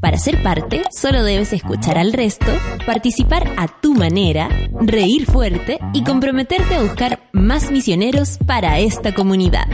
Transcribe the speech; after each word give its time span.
Para 0.00 0.16
ser 0.16 0.42
parte, 0.42 0.82
solo 0.90 1.24
debes 1.24 1.52
escuchar 1.52 1.98
al 1.98 2.12
resto, 2.12 2.46
participar 2.86 3.52
a 3.56 3.66
tu 3.66 3.94
manera, 3.94 4.48
reír 4.80 5.26
fuerte 5.26 5.80
y 5.92 6.04
comprometerte 6.04 6.76
a 6.76 6.82
buscar 6.82 7.20
más 7.32 7.70
misioneros 7.72 8.38
para 8.46 8.78
esta 8.78 9.12
comunidad. 9.12 9.66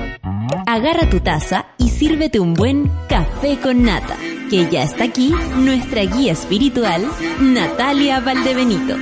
Agarra 0.67 1.11
tu 1.11 1.21
taza 1.21 1.67
y 1.77 1.91
sírvete 1.91 2.41
un 2.41 2.55
buen 2.55 2.91
café 3.09 3.59
con 3.61 3.83
nata, 3.83 4.17
que 4.49 4.69
ya 4.71 4.83
está 4.83 5.05
aquí 5.05 5.35
nuestra 5.57 6.03
guía 6.03 6.33
espiritual, 6.33 7.07
Natalia 7.41 8.21
Valdebenito. 8.21 8.97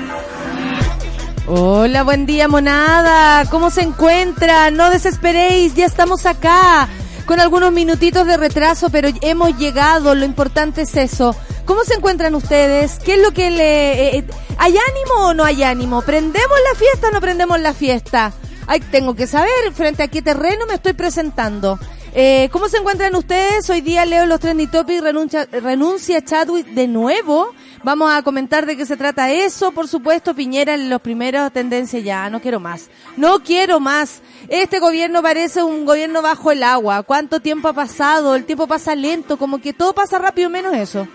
Hola, 1.46 2.02
buen 2.02 2.26
día 2.26 2.48
monada, 2.48 3.48
¿cómo 3.48 3.70
se 3.70 3.82
encuentra? 3.82 4.72
No 4.72 4.90
desesperéis, 4.90 5.74
ya 5.74 5.86
estamos 5.86 6.26
acá 6.26 6.88
con 7.26 7.40
algunos 7.40 7.72
minutitos 7.72 8.26
de 8.26 8.36
retraso, 8.36 8.90
pero 8.90 9.08
hemos 9.20 9.56
llegado, 9.58 10.14
lo 10.14 10.24
importante 10.24 10.82
es 10.82 10.96
eso. 10.96 11.34
¿Cómo 11.64 11.84
se 11.84 11.94
encuentran 11.94 12.34
ustedes? 12.34 12.98
¿Qué 13.04 13.14
es 13.14 13.22
lo 13.22 13.32
que 13.32 13.50
le... 13.50 13.92
Eh, 13.92 14.18
eh, 14.18 14.24
¿Hay 14.58 14.72
ánimo 14.72 15.28
o 15.28 15.34
no 15.34 15.44
hay 15.44 15.62
ánimo? 15.62 16.02
¿Prendemos 16.02 16.58
la 16.72 16.78
fiesta 16.78 17.08
o 17.08 17.10
no 17.10 17.20
prendemos 17.20 17.60
la 17.60 17.72
fiesta? 17.72 18.32
Ay, 18.66 18.80
tengo 18.80 19.14
que 19.14 19.26
saber 19.26 19.72
frente 19.74 20.02
a 20.02 20.08
qué 20.08 20.22
terreno 20.22 20.66
me 20.66 20.74
estoy 20.74 20.92
presentando. 20.92 21.78
Eh, 22.14 22.50
¿Cómo 22.52 22.68
se 22.68 22.76
encuentran 22.76 23.14
ustedes? 23.14 23.70
Hoy 23.70 23.80
día 23.80 24.04
leo 24.04 24.26
los 24.26 24.38
trending 24.38 24.70
topics, 24.70 25.00
renuncia, 25.00 25.46
renuncia 25.50 26.22
Chadwick 26.22 26.66
de 26.66 26.86
nuevo. 26.86 27.54
Vamos 27.84 28.12
a 28.12 28.22
comentar 28.22 28.66
de 28.66 28.76
qué 28.76 28.84
se 28.84 28.98
trata 28.98 29.32
eso. 29.32 29.72
Por 29.72 29.88
supuesto, 29.88 30.34
Piñera 30.34 30.74
en 30.74 30.90
los 30.90 31.00
primeros 31.00 31.50
tendencias 31.52 32.04
ya, 32.04 32.28
no 32.28 32.42
quiero 32.42 32.60
más. 32.60 32.90
No 33.16 33.42
quiero 33.42 33.80
más. 33.80 34.20
Este 34.48 34.78
gobierno 34.78 35.22
parece 35.22 35.62
un 35.62 35.86
gobierno 35.86 36.20
bajo 36.20 36.50
el 36.50 36.62
agua. 36.62 37.02
¿Cuánto 37.02 37.40
tiempo 37.40 37.68
ha 37.68 37.72
pasado? 37.72 38.34
El 38.34 38.44
tiempo 38.44 38.66
pasa 38.66 38.94
lento, 38.94 39.38
como 39.38 39.58
que 39.58 39.72
todo 39.72 39.94
pasa 39.94 40.18
rápido 40.18 40.50
menos 40.50 40.74
eso. 40.74 41.08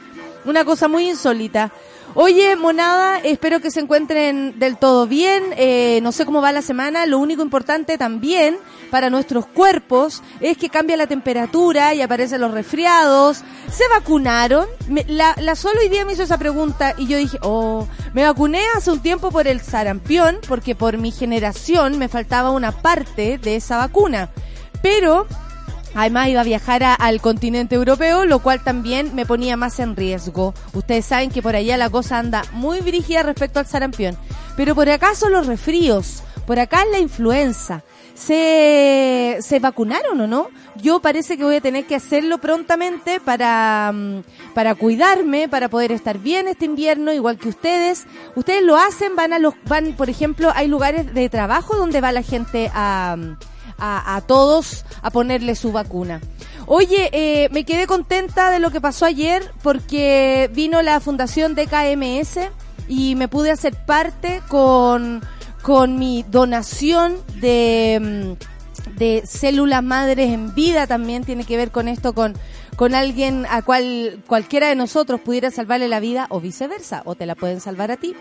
Una 0.45 0.65
cosa 0.65 0.87
muy 0.87 1.09
insólita. 1.09 1.71
Oye, 2.15 2.55
monada, 2.55 3.19
espero 3.19 3.59
que 3.59 3.69
se 3.69 3.79
encuentren 3.79 4.57
del 4.57 4.77
todo 4.77 5.07
bien. 5.07 5.43
Eh, 5.55 5.99
no 6.01 6.11
sé 6.11 6.25
cómo 6.25 6.41
va 6.41 6.51
la 6.51 6.61
semana. 6.61 7.05
Lo 7.05 7.19
único 7.19 7.43
importante 7.43 7.97
también 7.97 8.57
para 8.89 9.09
nuestros 9.09 9.45
cuerpos 9.45 10.23
es 10.39 10.57
que 10.57 10.69
cambia 10.69 10.97
la 10.97 11.07
temperatura 11.07 11.93
y 11.93 12.01
aparecen 12.01 12.41
los 12.41 12.51
resfriados. 12.51 13.43
¿Se 13.71 13.87
vacunaron? 13.89 14.67
la, 15.07 15.35
la 15.39 15.55
solo 15.55 15.79
hoy 15.81 15.89
día 15.89 16.05
me 16.05 16.13
hizo 16.13 16.23
esa 16.23 16.37
pregunta 16.37 16.95
y 16.97 17.07
yo 17.07 17.17
dije, 17.17 17.37
oh, 17.41 17.87
me 18.13 18.23
vacuné 18.23 18.61
hace 18.75 18.89
un 18.91 19.01
tiempo 19.01 19.29
por 19.29 19.47
el 19.47 19.61
sarampión 19.61 20.39
porque 20.47 20.73
por 20.73 20.97
mi 20.97 21.11
generación 21.11 21.99
me 21.99 22.07
faltaba 22.07 22.51
una 22.51 22.71
parte 22.71 23.37
de 23.37 23.57
esa 23.57 23.77
vacuna. 23.77 24.31
Pero 24.81 25.27
Además 25.93 26.29
iba 26.29 26.41
a 26.41 26.45
viajar 26.45 26.83
al 26.83 27.21
continente 27.21 27.75
europeo, 27.75 28.25
lo 28.25 28.39
cual 28.39 28.63
también 28.63 29.15
me 29.15 29.25
ponía 29.25 29.57
más 29.57 29.79
en 29.79 29.95
riesgo. 29.95 30.53
Ustedes 30.73 31.05
saben 31.05 31.29
que 31.31 31.41
por 31.41 31.55
allá 31.55 31.77
la 31.77 31.89
cosa 31.89 32.19
anda 32.19 32.43
muy 32.51 32.81
brígida 32.81 33.23
respecto 33.23 33.59
al 33.59 33.65
sarampión. 33.65 34.17
Pero 34.55 34.75
por 34.75 34.89
acá 34.89 35.15
son 35.15 35.31
los 35.31 35.47
resfríos, 35.47 36.23
por 36.45 36.59
acá 36.59 36.83
es 36.83 36.91
la 36.91 36.99
influenza. 36.99 37.83
¿Se, 38.15 39.37
¿Se 39.41 39.59
vacunaron 39.59 40.19
o 40.19 40.27
no? 40.27 40.47
Yo 40.81 40.99
parece 41.01 41.37
que 41.37 41.43
voy 41.43 41.57
a 41.57 41.61
tener 41.61 41.85
que 41.85 41.95
hacerlo 41.95 42.39
prontamente 42.39 43.19
para, 43.19 43.91
mm, 43.93 44.23
para 44.55 44.73
cuidarme, 44.73 45.47
para 45.47 45.69
poder 45.69 45.91
estar 45.91 46.17
bien 46.17 46.47
este 46.47 46.65
invierno, 46.65 47.13
igual 47.13 47.37
que 47.37 47.49
ustedes. 47.49 48.05
Ustedes 48.35 48.63
lo 48.63 48.75
hacen, 48.75 49.15
van 49.15 49.33
a 49.33 49.39
los, 49.39 49.53
van, 49.67 49.93
por 49.93 50.09
ejemplo, 50.09 50.51
hay 50.55 50.67
lugares 50.67 51.13
de 51.13 51.29
trabajo 51.29 51.75
donde 51.75 52.01
va 52.01 52.11
la 52.11 52.23
gente 52.23 52.71
a, 52.73 53.17
a, 53.77 54.21
todos 54.25 54.85
a 55.01 55.11
ponerle 55.11 55.55
su 55.55 55.71
vacuna. 55.71 56.21
Oye, 56.65 57.09
eh, 57.13 57.49
me 57.51 57.63
quedé 57.63 57.87
contenta 57.87 58.51
de 58.51 58.59
lo 58.59 58.71
que 58.71 58.81
pasó 58.81 59.05
ayer 59.05 59.51
porque 59.63 60.49
vino 60.53 60.81
la 60.81 60.99
fundación 60.99 61.55
de 61.55 61.67
KMS 61.67 62.49
y 62.87 63.15
me 63.15 63.27
pude 63.27 63.51
hacer 63.51 63.75
parte 63.85 64.41
con, 64.49 65.21
con 65.61 65.97
mi 65.97 66.25
donación 66.29 67.15
de, 67.39 68.35
mm, 68.35 68.97
de 68.97 69.23
células 69.25 69.83
madres 69.83 70.31
en 70.31 70.53
vida 70.53 70.87
también 70.87 71.23
tiene 71.23 71.45
que 71.45 71.57
ver 71.57 71.71
con 71.71 71.87
esto, 71.87 72.13
con 72.13 72.33
con 72.77 72.93
alguien 72.93 73.47
a 73.49 73.63
cual 73.63 74.23
cualquiera 74.27 74.69
de 74.69 74.75
nosotros 74.75 75.19
pudiera 75.19 75.49
salvarle 75.49 75.87
la 75.87 75.99
vida 75.99 76.27
o 76.29 76.39
viceversa, 76.39 77.01
o 77.05 77.15
te 77.15 77.25
la 77.25 77.33
pueden 77.33 77.59
salvar 77.59 77.89
a 77.89 77.97
ti. 77.97 78.15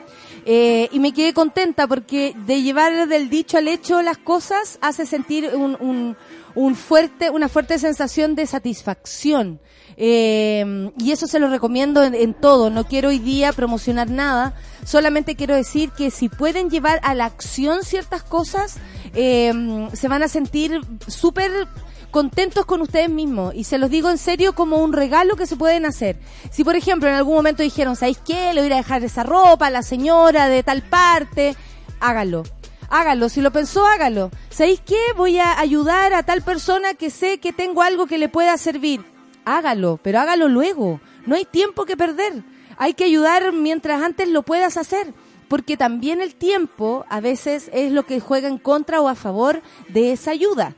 Eh, 0.46 0.88
y 0.90 0.98
me 0.98 1.12
quedé 1.12 1.34
contenta 1.34 1.86
porque 1.86 2.34
de 2.46 2.62
llevar 2.62 3.06
del 3.06 3.28
dicho 3.28 3.58
al 3.58 3.68
hecho 3.68 4.00
las 4.00 4.16
cosas 4.16 4.78
hace 4.80 5.04
sentir 5.04 5.50
un, 5.54 6.16
un, 6.54 6.74
fuerte, 6.74 7.28
una 7.28 7.50
fuerte 7.50 7.78
sensación 7.78 8.34
de 8.34 8.46
satisfacción. 8.46 9.60
Eh, 9.98 10.90
y 10.98 11.12
eso 11.12 11.26
se 11.26 11.38
lo 11.38 11.50
recomiendo 11.50 12.02
en, 12.02 12.32
todo. 12.32 12.70
No 12.70 12.84
quiero 12.84 13.10
hoy 13.10 13.18
día 13.18 13.52
promocionar 13.52 14.08
nada. 14.08 14.54
Solamente 14.86 15.36
quiero 15.36 15.54
decir 15.54 15.90
que 15.90 16.10
si 16.10 16.30
pueden 16.30 16.70
llevar 16.70 16.98
a 17.02 17.14
la 17.14 17.26
acción 17.26 17.82
ciertas 17.82 18.22
cosas, 18.22 18.76
eh, 19.14 19.52
se 19.92 20.08
van 20.08 20.22
a 20.22 20.28
sentir 20.28 20.80
súper 21.08 21.68
contentos 22.10 22.66
con 22.66 22.80
ustedes 22.80 23.10
mismos. 23.10 23.54
Y 23.54 23.64
se 23.64 23.78
los 23.78 23.90
digo 23.90 24.10
en 24.10 24.18
serio 24.18 24.54
como 24.54 24.78
un 24.78 24.92
regalo 24.92 25.36
que 25.36 25.46
se 25.46 25.56
pueden 25.56 25.84
hacer. 25.84 26.16
Si, 26.50 26.64
por 26.64 26.76
ejemplo, 26.76 27.08
en 27.08 27.14
algún 27.14 27.34
momento 27.34 27.62
dijeron, 27.62 27.96
¿sabéis 27.96 28.18
qué? 28.18 28.54
Le 28.54 28.62
voy 28.62 28.72
a 28.72 28.76
dejar 28.76 29.04
esa 29.04 29.22
ropa 29.22 29.66
a 29.66 29.70
la 29.70 29.82
señora 29.82 30.48
de 30.48 30.62
tal 30.62 30.82
parte. 30.82 31.56
Hágalo. 32.00 32.44
Hágalo. 32.88 33.28
Si 33.28 33.40
lo 33.40 33.50
pensó, 33.50 33.86
hágalo. 33.86 34.30
¿Sabéis 34.50 34.80
qué? 34.80 34.98
Voy 35.16 35.38
a 35.38 35.58
ayudar 35.58 36.14
a 36.14 36.22
tal 36.22 36.42
persona 36.42 36.94
que 36.94 37.10
sé 37.10 37.38
que 37.38 37.52
tengo 37.52 37.82
algo 37.82 38.06
que 38.06 38.18
le 38.18 38.28
pueda 38.28 38.56
servir. 38.58 39.04
Hágalo, 39.44 39.98
pero 40.02 40.20
hágalo 40.20 40.48
luego. 40.48 41.00
No 41.26 41.36
hay 41.36 41.44
tiempo 41.44 41.84
que 41.84 41.96
perder. 41.96 42.42
Hay 42.78 42.94
que 42.94 43.04
ayudar 43.04 43.52
mientras 43.52 44.02
antes 44.02 44.28
lo 44.28 44.42
puedas 44.42 44.76
hacer 44.76 45.14
porque 45.48 45.76
también 45.76 46.20
el 46.20 46.34
tiempo 46.34 47.04
a 47.08 47.20
veces 47.20 47.70
es 47.72 47.92
lo 47.92 48.04
que 48.04 48.20
juega 48.20 48.48
en 48.48 48.58
contra 48.58 49.00
o 49.00 49.08
a 49.08 49.14
favor 49.14 49.62
de 49.88 50.12
esa 50.12 50.32
ayuda. 50.32 50.74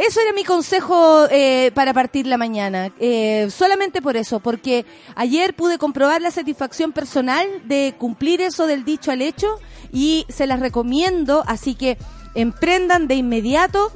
Eso 0.00 0.18
era 0.22 0.32
mi 0.32 0.44
consejo 0.44 1.26
eh, 1.30 1.72
para 1.74 1.92
partir 1.92 2.26
la 2.26 2.38
mañana. 2.38 2.90
Eh, 3.00 3.48
solamente 3.50 4.00
por 4.00 4.16
eso, 4.16 4.40
porque 4.40 4.86
ayer 5.14 5.52
pude 5.52 5.76
comprobar 5.76 6.22
la 6.22 6.30
satisfacción 6.30 6.92
personal 6.92 7.46
de 7.64 7.94
cumplir 7.98 8.40
eso 8.40 8.66
del 8.66 8.86
dicho 8.86 9.10
al 9.10 9.20
hecho 9.20 9.60
y 9.92 10.24
se 10.30 10.46
las 10.46 10.60
recomiendo, 10.60 11.44
así 11.46 11.74
que 11.74 11.98
emprendan 12.34 13.08
de 13.08 13.16
inmediato 13.16 13.92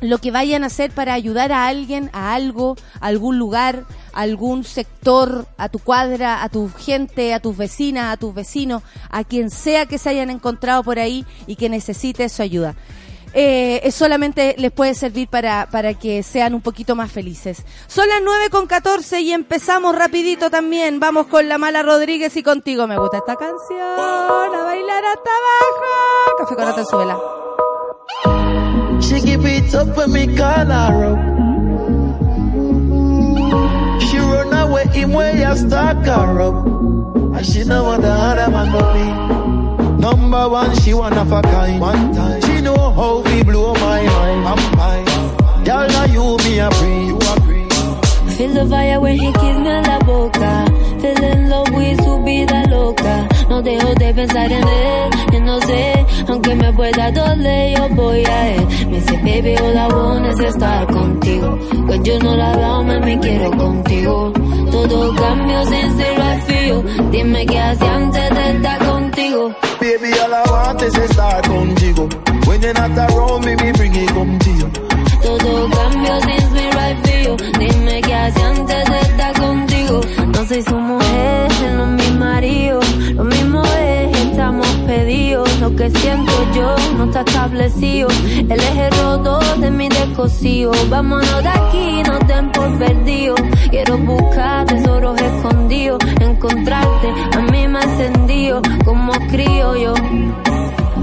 lo 0.00 0.16
que 0.16 0.30
vayan 0.30 0.64
a 0.64 0.68
hacer 0.68 0.90
para 0.90 1.12
ayudar 1.12 1.52
a 1.52 1.66
alguien, 1.66 2.08
a 2.14 2.32
algo, 2.32 2.76
a 2.98 3.08
algún 3.08 3.38
lugar, 3.38 3.84
a 4.14 4.22
algún 4.22 4.64
sector, 4.64 5.46
a 5.58 5.68
tu 5.68 5.80
cuadra, 5.80 6.42
a 6.42 6.48
tu 6.48 6.70
gente, 6.70 7.34
a 7.34 7.40
tus 7.40 7.58
vecinas, 7.58 8.10
a 8.10 8.16
tus 8.16 8.32
vecinos, 8.32 8.82
a 9.10 9.22
quien 9.22 9.50
sea 9.50 9.84
que 9.84 9.98
se 9.98 10.08
hayan 10.08 10.30
encontrado 10.30 10.82
por 10.82 10.98
ahí 10.98 11.26
y 11.46 11.56
que 11.56 11.68
necesite 11.68 12.30
su 12.30 12.40
ayuda 12.40 12.74
eh, 13.34 13.90
solamente 13.92 14.54
les 14.58 14.70
puede 14.72 14.94
servir 14.94 15.28
para, 15.28 15.68
para 15.70 15.94
que 15.94 16.22
sean 16.22 16.54
un 16.54 16.60
poquito 16.60 16.94
más 16.94 17.10
felices. 17.10 17.64
Son 17.86 18.08
las 18.08 18.20
9 18.22 18.50
con 18.50 18.66
14 18.66 19.20
y 19.20 19.32
empezamos 19.32 19.96
rapidito 19.96 20.50
también. 20.50 21.00
Vamos 21.00 21.26
con 21.26 21.48
la 21.48 21.58
mala 21.58 21.82
Rodríguez 21.82 22.36
y 22.36 22.42
contigo. 22.42 22.86
Me 22.86 22.98
gusta 22.98 23.18
esta 23.18 23.36
canción. 23.36 23.80
A 23.80 24.64
bailar 24.64 25.04
hasta 25.04 25.30
abajo. 25.30 26.36
Café 26.38 26.54
con 26.56 26.68
Atenzuela. 26.68 27.18
She 29.00 29.20
give 29.20 29.44
it 29.44 29.74
up 29.74 29.96
when 29.96 30.12
me 30.12 30.24
up. 30.40 31.18
She 34.00 34.18
run 34.18 34.52
away 34.52 34.86
you 34.94 35.56
stalk 35.56 36.04
her 36.04 36.40
up. 36.40 36.66
And 37.34 37.46
she 37.46 37.64
know 37.64 37.84
what 37.84 38.02
the 38.02 38.10
other 38.10 38.50
man. 38.50 39.98
Number 39.98 40.48
one, 40.48 40.74
she 40.80 40.94
one 40.94 41.16
of 41.16 41.32
a 41.32 41.42
kind. 41.42 41.80
One 41.80 42.12
time. 42.12 42.41
Know 42.74 42.90
how 42.98 43.20
we 43.20 43.42
blow 43.42 43.74
my 43.74 44.02
mind. 44.02 44.42
I'm. 44.50 45.64
Girl, 45.64 45.86
now 45.88 46.06
you 46.16 46.36
me 46.44 46.58
a 46.58 46.70
free. 46.78 47.06
You. 47.08 47.18
Feel 48.36 48.54
the 48.54 48.66
fire 48.70 49.00
when 49.00 49.16
he 49.18 49.30
kiss 49.32 49.56
me 49.64 49.70
en 49.78 49.84
la 49.84 49.98
boca. 50.00 50.52
Feel 51.00 51.24
in 51.30 51.48
love 51.50 51.70
with 51.70 52.02
su 52.04 52.12
vida 52.24 52.58
loca. 52.68 53.28
No 53.48 53.62
dejo 53.62 53.94
de 53.94 54.14
pensar 54.14 54.50
en 54.50 54.66
él. 54.66 55.10
Y 55.32 55.40
no 55.40 55.60
sé, 55.60 56.06
aunque 56.28 56.54
me 56.54 56.72
pueda 56.72 57.12
doler, 57.12 57.76
yo 57.76 57.88
voy 57.90 58.24
a 58.24 58.48
él. 58.54 58.66
Me 58.88 58.96
dice, 59.00 59.16
baby, 59.18 59.54
all 59.56 59.76
I 59.76 59.86
want 59.94 60.26
es 60.26 60.40
estar 60.40 60.86
contigo. 60.86 61.58
When 61.86 62.04
you 62.04 62.18
know 62.18 62.34
la 62.36 62.82
me, 62.82 63.00
me 63.00 63.18
quiero 63.20 63.50
contigo. 63.50 64.32
Todo 64.70 65.14
cambio 65.14 65.64
sin 65.66 65.96
ser 65.98 66.40
feel. 66.46 67.10
Dime 67.10 67.46
qué 67.46 67.58
hacía 67.60 67.94
antes 67.94 68.30
de 68.30 68.50
estar 68.56 68.78
contigo. 68.78 69.54
Baby, 69.80 70.12
all 70.24 70.32
I 70.32 70.50
want 70.50 70.82
es 70.82 70.94
estar 70.96 71.42
contigo. 71.48 72.08
When 72.46 72.60
you're 72.62 72.74
not 72.74 72.98
around 72.98 73.44
me, 73.44 73.56
me 73.56 73.72
bring 73.72 73.94
it 73.94 74.08
come. 74.10 74.38
Todo 75.22 75.70
cambio 75.70 76.20
since 76.20 76.50
me 76.50 76.70
right 76.72 76.98
for 77.02 77.18
you. 77.24 77.36
Dime 77.58 78.00
qué 78.02 78.14
hacía 78.14 78.48
antes 78.48 78.90
de 78.90 79.00
estar 79.00 79.40
contigo. 79.40 80.00
No 80.34 80.46
soy 80.46 80.62
su 80.62 80.74
mujer, 80.74 81.48
no 81.76 81.84
es 81.84 82.10
mi 82.10 82.18
marido. 82.18 82.80
Lo 83.14 83.24
mismo 83.24 83.62
es, 83.62 84.18
estamos 84.18 84.66
pedidos. 84.86 85.48
Lo 85.60 85.74
que 85.76 85.90
siento 85.90 86.32
yo 86.54 86.74
no 86.96 87.04
está 87.04 87.20
establecido. 87.20 88.08
El 88.36 88.60
eje 88.60 88.90
roto 88.90 89.38
de 89.60 89.70
mi 89.70 89.88
descosío. 89.88 90.72
Vámonos 90.90 91.42
de 91.42 91.48
aquí, 91.48 92.02
no 92.02 92.18
te 92.18 92.42
por 92.52 92.78
perdido. 92.78 93.34
Quiero 93.70 93.98
buscar 93.98 94.66
tesoros 94.66 95.20
escondidos. 95.20 96.00
Encontrarte 96.20 97.08
a 97.36 97.40
mí 97.52 97.68
me 97.68 97.80
encendido 97.80 98.60
como 98.84 99.12
crío 99.30 99.76
yo. 99.76 99.94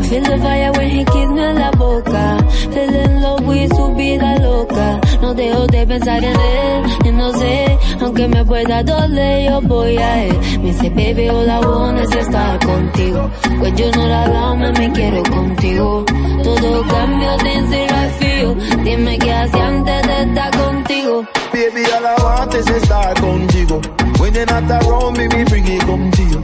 Feel 0.07 0.23
the 0.23 0.37
fire 0.39 0.71
when 0.73 0.89
he 0.89 1.03
kiss 1.05 1.29
me 1.29 1.41
en 1.41 1.55
la 1.55 1.71
boca. 1.71 2.37
Feel 2.73 2.95
in 2.95 3.21
love 3.21 3.45
with 3.45 3.73
su 3.75 3.93
vida 3.95 4.39
loca. 4.39 4.99
No 5.21 5.33
dejo 5.33 5.67
de 5.67 5.85
pensar 5.85 6.23
en 6.23 6.39
él, 6.39 6.83
y 7.05 7.11
no 7.11 7.31
sé, 7.33 7.77
aunque 8.01 8.27
me 8.27 8.45
pueda 8.45 8.83
doler, 8.83 9.49
yo 9.49 9.61
voy 9.61 9.97
a 9.97 10.23
él. 10.25 10.39
Me 10.61 10.71
dice, 10.71 10.89
baby, 10.89 11.25
I 11.25 11.59
want 11.59 11.99
is 11.99 12.15
estar 12.15 12.59
contigo. 12.65 13.29
Pues 13.59 13.73
yo 13.75 13.91
no 13.91 14.07
la 14.07 14.27
dado, 14.27 14.55
me 14.55 14.91
quiero 14.91 15.23
contigo. 15.23 16.05
Todo 16.43 16.87
cambio 16.87 17.39
sin 17.39 17.69
ser 17.69 17.89
feel. 18.19 18.83
Dime 18.83 19.17
qué 19.19 19.33
hacía 19.33 19.67
antes 19.67 20.07
de 20.07 20.21
estar 20.23 20.51
contigo. 20.57 21.23
Baby, 21.51 21.83
all 21.91 22.05
I 22.05 22.23
want 22.23 22.53
is 22.55 22.67
estar 22.67 23.13
contigo. 23.19 23.81
When 24.19 24.33
you're 24.33 24.45
not 24.45 24.83
around 24.83 25.17
me, 25.17 25.27
me 25.27 25.43
bring 25.45 25.67
it 25.67 25.83
contigo. 25.85 26.41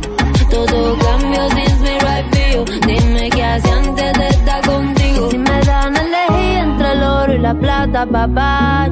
Todo 0.50 0.98
cambio 0.98 1.50
sin 1.50 1.82
me 1.84 2.00
right 2.00 2.35
Dime 2.64 3.30
qué 3.32 3.44
hacía 3.44 3.76
antes 3.76 4.14
de 4.14 4.28
estar 4.28 4.62
contigo. 4.66 5.30
Si 5.30 5.38
me 5.38 5.60
dan 5.62 5.98
a 5.98 6.02
elegir 6.02 6.58
entre 6.60 6.92
el 6.94 7.04
oro 7.04 7.34
y 7.34 7.40
la 7.40 7.54
plata, 7.54 8.06
papá, 8.06 8.88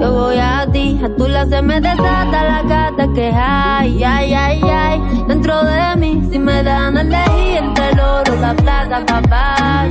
yo, 0.00 0.12
voy 0.12 0.38
a 0.38 0.66
ti. 0.72 1.00
A 1.04 1.08
tu 1.16 1.28
lado 1.28 1.48
se 1.50 1.62
me 1.62 1.80
desata 1.80 2.44
la 2.44 2.62
gata 2.62 3.06
que 3.14 3.30
hay, 3.32 4.02
ay, 4.02 4.34
ay, 4.34 4.60
ay. 4.62 5.02
Dentro 5.28 5.62
de 5.62 5.96
mí, 5.96 6.22
si 6.30 6.38
me 6.38 6.62
dan 6.62 6.96
a 6.96 7.00
elegir 7.02 7.56
entre 7.58 7.90
el 7.90 8.00
oro 8.00 8.34
y 8.34 8.40
la 8.40 8.54
plata, 8.54 9.06
papá, 9.06 9.86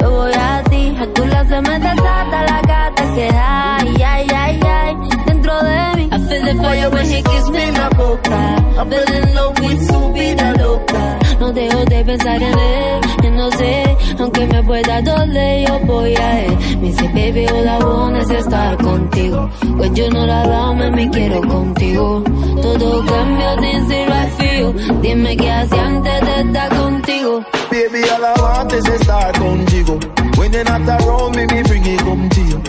yo, 0.00 0.10
voy 0.10 0.32
a 0.34 0.62
ti. 0.64 0.96
A 1.00 1.06
tu 1.14 1.24
lado 1.24 1.48
se 1.48 1.60
me 1.62 1.78
desata 1.78 2.44
la 2.50 2.60
gata 2.62 3.14
que 3.14 3.28
hay, 3.30 4.02
ay, 4.02 4.26
ay, 4.34 4.60
ay. 4.64 4.96
Dentro 5.42 5.60
de 5.64 5.96
mí, 5.96 6.08
I 6.12 6.18
feel 6.28 6.44
the 6.44 6.62
fire 6.62 6.90
when 6.90 7.06
he 7.06 7.20
kiss 7.20 7.50
me 7.50 7.62
en 7.64 7.74
la 7.74 7.88
boca. 7.90 8.38
I 8.78 8.88
feel 8.88 9.12
in 9.16 9.34
love 9.34 9.58
with 9.58 9.86
su 9.88 10.12
vida 10.12 10.54
loca. 10.56 11.18
No 11.40 11.52
dejo 11.52 11.84
de 11.84 12.04
pensar 12.04 12.40
en 12.40 12.58
él, 12.58 13.00
yo 13.24 13.30
no 13.32 13.50
sé, 13.50 13.96
aunque 14.20 14.46
me 14.46 14.62
pueda 14.62 15.02
doler, 15.02 15.66
yo 15.66 15.80
voy 15.80 16.14
a 16.14 16.44
él. 16.44 16.56
Me 16.80 16.88
dice, 16.90 17.08
baby, 17.08 17.46
all 17.48 17.66
I 17.66 17.84
want 17.84 18.16
es 18.18 18.30
estar 18.30 18.76
contigo. 18.76 19.50
Pues 19.78 19.92
yo 19.94 20.10
no 20.10 20.26
la 20.26 20.46
dado, 20.46 20.74
me 20.74 21.10
quiero 21.10 21.40
contigo. 21.40 22.22
Todo 22.62 23.04
cambio 23.04 23.60
sin 23.62 23.88
ser 23.88 24.08
I 24.08 24.30
feel. 24.38 25.00
Dime 25.02 25.36
qué 25.36 25.50
hacía 25.50 25.86
antes 25.86 26.20
de 26.20 26.40
estar 26.40 26.68
contigo. 26.68 27.44
Baby, 27.68 28.02
all 28.14 28.24
I 28.24 28.40
want 28.40 28.72
is 28.74 28.84
estar 28.88 29.32
contigo. 29.40 29.98
When 30.38 30.52
you're 30.52 30.62
not 30.62 30.88
around 30.88 31.34
me, 31.34 31.46
me 31.46 31.62
bring 31.64 31.84
it 31.84 32.00
contigo. 32.02 32.60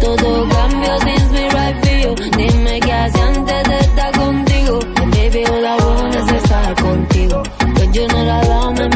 Todo 0.00 0.48
cambio 0.48 0.98
sin 1.00 1.30
ser 1.30 1.56
I 1.56 1.89
feel. 2.00 2.14
Dime 2.14 2.80
qué 2.80 2.92
hacía 2.92 3.26
antes 3.26 3.68
de 3.68 3.78
estar 3.78 4.12
contigo. 4.18 4.78
Baby, 5.12 5.44
all 5.44 5.64
I 5.64 5.76
want 5.84 6.14
es 6.14 6.32
estar 6.42 6.74
contigo. 6.82 7.42
Pues 7.74 7.92
yo 7.92 8.08
no 8.08 8.24
la 8.24 8.40
dado, 8.44 8.72
me 8.72 8.88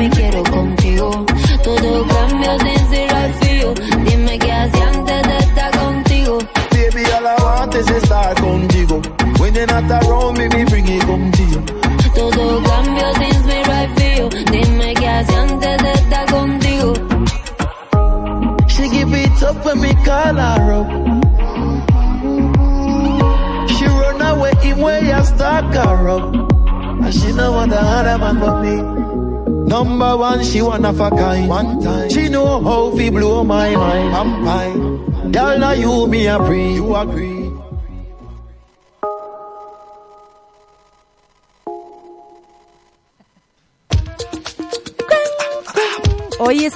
Number 30.34 30.50
she 30.50 30.62
one 30.62 30.84
of 30.84 30.98
a 30.98 31.10
kind. 31.10 31.48
One 31.48 31.80
time. 31.80 32.10
She 32.10 32.28
know 32.28 32.60
how 32.60 32.90
fi 32.96 33.08
blow 33.08 33.44
my 33.44 33.70
mind. 33.76 34.14
I'm 34.16 34.44
fine. 34.44 35.30
Girl, 35.30 35.58
now 35.60 35.70
you 35.70 36.08
me 36.08 36.26
a 36.26 36.40
breathe. 36.40 36.74
You 36.74 36.96
agree. 36.96 37.33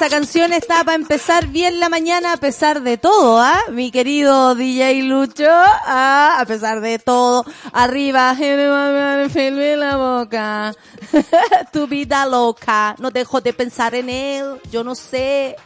Canción 0.08 0.52
está 0.52 0.84
para 0.84 0.94
empezar 0.94 1.49
bien 1.49 1.81
la 1.81 1.88
mañana 1.88 2.32
a 2.32 2.37
pesar 2.37 2.82
de 2.82 2.96
todo, 2.99 3.40
¿ah? 3.40 3.60
Mi 3.70 3.90
querido 3.90 4.55
DJ 4.55 5.02
Lucho, 5.02 5.46
¿ah? 5.49 6.37
A 6.38 6.46
pesar 6.46 6.81
de 6.81 6.99
todo. 6.99 7.44
Arriba, 7.72 8.34
filme 8.34 9.76
la 9.76 9.96
boca. 9.96 10.75
tu 11.72 11.87
vida 11.87 12.26
loca. 12.26 12.96
No 12.99 13.10
dejo 13.10 13.40
de 13.40 13.52
pensar 13.52 13.94
en 13.94 14.10
él. 14.10 14.60
Yo 14.70 14.84
no 14.84 14.94
sé. 14.94 15.56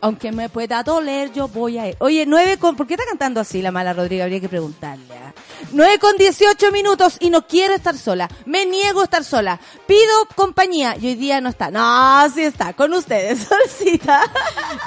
Aunque 0.00 0.32
me 0.32 0.48
pueda 0.48 0.82
doler, 0.82 1.32
yo 1.32 1.48
voy 1.48 1.78
a 1.78 1.86
él. 1.86 1.96
Oye, 1.98 2.24
nueve 2.26 2.58
con... 2.58 2.76
¿Por 2.76 2.86
qué 2.86 2.94
está 2.94 3.06
cantando 3.06 3.40
así 3.40 3.62
la 3.62 3.70
mala 3.70 3.92
Rodrigo? 3.92 4.24
Habría 4.24 4.40
que 4.40 4.48
preguntarle, 4.48 5.14
¿ah? 5.16 5.32
9 5.72 5.98
con 5.98 6.16
18 6.16 6.70
minutos 6.70 7.16
y 7.20 7.30
no 7.30 7.46
quiero 7.46 7.74
estar 7.74 7.96
sola. 7.96 8.28
Me 8.46 8.64
niego 8.64 9.00
a 9.00 9.04
estar 9.04 9.24
sola. 9.24 9.60
Pido 9.86 10.28
compañía 10.36 10.96
y 11.00 11.08
hoy 11.08 11.14
día 11.16 11.40
no 11.40 11.48
está. 11.48 11.70
No, 11.70 12.28
sí 12.30 12.42
está. 12.42 12.74
Con 12.74 12.92
ustedes, 12.92 13.48
Solcita. 13.62 14.20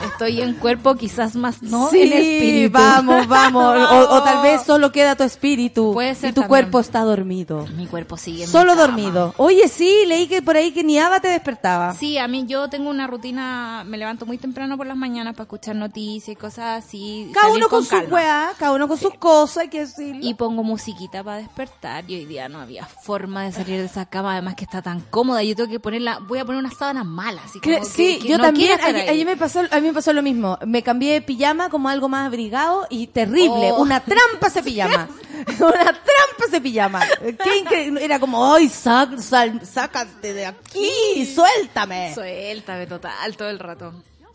Estoy 0.06 0.42
en 0.42 0.54
cuerpo, 0.56 0.96
quizás 0.96 1.36
más 1.36 1.62
no 1.62 1.90
sí, 1.90 2.02
en 2.02 2.14
espíritu. 2.14 2.74
vamos, 2.78 3.28
vamos. 3.28 3.64
O, 3.92 4.16
o 4.16 4.24
tal 4.24 4.42
vez 4.44 4.64
solo 4.64 4.92
queda 4.92 5.16
tu 5.16 5.24
espíritu. 5.24 5.94
Puede 5.94 6.16
ser 6.16 6.32
y 6.32 6.34
tu 6.34 6.42
también. 6.42 6.48
cuerpo 6.50 6.80
está 6.80 7.02
dormido. 7.02 7.66
Mi 7.76 7.88
cuerpo 7.88 8.18
sigue 8.18 8.44
en 8.44 8.50
mi 8.50 8.52
Solo 8.52 8.74
cama. 8.76 8.82
dormido. 8.88 9.34
Oye, 9.38 9.68
sí, 9.68 10.04
leí 10.08 10.28
que 10.28 10.42
por 10.42 10.56
ahí 10.58 10.72
que 10.72 10.84
ni 10.84 11.00
Ava 11.00 11.20
te 11.20 11.28
despertaba. 11.30 11.94
Sí, 11.94 12.18
a 12.18 12.28
mí 12.28 12.46
yo 12.48 12.70
tengo 12.70 12.90
una 12.90 13.08
rutina, 13.08 13.84
me 13.86 13.98
levanto 13.98 14.26
muy 14.26 14.38
temprano 14.38 14.78
por 14.78 14.88
las 14.88 14.98
mañanas 14.98 15.34
para 15.34 15.44
escuchar 15.44 15.76
noticias 15.76 16.30
y 16.30 16.36
cosas 16.36 16.84
así. 16.86 17.32
Cada 17.34 17.52
uno 17.54 17.70
con, 17.70 17.86
calma. 17.86 18.14
weas, 18.16 18.56
cada 18.58 18.72
uno 18.74 18.88
con 18.88 18.98
sus 18.98 19.14
cosas, 19.16 19.58
hay 19.64 19.70
que 19.70 19.80
decirlo. 19.82 20.20
Y 20.22 20.34
pongo 20.34 20.64
musiquita 20.64 21.24
para 21.24 21.38
despertar 21.38 22.04
y 22.10 22.16
hoy 22.16 22.26
día 22.26 22.50
no 22.50 22.60
había 22.60 22.86
forma 22.86 23.44
de 23.44 23.52
salir 23.52 23.80
de 23.80 23.86
esa 23.86 24.06
cama, 24.06 24.34
además 24.34 24.56
que 24.56 24.64
está 24.66 24.82
tan 24.82 25.02
cómoda. 25.02 25.44
Yo 25.44 25.56
tengo 25.56 25.70
que 25.70 25.80
ponerla, 25.80 26.20
voy 26.28 26.40
a 26.40 26.46
poner 26.46 26.60
una 26.60 26.72
sábana 26.72 27.04
mala, 27.04 27.42
así 27.46 27.60
como 27.60 27.78
que- 27.80 27.86
sí, 27.86 28.20
que 28.22 28.28
yo 28.30 28.38
no 28.38 28.44
también. 28.46 28.57
Ayer, 28.66 29.10
ayer 29.10 29.26
me 29.26 29.38
pasó, 29.38 29.62
a 29.70 29.80
mí 29.80 29.88
me 29.88 29.94
pasó 29.94 30.14
lo 30.14 30.22
mismo. 30.24 30.58
Me 30.66 30.82
cambié 30.84 31.14
de 31.14 31.22
pijama 31.22 31.70
como 31.70 31.90
algo 31.90 32.10
más 32.10 32.28
abrigado 32.28 32.88
y 32.90 33.08
terrible. 33.08 33.72
Oh. 33.72 33.82
Una 33.82 34.00
trampa 34.00 34.48
ese 34.48 34.64
pijama. 34.64 35.08
Una 35.60 35.84
trampa 35.84 36.46
ese 36.48 36.62
pijama. 36.62 37.04
Qué 37.44 37.58
increíble. 37.58 38.04
Era 38.04 38.20
como, 38.20 38.54
ay, 38.54 38.70
sac, 38.70 39.18
sal- 39.20 39.66
sácate 39.66 40.34
de 40.34 40.46
aquí, 40.46 41.26
suéltame. 41.34 42.14
Suéltame 42.14 42.88
total 42.88 43.38
todo 43.38 43.50
el 43.50 43.60
rato. 43.60 43.94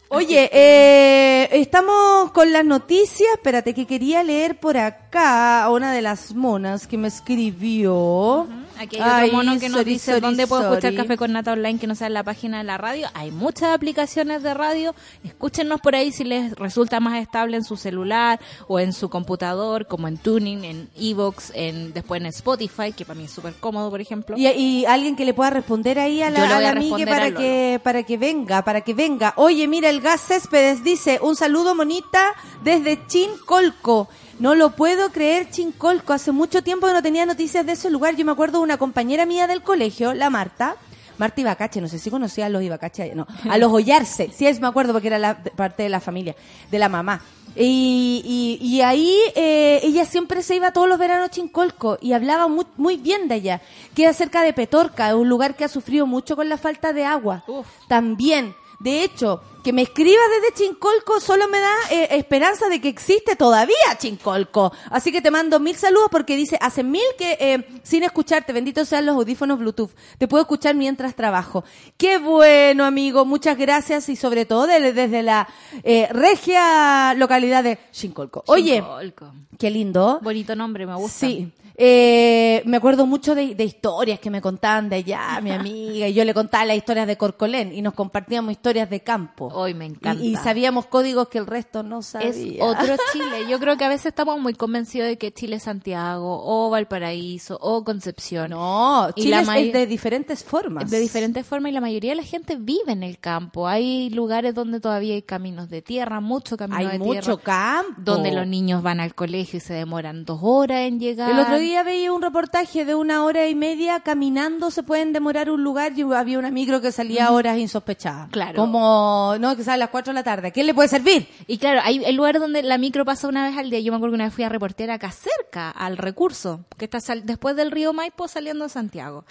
Oye, 0.08 0.50
eh, 0.52 1.48
estamos 1.52 2.32
con 2.32 2.52
las 2.52 2.64
noticias. 2.64 3.30
Espérate, 3.32 3.72
que 3.74 3.86
quería 3.86 4.22
leer 4.22 4.60
por 4.60 4.76
acá 4.76 5.01
a 5.14 5.68
una 5.70 5.92
de 5.92 6.02
las 6.02 6.34
monas 6.34 6.86
que 6.86 6.98
me 6.98 7.08
escribió. 7.08 8.46
Aquí 8.78 8.96
hay 8.96 9.02
otro 9.02 9.14
Ay, 9.14 9.30
mono 9.30 9.58
que 9.60 9.68
nos 9.68 9.78
sorry, 9.78 9.92
dice 9.92 10.12
sorry, 10.12 10.20
dónde 10.20 10.46
puedo 10.46 10.62
escuchar. 10.62 10.94
Café 10.94 11.16
con 11.16 11.32
Nata 11.32 11.52
Online 11.52 11.78
que 11.78 11.86
no 11.86 11.94
sea 11.94 12.06
en 12.06 12.14
la 12.14 12.24
página 12.24 12.58
de 12.58 12.64
la 12.64 12.78
radio. 12.78 13.08
Hay 13.14 13.30
muchas 13.30 13.74
aplicaciones 13.74 14.42
de 14.42 14.54
radio. 14.54 14.94
Escúchenos 15.24 15.80
por 15.80 15.94
ahí 15.94 16.10
si 16.10 16.24
les 16.24 16.54
resulta 16.54 16.98
más 16.98 17.20
estable 17.20 17.56
en 17.56 17.64
su 17.64 17.76
celular 17.76 18.40
o 18.68 18.80
en 18.80 18.92
su 18.92 19.08
computador, 19.08 19.86
como 19.86 20.08
en 20.08 20.16
Tuning, 20.16 20.64
en 20.64 20.88
Evox, 20.98 21.52
en, 21.54 21.92
después 21.92 22.20
en 22.20 22.26
Spotify, 22.28 22.92
que 22.92 23.04
para 23.04 23.18
mí 23.18 23.24
es 23.24 23.30
súper 23.30 23.54
cómodo, 23.54 23.90
por 23.90 24.00
ejemplo. 24.00 24.36
Y, 24.36 24.48
y 24.48 24.84
alguien 24.86 25.16
que 25.16 25.24
le 25.24 25.34
pueda 25.34 25.50
responder 25.50 25.98
ahí 25.98 26.22
a 26.22 26.30
la, 26.30 26.56
a 26.56 26.60
la 26.60 26.74
Migue 26.74 27.06
para 27.06 27.32
que, 27.32 27.80
para 27.82 28.02
que 28.02 28.16
venga, 28.16 28.64
para 28.64 28.80
que 28.80 28.94
venga. 28.94 29.34
Oye, 29.36 29.68
mira, 29.68 29.90
el 29.90 30.00
Gas 30.00 30.22
Céspedes 30.22 30.82
dice, 30.82 31.20
un 31.22 31.36
saludo 31.36 31.74
monita 31.74 32.32
desde 32.64 33.06
Chincolco. 33.06 34.08
No 34.42 34.56
lo 34.56 34.70
puedo 34.70 35.12
creer, 35.12 35.48
Chincolco. 35.50 36.12
Hace 36.12 36.32
mucho 36.32 36.64
tiempo 36.64 36.88
que 36.88 36.92
no 36.92 37.00
tenía 37.00 37.24
noticias 37.24 37.64
de 37.64 37.74
ese 37.74 37.88
lugar. 37.90 38.16
Yo 38.16 38.24
me 38.24 38.32
acuerdo 38.32 38.58
de 38.58 38.64
una 38.64 38.76
compañera 38.76 39.24
mía 39.24 39.46
del 39.46 39.62
colegio, 39.62 40.14
la 40.14 40.30
Marta. 40.30 40.74
Marta 41.16 41.40
Ibacache, 41.40 41.80
no 41.80 41.86
sé 41.86 42.00
si 42.00 42.10
conocía 42.10 42.46
a 42.46 42.48
los 42.48 42.60
Ibacache, 42.60 43.14
no, 43.14 43.28
a 43.48 43.56
los 43.56 43.70
Ollarse, 43.70 44.32
sí 44.34 44.48
es, 44.48 44.60
me 44.60 44.66
acuerdo 44.66 44.92
porque 44.94 45.06
era 45.06 45.20
la, 45.20 45.40
parte 45.40 45.84
de 45.84 45.88
la 45.90 46.00
familia, 46.00 46.34
de 46.72 46.78
la 46.80 46.88
mamá. 46.88 47.22
Y, 47.54 48.58
y, 48.60 48.66
y 48.66 48.80
ahí 48.80 49.16
eh, 49.36 49.78
ella 49.84 50.04
siempre 50.06 50.42
se 50.42 50.56
iba 50.56 50.72
todos 50.72 50.88
los 50.88 50.98
veranos 50.98 51.26
a 51.26 51.30
Chincolco 51.30 51.98
y 52.00 52.12
hablaba 52.12 52.48
muy, 52.48 52.66
muy 52.76 52.96
bien 52.96 53.28
de 53.28 53.36
ella. 53.36 53.62
Queda 53.94 54.12
cerca 54.12 54.42
de 54.42 54.52
Petorca, 54.52 55.14
un 55.14 55.28
lugar 55.28 55.54
que 55.54 55.64
ha 55.64 55.68
sufrido 55.68 56.04
mucho 56.04 56.34
con 56.34 56.48
la 56.48 56.56
falta 56.56 56.92
de 56.92 57.04
agua. 57.04 57.44
Uf. 57.46 57.68
También. 57.86 58.56
De 58.82 59.04
hecho, 59.04 59.40
que 59.62 59.72
me 59.72 59.82
escribas 59.82 60.24
desde 60.40 60.54
Chincolco 60.64 61.20
solo 61.20 61.46
me 61.46 61.60
da 61.60 61.70
eh, 61.92 62.08
esperanza 62.16 62.68
de 62.68 62.80
que 62.80 62.88
existe 62.88 63.36
todavía 63.36 63.76
Chincolco. 63.96 64.72
Así 64.90 65.12
que 65.12 65.22
te 65.22 65.30
mando 65.30 65.60
mil 65.60 65.76
saludos 65.76 66.08
porque 66.10 66.36
dice, 66.36 66.58
hace 66.60 66.82
mil 66.82 67.00
que 67.16 67.36
eh, 67.38 67.64
sin 67.84 68.02
escucharte, 68.02 68.52
bendito 68.52 68.84
sean 68.84 69.06
los 69.06 69.14
audífonos 69.14 69.60
Bluetooth, 69.60 69.90
te 70.18 70.26
puedo 70.26 70.42
escuchar 70.42 70.74
mientras 70.74 71.14
trabajo. 71.14 71.62
Qué 71.96 72.18
bueno, 72.18 72.84
amigo, 72.84 73.24
muchas 73.24 73.56
gracias 73.56 74.08
y 74.08 74.16
sobre 74.16 74.46
todo 74.46 74.66
de- 74.66 74.92
desde 74.92 75.22
la 75.22 75.48
eh, 75.84 76.08
regia 76.10 77.14
localidad 77.14 77.62
de 77.62 77.78
Chincolco. 77.92 78.42
Oye, 78.48 78.76
Chincolco. 78.80 79.32
qué 79.58 79.70
lindo. 79.70 80.18
Bonito 80.22 80.56
nombre, 80.56 80.86
me 80.86 80.96
gusta. 80.96 81.18
Sí. 81.26 81.52
Eh, 81.76 82.62
me 82.66 82.76
acuerdo 82.76 83.06
mucho 83.06 83.34
de, 83.34 83.54
de 83.54 83.64
historias 83.64 84.18
que 84.20 84.30
me 84.30 84.40
contaban 84.40 84.88
de 84.88 84.96
allá, 84.96 85.40
mi 85.42 85.50
amiga, 85.52 86.08
y 86.08 86.14
yo 86.14 86.24
le 86.24 86.34
contaba 86.34 86.64
las 86.64 86.76
historias 86.76 87.06
de 87.06 87.16
Corcolén 87.16 87.72
y 87.72 87.82
nos 87.82 87.94
compartíamos 87.94 88.52
historias 88.52 88.88
de 88.90 89.00
campo. 89.00 89.48
Hoy 89.54 89.74
me 89.74 89.86
encanta. 89.86 90.22
Y, 90.22 90.32
y 90.32 90.36
sabíamos 90.36 90.86
códigos 90.86 91.28
que 91.28 91.38
el 91.38 91.46
resto 91.46 91.82
no 91.82 92.02
sabía. 92.02 92.28
Es 92.28 92.36
otro 92.60 92.96
Chile. 93.12 93.46
Yo 93.48 93.58
creo 93.58 93.76
que 93.76 93.84
a 93.84 93.88
veces 93.88 94.06
estamos 94.06 94.40
muy 94.40 94.54
convencidos 94.54 95.08
de 95.08 95.18
que 95.18 95.32
Chile 95.32 95.56
es 95.56 95.62
Santiago, 95.64 96.42
o 96.44 96.70
Valparaíso, 96.70 97.58
o 97.60 97.84
Concepción. 97.84 98.50
No, 98.50 99.08
Y 99.16 99.22
Chile 99.22 99.42
la 99.44 99.58
es- 99.58 99.72
de 99.72 99.86
diferentes 99.86 100.44
formas. 100.44 100.90
De 100.90 100.98
diferentes 101.00 101.46
formas 101.46 101.70
y 101.70 101.74
la 101.74 101.80
mayoría 101.80 102.10
de 102.12 102.16
la 102.16 102.22
gente 102.24 102.56
vive 102.56 102.92
en 102.92 103.02
el 103.02 103.18
campo. 103.18 103.66
Hay 103.66 104.10
lugares 104.10 104.54
donde 104.54 104.80
todavía 104.80 105.14
hay 105.14 105.22
caminos 105.22 105.68
de 105.68 105.82
tierra, 105.82 106.20
mucho 106.20 106.56
camino 106.56 106.78
Hay 106.78 106.86
de 106.88 106.98
mucho 106.98 107.36
tierra. 107.38 107.42
campo. 107.42 108.00
Donde 108.02 108.32
los 108.32 108.46
niños 108.46 108.82
van 108.82 109.00
al 109.00 109.14
colegio 109.14 109.56
y 109.56 109.60
se 109.60 109.74
demoran 109.74 110.24
dos 110.24 110.40
horas 110.42 110.80
en 110.80 111.00
llegar. 111.00 111.30
El 111.30 111.38
otro 111.40 111.58
día 111.62 111.82
veía 111.82 112.12
un 112.12 112.20
reportaje 112.22 112.84
de 112.84 112.94
una 112.94 113.24
hora 113.24 113.48
y 113.48 113.54
media 113.54 114.00
caminando 114.00 114.70
se 114.70 114.82
pueden 114.82 115.12
demorar 115.12 115.50
un 115.50 115.62
lugar 115.64 115.92
y 115.96 116.02
había 116.02 116.38
una 116.38 116.50
micro 116.50 116.80
que 116.80 116.92
salía 116.92 117.26
a 117.26 117.32
horas 117.32 117.58
insospechadas. 117.58 118.28
Claro. 118.30 118.56
Como, 118.56 119.34
no, 119.40 119.56
que 119.56 119.64
sale 119.64 119.74
a 119.74 119.78
las 119.86 119.90
4 119.90 120.12
de 120.12 120.14
la 120.14 120.22
tarde. 120.22 120.48
¿A 120.48 120.50
quién 120.50 120.66
le 120.66 120.74
puede 120.74 120.88
servir? 120.88 121.28
Y 121.46 121.58
claro, 121.58 121.80
hay 121.82 122.04
el 122.04 122.14
lugar 122.16 122.38
donde 122.38 122.62
la 122.62 122.76
micro 122.78 123.04
pasa 123.04 123.28
una 123.28 123.48
vez 123.48 123.56
al 123.56 123.70
día. 123.70 123.80
Yo 123.80 123.92
me 123.92 123.96
acuerdo 123.96 124.12
que 124.12 124.16
una 124.16 124.24
vez 124.24 124.34
fui 124.34 124.44
a 124.44 124.48
reportear 124.48 124.90
acá 124.90 125.10
cerca, 125.10 125.70
al 125.70 125.96
recurso, 125.96 126.64
que 126.76 126.84
está 126.84 127.00
sal- 127.00 127.24
después 127.24 127.56
del 127.56 127.70
río 127.70 127.92
Maipo 127.92 128.28
saliendo 128.28 128.64
a 128.64 128.68
Santiago. 128.68 129.24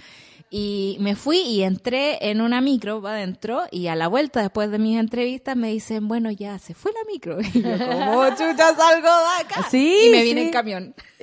Y 0.54 0.98
me 1.00 1.16
fui 1.16 1.38
y 1.38 1.64
entré 1.64 2.30
en 2.30 2.42
una 2.42 2.60
micro 2.60 3.02
para 3.02 3.16
adentro 3.16 3.62
y 3.72 3.88
a 3.88 3.96
la 3.96 4.10
vuelta 4.10 4.42
después 4.42 4.70
de 4.70 4.80
mis 4.80 5.00
entrevistas 5.00 5.56
me 5.56 5.70
dicen, 5.70 6.10
bueno, 6.10 6.30
ya 6.30 6.60
se 6.60 6.74
fue 6.74 6.92
la 6.92 7.00
micro. 7.10 7.38
Y 7.54 7.62
yo 7.62 7.78
como, 7.78 8.28
chucha, 8.32 8.76
salgo 8.76 9.08
de 9.08 9.44
acá. 9.46 9.66
Sí, 9.72 10.08
y 10.08 10.10
me 10.10 10.24
viene 10.24 10.42
sí. 10.42 10.48
el 10.48 10.54
camión. 10.54 10.94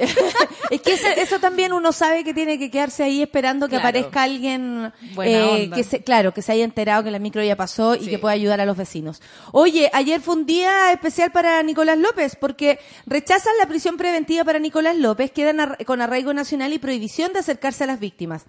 es 0.71 0.81
que 0.81 0.95
ese- 0.95 1.21
eso 1.21 1.39
también 1.41 1.75
uno 1.75 1.93
sabe 1.93 2.25
que 2.25 2.33
tiene 2.33 2.59
que 2.59 2.71
quedarse 2.71 3.03
ahí 3.03 3.21
esperando 3.21 3.67
que 3.67 3.73
Claro. 3.73 3.89
aparezca 3.89 4.23
alguien 4.23 4.93
eh, 5.23 5.71
que 5.75 5.85
se, 5.85 6.03
claro, 6.03 6.33
que 6.33 6.41
se 6.41 6.53
haya 6.53 6.65
enterado 6.65 7.05
que 7.05 7.11
la 7.11 7.19
micro 7.19 7.43
ya 7.43 7.55
pasó 7.57 7.97
y 7.97 8.05
Sí. 8.05 8.11
que 8.11 8.19
pueda 8.19 8.33
ayudar 8.33 8.63
a 8.63 8.65
los 8.65 8.79
vecinos. 8.79 9.21
Oye, 9.53 9.91
ayer 9.93 10.23
fue 10.23 10.37
un 10.37 10.47
día 10.47 10.91
especial 10.93 11.33
para 11.33 11.63
Nicolás 11.63 11.99
López 11.99 12.35
porque 12.41 12.79
rechazan 13.07 13.53
la 13.61 13.67
prisión 13.69 13.99
preventiva 13.99 14.43
para 14.45 14.59
Nicolás 14.59 14.97
López, 14.97 15.33
quedan 15.33 15.61
ar- 15.61 15.85
con 15.85 16.01
arraigo 16.01 16.33
nacional 16.33 16.73
y 16.73 16.79
prohibición 16.79 17.35
de 17.35 17.41
acercarse 17.41 17.85
a 17.85 17.89
las 17.89 18.01
víctimas. 18.01 18.45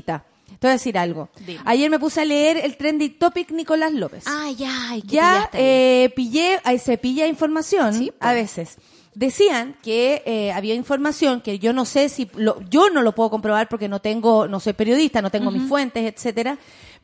Te 0.00 0.68
voy 0.68 0.70
a 0.70 0.72
decir 0.72 0.96
algo. 0.96 1.28
Dime. 1.44 1.60
Ayer 1.64 1.90
me 1.90 1.98
puse 1.98 2.20
a 2.20 2.24
leer 2.24 2.56
el 2.58 2.76
trending 2.76 3.18
topic 3.18 3.50
Nicolás 3.50 3.92
López 3.92 4.24
Ah, 4.26 4.50
ya, 4.56 4.96
¿y 4.96 5.02
qué 5.02 5.16
ya 5.16 5.50
eh, 5.52 6.12
pillé, 6.14 6.60
ahí 6.64 6.78
se 6.78 6.96
pilla 6.98 7.26
información 7.26 7.94
Sí, 7.94 8.12
a 8.20 8.32
veces. 8.32 8.76
Decían 9.14 9.76
que 9.82 10.22
eh, 10.24 10.52
había 10.52 10.74
información 10.74 11.42
que 11.42 11.58
yo 11.58 11.72
no 11.74 11.84
sé 11.84 12.08
si 12.08 12.30
lo, 12.34 12.60
yo 12.70 12.88
no 12.90 13.02
lo 13.02 13.14
puedo 13.14 13.28
comprobar 13.28 13.68
porque 13.68 13.88
no 13.88 14.00
tengo, 14.00 14.48
no 14.48 14.58
soy 14.60 14.72
periodista, 14.72 15.20
no 15.20 15.30
tengo 15.30 15.50
mis 15.50 15.68
fuentes, 15.68 16.10
etcétera, 16.10 16.56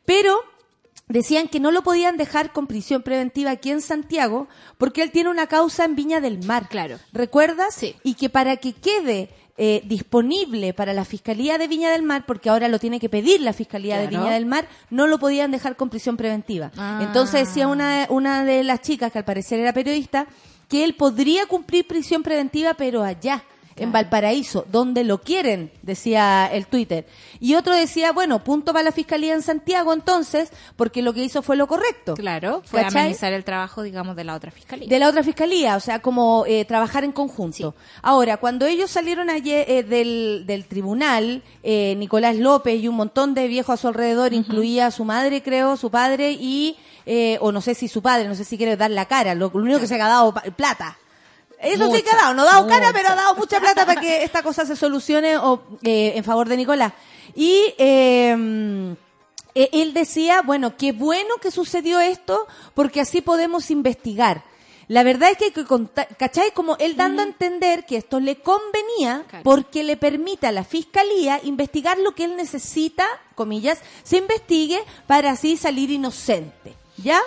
pero 0.07 0.39
decían 1.09 1.49
que 1.49 1.61
no 1.61 1.71
lo 1.71 1.83
podían 1.83 2.17
dejar 2.17 2.53
con 2.53 2.67
prisión 2.67 3.03
preventiva 3.03 3.51
aquí 3.51 3.71
en 3.71 3.83
Santiago 3.83 4.49
porque 4.79 5.03
él 5.03 5.11
tiene 5.11 5.29
una 5.31 5.49
causa 5.49 5.85
en 5.85 5.97
Viña 5.97 6.21
del 6.21 6.45
Mar. 6.45 6.69
Claro. 6.69 6.99
¿Recuerdas? 7.13 7.75
Sí. 7.75 7.97
Y 8.05 8.15
que 8.15 8.31
para 8.31 8.57
que 8.57 8.73
quede 8.73 9.31
eh, 9.61 9.83
disponible 9.85 10.73
para 10.73 10.93
la 10.93 11.05
Fiscalía 11.05 11.59
de 11.59 11.67
Viña 11.67 11.91
del 11.91 12.05
Mar, 12.05 12.25
porque 12.27 12.49
ahora 12.49 12.69
lo 12.69 12.79
tiene 12.79 13.01
que 13.01 13.09
pedir 13.09 13.41
la 13.41 13.53
Fiscalía 13.53 13.99
de. 13.99 14.07
Viña 14.07 14.31
del 14.31 14.47
Mar, 14.47 14.69
no 14.89 15.09
lo 15.09 15.19
podían 15.19 15.51
dejar 15.51 15.75
con 15.75 15.91
prisión 15.91 16.17
preventiva. 16.17 16.71
Ah. 16.77 17.01
Entonces 17.03 17.49
decía 17.49 17.67
una, 17.67 18.07
una 18.09 18.45
de 18.45 18.63
las 18.63 18.83
chicas, 18.83 19.11
que 19.11 19.19
al 19.19 19.25
parecer 19.25 19.59
era 19.59 19.73
periodista, 19.73 20.29
que 20.69 20.85
él 20.85 20.95
podría 20.95 21.47
cumplir 21.47 21.89
prisión 21.89 22.23
preventiva, 22.23 22.75
pero 22.75 23.03
allá, 23.03 23.43
en 23.79 23.93
Valparaíso, 23.93 24.65
donde 24.71 25.05
lo 25.05 25.21
quieren, 25.21 25.71
decía 25.83 26.47
el 26.53 26.67
Twitter. 26.67 27.07
Y 27.41 27.55
otro 27.55 27.75
decía, 27.75 28.13
bueno, 28.13 28.45
punto 28.45 28.73
para 28.73 28.85
la 28.85 28.93
Fiscalía 28.93 29.35
en 29.35 29.43
Santiago 29.43 29.93
entonces, 29.93 30.51
porque 30.77 31.03
lo 31.03 31.13
que 31.13 31.25
hizo 31.25 31.43
fue 31.43 31.57
lo 31.57 31.67
correcto. 31.67 32.15
Claro, 32.15 32.63
fue 32.65 32.83
¿Cachai? 32.83 33.03
amenizar 33.03 33.33
el 33.33 33.45
trabajo, 33.45 33.83
digamos, 33.83 34.17
de 34.17 34.25
la 34.25 34.35
otra 34.35 34.51
fiscalía. 34.51 34.89
De 34.89 34.99
la 34.99 35.09
otra 35.09 35.23
fiscalía, 35.23 35.77
o 35.77 35.81
sea, 35.81 36.01
como 36.01 36.45
eh, 36.47 36.65
trabajar 36.65 37.05
en 37.05 37.13
conjunto. 37.13 37.75
Ahora, 38.03 38.37
cuando 38.37 38.67
ellos 38.67 38.91
salieron 38.91 39.31
ayer 39.31 39.65
eh, 39.69 39.83
del, 39.83 40.45
del 40.47 40.67
tribunal, 40.67 41.43
eh, 41.63 41.95
Nicolás 41.97 42.37
López 42.37 42.81
y 42.81 42.89
un 42.89 42.97
montón 42.97 43.35
de 43.35 43.49
viejos 43.49 43.75
a 43.75 43.77
su 43.77 43.89
alrededor, 43.89 44.33
incluía 44.33 44.87
a 44.87 44.91
su 44.91 45.05
madre, 45.05 45.43
creo, 45.43 45.77
su 45.77 45.91
padre 45.91 46.33
y, 46.33 46.77
eh, 47.07 47.39
o 47.41 47.53
no 47.53 47.61
sé 47.61 47.75
si 47.75 47.89
su 47.89 48.03
padre, 48.03 48.29
no 48.29 48.35
sé 48.35 48.45
si 48.45 48.57
quiere 48.57 48.77
dar 48.77 48.91
la 48.91 49.07
cara, 49.07 49.35
lo, 49.35 49.51
lo 49.55 49.63
único 49.63 49.81
que 49.81 49.87
se 49.87 49.95
ha 49.95 50.09
dado 50.09 50.35
plata. 50.57 50.99
Eso 51.61 51.93
sí 51.93 52.03
que 52.03 52.11
ha 52.11 52.17
dado, 52.17 52.35
no 52.35 52.43
ha 52.43 52.47
dado 52.47 52.67
cara, 52.69 52.93
pero 52.93 53.09
ha 53.09 53.15
dado 53.15 53.35
mucha 53.35 53.59
plata 53.59 53.85
para 53.85 54.01
que 54.01 54.23
esta 54.23 54.43
cosa 54.43 54.65
se 54.65 54.77
solucione 54.77 55.37
o, 55.39 55.63
eh, 55.83 56.13
en 56.15 56.25
favor 56.25 56.49
de 56.49 56.57
Nicolás. 56.57 56.93
Y 57.35 57.75
eh, 57.79 58.97
él 59.55 59.93
decía, 59.93 60.43
bueno, 60.43 60.77
qué 60.77 60.93
bueno 60.93 61.37
que 61.43 61.51
sucedió 61.51 61.99
esto, 62.01 62.47
porque 62.75 63.01
así 63.01 63.21
podemos 63.21 63.71
investigar. 63.71 64.45
La 64.89 65.03
verdad 65.03 65.31
es 65.31 65.37
que 65.37 65.45
hay 65.47 65.51
que 65.51 65.67
contar, 65.67 66.09
¿cachai? 66.17 66.51
Como 66.53 66.77
él 66.79 66.97
dando 66.97 67.21
a 67.21 67.27
entender 67.27 67.85
que 67.85 67.99
esto 67.99 68.21
le 68.21 68.37
convenía 68.37 69.25
porque 69.45 69.85
le 69.85 69.99
permite 69.99 70.47
a 70.47 70.53
la 70.53 70.65
fiscalía 70.65 71.41
investigar 71.45 71.99
lo 71.99 72.15
que 72.15 72.25
él 72.25 72.37
necesita, 72.37 73.05
comillas, 73.35 73.81
se 74.03 74.17
investigue 74.17 74.81
para 75.07 75.33
así 75.33 75.59
salir 75.59 75.91
inocente. 75.91 76.75
¿Ya? 76.97 77.21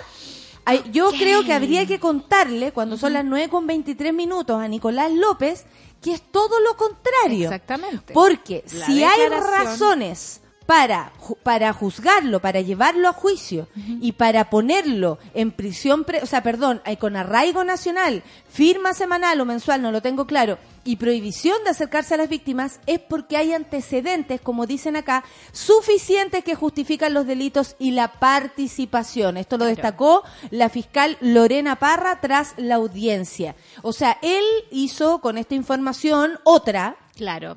Ay, 0.64 0.82
Yo 0.92 1.10
creo 1.10 1.44
que 1.44 1.52
habría 1.52 1.86
que 1.86 1.98
contarle, 1.98 2.72
cuando 2.72 2.96
son 2.96 3.14
las 3.14 3.24
9 3.24 3.48
con 3.48 3.66
23 3.66 4.14
minutos, 4.14 4.60
a 4.60 4.68
Nicolás 4.68 5.12
López, 5.12 5.64
que 6.00 6.12
es 6.12 6.22
todo 6.22 6.60
lo 6.60 6.76
contrario. 6.76 7.44
Exactamente. 7.44 8.12
Porque 8.12 8.64
La 8.72 8.86
si 8.86 9.02
hay 9.02 9.28
razones 9.28 10.41
para, 10.72 11.12
para 11.42 11.70
juzgarlo, 11.74 12.40
para 12.40 12.62
llevarlo 12.62 13.06
a 13.06 13.12
juicio 13.12 13.68
y 14.00 14.12
para 14.12 14.48
ponerlo 14.48 15.18
en 15.34 15.50
prisión, 15.50 16.04
pre- 16.04 16.22
o 16.22 16.26
sea, 16.26 16.42
perdón, 16.42 16.80
eh, 16.86 16.96
con 16.96 17.14
arraigo 17.14 17.62
nacional, 17.62 18.22
firma 18.50 18.94
semanal 18.94 19.38
o 19.38 19.44
mensual, 19.44 19.82
no 19.82 19.92
lo 19.92 20.00
tengo 20.00 20.26
claro, 20.26 20.56
y 20.82 20.96
prohibición 20.96 21.62
de 21.64 21.70
acercarse 21.70 22.14
a 22.14 22.16
las 22.16 22.30
víctimas, 22.30 22.80
es 22.86 23.00
porque 23.00 23.36
hay 23.36 23.52
antecedentes, 23.52 24.40
como 24.40 24.64
dicen 24.66 24.96
acá, 24.96 25.24
suficientes 25.52 26.42
que 26.42 26.54
justifican 26.54 27.12
los 27.12 27.26
delitos 27.26 27.76
y 27.78 27.90
la 27.90 28.08
participación. 28.12 29.36
Esto 29.36 29.58
lo 29.58 29.66
destacó 29.66 30.22
la 30.50 30.70
fiscal 30.70 31.18
Lorena 31.20 31.76
Parra 31.76 32.18
tras 32.22 32.54
la 32.56 32.76
audiencia. 32.76 33.54
O 33.82 33.92
sea, 33.92 34.16
él 34.22 34.44
hizo 34.70 35.20
con 35.20 35.36
esta 35.36 35.54
información 35.54 36.38
otra, 36.44 36.96
Claro. 37.14 37.56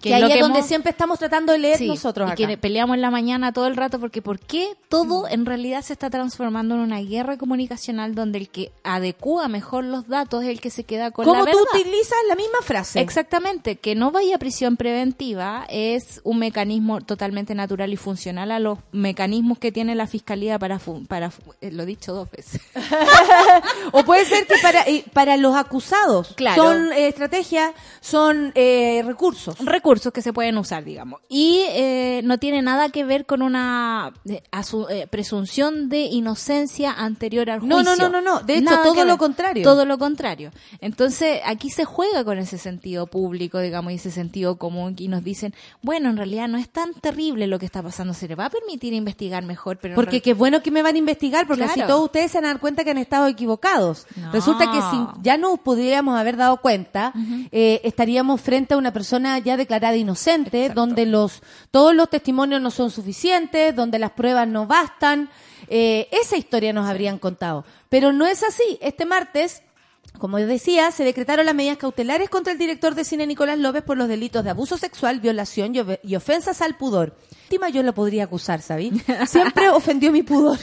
Que, 0.00 0.10
es 0.10 0.14
ahí 0.14 0.22
es 0.24 0.34
que 0.34 0.40
donde 0.40 0.58
hemos- 0.58 0.68
siempre 0.68 0.90
estamos 0.90 1.18
tratando 1.18 1.52
de 1.52 1.58
leer 1.58 1.78
Sí, 1.78 1.86
nosotros 1.88 2.30
y 2.32 2.34
que 2.34 2.56
peleamos 2.58 2.94
en 2.96 3.00
la 3.02 3.10
mañana 3.10 3.52
todo 3.52 3.66
el 3.66 3.76
rato 3.76 3.98
porque 3.98 4.22
¿por 4.22 4.38
qué 4.38 4.76
todo 4.88 5.26
en 5.28 5.46
realidad 5.46 5.82
se 5.82 5.92
está 5.94 6.10
transformando 6.10 6.74
en 6.74 6.80
una 6.82 7.00
guerra 7.00 7.36
comunicacional 7.38 8.14
donde 8.14 8.38
el 8.38 8.48
que 8.48 8.72
adecúa 8.84 9.48
mejor 9.48 9.84
los 9.84 10.06
datos 10.08 10.42
es 10.44 10.50
el 10.50 10.60
que 10.60 10.70
se 10.70 10.84
queda 10.84 11.10
con 11.10 11.26
la 11.26 11.32
tú 11.40 11.44
verdad? 11.44 11.60
utilizas 11.74 12.18
la 12.28 12.34
misma 12.36 12.58
frase. 12.62 13.00
Exactamente, 13.00 13.76
que 13.76 13.94
no 13.94 14.10
vaya 14.10 14.36
a 14.36 14.38
prisión 14.38 14.76
preventiva 14.76 15.66
es 15.68 16.20
un 16.24 16.38
mecanismo 16.38 17.00
totalmente 17.00 17.54
natural 17.54 17.92
y 17.92 17.96
funcional 17.96 18.50
a 18.50 18.58
los 18.58 18.78
mecanismos 18.92 19.58
que 19.58 19.72
tiene 19.72 19.94
la 19.94 20.06
fiscalía 20.06 20.58
para 20.58 20.78
para 21.08 21.30
eh, 21.60 21.70
lo 21.70 21.82
he 21.82 21.86
dicho 21.86 22.12
dos 22.12 22.30
veces. 22.30 22.60
O 23.92 24.04
puede 24.04 24.24
ser 24.24 24.46
que 24.46 24.54
para, 24.62 24.82
eh, 24.82 25.04
para 25.12 25.36
los 25.36 25.54
acusados 25.56 26.34
Claro. 26.36 26.62
son 26.62 26.92
eh, 26.92 27.08
estrategias, 27.08 27.72
son 28.00 28.52
eh, 28.54 29.02
recursos. 29.06 29.56
Recursos 29.86 30.12
que 30.12 30.20
se 30.20 30.32
pueden 30.32 30.58
usar, 30.58 30.82
digamos. 30.84 31.20
Y 31.28 31.60
eh, 31.68 32.20
no 32.24 32.38
tiene 32.38 32.60
nada 32.60 32.88
que 32.88 33.04
ver 33.04 33.24
con 33.24 33.40
una 33.40 34.12
eh, 34.28 34.42
asu- 34.50 34.88
eh, 34.90 35.06
presunción 35.06 35.88
de 35.88 36.06
inocencia 36.06 36.90
anterior 36.92 37.48
al 37.50 37.66
No, 37.68 37.76
juicio. 37.76 37.94
no, 37.96 38.08
no, 38.08 38.20
no, 38.20 38.20
no. 38.20 38.40
De 38.40 38.54
hecho, 38.54 38.64
Nada 38.64 38.82
todo 38.82 39.04
lo 39.04 39.16
contrario. 39.16 39.62
Todo 39.62 39.84
lo 39.84 39.96
contrario. 39.96 40.50
Entonces, 40.80 41.40
aquí 41.46 41.70
se 41.70 41.84
juega 41.84 42.24
con 42.24 42.38
ese 42.38 42.58
sentido 42.58 43.06
público, 43.06 43.60
digamos, 43.60 43.92
y 43.92 43.94
ese 43.94 44.10
sentido 44.10 44.56
común, 44.56 44.96
y 44.98 45.06
nos 45.06 45.22
dicen, 45.22 45.54
bueno, 45.82 46.10
en 46.10 46.16
realidad 46.16 46.48
no 46.48 46.58
es 46.58 46.68
tan 46.68 46.92
terrible 46.94 47.46
lo 47.46 47.60
que 47.60 47.66
está 47.66 47.80
pasando, 47.80 48.12
se 48.12 48.26
le 48.26 48.34
va 48.34 48.46
a 48.46 48.50
permitir 48.50 48.92
investigar 48.92 49.44
mejor, 49.44 49.78
pero 49.80 49.94
Porque 49.94 50.20
qué 50.20 50.34
bueno 50.34 50.62
que 50.62 50.72
me 50.72 50.82
van 50.82 50.96
a 50.96 50.98
investigar, 50.98 51.46
porque 51.46 51.62
así 51.62 51.74
Claro. 51.74 51.88
todos 51.94 52.04
ustedes 52.06 52.32
se 52.32 52.38
van 52.38 52.46
a 52.46 52.48
dar 52.48 52.60
cuenta 52.60 52.82
que 52.82 52.90
han 52.90 52.98
estado 52.98 53.28
equivocados. 53.28 54.06
No. 54.16 54.32
Resulta 54.32 54.64
que 54.72 54.80
si 54.90 55.22
ya 55.22 55.36
nos 55.36 55.60
pudiéramos 55.60 56.18
haber 56.18 56.36
dado 56.36 56.56
cuenta, 56.60 57.12
estaríamos 57.52 58.40
frente 58.40 58.74
a 58.74 58.78
una 58.78 58.92
persona 58.92 59.38
ya 59.38 59.56
declarada 59.56 59.75
inocente, 59.96 60.62
Exacto. 60.62 60.80
donde 60.80 61.06
los 61.06 61.42
todos 61.70 61.94
los 61.94 62.08
testimonios 62.10 62.60
no 62.60 62.70
son 62.70 62.90
suficientes, 62.90 63.74
donde 63.74 63.98
las 63.98 64.12
pruebas 64.12 64.48
no 64.48 64.66
bastan. 64.66 65.30
eh, 65.68 66.08
esa 66.12 66.36
historia 66.36 66.72
nos 66.72 66.88
habrían 66.88 67.18
contado. 67.18 67.64
Pero 67.88 68.12
no 68.12 68.26
es 68.26 68.42
así. 68.42 68.78
Este 68.80 69.04
martes 69.04 69.62
como 70.18 70.38
decía, 70.38 70.90
se 70.92 71.04
decretaron 71.04 71.46
las 71.46 71.54
medidas 71.54 71.76
cautelares 71.76 72.30
contra 72.30 72.52
el 72.52 72.58
director 72.58 72.94
de 72.94 73.04
cine 73.04 73.26
Nicolás 73.26 73.58
López 73.58 73.82
por 73.82 73.96
los 73.96 74.08
delitos 74.08 74.44
de 74.44 74.50
abuso 74.50 74.78
sexual, 74.78 75.20
violación 75.20 75.74
y 76.02 76.16
ofensas 76.16 76.62
al 76.62 76.76
pudor. 76.76 77.14
Yo 77.72 77.82
lo 77.82 77.94
podría 77.94 78.24
acusar, 78.24 78.62
¿sabí? 78.62 78.92
Siempre 79.26 79.68
ofendió 79.70 80.12
mi 80.12 80.22
pudor. 80.22 80.58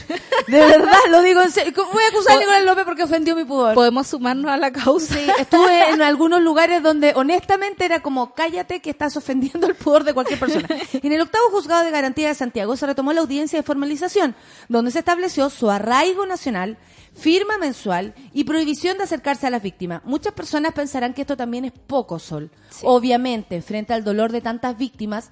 De 0.46 0.58
verdad, 0.58 0.96
lo 1.10 1.22
digo 1.22 1.42
en 1.42 1.50
serio. 1.50 1.72
¿Cómo 1.74 1.92
Voy 1.92 2.02
a 2.02 2.08
acusar 2.08 2.36
a 2.36 2.40
Nicolás 2.40 2.64
López 2.64 2.84
porque 2.84 3.02
ofendió 3.02 3.36
mi 3.36 3.44
pudor. 3.44 3.74
Podemos 3.74 4.06
sumarnos 4.06 4.50
a 4.50 4.56
la 4.56 4.72
causa. 4.72 5.14
Sí, 5.14 5.26
estuve 5.38 5.90
en 5.90 6.00
algunos 6.02 6.40
lugares 6.40 6.82
donde 6.82 7.12
honestamente 7.14 7.84
era 7.84 8.00
como 8.00 8.34
cállate 8.34 8.80
que 8.80 8.90
estás 8.90 9.16
ofendiendo 9.16 9.66
el 9.66 9.74
pudor 9.74 10.04
de 10.04 10.14
cualquier 10.14 10.40
persona. 10.40 10.66
En 10.92 11.12
el 11.12 11.20
octavo 11.20 11.50
juzgado 11.50 11.84
de 11.84 11.90
garantía 11.90 12.28
de 12.28 12.34
Santiago 12.34 12.76
se 12.76 12.86
retomó 12.86 13.12
la 13.12 13.20
audiencia 13.20 13.58
de 13.58 13.62
formalización, 13.62 14.34
donde 14.68 14.90
se 14.90 15.00
estableció 15.00 15.50
su 15.50 15.70
arraigo 15.70 16.26
nacional, 16.26 16.78
firma 17.14 17.58
mensual 17.58 18.14
y 18.32 18.44
prohibición 18.44 18.96
de 18.96 19.04
acercarse 19.04 19.46
a 19.46 19.50
las 19.50 19.62
víctimas. 19.62 20.02
Muchas 20.04 20.32
personas 20.32 20.72
pensarán 20.72 21.14
que 21.14 21.22
esto 21.22 21.36
también 21.36 21.64
es 21.64 21.72
poco 21.72 22.18
sol. 22.18 22.50
Obviamente, 22.82 23.60
frente 23.62 23.92
al 23.92 24.04
dolor 24.04 24.32
de 24.32 24.40
tantas 24.40 24.76
víctimas. 24.76 25.30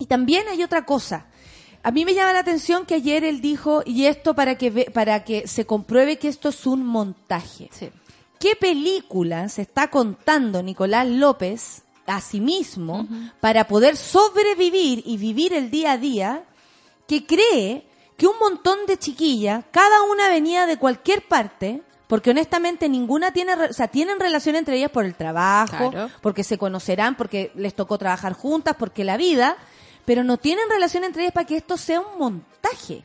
Y 0.00 0.06
también 0.06 0.48
hay 0.48 0.64
otra 0.64 0.84
cosa. 0.84 1.26
A 1.84 1.92
mí 1.92 2.04
me 2.04 2.12
llama 2.14 2.32
la 2.32 2.40
atención 2.40 2.84
que 2.84 2.94
ayer 2.96 3.22
él 3.22 3.40
dijo, 3.40 3.82
y 3.86 4.06
esto 4.06 4.34
para 4.34 4.58
que, 4.58 4.70
ve- 4.70 4.90
para 4.92 5.22
que 5.24 5.46
se 5.46 5.64
compruebe 5.64 6.18
que 6.18 6.26
esto 6.28 6.48
es 6.48 6.66
un 6.66 6.84
montaje. 6.84 7.68
Sí. 7.72 7.90
¿Qué 8.40 8.56
película 8.56 9.48
se 9.48 9.62
está 9.62 9.88
contando 9.88 10.62
Nicolás 10.62 11.06
López 11.06 11.82
a 12.06 12.20
sí 12.20 12.40
mismo 12.40 13.06
para 13.40 13.68
poder 13.68 13.96
sobrevivir 13.96 15.02
y 15.06 15.16
vivir 15.16 15.52
el 15.52 15.70
día 15.70 15.92
a 15.92 15.96
día 15.98 16.42
que 17.06 17.24
cree 17.26 17.86
que 18.16 18.26
un 18.26 18.38
montón 18.40 18.78
de 18.86 18.98
chiquillas, 18.98 19.64
cada 19.70 20.02
una 20.10 20.28
venía 20.28 20.66
de 20.66 20.76
cualquier 20.76 21.26
parte, 21.28 21.82
porque 22.06 22.30
honestamente 22.30 22.88
ninguna 22.88 23.32
tiene, 23.32 23.54
o 23.54 23.72
sea, 23.72 23.88
tienen 23.88 24.18
relación 24.20 24.56
entre 24.56 24.76
ellas 24.76 24.90
por 24.90 25.04
el 25.04 25.14
trabajo, 25.14 25.90
Claro. 25.90 26.10
porque 26.20 26.44
se 26.44 26.58
conocerán, 26.58 27.16
porque 27.16 27.52
les 27.54 27.74
tocó 27.74 27.96
trabajar 27.98 28.32
juntas, 28.34 28.74
porque 28.78 29.04
la 29.04 29.16
vida, 29.16 29.56
pero 30.04 30.24
no 30.24 30.36
tienen 30.36 30.68
relación 30.70 31.04
entre 31.04 31.22
ellas 31.22 31.34
para 31.34 31.46
que 31.46 31.56
esto 31.56 31.76
sea 31.76 32.00
un 32.00 32.18
montaje. 32.18 33.02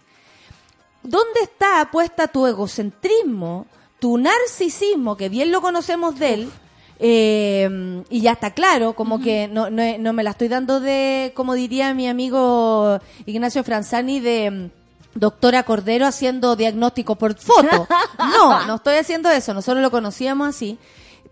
¿Dónde 1.04 1.42
está 1.44 1.90
puesta 1.92 2.28
tu 2.28 2.48
egocentrismo, 2.48 3.68
tu 4.00 4.18
narcisismo, 4.18 5.16
que 5.18 5.30
bien 5.30 5.52
lo 5.52 5.62
conocemos 5.62 6.18
de 6.18 6.34
él? 6.34 6.52
eh, 7.00 8.04
y 8.10 8.22
ya 8.22 8.34
está 8.34 8.52
claro, 8.52 8.94
como 8.94 9.20
que 9.20 9.48
no, 9.48 9.70
no, 9.70 9.84
no 9.98 10.14
me 10.14 10.24
la 10.24 10.32
estoy 10.32 10.48
dando 10.48 10.80
de, 10.80 11.34
como 11.36 11.54
diría 11.54 11.94
mi 11.94 12.08
amigo 12.08 13.00
Ignacio 13.25 13.64
Franzani, 13.64 14.20
de 14.20 14.52
mm, 14.52 15.20
doctora 15.20 15.64
Cordero 15.64 16.06
haciendo 16.06 16.56
diagnóstico 16.56 17.16
por 17.16 17.36
foto. 17.36 17.88
No, 18.18 18.66
no 18.66 18.75
estoy 18.75 18.96
haciendo 18.96 19.30
eso, 19.30 19.54
nosotros 19.54 19.82
lo 19.82 19.92
conocíamos 19.92 20.48
así. 20.48 20.78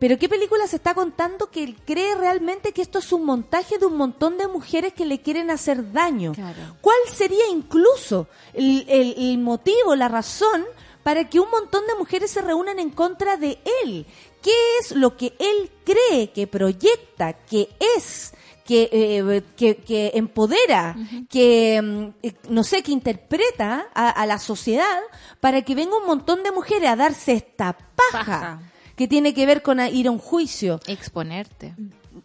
Pero 0.04 0.20
¿qué 0.20 0.28
película 0.28 0.68
se 0.68 0.76
está 0.76 0.94
contando 0.94 1.50
que 1.50 1.64
él 1.64 1.78
cree 1.86 2.14
realmente 2.16 2.74
que 2.74 2.82
esto 2.82 3.00
es 3.00 3.14
un 3.14 3.24
montaje 3.24 3.78
de 3.78 3.86
un 3.86 3.96
montón 3.96 4.38
de 4.38 4.50
mujeres 4.50 4.92
que 4.92 5.06
le 5.06 5.22
quieren 5.22 5.50
hacer 5.50 5.94
daño? 5.94 6.34
Claro. 6.34 6.76
¿Cuál 6.82 6.98
sería 7.10 7.48
incluso 7.50 8.28
el, 8.54 8.86
el- 8.90 9.16
el 9.18 9.38
motivo, 9.38 9.96
la 9.96 10.10
razón 10.10 10.66
para 11.04 11.30
que 11.30 11.40
un 11.40 11.50
montón 11.50 11.88
de 11.88 11.96
mujeres 11.96 12.32
se 12.32 12.42
reúnan 12.42 12.80
en 12.80 12.90
contra 12.90 13.38
de 13.38 13.60
él? 13.86 14.06
¿Qué 14.42 14.52
es 14.82 14.92
lo 14.92 15.16
que 15.16 15.38
él 15.40 15.72
cree, 15.86 16.32
que 16.32 16.48
proyecta, 16.48 17.32
que 17.32 17.70
es? 17.98 18.34
Que, 18.66 18.90
eh, 18.92 19.42
que, 19.56 19.78
que 19.78 20.12
empodera, 20.16 20.98
que, 21.30 21.82
mm, 21.82 22.08
eh, 22.24 22.34
no 22.50 22.66
sé, 22.66 22.84
que 22.84 22.92
interpreta 22.92 23.88
a, 23.94 24.10
a 24.10 24.26
la 24.26 24.38
sociedad 24.38 25.00
para 25.40 25.62
que 25.62 25.76
venga 25.76 25.96
un 25.98 26.06
montón 26.08 26.44
de 26.44 26.52
mujeres 26.52 26.90
a 26.90 26.98
darse 26.98 27.32
esta 27.34 27.72
paja, 27.74 28.12
Paja. 28.12 28.60
Que 28.96 29.08
tiene 29.08 29.34
que 29.34 29.46
ver 29.46 29.62
con 29.62 29.80
ir 29.80 30.08
a 30.08 30.12
un 30.12 30.20
juicio, 30.20 30.80
Exponerte. 30.88 31.74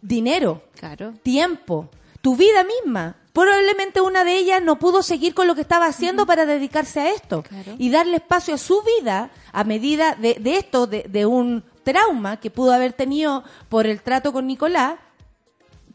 dinero, 0.01 0.63
Claro. 0.75 1.13
tiempo, 1.23 1.89
tu 2.21 2.35
vida 2.35 2.63
misma. 2.63 3.15
Probablemente 3.33 4.01
una 4.01 4.23
de 4.23 4.37
ellas 4.37 4.61
no 4.61 4.79
pudo 4.79 5.01
seguir 5.03 5.33
con 5.33 5.47
lo 5.47 5.55
que 5.55 5.61
estaba 5.61 5.85
haciendo 5.85 6.25
para 6.25 6.45
dedicarse 6.45 6.99
a 6.99 7.09
esto 7.11 7.43
Claro. 7.43 7.75
y 7.77 7.89
darle 7.89 8.17
espacio 8.17 8.55
a 8.55 8.57
su 8.57 8.81
vida 8.97 9.29
a 9.51 9.63
medida 9.63 10.15
de, 10.15 10.35
de 10.35 10.57
esto, 10.57 10.87
de, 10.87 11.03
de 11.09 11.25
un 11.25 11.63
trauma 11.83 12.37
que 12.37 12.51
pudo 12.51 12.73
haber 12.73 12.93
tenido 12.93 13.43
por 13.69 13.87
el 13.87 14.01
trato 14.01 14.33
con 14.33 14.45
Nicolás. 14.47 14.95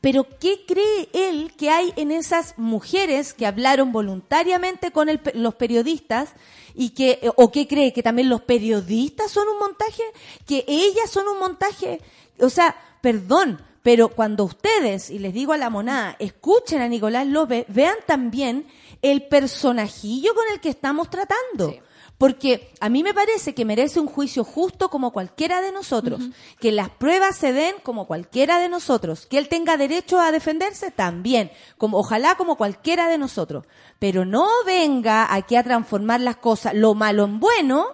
Pero 0.04 0.26
¿qué 0.38 0.66
cree 0.66 1.08
él 1.14 1.54
que 1.56 1.70
hay 1.70 1.94
en 1.96 2.10
esas 2.10 2.58
mujeres 2.58 3.32
que 3.32 3.46
hablaron 3.46 3.90
voluntariamente 3.90 4.90
con 4.90 5.08
el 5.08 5.18
los 5.32 5.54
periodistas 5.54 6.34
y 6.74 6.90
que 6.90 7.20
eh, 7.22 7.30
o 7.36 7.50
qué 7.50 7.66
cree 7.66 7.94
que 7.94 8.02
también 8.02 8.28
los 8.28 8.42
periodistas 8.42 9.30
son 9.30 9.48
un 9.48 9.58
montaje, 9.58 10.02
que 10.46 10.62
ellas 10.68 11.08
son 11.08 11.26
un 11.26 11.38
montaje? 11.38 12.02
O 12.38 12.50
sea, 12.50 12.76
perdón, 13.00 13.62
pero 13.82 14.10
cuando 14.10 14.44
ustedes, 14.44 15.08
y 15.08 15.18
les 15.18 15.32
digo 15.32 15.54
a 15.54 15.56
la 15.56 15.70
monada, 15.70 16.16
escuchen 16.18 16.82
a 16.82 16.88
Nicolás 16.88 17.26
López, 17.26 17.64
vean 17.68 17.96
también 18.06 18.66
el 19.00 19.22
personajillo 19.22 20.34
con 20.34 20.44
el 20.52 20.60
que 20.60 20.68
estamos 20.68 21.08
tratando. 21.08 21.76
Porque 22.18 22.70
a 22.80 22.88
mí 22.88 23.02
me 23.02 23.12
parece 23.12 23.54
que 23.54 23.64
merece 23.64 23.98
un 23.98 24.06
juicio 24.06 24.44
justo 24.44 24.88
como 24.88 25.12
cualquiera 25.12 25.60
de 25.60 25.72
nosotros, 25.72 26.22
que 26.60 26.70
las 26.70 26.88
pruebas 26.88 27.36
se 27.36 27.52
den 27.52 27.74
como 27.82 28.06
cualquiera 28.06 28.58
de 28.58 28.68
nosotros, 28.68 29.26
que 29.26 29.36
él 29.36 29.48
tenga 29.48 29.76
derecho 29.76 30.20
a 30.20 30.30
defenderse 30.30 30.92
también, 30.92 31.50
como 31.76 31.98
ojalá 31.98 32.36
como 32.36 32.56
cualquiera 32.56 33.08
de 33.08 33.18
nosotros, 33.18 33.66
pero 33.98 34.24
no 34.24 34.48
venga 34.64 35.34
aquí 35.34 35.56
a 35.56 35.64
transformar 35.64 36.20
las 36.20 36.36
cosas, 36.36 36.74
lo 36.74 36.94
malo 36.94 37.24
en 37.24 37.40
bueno 37.40 37.88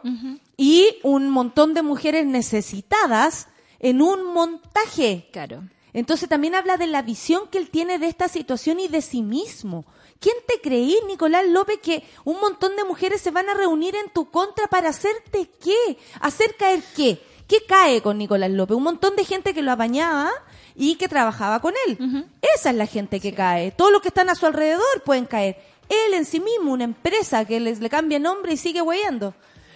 y 0.56 0.98
un 1.02 1.30
montón 1.30 1.72
de 1.72 1.83
mujeres 1.83 2.26
necesitadas 2.26 3.48
en 3.78 4.02
un 4.02 4.35
montaje. 4.35 5.28
Claro. 5.33 5.62
Entonces 5.92 6.28
también 6.28 6.54
habla 6.54 6.76
de 6.76 6.87
la 6.87 7.02
visión 7.02 7.48
que 7.50 7.59
él 7.59 7.70
tiene 7.70 7.98
de 7.98 8.06
esta 8.06 8.28
situación 8.28 8.80
y 8.80 8.88
de 8.88 9.02
sí 9.02 9.22
mismo. 9.22 9.85
¿Quién 10.20 10.37
te 10.46 10.61
creí, 10.61 10.96
Nicolás 11.06 11.46
López, 11.48 11.80
que 11.83 12.04
un 12.24 12.38
montón 12.40 12.76
de 12.76 12.85
mujeres 12.85 13.22
se 13.22 13.30
van 13.30 13.48
a 13.48 13.54
reunir 13.54 13.96
en 13.96 14.11
tu 14.11 14.30
contra 14.30 14.66
para 14.66 14.90
hacerte 14.90 15.50
qué? 15.62 15.98
¿Hacer 16.20 16.56
caer 16.56 16.83
qué? 16.94 17.20
¿Qué 17.48 17.64
cae 17.66 18.02
con 18.02 18.18
Nicolás 18.18 18.50
López? 18.50 18.76
Un 18.76 18.83
montón 18.83 19.16
de 19.16 19.24
gente 19.24 19.54
que 19.54 19.62
lo 19.62 19.72
apañaba 19.72 20.30
y 20.76 20.96
que 20.96 21.09
trabajaba 21.09 21.61
con 21.61 21.74
él. 21.87 22.26
Esa 22.54 22.70
es 22.70 22.76
la 22.76 22.87
gente 22.87 23.18
que 23.18 23.35
cae. 23.35 23.72
Todos 23.72 23.90
los 23.90 24.02
que 24.02 24.09
están 24.09 24.28
a 24.28 24.35
su 24.35 24.46
alrededor 24.46 25.02
pueden 25.04 25.24
caer. 25.24 25.56
Él 25.88 26.14
en 26.14 26.24
sí 26.24 26.38
mismo, 26.38 26.72
una 26.72 26.85
empresa 26.85 27.44
que 27.46 27.59
les, 27.59 27.80
le 27.80 27.88
cambia 27.88 28.18
nombre 28.18 28.52
y 28.52 28.56
sigue 28.59 28.83
hueando. 28.83 29.35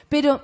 Pero, 0.08 0.42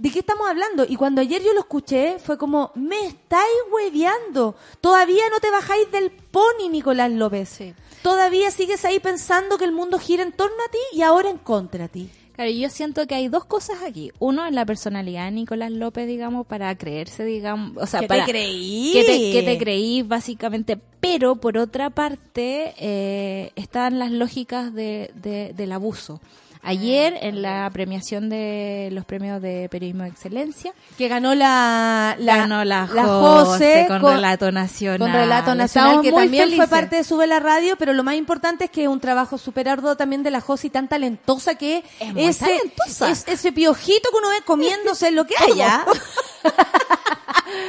¿de 0.00 0.10
qué 0.10 0.20
estamos 0.20 0.48
hablando? 0.48 0.84
Y 0.88 0.96
cuando 0.96 1.20
ayer 1.20 1.42
yo 1.42 1.52
lo 1.52 1.60
escuché, 1.60 2.18
fue 2.18 2.38
como, 2.38 2.72
me 2.74 3.06
estáis 3.06 3.48
hueveando. 3.72 4.56
Todavía 4.80 5.22
no 5.30 5.40
te 5.40 5.50
bajáis 5.50 5.90
del 5.92 6.10
pony, 6.10 6.68
Nicolás 6.70 7.10
López. 7.10 7.48
Sí. 7.48 7.74
Todavía 8.02 8.50
sigues 8.50 8.84
ahí 8.84 8.98
pensando 8.98 9.58
que 9.58 9.64
el 9.64 9.72
mundo 9.72 9.98
gira 9.98 10.22
en 10.22 10.32
torno 10.32 10.56
a 10.66 10.70
ti 10.70 10.78
y 10.96 11.02
ahora 11.02 11.28
en 11.30 11.36
contra 11.38 11.84
a 11.84 11.88
ti. 11.88 12.08
Claro, 12.34 12.50
yo 12.52 12.70
siento 12.70 13.06
que 13.06 13.14
hay 13.14 13.28
dos 13.28 13.44
cosas 13.44 13.82
aquí. 13.82 14.10
Uno 14.18 14.46
es 14.46 14.52
la 14.54 14.64
personalidad 14.64 15.26
de 15.26 15.32
Nicolás 15.32 15.70
López, 15.70 16.06
digamos, 16.06 16.46
para 16.46 16.74
creerse, 16.78 17.22
digamos, 17.26 17.76
o 17.76 17.86
sea, 17.86 18.00
¿Que 18.00 18.06
te 18.06 18.08
para 18.08 18.24
creí? 18.24 18.92
Que 18.94 19.04
te, 19.04 19.32
que 19.32 19.42
te 19.42 19.58
creí, 19.58 20.02
básicamente. 20.02 20.78
Pero 21.00 21.36
por 21.36 21.58
otra 21.58 21.90
parte, 21.90 22.72
eh, 22.78 23.52
están 23.56 23.98
las 23.98 24.10
lógicas 24.10 24.72
de, 24.72 25.10
de- 25.14 25.52
del 25.54 25.72
abuso. 25.72 26.20
Ayer, 26.62 27.16
en 27.22 27.40
la 27.40 27.70
premiación 27.72 28.28
de 28.28 28.90
los 28.92 29.06
premios 29.06 29.40
de 29.40 29.68
periodismo 29.70 30.02
de 30.02 30.10
excelencia, 30.10 30.72
Que 30.98 31.08
ganó 31.08 31.34
la, 31.34 32.16
la, 32.18 32.36
ganó 32.36 32.64
la, 32.64 32.86
la 32.92 33.04
José 33.04 33.46
José 33.46 33.84
con, 33.88 34.02
relato 34.02 34.52
nacional. 34.52 34.98
Con 34.98 35.12
relato 35.12 35.54
nacional, 35.54 35.90
Estamos 35.90 36.02
que 36.04 36.12
también 36.12 36.52
fue 36.56 36.68
parte 36.68 36.96
de 36.96 37.04
Sube 37.04 37.26
la 37.26 37.40
Radio, 37.40 37.76
pero 37.78 37.94
lo 37.94 38.04
más 38.04 38.16
importante 38.16 38.64
es 38.64 38.70
que 38.70 38.82
es 38.82 38.88
un 38.88 39.00
trabajo 39.00 39.38
súper 39.38 39.70
arduo 39.70 39.96
también 39.96 40.22
de 40.22 40.30
la 40.30 40.40
Josi, 40.42 40.68
tan 40.68 40.86
talentosa 40.86 41.54
que 41.54 41.82
Es 41.98 42.12
muy 42.12 42.24
ese, 42.24 42.44
talentosa. 42.44 43.10
es- 43.10 43.26
ese 43.26 43.52
piojito 43.52 44.10
que 44.10 44.18
uno 44.18 44.28
ve 44.28 44.44
comiéndose 44.44 45.10
lo 45.12 45.24
que 45.24 45.34
haya. 45.42 45.84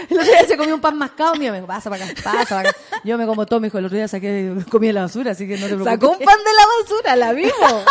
El 0.09 0.19
otro 0.19 0.31
día 0.31 0.45
se 0.47 0.57
comió 0.57 0.75
un 0.75 0.81
pan 0.81 0.97
mascado 0.97 1.35
mío, 1.35 1.51
me 1.51 1.57
dijo, 1.57 1.67
pasa 1.67 1.89
para 1.89 2.05
acá, 2.05 2.21
pasa 2.23 2.55
para 2.55 2.69
acá. 2.69 2.79
Yo 3.03 3.17
me 3.17 3.25
como 3.25 3.45
todo, 3.45 3.59
me 3.59 3.67
dijo, 3.67 3.77
el 3.77 3.85
otro 3.85 3.97
día 3.97 4.07
saqué, 4.07 4.53
comí 4.69 4.89
en 4.89 4.95
la 4.95 5.01
basura, 5.03 5.31
así 5.31 5.47
que 5.47 5.55
no 5.57 5.67
te 5.67 5.75
preocupes. 5.75 5.93
Sacó 5.93 6.11
un 6.11 6.19
pan 6.19 6.37
de 6.37 6.53
la 6.53 6.65
basura, 6.81 7.15
la 7.15 7.33
vimos. 7.33 7.85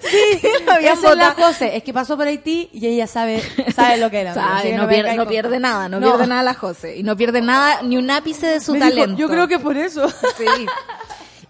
Sí, 0.00 0.40
Lo 0.66 0.72
habían 0.72 0.98
esa 0.98 1.12
es 1.12 1.16
la. 1.16 1.32
José, 1.32 1.76
es 1.76 1.82
que 1.82 1.92
pasó 1.92 2.16
por 2.16 2.26
Haití 2.26 2.68
y 2.72 2.86
ella 2.86 3.06
sabe, 3.06 3.42
sabe 3.74 3.96
lo 3.98 4.10
que 4.10 4.20
era. 4.20 4.34
Sabe, 4.34 4.72
no, 4.76 4.88
pierde, 4.88 5.16
no 5.16 5.60
nada, 5.60 5.88
no, 5.88 6.00
pierde 6.00 6.26
nada 6.26 6.42
la 6.42 6.54
José. 6.54 6.96
Y 6.96 7.02
no 7.02 7.16
pierde 7.16 7.40
nada, 7.40 7.82
ni 7.82 7.96
un 7.96 8.10
ápice 8.10 8.46
de 8.46 8.60
su 8.60 8.72
Me 8.72 8.78
dijo, 8.78 8.90
talento. 8.90 9.16
yo 9.18 9.28
creo 9.28 9.48
que 9.48 9.58
por 9.58 9.76
eso. 9.76 10.08
Sí. 10.36 10.66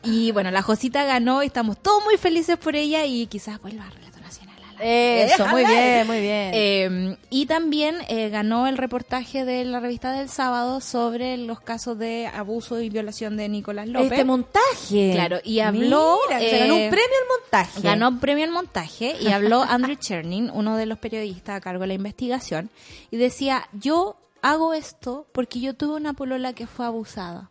Y 0.04 0.32
bueno, 0.32 0.50
la 0.50 0.62
Josita 0.62 1.04
ganó 1.04 1.42
y 1.42 1.46
estamos 1.46 1.78
todos 1.78 2.04
muy 2.04 2.16
felices 2.16 2.56
por 2.58 2.74
ella 2.74 3.04
y 3.04 3.26
quizás 3.26 3.61
vuelva 3.61 3.85
a 3.87 3.90
Relato 3.90 4.20
Nacional 4.20 4.56
a 4.68 4.72
la 4.72 4.72
Eso, 4.83 5.47
muy 5.47 5.64
bien, 5.64 6.07
muy 6.07 6.21
bien. 6.21 6.51
Eh, 6.55 7.16
y 7.31 7.47
también 7.47 7.97
eh, 8.09 8.29
ganó 8.29 8.66
el 8.66 8.77
reportaje 8.77 9.45
de 9.45 9.64
la 9.64 9.81
revista 9.81 10.12
del 10.12 10.29
sábado 10.29 10.81
sobre 10.81 11.37
los 11.37 11.61
casos 11.61 11.99
de 11.99 12.27
abuso 12.27 12.81
y 12.81 12.90
violación 12.90 13.37
de 13.37 13.49
Nicolás 13.49 13.88
López. 13.88 14.12
Este 14.12 14.25
montaje. 14.25 15.11
Claro, 15.12 15.38
y 15.45 15.61
habló, 15.61 16.18
Mira, 16.29 16.40
se 16.40 16.59
ganó 16.59 16.75
eh, 16.75 16.85
un 16.85 16.90
premio 16.90 17.16
al 17.21 17.40
montaje. 17.40 17.81
Ganó 17.81 18.09
un 18.09 18.21
premio 18.21 18.45
al 18.45 18.51
montaje 18.51 19.16
y 19.21 19.29
habló 19.29 19.62
Andrew 19.68 19.97
Chernin, 19.97 20.51
uno 20.53 20.77
de 20.77 20.87
los 20.87 20.99
periodistas 20.99 21.57
a 21.57 21.61
cargo 21.61 21.83
de 21.83 21.88
la 21.88 21.95
investigación, 21.95 22.71
y 23.11 23.16
decía, 23.16 23.68
yo 23.73 24.16
hago 24.42 24.75
esto 24.75 25.27
porque 25.33 25.61
yo 25.61 25.75
tuve 25.75 25.95
una 25.95 26.12
polola 26.12 26.53
que 26.53 26.66
fue 26.66 26.87
abusada. 26.87 27.51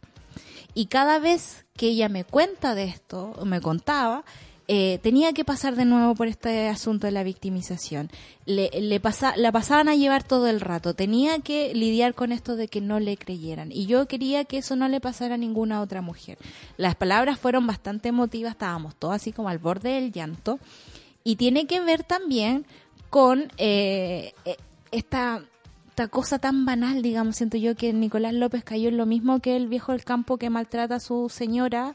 Y 0.74 0.86
cada 0.86 1.20
vez 1.20 1.66
que 1.76 1.88
ella 1.88 2.10
me 2.10 2.24
cuenta 2.24 2.76
de 2.76 2.86
esto, 2.86 3.34
me 3.44 3.60
contaba, 3.60 4.24
eh, 4.74 5.00
tenía 5.04 5.34
que 5.34 5.44
pasar 5.44 5.76
de 5.76 5.84
nuevo 5.84 6.16
por 6.16 6.30
este 6.30 6.70
asunto 6.70 7.06
de 7.06 7.12
la 7.12 7.24
victimización. 7.24 8.10
Le, 8.46 8.70
le 8.72 9.02
la 9.36 9.52
pasaban 9.52 9.90
a 9.90 9.96
llevar 9.96 10.24
todo 10.24 10.48
el 10.48 10.62
rato. 10.62 10.94
Tenía 10.94 11.40
que 11.40 11.74
lidiar 11.76 12.14
con 12.14 12.32
esto 12.32 12.56
de 12.56 12.70
que 12.70 12.80
no 12.80 13.02
le 13.02 13.18
creyeran. 13.18 13.74
Y 13.74 13.86
yo 13.86 14.08
quería 14.08 14.46
que 14.46 14.60
eso 14.60 14.78
no 14.78 14.88
le 14.88 15.02
pasara 15.02 15.36
a 15.36 15.38
ninguna 15.38 15.82
otra 15.82 16.02
mujer. 16.02 16.38
Las 16.78 16.96
palabras 16.96 17.38
fueron 17.38 17.68
bastante 17.68 18.08
emotivas, 18.08 18.54
estábamos 18.54 18.96
todos 18.96 19.16
así 19.16 19.34
como 19.34 19.50
al 19.50 19.58
borde 19.58 19.90
del 19.90 20.14
llanto. 20.14 20.58
Y 21.26 21.36
tiene 21.36 21.68
que 21.68 21.82
ver 21.82 22.06
también 22.06 22.66
con 23.10 23.52
eh, 23.58 24.32
eh, 24.46 24.56
esta, 24.92 25.44
esta 25.90 26.08
cosa 26.08 26.40
tan 26.40 26.64
banal, 26.66 27.02
digamos, 27.02 27.36
siento 27.36 27.58
yo 27.58 27.76
que 27.76 27.92
Nicolás 27.92 28.34
López 28.34 28.64
cayó 28.64 28.88
en 28.88 28.96
lo 28.96 29.06
mismo 29.06 29.42
que 29.42 29.58
el 29.58 29.68
viejo 29.68 29.92
del 29.92 30.06
campo 30.06 30.38
que 30.38 30.50
maltrata 30.50 30.96
a 30.96 31.00
su 31.02 31.28
señora 31.28 31.94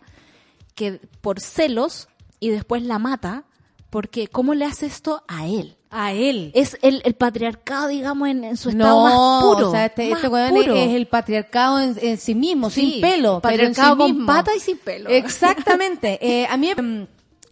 que 0.75 1.01
por 1.23 1.41
celos 1.41 2.09
y 2.47 2.51
después 2.51 2.83
la 2.83 2.99
mata, 2.99 3.45
porque 3.91 4.29
¿cómo 4.29 4.55
le 4.55 4.65
hace 4.65 4.87
esto 4.87 5.23
a 5.29 5.47
él? 5.47 5.77
A 5.91 6.13
él. 6.13 6.51
Es 6.55 6.77
el, 6.83 7.01
el 7.05 7.15
patriarcado, 7.15 7.89
digamos, 7.89 8.29
en, 8.29 8.45
en 8.45 8.57
su 8.57 8.71
estado 8.71 9.03
más 9.05 9.43
puro. 9.43 9.69
o 9.69 9.71
sea, 9.73 9.87
este, 9.87 10.11
este 10.11 10.29
weón 10.29 10.57
es, 10.57 10.63
puro. 10.65 10.75
es 10.77 10.95
el 10.95 11.07
patriarcado 11.07 11.81
en, 11.81 11.97
en 12.03 12.19
sí 12.19 12.35
mismo, 12.35 12.69
Sí, 12.71 12.93
sin 12.93 13.01
pelo. 13.01 13.41
pero 13.43 13.63
en 13.63 13.75
sí 13.75 13.81
patriarcado 13.81 13.97
con 13.97 14.11
mismo. 14.13 14.27
pata 14.27 14.55
y 14.55 14.61
sin 14.61 14.79
pelo. 14.79 15.09
Exactamente. 15.11 16.19
Eh, 16.27 16.47
a 16.51 16.57
mí 16.57 16.73
mm, 16.75 17.07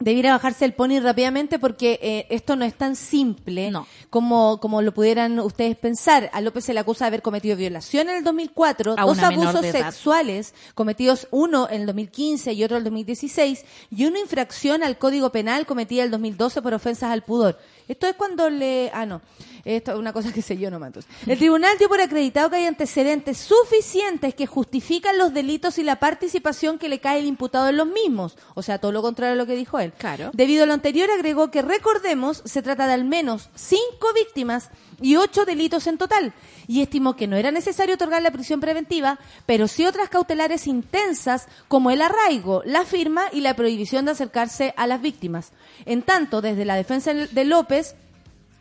debiera 0.04 0.32
bajarse 0.32 0.64
el 0.66 0.74
pony 0.74 1.00
rápidamente 1.00 1.58
porque 1.58 1.98
eh, 2.02 2.26
esto 2.30 2.56
no 2.56 2.64
es 2.64 2.74
tan 2.74 2.94
simple 2.94 3.70
No. 3.70 3.86
como, 4.10 4.60
como 4.60 4.82
lo 4.82 4.92
pudieran 4.92 5.40
ustedes 5.40 5.76
pensar. 5.76 6.30
A 6.32 6.40
López 6.40 6.64
se 6.64 6.74
le 6.74 6.80
acusa 6.80 7.06
de 7.06 7.08
haber 7.08 7.22
cometido 7.22 7.56
violación 7.56 8.10
en 8.10 8.16
el 8.18 8.24
2004, 8.24 8.96
A 8.98 9.04
dos 9.04 9.18
abusos 9.18 9.64
sexuales 9.66 10.54
cometidos 10.74 11.26
uno 11.30 11.68
en 11.70 11.80
el 11.80 11.86
2015 11.86 12.52
y 12.52 12.64
otro 12.64 12.76
en 12.76 12.80
el 12.82 12.84
2016 12.84 13.64
y 13.90 14.04
una 14.04 14.20
infracción 14.20 14.82
al 14.82 14.98
Código 14.98 15.32
Penal 15.32 15.64
cometida 15.66 16.02
en 16.02 16.06
el 16.06 16.10
2012 16.12 16.60
por 16.62 16.74
ofensas 16.74 17.10
al 17.10 17.22
pudor. 17.22 17.58
Esto 17.88 18.06
es 18.06 18.14
cuando 18.14 18.48
le... 18.50 18.90
Ah, 18.92 19.06
no. 19.06 19.20
Esto 19.64 19.92
es 19.92 19.98
una 19.98 20.12
cosa 20.12 20.30
que 20.32 20.42
sé 20.42 20.58
yo 20.58 20.70
nomás. 20.70 20.88
entonces. 20.88 21.10
El 21.26 21.38
tribunal 21.38 21.78
dio 21.78 21.88
por 21.88 22.00
acreditado 22.00 22.50
que 22.50 22.56
hay 22.56 22.66
antecedentes 22.66 23.38
suficientes 23.38 24.34
que 24.34 24.46
justifican 24.46 25.16
los 25.16 25.32
delitos 25.32 25.78
y 25.78 25.84
la 25.84 25.96
participación 25.96 26.78
que 26.78 26.90
le 26.90 27.00
cae 27.00 27.20
el 27.20 27.26
imputado 27.26 27.68
en 27.70 27.78
los 27.78 27.86
mismos. 27.86 28.36
O 28.54 28.62
sea, 28.62 28.78
todo 28.78 28.92
lo 28.92 29.00
contrario 29.00 29.32
a 29.32 29.36
lo 29.36 29.46
que 29.46 29.56
dijo 29.56 29.78
él. 29.78 29.92
Claro. 29.92 30.30
Debido 30.34 30.64
a 30.64 30.66
lo 30.66 30.74
anterior, 30.74 31.10
agregó 31.10 31.50
que 31.50 31.62
recordemos, 31.62 32.42
se 32.44 32.62
trata 32.62 32.86
de 32.86 32.92
al 32.92 33.04
menos 33.04 33.48
cinco 33.54 34.08
víctimas 34.14 34.70
y 35.00 35.16
ocho 35.16 35.44
delitos 35.44 35.86
en 35.86 35.98
total. 35.98 36.34
Y 36.66 36.82
estimó 36.82 37.16
que 37.16 37.26
no 37.26 37.36
era 37.36 37.50
necesario 37.50 37.94
otorgar 37.94 38.22
la 38.22 38.30
prisión 38.30 38.60
preventiva, 38.60 39.18
pero 39.46 39.68
sí 39.68 39.84
otras 39.84 40.08
cautelares 40.08 40.66
intensas 40.66 41.46
como 41.68 41.90
el 41.90 42.02
arraigo, 42.02 42.62
la 42.64 42.84
firma 42.84 43.24
y 43.32 43.40
la 43.40 43.56
prohibición 43.56 44.04
de 44.04 44.12
acercarse 44.12 44.74
a 44.76 44.86
las 44.86 45.00
víctimas. 45.00 45.52
En 45.84 46.02
tanto, 46.02 46.40
desde 46.40 46.64
la 46.64 46.76
defensa 46.76 47.12
de 47.12 47.44
López, 47.44 47.73
López 47.74 47.96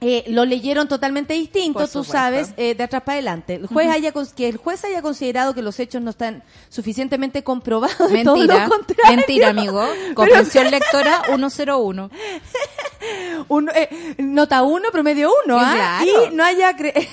eh, 0.04 0.24
lo 0.28 0.46
leyeron 0.46 0.88
totalmente 0.88 1.34
distinto, 1.34 1.88
tú 1.88 2.04
sabes, 2.04 2.54
eh, 2.58 2.76
de 2.76 2.84
atrás 2.84 3.04
para 3.04 3.14
adelante. 3.14 3.56
El 3.56 3.68
juez 3.68 3.90
haya 3.90 4.14
cons- 4.14 4.34
que 4.34 4.50
el 4.50 4.58
juez 4.58 4.84
haya 4.84 5.02
considerado 5.02 5.54
que 5.54 5.62
los 5.62 5.80
hechos 5.80 6.02
no 6.02 6.10
están 6.10 6.44
suficientemente 6.70 7.44
comprobados. 7.44 7.96
todo 7.98 8.10
Mentira, 8.10 8.66
lo 8.66 8.70
contrario. 8.70 9.16
mentira, 9.18 9.50
amigo. 9.50 9.82
Comprensión 10.14 10.70
lectora 10.72 11.22
101. 11.28 12.10
Un, 13.50 13.70
eh, 13.76 14.16
nota 14.18 14.64
1, 14.64 14.92
promedio 14.92 15.32
1, 15.46 15.58
¿ah? 15.60 16.02
Claro. 16.04 16.26
Y 16.32 16.36
no 16.36 16.44
haya, 16.44 16.72
cre- 16.78 17.08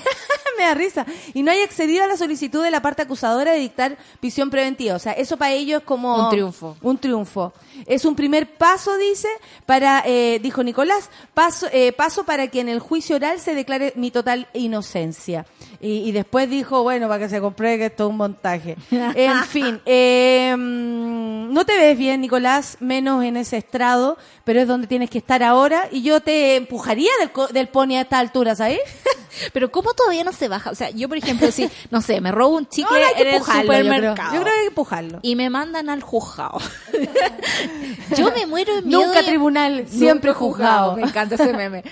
me 0.57 0.63
da 0.65 0.73
risa, 0.73 1.05
y 1.33 1.43
no 1.43 1.51
haya 1.51 1.63
accedido 1.63 2.03
a 2.03 2.07
la 2.07 2.17
solicitud 2.17 2.63
de 2.63 2.71
la 2.71 2.81
parte 2.81 3.01
acusadora 3.03 3.51
de 3.53 3.59
dictar 3.59 3.97
prisión 4.19 4.49
preventiva. 4.49 4.95
O 4.95 4.99
sea, 4.99 5.13
eso 5.13 5.37
para 5.37 5.51
ellos 5.53 5.81
es 5.81 5.85
como... 5.85 6.25
Un 6.25 6.29
triunfo. 6.29 6.77
Un 6.81 6.97
triunfo. 6.97 7.53
Es 7.85 8.05
un 8.05 8.15
primer 8.15 8.55
paso, 8.57 8.97
dice, 8.97 9.27
para, 9.65 10.03
eh, 10.05 10.39
dijo 10.41 10.63
Nicolás, 10.63 11.09
paso, 11.33 11.67
eh, 11.71 11.93
paso 11.93 12.23
para 12.25 12.47
que 12.47 12.59
en 12.59 12.69
el 12.69 12.79
juicio 12.81 13.15
oral 13.15 13.39
se 13.39 13.55
declare 13.55 13.93
mi 13.95 14.11
total 14.11 14.47
inocencia. 14.53 15.45
Y, 15.79 15.99
y 15.99 16.11
después 16.11 16.49
dijo, 16.49 16.83
bueno, 16.83 17.07
para 17.07 17.19
que 17.23 17.29
se 17.29 17.39
compruebe 17.39 17.77
que 17.77 17.85
esto 17.85 18.05
es 18.05 18.09
un 18.09 18.17
montaje. 18.17 18.75
En 18.91 19.43
fin, 19.45 19.81
eh, 19.85 20.53
mm, 20.55 21.53
no 21.53 21.65
te 21.65 21.77
ves 21.77 21.97
bien, 21.97 22.21
Nicolás, 22.21 22.77
menos 22.79 23.23
en 23.23 23.37
ese 23.37 23.57
estrado, 23.57 24.17
pero 24.43 24.61
es 24.61 24.67
donde 24.67 24.87
tienes 24.87 25.09
que 25.09 25.17
estar 25.17 25.43
ahora. 25.43 25.87
Y 25.91 26.01
yo 26.01 26.19
te 26.21 26.55
empujaría 26.55 27.11
del, 27.19 27.53
del 27.53 27.67
pony 27.67 27.95
a 27.95 28.01
esta 28.01 28.19
altura, 28.19 28.55
¿sabes? 28.55 28.79
Pero 29.53 29.71
¿cómo 29.71 29.93
todavía 29.93 30.23
no 30.23 30.33
se 30.33 30.47
baja? 30.47 30.71
O 30.71 30.75
sea, 30.75 30.89
yo, 30.89 31.07
por 31.07 31.17
ejemplo, 31.17 31.51
si, 31.51 31.69
no 31.89 32.01
sé, 32.01 32.21
me 32.21 32.31
robo 32.31 32.57
un 32.57 32.67
chicle 32.67 32.99
no 32.99 33.07
hay 33.07 33.13
que 33.15 33.21
en 33.21 33.27
el 33.27 33.33
empujarlo, 33.35 33.61
yo 33.61 33.67
creo. 33.69 33.83
supermercado. 33.83 34.33
Yo 34.33 34.41
creo 34.41 34.43
que 34.43 34.59
hay 34.59 34.63
que 34.63 34.67
empujarlo. 34.67 35.19
y 35.21 35.35
me 35.35 35.49
mandan 35.49 35.89
al 35.89 36.01
juzgado. 36.01 36.59
Yo 38.17 38.31
me 38.31 38.45
muero 38.45 38.75
de 38.75 38.81
miedo. 38.81 39.05
Nunca 39.05 39.23
tribunal, 39.23 39.85
siempre 39.87 40.33
juzgado. 40.33 40.95
Me 40.95 41.03
encanta 41.03 41.35
ese 41.35 41.53
meme. 41.53 41.83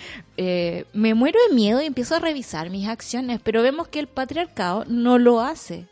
Eh, 0.41 0.85
me 0.93 1.13
muero 1.15 1.37
de 1.49 1.53
miedo 1.53 1.81
y 1.81 1.85
empiezo 1.85 2.15
a 2.15 2.19
revisar 2.19 2.69
mis 2.69 2.87
acciones, 2.87 3.41
pero 3.43 3.61
vemos 3.61 3.89
que 3.89 3.99
el 3.99 4.07
patriarcado 4.07 4.85
no 4.87 5.17
lo 5.17 5.41
hace. 5.41 5.85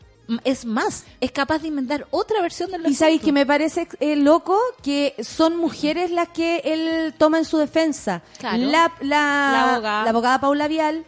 Es 0.44 0.64
más, 0.64 1.04
es 1.20 1.32
capaz 1.32 1.58
de 1.60 1.68
inventar 1.68 2.06
otra 2.10 2.40
versión 2.40 2.70
del 2.70 2.86
Y 2.86 2.94
sabéis 2.94 3.20
que 3.20 3.30
me 3.32 3.44
parece 3.44 3.88
eh, 4.00 4.16
loco 4.16 4.58
que 4.82 5.14
son 5.22 5.58
mujeres 5.58 6.10
las 6.10 6.28
que 6.28 6.62
él 6.64 7.12
toma 7.18 7.36
en 7.38 7.44
su 7.44 7.58
defensa. 7.58 8.22
Claro. 8.38 8.56
La, 8.56 8.90
la, 9.00 9.08
La 9.52 9.72
abogada. 9.72 10.04
la 10.04 10.10
abogada 10.10 10.40
Paula 10.40 10.66
Vial, 10.66 11.04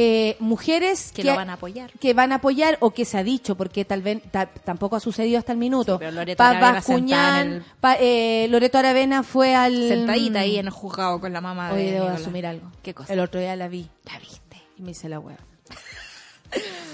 eh, 0.00 0.36
mujeres 0.38 1.10
Que 1.12 1.24
lo 1.24 1.34
van 1.34 1.50
a 1.50 1.54
apoyar. 1.54 1.90
que 1.98 2.14
van 2.14 2.30
a 2.32 2.36
apoyar 2.36 2.76
o 2.80 2.90
que 2.92 3.04
se 3.04 3.18
ha 3.18 3.24
dicho 3.24 3.56
porque 3.56 3.84
tal 3.84 4.02
vez 4.02 4.22
ta- 4.30 4.46
tampoco 4.46 4.94
ha 4.96 5.00
sucedido 5.00 5.38
hasta 5.38 5.52
el 5.52 5.58
minuto. 5.58 5.94
Sí, 5.94 5.98
pero 5.98 6.12
Loreto 6.12 6.42
Aravena 6.42 7.40
en 7.40 7.52
el- 7.52 7.62
Pa- 7.80 7.96
eh, 7.98 8.46
Loreto 8.48 8.78
Aravena 8.78 9.22
fue 9.22 9.54
al 9.54 9.88
Sentadita 9.88 10.40
ahí 10.40 10.56
en 10.58 10.66
el 10.66 10.72
juzgado 10.72 11.20
con 11.20 11.32
la 11.32 11.40
mamá 11.40 11.72
Hoy 11.72 11.78
de 11.82 11.92
debo 11.92 12.04
Nicolás. 12.04 12.20
asumir 12.20 12.46
algo. 12.46 12.70
¿Qué 12.82 12.94
cosa? 12.94 13.12
El 13.12 13.20
otro 13.20 13.40
día 13.40 13.56
la 13.56 13.68
vi 13.68 13.88
La 14.04 14.18
viste. 14.18 14.56
y 14.78 14.82
me 14.82 14.92
hice 14.92 15.08
la 15.08 15.18
hueá. 15.18 15.38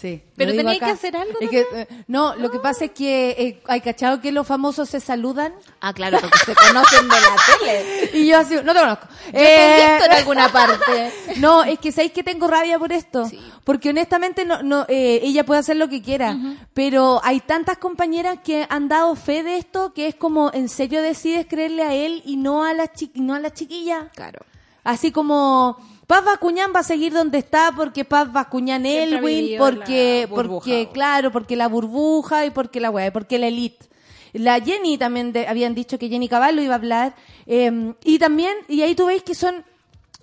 Sí. 0.00 0.22
Pero 0.36 0.52
acá. 0.76 0.86
que 0.86 0.92
hacer 0.92 1.16
algo 1.16 1.34
Es 1.40 1.50
que, 1.50 1.66
eh, 1.74 1.88
no, 2.06 2.36
lo 2.36 2.50
que 2.52 2.60
pasa 2.60 2.84
es 2.84 2.92
que 2.92 3.30
eh, 3.30 3.62
hay 3.66 3.80
cachado 3.80 4.20
que 4.20 4.30
los 4.30 4.46
famosos 4.46 4.88
se 4.88 5.00
saludan 5.00 5.52
Ah, 5.80 5.92
claro, 5.92 6.18
porque 6.20 6.38
se 6.46 6.54
conocen 6.54 7.08
de 7.08 7.16
la 7.20 7.36
tele. 7.58 8.10
y 8.14 8.26
yo 8.28 8.38
así, 8.38 8.54
no 8.62 8.72
te 8.74 8.78
conozco. 8.80 9.06
Yo 9.26 9.32
te 9.32 9.38
he 9.40 9.84
Eh, 9.84 9.90
visto 9.90 10.04
en 10.04 10.12
alguna 10.12 10.52
parte. 10.52 11.12
No, 11.38 11.62
es 11.64 11.78
que 11.80 11.90
sabéis 11.92 12.12
que 12.12 12.22
tengo 12.22 12.46
rabia 12.48 12.78
por 12.78 12.92
esto. 12.92 13.24
Sí. 13.26 13.40
Porque 13.64 13.90
honestamente 13.90 14.44
no, 14.44 14.62
no, 14.62 14.86
eh, 14.88 15.20
ella 15.22 15.44
puede 15.44 15.60
hacer 15.60 15.76
lo 15.76 15.88
que 15.88 16.00
quiera. 16.00 16.36
Pero 16.74 17.20
hay 17.24 17.40
tantas 17.40 17.78
compañeras 17.78 18.38
que 18.44 18.66
han 18.70 18.88
dado 18.88 19.14
fe 19.16 19.42
de 19.42 19.56
esto 19.56 19.92
que 19.92 20.06
es 20.06 20.14
como, 20.14 20.50
¿en 20.54 20.68
serio 20.68 21.02
decides 21.02 21.46
creerle 21.48 21.82
a 21.82 21.92
él 21.94 22.22
y 22.24 22.36
no 22.36 22.64
a 22.64 22.72
la, 22.72 22.86
chi- 22.92 23.10
no 23.14 23.34
a 23.34 23.40
la 23.40 23.52
chiquilla? 23.52 24.10
Claro. 24.14 24.40
Así 24.84 25.10
como 25.12 25.76
Paz 26.08 26.24
Bascuñán 26.24 26.72
va 26.74 26.80
a 26.80 26.82
seguir 26.82 27.12
donde 27.12 27.38
está 27.38 27.70
porque 27.76 28.04
Paz 28.04 28.32
Bascuñán 28.32 28.82
Siempre 28.82 29.18
Elwin, 29.18 29.58
porque, 29.58 30.26
porque 30.30 30.88
claro, 30.92 31.30
porque 31.30 31.54
la 31.54 31.68
burbuja 31.68 32.46
y 32.46 32.50
porque 32.50 32.80
la 32.80 32.90
weá, 32.90 33.12
porque 33.12 33.38
la 33.38 33.46
elite. 33.46 33.86
La 34.32 34.58
Jenny 34.60 34.98
también 34.98 35.32
de- 35.32 35.46
habían 35.46 35.74
dicho 35.74 35.98
que 35.98 36.08
Jenny 36.08 36.26
Caballo 36.28 36.60
iba 36.62 36.74
a 36.74 36.76
hablar. 36.78 37.14
eh, 37.46 37.92
y 38.04 38.18
también, 38.18 38.56
y 38.68 38.80
ahí 38.82 38.94
tú 38.94 39.06
veis 39.06 39.22
que 39.22 39.34
son 39.34 39.64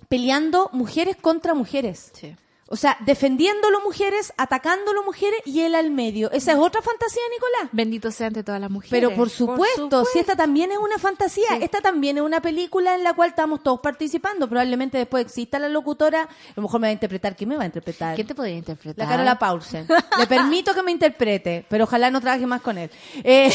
peleando 0.08 0.70
mujeres 0.72 1.16
contra 1.16 1.54
mujeres. 1.54 2.10
Sí. 2.14 2.34
O 2.68 2.74
sea, 2.74 2.96
defendiéndolo 3.06 3.80
mujeres, 3.82 4.32
atacándolo 4.36 5.04
mujeres 5.04 5.40
y 5.44 5.60
él 5.60 5.76
al 5.76 5.90
medio. 5.92 6.30
Esa 6.32 6.52
es 6.52 6.58
otra 6.58 6.82
fantasía, 6.82 7.22
Nicolás. 7.30 7.68
Bendito 7.70 8.10
sea 8.10 8.26
ante 8.26 8.42
todas 8.42 8.60
las 8.60 8.70
mujeres. 8.70 8.90
Pero 8.90 9.14
por 9.14 9.30
supuesto, 9.30 10.04
si 10.04 10.18
esta 10.18 10.34
también 10.34 10.72
es 10.72 10.78
una 10.78 10.98
fantasía, 10.98 11.46
Sí. 11.50 11.58
esta 11.62 11.80
también 11.80 12.16
es 12.16 12.24
una 12.24 12.40
película 12.40 12.96
en 12.96 13.04
la 13.04 13.14
cual 13.14 13.28
estamos 13.30 13.62
todos 13.62 13.78
participando. 13.80 14.48
Probablemente 14.48 14.98
después 14.98 15.24
exista 15.24 15.60
la 15.60 15.68
locutora, 15.68 16.22
a 16.22 16.28
lo 16.56 16.62
mejor 16.62 16.80
me 16.80 16.88
va 16.88 16.90
a 16.90 16.92
interpretar. 16.92 17.36
¿Quién 17.36 17.50
me 17.50 17.56
va 17.56 17.62
a 17.62 17.66
interpretar? 17.66 18.14
¿Quién 18.16 18.26
te 18.26 18.34
podría 18.34 18.56
interpretar? 18.56 19.04
La 19.06 19.10
Carola 19.12 19.38
Paulsen. 19.38 19.86
Le 20.18 20.26
permito 20.26 20.74
que 20.74 20.82
me 20.82 20.90
interprete, 20.90 21.64
pero 21.68 21.84
ojalá 21.84 22.10
no 22.10 22.20
trabaje 22.20 22.46
más 22.46 22.62
con 22.62 22.78
él. 22.78 22.90
Eh, 23.22 23.48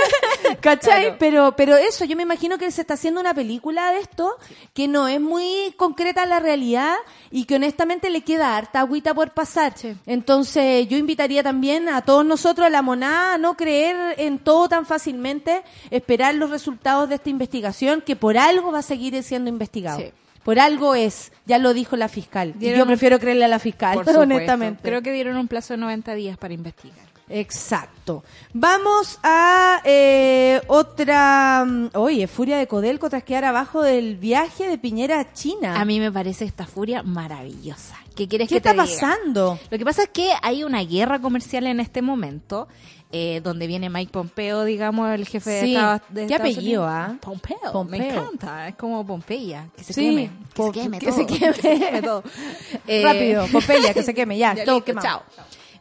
¿Cachai? 0.60 1.02
Claro. 1.02 1.16
Pero, 1.18 1.56
pero 1.56 1.76
eso, 1.76 2.04
yo 2.04 2.16
me 2.16 2.22
imagino 2.24 2.58
que 2.58 2.70
se 2.70 2.80
está 2.82 2.94
haciendo 2.94 3.20
una 3.20 3.32
película 3.34 3.92
de 3.92 4.00
esto 4.00 4.36
que 4.74 4.88
no 4.88 5.08
es 5.08 5.20
muy 5.20 5.72
concreta 5.76 6.22
a 6.22 6.26
la 6.26 6.40
realidad 6.40 6.94
y 7.30 7.44
que 7.44 7.56
honestamente 7.56 8.10
le 8.10 8.22
queda 8.22 8.49
harta 8.56 8.80
agüita 8.80 9.14
por 9.14 9.30
pasar. 9.32 9.72
Sí. 9.76 9.96
Entonces, 10.06 10.88
yo 10.88 10.96
invitaría 10.96 11.42
también 11.42 11.88
a 11.88 12.02
todos 12.02 12.24
nosotros, 12.24 12.66
a 12.66 12.70
la 12.70 12.82
monada, 12.82 13.34
a 13.34 13.38
no 13.38 13.56
creer 13.56 14.14
en 14.18 14.38
todo 14.38 14.68
tan 14.68 14.86
fácilmente, 14.86 15.62
esperar 15.90 16.34
los 16.34 16.50
resultados 16.50 17.08
de 17.08 17.16
esta 17.16 17.30
investigación 17.30 18.00
que 18.00 18.16
por 18.16 18.38
algo 18.38 18.72
va 18.72 18.80
a 18.80 18.82
seguir 18.82 19.20
siendo 19.22 19.50
investigado. 19.50 20.00
Sí. 20.00 20.12
Por 20.44 20.58
algo 20.58 20.94
es, 20.94 21.32
ya 21.44 21.58
lo 21.58 21.74
dijo 21.74 21.96
la 21.96 22.08
fiscal. 22.08 22.54
Y 22.58 22.70
yo 22.70 22.86
prefiero 22.86 23.18
creerle 23.18 23.44
a 23.44 23.48
la 23.48 23.58
fiscal, 23.58 23.98
honestamente. 24.16 24.80
Creo 24.82 25.02
que 25.02 25.12
dieron 25.12 25.36
un 25.36 25.48
plazo 25.48 25.74
de 25.74 25.78
90 25.78 26.14
días 26.14 26.38
para 26.38 26.54
investigar. 26.54 27.09
Exacto. 27.30 28.24
Vamos 28.52 29.18
a 29.22 29.80
eh, 29.84 30.60
otra. 30.66 31.64
mm, 31.66 31.90
Oye, 31.94 32.26
Furia 32.26 32.58
de 32.58 32.66
Codelco 32.66 33.08
tras 33.08 33.22
quedar 33.22 33.44
abajo 33.44 33.82
del 33.82 34.16
viaje 34.16 34.68
de 34.68 34.78
Piñera 34.78 35.20
a 35.20 35.32
China. 35.32 35.80
A 35.80 35.84
mí 35.84 36.00
me 36.00 36.10
parece 36.12 36.44
esta 36.44 36.66
furia 36.66 37.02
maravillosa. 37.02 37.96
¿Qué 38.16 38.28
quieres 38.28 38.48
¿Qué 38.48 38.56
que 38.56 38.60
te 38.60 38.68
está 38.70 38.82
diga? 38.82 38.94
pasando? 38.94 39.58
Lo 39.70 39.78
que 39.78 39.84
pasa 39.84 40.02
es 40.02 40.08
que 40.10 40.32
hay 40.42 40.64
una 40.64 40.82
guerra 40.82 41.20
comercial 41.20 41.66
en 41.66 41.80
este 41.80 42.02
momento, 42.02 42.68
eh, 43.12 43.40
donde 43.42 43.66
viene 43.66 43.88
Mike 43.88 44.12
Pompeo, 44.12 44.64
digamos, 44.64 45.08
el 45.14 45.26
jefe 45.26 45.60
Sí. 45.60 45.66
de 45.66 45.72
Estados 45.74 46.00
de 46.10 46.26
¿Qué 46.26 46.34
Estados 46.34 46.52
apellido, 46.54 46.84
ah? 46.86 47.16
Pompeo, 47.20 47.56
me 47.62 47.70
Pompeo. 47.72 48.00
encanta, 48.22 48.68
es 48.68 48.74
como 48.76 49.06
Pompeya, 49.06 49.68
que 49.76 49.84
se 49.84 49.92
Sí, 49.94 50.00
queme, 50.02 50.30
que 50.52 50.62
se 50.62 50.72
queme 50.72 50.98
que 50.98 51.06
todo, 51.06 51.16
se 51.16 51.26
queme. 51.26 51.52
que 51.54 51.62
se 51.62 51.78
queme 51.78 52.02
todo. 52.02 52.22
Eh, 52.86 53.02
Rápido, 53.04 53.46
Pompeya, 53.50 53.94
que 53.94 54.02
se 54.02 54.12
queme, 54.14 54.36
ya, 54.36 54.54
ya 54.54 54.64
todo 54.64 54.76
listo, 54.76 54.84
quemado. 54.86 55.06
chao. 55.06 55.22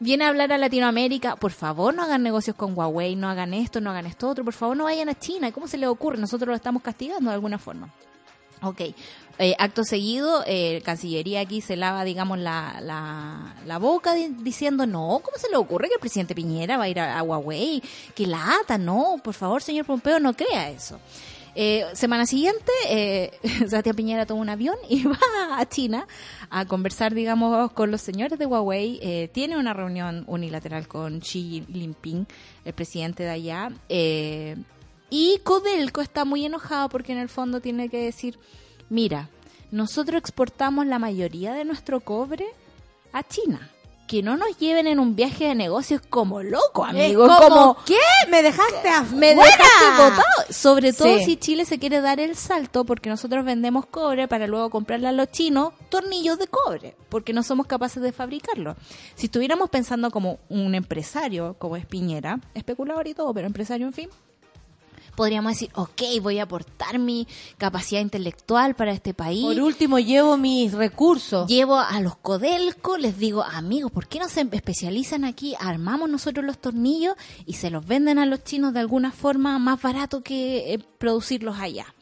Viene 0.02 0.24
a 0.24 0.30
hablar 0.30 0.54
a 0.54 0.58
Latinoamérica, 0.58 1.36
por 1.36 1.52
favor 1.52 1.94
no 1.94 2.04
hagan 2.04 2.24
negocios 2.24 2.56
con 2.56 2.74
Huawei, 2.78 3.16
no 3.16 3.28
hagan 3.30 3.54
esto, 3.54 3.82
no 3.82 3.90
hagan 3.90 4.06
esto 4.06 4.30
otro, 4.30 4.46
por 4.46 4.54
favor 4.54 4.78
no 4.78 4.86
vayan 4.86 5.10
a 5.10 5.20
China, 5.20 5.52
¿cómo 5.52 5.68
se 5.68 5.78
les 5.78 5.90
ocurre? 5.90 6.18
Nosotros 6.18 6.48
lo 6.48 6.56
estamos 6.56 6.82
castigando 6.82 7.30
de 7.30 7.36
alguna 7.36 7.58
forma. 7.58 7.90
Ok, 8.62 8.82
Eh, 9.42 9.56
acto 9.58 9.86
seguido, 9.86 10.44
eh, 10.46 10.82
Cancillería 10.84 11.40
aquí 11.40 11.62
se 11.62 11.78
lava, 11.78 12.04
digamos, 12.04 12.40
la, 12.40 12.82
la, 12.82 13.56
la 13.66 13.78
boca 13.78 14.14
di- 14.14 14.36
diciendo, 14.42 14.86
no, 14.86 15.22
¿cómo 15.24 15.38
se 15.38 15.50
le 15.50 15.56
ocurre 15.56 15.88
que 15.88 15.94
el 15.94 16.00
presidente 16.02 16.36
Piñera 16.36 16.76
va 16.76 16.84
a 16.84 16.90
ir 16.90 17.00
a, 17.00 17.18
a 17.18 17.24
Huawei? 17.24 17.82
Que 18.14 18.28
lata, 18.28 18.78
no, 18.78 19.16
por 19.24 19.34
favor, 19.34 19.62
señor 19.64 19.86
Pompeo, 19.86 20.20
no 20.20 20.34
crea 20.34 20.70
eso. 20.70 21.00
Eh, 21.56 21.86
semana 21.94 22.26
siguiente, 22.26 22.72
eh, 22.88 23.32
Sebastián 23.68 23.96
Piñera 23.96 24.26
toma 24.26 24.42
un 24.42 24.50
avión 24.50 24.76
y 24.88 25.04
va 25.08 25.18
a 25.58 25.68
China 25.68 26.08
a 26.50 26.66
conversar, 26.66 27.14
digamos, 27.14 27.72
con 27.74 27.92
los 27.92 28.02
señores 28.02 28.40
de 28.40 28.46
Huawei. 28.46 29.00
Eh, 29.02 29.30
tiene 29.34 29.58
una 29.58 29.74
reunión 29.74 30.24
unilateral 30.28 30.88
con 30.88 31.20
Xi 31.20 31.66
Jinping, 31.72 32.28
el 32.66 32.74
presidente 32.74 33.24
de 33.24 33.30
allá. 33.30 33.72
Eh, 33.90 34.56
y 35.10 35.40
Codelco 35.44 36.02
está 36.02 36.26
muy 36.26 36.46
enojado 36.46 36.90
porque 36.90 37.12
en 37.12 37.18
el 37.18 37.30
fondo 37.30 37.62
tiene 37.62 37.90
que 37.90 38.04
decir, 38.04 38.38
mira, 38.90 39.30
nosotros 39.72 40.20
exportamos 40.20 40.86
la 40.86 41.00
mayoría 41.00 41.54
de 41.54 41.66
nuestro 41.66 42.00
cobre 42.00 42.46
a 43.12 43.24
China. 43.24 43.70
Que 44.10 44.24
no 44.24 44.38
nos 44.38 44.58
lleven 44.58 44.88
en 44.88 45.00
un 45.00 45.16
viaje 45.16 45.46
de 45.46 45.54
negocios 45.54 46.02
como 46.10 46.42
loco, 46.42 46.84
amigo. 46.84 47.28
Como, 47.28 47.40
como 47.40 47.78
¿qué? 47.86 48.00
¿Me 48.28 48.42
dejaste 48.42 48.90
afuera? 48.90 49.16
me 49.16 49.36
dejaste 49.36 49.86
botado. 50.00 50.24
Sobre 50.50 50.94
todo 50.94 51.20
Sí. 51.20 51.26
si 51.26 51.38
Chile 51.38 51.64
se 51.64 51.78
quiere 51.78 52.02
dar 52.02 52.20
el 52.20 52.36
salto, 52.36 52.86
porque 52.86 53.08
nosotros 53.12 53.46
vendemos 53.46 53.86
cobre 53.86 54.28
para 54.28 54.48
luego 54.48 54.72
comprarle 54.72 55.10
a 55.10 55.12
los 55.12 55.30
chinos 55.32 55.74
tornillos 55.90 56.40
de 56.40 56.48
cobre, 56.48 56.96
porque 57.10 57.34
no 57.34 57.44
somos 57.44 57.68
capaces 57.68 58.02
de 58.02 58.12
fabricarlo. 58.12 58.76
Si 59.14 59.28
estuviéramos 59.28 59.70
pensando 59.70 60.10
como 60.10 60.40
un 60.50 60.74
empresario, 60.74 61.56
como 61.60 61.76
es 61.78 61.86
Piñera, 61.86 62.40
especulador 62.56 63.08
y 63.08 63.14
todo, 63.14 63.32
pero 63.32 63.46
empresario, 63.46 63.86
en 63.86 63.94
fin, 63.94 64.10
podríamos 65.20 65.52
decir, 65.52 65.70
ok, 65.76 66.02
voy 66.22 66.40
a 66.40 66.44
aportar 66.44 66.98
mi 66.98 67.28
capacidad 67.58 68.00
intelectual 68.00 68.74
para 68.74 68.94
este 68.94 69.14
país. 69.14 69.44
Por 69.44 69.60
último, 69.60 70.00
llevo 70.00 70.38
mis 70.38 70.72
recursos. 70.72 71.46
Llevo 71.46 71.78
a 71.78 72.00
los 72.00 72.16
Codelco, 72.16 72.98
les 72.98 73.18
digo, 73.18 73.44
amigos, 73.44 73.92
¿por 73.92 74.08
qué 74.08 74.18
no 74.20 74.30
se 74.30 74.48
especializan 74.50 75.26
aquí? 75.26 75.56
Armamos 75.60 76.10
nosotros 76.10 76.46
los 76.46 76.58
tornillos 76.58 77.16
y 77.46 77.56
se 77.56 77.70
los 77.70 77.86
venden 77.86 78.18
a 78.18 78.26
los 78.26 78.46
chinos 78.46 78.74
de 78.74 78.80
alguna 78.80 79.12
forma 79.12 79.60
más 79.60 79.82
barato 79.82 80.24
que 80.24 80.74
eh, 80.74 80.80
producirlos 80.98 81.60
allá. 81.60 81.94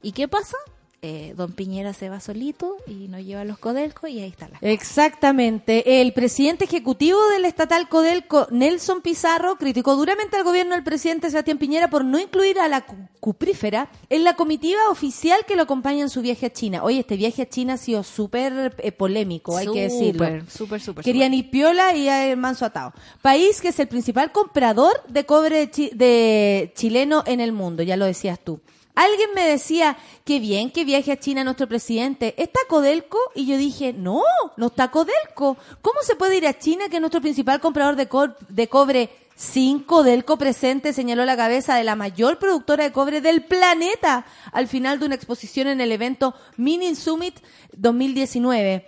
¿Y 0.00 0.12
qué 0.12 0.26
pasa? 0.26 0.56
Eh, 1.04 1.34
don 1.36 1.50
Piñera 1.52 1.92
se 1.94 2.08
va 2.08 2.20
solito 2.20 2.76
y 2.86 3.08
nos 3.08 3.24
lleva 3.24 3.40
a 3.40 3.44
los 3.44 3.58
Codelco 3.58 4.06
y 4.06 4.20
ahí 4.20 4.28
está 4.28 4.48
la... 4.48 4.58
Exactamente. 4.60 6.00
El 6.00 6.12
presidente 6.12 6.64
ejecutivo 6.66 7.18
del 7.30 7.44
estatal 7.44 7.88
Codelco, 7.88 8.46
Nelson 8.52 9.00
Pizarro, 9.02 9.56
criticó 9.56 9.96
duramente 9.96 10.36
al 10.36 10.44
gobierno 10.44 10.76
del 10.76 10.84
presidente 10.84 11.28
Sebastián 11.28 11.58
Piñera 11.58 11.90
por 11.90 12.04
no 12.04 12.20
incluir 12.20 12.60
a 12.60 12.68
la 12.68 12.82
cu- 12.86 12.94
cuprífera 13.18 13.90
en 14.10 14.22
la 14.22 14.36
comitiva 14.36 14.78
oficial 14.92 15.40
que 15.44 15.56
lo 15.56 15.62
acompaña 15.62 16.02
en 16.02 16.08
su 16.08 16.22
viaje 16.22 16.46
a 16.46 16.52
China. 16.52 16.84
Oye, 16.84 17.00
este 17.00 17.16
viaje 17.16 17.42
a 17.42 17.48
China 17.48 17.72
ha 17.74 17.78
sido 17.78 18.04
súper 18.04 18.72
eh, 18.78 18.92
polémico, 18.92 19.56
hay 19.56 19.66
que 19.66 19.82
decirlo. 19.82 20.24
Súper, 20.24 20.48
súper, 20.50 20.80
súper. 20.80 21.04
Querían 21.04 21.34
ir 21.34 21.50
piola 21.50 21.96
y 21.96 22.08
el 22.08 22.36
manso 22.36 22.64
atado. 22.64 22.92
País 23.20 23.60
que 23.60 23.68
es 23.70 23.80
el 23.80 23.88
principal 23.88 24.30
comprador 24.30 24.92
de 25.08 25.26
cobre 25.26 25.68
chi- 25.68 25.90
de 25.92 26.72
chileno 26.76 27.24
en 27.26 27.40
el 27.40 27.50
mundo, 27.50 27.82
ya 27.82 27.96
lo 27.96 28.04
decías 28.06 28.38
tú. 28.38 28.60
Alguien 28.94 29.30
me 29.34 29.46
decía, 29.48 29.96
qué 30.24 30.38
bien 30.38 30.70
que 30.70 30.84
viaje 30.84 31.12
a 31.12 31.18
China 31.18 31.44
nuestro 31.44 31.66
presidente. 31.66 32.34
¿Está 32.36 32.60
Codelco? 32.68 33.18
Y 33.34 33.46
yo 33.46 33.56
dije, 33.56 33.92
no, 33.94 34.22
no 34.58 34.66
está 34.66 34.90
Codelco. 34.90 35.56
¿Cómo 35.80 36.00
se 36.02 36.14
puede 36.14 36.36
ir 36.36 36.46
a 36.46 36.58
China 36.58 36.88
que 36.90 36.96
es 36.96 37.00
nuestro 37.00 37.22
principal 37.22 37.60
comprador 37.60 37.96
de, 37.96 38.06
co- 38.08 38.34
de 38.50 38.68
cobre 38.68 39.08
sin 39.34 39.78
Codelco 39.80 40.36
presente? 40.36 40.92
Señaló 40.92 41.24
la 41.24 41.38
cabeza 41.38 41.74
de 41.76 41.84
la 41.84 41.96
mayor 41.96 42.38
productora 42.38 42.84
de 42.84 42.92
cobre 42.92 43.22
del 43.22 43.44
planeta 43.44 44.26
al 44.52 44.68
final 44.68 44.98
de 45.00 45.06
una 45.06 45.14
exposición 45.14 45.68
en 45.68 45.80
el 45.80 45.90
evento 45.90 46.34
Mining 46.58 46.94
Summit 46.96 47.38
2019. 47.72 48.86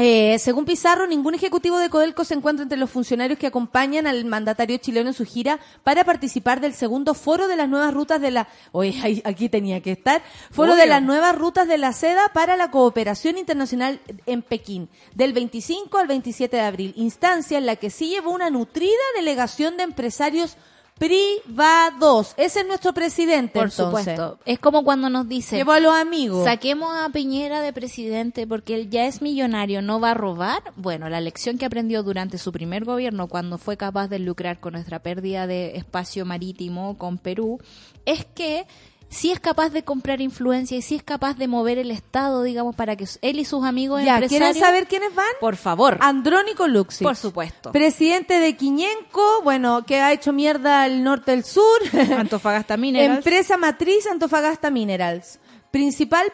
Eh, 0.00 0.38
según 0.38 0.64
Pizarro, 0.64 1.08
ningún 1.08 1.34
ejecutivo 1.34 1.76
de 1.76 1.90
Codelco 1.90 2.24
se 2.24 2.34
encuentra 2.34 2.62
entre 2.62 2.78
los 2.78 2.88
funcionarios 2.88 3.36
que 3.36 3.48
acompañan 3.48 4.06
al 4.06 4.24
mandatario 4.26 4.76
chileno 4.76 5.08
en 5.08 5.14
su 5.14 5.24
gira 5.24 5.58
para 5.82 6.04
participar 6.04 6.60
del 6.60 6.72
segundo 6.72 7.14
foro 7.14 7.48
de 7.48 7.56
las 7.56 7.68
nuevas 7.68 7.92
rutas 7.92 8.20
de 8.20 8.30
la... 8.30 8.46
Oye, 8.70 9.22
aquí 9.24 9.48
tenía 9.48 9.82
que 9.82 9.90
estar. 9.90 10.22
Foro 10.52 10.76
de 10.76 10.86
las 10.86 11.02
nuevas 11.02 11.36
rutas 11.36 11.66
de 11.66 11.78
la 11.78 11.92
seda 11.92 12.30
para 12.32 12.56
la 12.56 12.70
cooperación 12.70 13.38
internacional 13.38 14.00
en 14.26 14.42
Pekín, 14.42 14.88
del 15.16 15.32
25 15.32 15.98
al 15.98 16.06
27 16.06 16.56
de 16.56 16.62
abril. 16.62 16.92
Instancia 16.94 17.58
en 17.58 17.66
la 17.66 17.74
que 17.74 17.90
sí 17.90 18.08
llevó 18.10 18.30
una 18.30 18.50
nutrida 18.50 18.92
delegación 19.16 19.76
de 19.76 19.82
empresarios 19.82 20.56
privados. 20.98 22.34
Ese 22.36 22.60
es 22.60 22.66
nuestro 22.66 22.92
presidente, 22.92 23.54
Por 23.54 23.68
entonces. 23.68 24.04
supuesto. 24.04 24.38
Es 24.44 24.58
como 24.58 24.84
cuando 24.84 25.08
nos 25.08 25.28
dicen... 25.28 25.58
Llevó 25.58 25.72
a 25.72 25.80
los 25.80 25.94
amigos. 25.94 26.44
Saquemos 26.44 26.90
a 26.94 27.08
Piñera 27.10 27.60
de 27.60 27.72
presidente 27.72 28.46
porque 28.46 28.74
él 28.74 28.90
ya 28.90 29.06
es 29.06 29.22
millonario, 29.22 29.82
no 29.82 30.00
va 30.00 30.10
a 30.10 30.14
robar. 30.14 30.62
Bueno, 30.76 31.08
la 31.08 31.20
lección 31.20 31.58
que 31.58 31.64
aprendió 31.64 32.02
durante 32.02 32.38
su 32.38 32.52
primer 32.52 32.84
gobierno, 32.84 33.28
cuando 33.28 33.58
fue 33.58 33.76
capaz 33.76 34.08
de 34.08 34.18
lucrar 34.18 34.60
con 34.60 34.74
nuestra 34.74 34.98
pérdida 34.98 35.46
de 35.46 35.76
espacio 35.76 36.24
marítimo 36.24 36.98
con 36.98 37.18
Perú, 37.18 37.60
es 38.04 38.24
que 38.24 38.66
si 39.08 39.32
es 39.32 39.40
capaz 39.40 39.70
de 39.70 39.82
comprar 39.82 40.20
influencia 40.20 40.76
y 40.76 40.82
si 40.82 40.96
es 40.96 41.02
capaz 41.02 41.36
de 41.38 41.48
mover 41.48 41.78
el 41.78 41.90
Estado, 41.90 42.42
digamos, 42.42 42.76
para 42.76 42.96
que 42.96 43.06
él 43.22 43.38
y 43.38 43.44
sus 43.44 43.64
amigos 43.64 44.02
ya, 44.04 44.14
empresarios... 44.16 44.52
¿quieren 44.52 44.54
saber 44.54 44.86
quiénes 44.86 45.14
van? 45.14 45.26
Por 45.40 45.56
favor. 45.56 45.98
Andrónico 46.00 46.66
Luxi. 46.66 47.04
Por 47.04 47.16
supuesto. 47.16 47.72
Presidente 47.72 48.38
de 48.38 48.56
Quiñenco, 48.56 49.42
bueno, 49.42 49.84
que 49.86 50.00
ha 50.00 50.12
hecho 50.12 50.32
mierda 50.32 50.86
el 50.86 51.02
norte 51.02 51.30
del 51.30 51.44
sur. 51.44 51.80
Antofagasta 52.18 52.76
Minerals. 52.76 53.18
Empresa 53.18 53.56
matriz 53.56 54.06
Antofagasta 54.06 54.70
Minerals. 54.70 55.38
Principal 55.70 56.32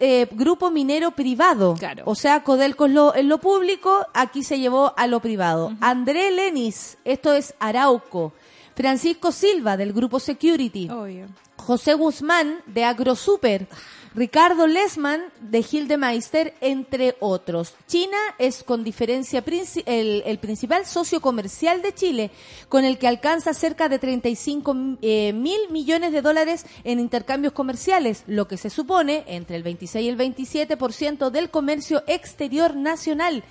eh, 0.00 0.26
grupo 0.32 0.70
minero 0.70 1.12
privado. 1.12 1.74
Claro. 1.78 2.02
O 2.06 2.16
sea, 2.16 2.42
Codelco 2.42 2.86
es 2.86 2.92
lo, 2.92 3.14
en 3.14 3.28
lo 3.28 3.38
público, 3.38 4.06
aquí 4.12 4.42
se 4.42 4.58
llevó 4.58 4.92
a 4.96 5.06
lo 5.06 5.20
privado. 5.20 5.72
André 5.80 6.32
Lenis, 6.32 6.98
esto 7.04 7.32
es 7.32 7.54
Arauco. 7.60 8.32
Francisco 8.74 9.30
Silva, 9.30 9.76
del 9.76 9.92
grupo 9.92 10.18
Security. 10.18 10.88
Obvio. 10.88 11.26
José 11.66 11.94
Guzmán 11.94 12.60
de 12.66 12.82
AgroSuper, 12.84 13.68
Ricardo 14.16 14.66
Lesman 14.66 15.22
de 15.40 15.62
Gildemeister, 15.62 16.54
entre 16.60 17.16
otros. 17.20 17.74
China 17.86 18.18
es 18.38 18.64
con 18.64 18.82
diferencia 18.82 19.44
el, 19.86 20.22
el 20.26 20.38
principal 20.38 20.86
socio 20.86 21.20
comercial 21.20 21.80
de 21.80 21.94
Chile, 21.94 22.30
con 22.68 22.84
el 22.84 22.98
que 22.98 23.06
alcanza 23.06 23.54
cerca 23.54 23.88
de 23.88 24.00
35 24.00 24.76
eh, 25.02 25.32
mil 25.32 25.70
millones 25.70 26.12
de 26.12 26.20
dólares 26.20 26.66
en 26.82 26.98
intercambios 26.98 27.52
comerciales, 27.52 28.24
lo 28.26 28.48
que 28.48 28.56
se 28.56 28.68
supone 28.68 29.22
entre 29.28 29.56
el 29.56 29.62
26 29.62 30.04
y 30.04 30.08
el 30.08 30.18
27% 30.18 31.30
del 31.30 31.48
comercio 31.48 32.02
exterior 32.08 32.74
nacional. 32.74 33.44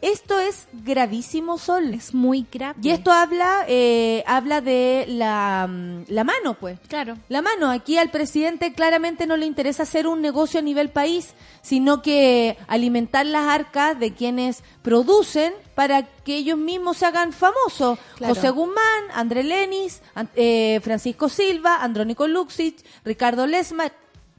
Esto 0.00 0.38
es 0.38 0.68
gravísimo, 0.72 1.58
Sol. 1.58 1.92
Es 1.92 2.14
muy 2.14 2.46
grave. 2.52 2.78
Y 2.82 2.90
esto 2.90 3.10
habla, 3.10 3.64
eh, 3.66 4.22
habla 4.26 4.60
de 4.60 5.06
la, 5.08 5.66
mm, 5.68 6.04
la 6.08 6.24
mano, 6.24 6.54
pues. 6.54 6.78
Claro. 6.88 7.16
La 7.28 7.42
mano, 7.42 7.70
aquí 7.70 7.98
al 7.98 8.10
presidente 8.10 8.72
claramente 8.72 9.26
no 9.26 9.36
le 9.36 9.46
interesa 9.46 9.82
hacer 9.82 10.06
un 10.06 10.22
negocio 10.22 10.60
a 10.60 10.62
nivel 10.62 10.90
país, 10.90 11.34
sino 11.62 12.00
que 12.00 12.56
alimentar 12.68 13.26
las 13.26 13.48
arcas 13.48 13.98
de 13.98 14.14
quienes 14.14 14.62
producen 14.82 15.52
para 15.74 16.02
que 16.02 16.36
ellos 16.36 16.58
mismos 16.58 16.98
se 16.98 17.06
hagan 17.06 17.32
famosos. 17.32 17.98
Claro. 18.16 18.34
José 18.34 18.50
Guzmán, 18.50 19.04
André 19.14 19.42
Lenis, 19.42 20.00
eh, 20.36 20.80
Francisco 20.82 21.28
Silva, 21.28 21.82
Andrónico 21.82 22.28
Luxich, 22.28 22.84
Ricardo 23.04 23.46
Lesma, 23.46 23.92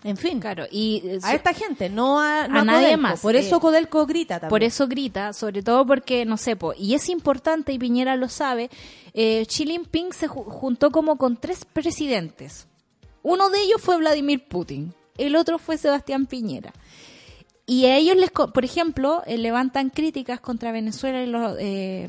en 0.04 0.18
fin. 0.18 0.40
Claro. 0.40 0.66
Y 0.72 1.02
eh, 1.06 1.20
A 1.24 1.34
esta 1.36 1.54
gente, 1.54 1.90
no 1.90 2.20
a, 2.20 2.48
no 2.48 2.60
A 2.60 2.62
a 2.62 2.66
nadie 2.66 2.86
Codelco. 2.88 3.02
más, 3.02 3.20
Por 3.22 3.36
eso 3.36 3.58
eh, 3.58 3.60
Codelco 3.60 4.06
grita 4.06 4.36
también. 4.36 4.50
Por 4.50 4.64
eso 4.64 4.88
grita, 4.88 5.34
sobre 5.34 5.62
todo 5.64 5.86
porque, 5.86 6.26
no 6.26 6.38
sé, 6.38 6.56
po, 6.56 6.74
y 6.78 6.94
es 6.96 7.10
importante, 7.10 7.74
y 7.74 7.80
Piñera 7.80 8.16
lo 8.16 8.30
sabe, 8.30 8.70
eh, 9.14 9.46
Xi 9.48 9.66
Jinping 9.66 10.14
se 10.14 10.28
ju- 10.30 10.46
juntó 10.46 10.92
como 10.92 11.18
con 11.18 11.38
tres 11.38 11.66
presidentes. 11.66 12.68
Uno 13.24 13.50
de 13.50 13.62
ellos 13.62 13.82
fue 13.82 13.98
Vladimir 13.98 14.48
Putin, 14.48 14.94
el 15.18 15.36
otro 15.36 15.60
fue 15.60 15.78
Sebastián 15.78 16.26
Piñera. 16.26 16.74
Y 17.70 17.86
a 17.86 17.96
ellos, 17.98 18.18
les, 18.18 18.32
por 18.32 18.66
ejemplo, 18.66 19.22
eh, 19.28 19.38
levantan 19.38 19.90
críticas 19.92 20.40
contra 20.40 20.72
Venezuela 20.72 21.22
y 21.22 21.28
los, 21.28 21.56
eh, 21.60 22.08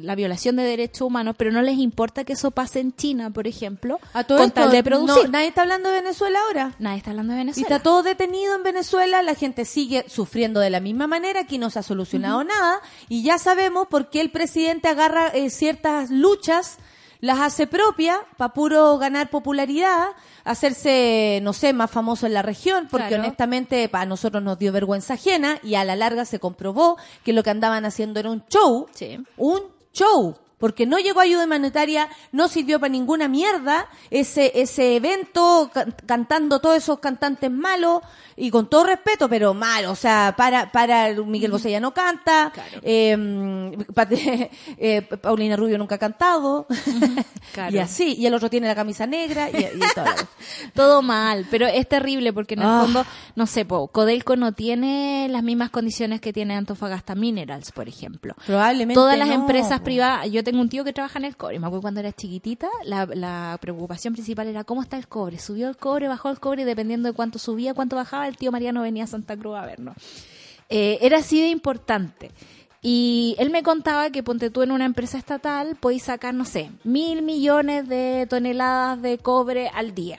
la 0.00 0.14
violación 0.16 0.56
de 0.56 0.64
derechos 0.64 1.02
humanos, 1.02 1.36
pero 1.38 1.52
no 1.52 1.62
les 1.62 1.78
importa 1.78 2.24
que 2.24 2.32
eso 2.32 2.50
pase 2.50 2.80
en 2.80 2.94
China, 2.96 3.30
por 3.30 3.46
ejemplo, 3.46 3.98
A 4.12 4.24
todo 4.24 4.38
con 4.38 4.48
esto, 4.48 4.60
tal 4.62 4.72
de 4.72 4.82
producir. 4.82 5.24
no, 5.26 5.30
nadie 5.30 5.46
está 5.48 5.62
hablando 5.62 5.90
de 5.90 6.00
Venezuela 6.02 6.38
ahora. 6.46 6.74
Nadie 6.80 6.98
está 6.98 7.10
hablando 7.10 7.32
de 7.34 7.38
Y 7.38 7.42
Venezuela. 7.42 7.68
está 7.76 7.82
todo 7.82 8.02
detenido 8.02 8.54
en 8.56 8.62
Venezuela, 8.64 9.22
la 9.22 9.34
gente 9.36 9.64
sigue 9.64 10.04
sufriendo 10.08 10.58
de 10.60 10.70
la 10.70 10.80
misma 10.80 11.06
manera, 11.06 11.40
aquí 11.40 11.58
no 11.58 11.70
se 11.70 11.78
ha 11.78 11.82
solucionado 11.82 12.42
nada 12.42 12.80
y 13.08 13.22
ya 13.22 13.38
sabemos 13.38 13.86
por 13.88 14.10
qué 14.10 14.20
el 14.20 14.30
presidente 14.30 14.88
agarra 14.88 15.28
eh, 15.28 15.50
ciertas 15.50 16.10
luchas, 16.10 16.78
las 17.20 17.38
hace 17.38 17.66
propias 17.66 18.18
para 18.38 18.54
puro 18.54 18.96
ganar 18.98 19.28
popularidad, 19.30 20.08
hacerse, 20.44 21.40
no 21.42 21.52
sé, 21.52 21.72
más 21.72 21.90
famoso 21.90 22.26
en 22.26 22.34
la 22.34 22.42
región, 22.42 22.88
porque 22.90 23.08
Claro. 23.08 23.22
honestamente 23.24 23.88
para 23.88 24.06
nosotros 24.06 24.42
nos 24.42 24.58
dio 24.58 24.72
vergüenza 24.72 25.14
ajena 25.14 25.58
y 25.62 25.74
a 25.74 25.84
la 25.84 25.96
larga 25.96 26.24
se 26.24 26.38
comprobó 26.38 26.96
que 27.24 27.32
lo 27.32 27.42
que 27.42 27.50
andaban 27.50 27.84
haciendo 27.84 28.20
era 28.20 28.30
un 28.30 28.44
show, 28.48 28.86
Sí. 28.92 29.18
un 29.36 29.60
show. 29.92 30.36
Porque 30.58 30.84
no 30.84 30.98
llegó 30.98 31.20
ayuda 31.20 31.44
humanitaria, 31.46 32.10
no 32.32 32.46
sirvió 32.48 32.78
para 32.78 32.92
ninguna 32.92 33.28
mierda 33.28 33.88
ese 34.10 34.52
ese 34.60 34.94
evento 34.96 35.70
ca- 35.72 35.86
cantando 36.04 36.58
todos 36.60 36.76
esos 36.76 36.98
cantantes 36.98 37.50
malos 37.50 38.02
y 38.40 38.50
con 38.50 38.68
todo 38.68 38.84
respeto, 38.84 39.28
pero 39.28 39.54
malo, 39.54 39.90
o 39.92 39.94
sea, 39.96 40.34
para 40.36 40.72
para 40.72 41.12
Miguel 41.14 41.50
Bosé 41.50 41.70
ya 41.70 41.80
no 41.80 41.92
canta, 41.92 42.52
eh, 42.82 43.16
Pate- 43.94 44.50
eh, 44.78 45.02
Paulina 45.02 45.56
Rubio 45.56 45.78
nunca 45.78 45.96
ha 45.96 45.98
cantado 45.98 46.66
Claro. 47.52 47.74
y 47.74 47.78
así, 47.78 48.14
y 48.16 48.26
el 48.26 48.34
otro 48.34 48.48
tiene 48.50 48.66
la 48.68 48.74
camisa 48.74 49.06
negra 49.06 49.50
y, 49.50 49.56
y 49.58 49.80
todo. 49.94 50.04
Todo 50.74 51.02
mal, 51.02 51.46
pero 51.50 51.66
es 51.66 51.88
terrible 51.88 52.32
porque 52.32 52.54
en 52.54 52.60
el 52.62 52.66
Ah. 52.66 52.80
fondo, 52.82 53.04
no 53.36 53.46
sé, 53.46 53.64
po, 53.64 53.88
Codelco 53.88 54.36
no 54.36 54.52
tiene 54.52 55.26
las 55.30 55.42
mismas 55.42 55.70
condiciones 55.70 56.20
que 56.20 56.32
tiene 56.32 56.54
Antofagasta 56.54 57.14
Minerals, 57.14 57.72
por 57.72 57.88
ejemplo. 57.88 58.34
Probablemente 58.46 58.94
Todas 58.94 59.18
las 59.18 59.28
no, 59.28 59.34
empresas 59.34 59.78
po. 59.80 59.84
privadas, 59.84 60.30
yo 60.30 60.44
tengo 60.44 60.60
un 60.60 60.68
tío 60.68 60.84
que 60.84 60.92
trabaja 60.92 61.18
en 61.18 61.24
el 61.24 61.36
cobre, 61.36 61.58
me 61.58 61.66
acuerdo 61.66 61.82
cuando 61.82 62.00
era 62.00 62.12
chiquitita, 62.12 62.68
la, 62.84 63.06
la 63.06 63.58
preocupación 63.60 64.12
principal 64.14 64.46
era 64.48 64.64
cómo 64.64 64.82
está 64.82 64.96
el 64.96 65.08
cobre, 65.08 65.38
subió 65.38 65.68
el 65.68 65.76
cobre, 65.76 66.08
bajó 66.08 66.30
el 66.30 66.38
cobre 66.40 66.64
dependiendo 66.64 67.08
de 67.08 67.14
cuánto 67.14 67.38
subía, 67.38 67.74
cuánto 67.74 67.96
bajaba, 67.96 68.29
el 68.30 68.36
tío 68.38 68.50
Mariano 68.52 68.82
venía 68.82 69.04
a 69.04 69.06
Santa 69.08 69.36
Cruz 69.36 69.56
a 69.56 69.66
vernos. 69.66 69.94
Eh, 70.68 70.98
era 71.02 71.18
así 71.18 71.40
de 71.40 71.48
importante. 71.48 72.30
Y 72.82 73.36
él 73.38 73.50
me 73.50 73.62
contaba 73.62 74.08
que 74.10 74.22
ponte 74.22 74.48
tú 74.48 74.62
en 74.62 74.70
una 74.70 74.86
empresa 74.86 75.18
estatal, 75.18 75.76
podéis 75.76 76.04
sacar, 76.04 76.32
no 76.32 76.46
sé, 76.46 76.70
mil 76.82 77.20
millones 77.20 77.86
de 77.86 78.26
toneladas 78.30 79.02
de 79.02 79.18
cobre 79.18 79.68
al 79.68 79.94
día. 79.94 80.18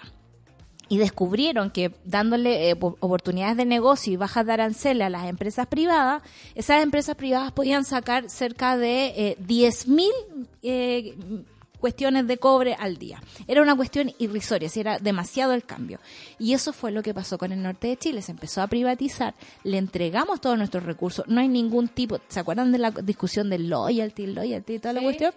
Y 0.88 0.98
descubrieron 0.98 1.72
que 1.72 1.92
dándole 2.04 2.70
eh, 2.70 2.76
po- 2.76 2.98
oportunidades 3.00 3.56
de 3.58 3.66
negocio 3.66 4.12
y 4.14 4.18
bajas 4.18 4.46
de 4.46 4.52
aranceles 4.52 5.08
a 5.08 5.10
las 5.10 5.26
empresas 5.28 5.66
privadas, 5.66 6.22
esas 6.54 6.84
empresas 6.84 7.16
privadas 7.16 7.52
podían 7.54 7.86
sacar 7.86 8.30
cerca 8.30 8.78
de 8.78 9.06
eh, 9.16 9.38
10 9.40 9.88
mil 9.88 10.12
eh, 10.62 11.16
cuestiones 11.82 12.26
de 12.28 12.38
cobre 12.38 12.76
al 12.80 12.98
día. 12.98 13.22
Era 13.48 13.62
una 13.62 13.76
cuestión 13.76 14.14
irrisoria, 14.20 14.70
si 14.70 14.80
era 14.80 15.00
demasiado 15.00 15.52
el 15.52 15.66
cambio. 15.66 16.00
Y 16.40 16.54
eso 16.54 16.72
fue 16.72 16.92
lo 16.92 17.04
que 17.04 17.14
pasó 17.14 17.38
con 17.38 17.52
el 17.52 17.62
norte 17.62 17.88
de 17.88 17.98
Chile. 17.98 18.22
Se 18.22 18.32
empezó 18.32 18.62
a 18.62 18.68
privatizar, 18.68 19.34
le 19.66 19.78
entregamos 19.78 20.40
todos 20.40 20.58
nuestros 20.58 20.84
recursos. 20.86 21.26
No 21.28 21.42
hay 21.42 21.50
ningún 21.50 21.90
tipo, 21.90 22.20
¿se 22.30 22.40
acuerdan 22.40 22.72
de 22.72 22.78
la 22.78 22.92
discusión 22.92 23.50
del 23.50 23.68
loyalty, 23.68 24.28
loyalty 24.28 24.76
y 24.76 24.80
toda 24.80 24.94
la 24.94 25.00
Sí. 25.02 25.06
cuestión? 25.06 25.34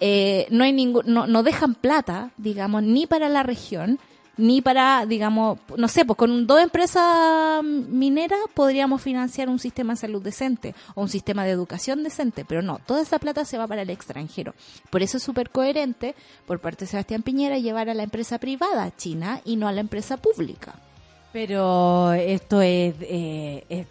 Eh, 0.00 0.46
no 0.50 0.64
hay 0.64 0.72
ningún, 0.72 1.04
no, 1.06 1.26
no 1.26 1.42
dejan 1.42 1.74
plata, 1.74 2.30
digamos, 2.38 2.82
ni 2.82 3.06
para 3.06 3.28
la 3.28 3.42
región, 3.42 3.98
ni 4.36 4.60
para, 4.62 5.06
digamos, 5.06 5.58
no 5.76 5.86
sé, 5.88 6.04
pues 6.04 6.16
con 6.16 6.46
dos 6.46 6.60
empresas 6.60 7.62
mineras 7.62 8.38
podríamos 8.54 9.00
financiar 9.00 9.48
un 9.48 9.58
sistema 9.58 9.92
de 9.94 9.98
salud 10.00 10.22
decente 10.22 10.74
o 10.94 11.02
un 11.02 11.08
sistema 11.08 11.44
de 11.44 11.50
educación 11.52 12.02
decente, 12.02 12.44
pero 12.44 12.60
no, 12.62 12.80
toda 12.84 13.00
esa 13.02 13.18
plata 13.18 13.44
se 13.44 13.58
va 13.58 13.66
para 13.66 13.82
el 13.82 13.90
extranjero. 13.90 14.54
Por 14.90 15.02
eso 15.02 15.18
es 15.18 15.22
súper 15.22 15.50
coherente 15.50 16.14
por 16.46 16.60
parte 16.60 16.84
de 16.84 16.90
Sebastián 16.90 17.22
Piñera 17.22 17.58
llevar 17.58 17.88
a 17.88 17.94
la 17.94 18.02
empresa 18.02 18.38
privada 18.38 18.90
china 18.96 19.40
y 19.44 19.56
no 19.56 19.68
a 19.68 19.72
la 19.72 19.80
empresa 19.80 20.16
pública. 20.16 20.74
Pero 21.32 22.12
esto 22.12 22.60
es, 22.62 22.94
eh, 23.00 23.64
es 23.68 23.86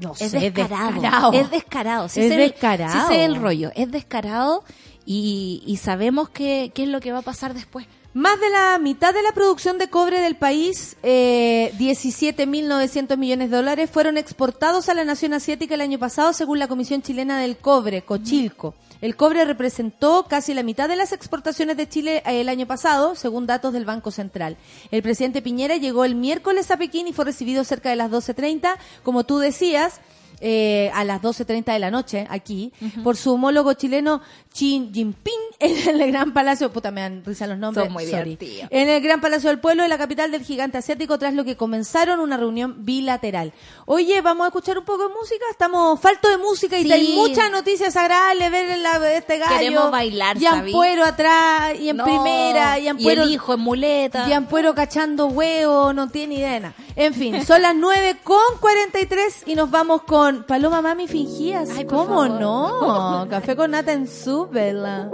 no 0.00 0.12
Es 0.18 0.30
sé, 0.30 0.38
descarado. 0.50 1.32
Es 1.32 1.50
descarado. 1.50 2.08
sí 2.08 2.20
Es 2.20 2.28
sé 2.28 2.34
el- 2.34 2.50
descarado. 2.50 2.92
sí 2.92 3.06
sé 3.14 3.24
el 3.24 3.36
rollo. 3.36 3.70
Es 3.74 3.90
descarado 3.90 4.64
y, 5.04 5.62
y 5.66 5.76
sabemos 5.78 6.28
qué, 6.28 6.72
qué 6.74 6.84
es 6.84 6.88
lo 6.88 7.00
que 7.00 7.12
va 7.12 7.18
a 7.18 7.22
pasar 7.22 7.52
después. 7.54 7.86
Más 8.14 8.40
de 8.40 8.48
la 8.48 8.78
mitad 8.78 9.12
de 9.12 9.22
la 9.22 9.32
producción 9.32 9.76
de 9.76 9.90
cobre 9.90 10.20
del 10.20 10.34
país, 10.34 10.96
eh, 11.02 11.72
17.900 11.78 13.18
millones 13.18 13.50
de 13.50 13.56
dólares, 13.56 13.90
fueron 13.90 14.16
exportados 14.16 14.88
a 14.88 14.94
la 14.94 15.04
nación 15.04 15.34
asiática 15.34 15.74
el 15.74 15.82
año 15.82 15.98
pasado, 15.98 16.32
según 16.32 16.58
la 16.58 16.68
Comisión 16.68 17.02
Chilena 17.02 17.38
del 17.38 17.58
Cobre, 17.58 18.02
Cochilco. 18.02 18.74
El 19.02 19.14
cobre 19.14 19.44
representó 19.44 20.26
casi 20.28 20.54
la 20.54 20.62
mitad 20.62 20.88
de 20.88 20.96
las 20.96 21.12
exportaciones 21.12 21.76
de 21.76 21.88
Chile 21.88 22.22
eh, 22.24 22.40
el 22.40 22.48
año 22.48 22.66
pasado, 22.66 23.14
según 23.14 23.46
datos 23.46 23.74
del 23.74 23.84
Banco 23.84 24.10
Central. 24.10 24.56
El 24.90 25.02
presidente 25.02 25.42
Piñera 25.42 25.76
llegó 25.76 26.06
el 26.06 26.14
miércoles 26.14 26.70
a 26.70 26.78
Pekín 26.78 27.08
y 27.08 27.12
fue 27.12 27.26
recibido 27.26 27.62
cerca 27.62 27.90
de 27.90 27.96
las 27.96 28.10
12.30, 28.10 28.76
como 29.02 29.24
tú 29.24 29.38
decías. 29.38 30.00
Eh, 30.40 30.90
a 30.94 31.04
las 31.04 31.20
12.30 31.22 31.72
de 31.72 31.78
la 31.78 31.90
noche 31.90 32.26
aquí, 32.30 32.72
por 33.02 33.16
su 33.16 33.32
homólogo 33.34 33.72
chileno 33.74 34.20
Xi 34.52 34.90
Jinping 34.92 35.32
en 35.60 36.00
el 36.00 36.10
Gran 36.12 36.32
Palacio, 36.32 36.72
puta 36.72 36.90
me 36.90 37.00
dan 37.00 37.24
risa 37.24 37.46
los 37.46 37.58
nombres, 37.58 37.84
Son 37.86 37.92
muy 37.92 38.04
sorry. 38.06 38.36
divertidos. 38.36 38.68
en 38.70 38.88
el 38.88 39.00
Gran 39.02 39.20
Palacio 39.20 39.50
del 39.50 39.58
Pueblo 39.60 39.82
de 39.82 39.88
la 39.88 39.98
capital 39.98 40.30
del 40.30 40.42
gigante 40.42 40.78
asiático 40.78 41.18
tras 41.18 41.34
lo 41.34 41.44
que 41.44 41.56
comenzaron 41.56 42.20
una 42.20 42.36
reunión 42.36 42.84
bilateral. 42.84 43.52
Oye, 43.86 44.20
vamos 44.20 44.44
a 44.44 44.48
escuchar 44.48 44.78
un 44.78 44.84
poco 44.84 45.08
de 45.08 45.14
música, 45.14 45.44
estamos 45.50 45.98
falto 46.00 46.28
de 46.28 46.38
música 46.38 46.78
y 46.78 46.84
Sí. 46.84 46.92
hay 46.92 47.12
muchas 47.14 47.50
noticias 47.50 47.96
agradables 47.96 48.50
ver 48.50 48.78
la, 48.78 49.12
este 49.12 49.38
gallo. 49.38 49.58
Queremos 49.58 49.90
bailar, 49.90 50.36
y 50.36 50.40
¿sabí? 50.40 50.70
Ampuero 50.70 51.04
atrás, 51.04 51.74
y 51.78 51.88
en 51.88 51.96
No, 51.96 52.04
primera, 52.04 52.78
y 52.78 52.88
Ampuero... 52.88 53.24
el 53.24 53.30
hijo 53.32 53.54
en 53.54 53.60
muleta. 53.60 54.26
Y 54.28 54.32
cachando 54.74 55.26
huevo, 55.26 55.92
no 55.92 56.08
tiene 56.08 56.36
idea 56.36 56.52
de 56.52 56.60
nada. 56.60 56.74
En 57.00 57.14
fin, 57.14 57.44
son 57.46 57.62
las 57.62 57.76
9 57.76 58.16
con 58.24 58.40
43 58.58 59.44
y 59.46 59.54
nos 59.54 59.70
vamos 59.70 60.02
con 60.02 60.42
Paloma 60.42 60.82
Mami 60.82 61.06
Fingías. 61.06 61.70
Ay, 61.76 61.84
¿Cómo 61.84 62.06
favor. 62.26 62.30
no? 62.40 63.28
Café 63.30 63.54
con 63.54 63.70
nata 63.70 63.92
en 63.92 64.08
su 64.08 64.48
vela. 64.48 65.08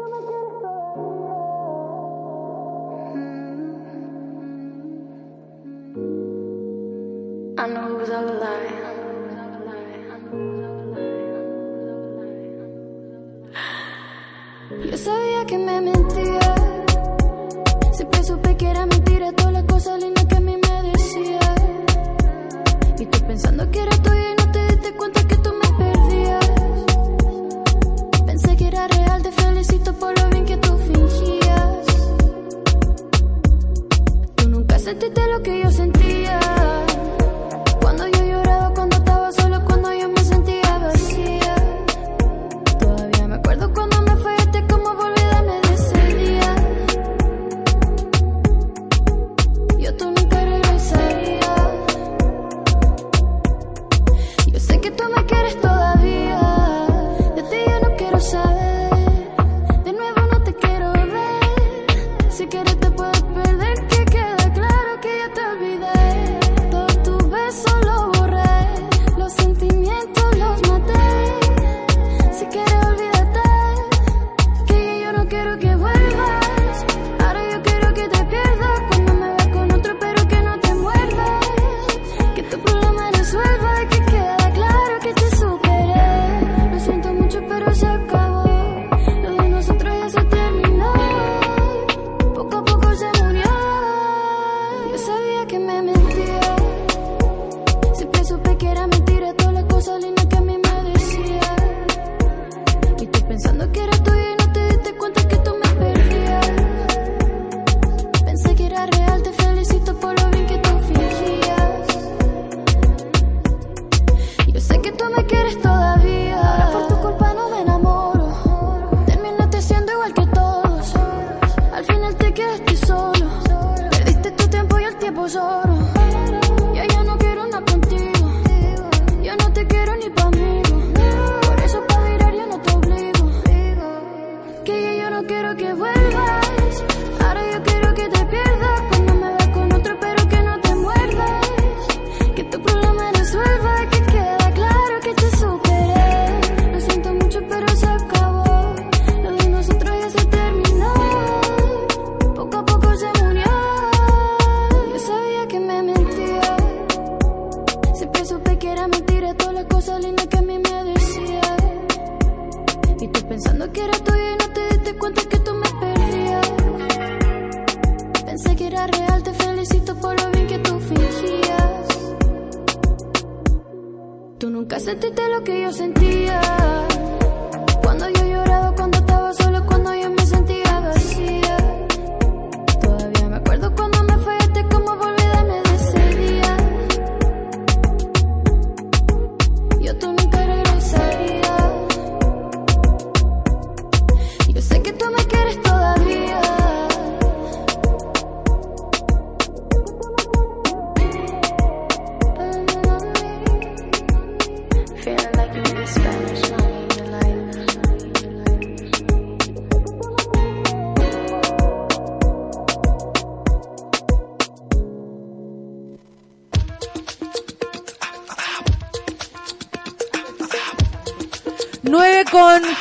I 7.57 7.67
know 7.69 7.97
was 7.99 8.11
all 8.11 8.29
a 8.29 8.33
lie. 8.33 8.81
Yo 14.91 14.97
sabía 14.97 15.45
que 15.47 15.59
me 15.59 15.81
mentía. 15.81 16.55
Siempre 17.93 18.25
supe 18.25 18.57
que 18.57 18.71
era 18.71 18.87
mentira 18.87 19.33
todas 19.33 19.53
las 19.53 19.65
cosas 19.65 20.01
lindas 20.03 20.24
Y 22.97 23.07
tú 23.07 23.19
pensando 23.27 23.69
que 23.71 23.81
era 23.83 23.97
tuya 24.03 24.31
y 24.31 24.35
no 24.39 24.53
te 24.53 24.67
diste 24.69 24.97
cuenta 24.97 25.27
que 25.27 25.37
tú 25.37 25.51
me 25.53 25.85
perdías. 25.85 26.51
Pensé 28.25 28.57
que 28.57 28.69
era 28.69 28.87
real, 28.87 29.23
te 29.23 29.33
felicito 29.33 29.93
por 29.95 30.19
lo 30.19 30.29
bien 30.31 30.45
que 30.45 30.57
tú 30.59 30.79
fingías. 30.79 31.87
Tú 34.37 34.49
nunca 34.49 34.79
sentiste 34.79 35.27
lo 35.27 35.43
que 35.43 35.63
yo 35.63 35.71
sentía. 35.71 36.39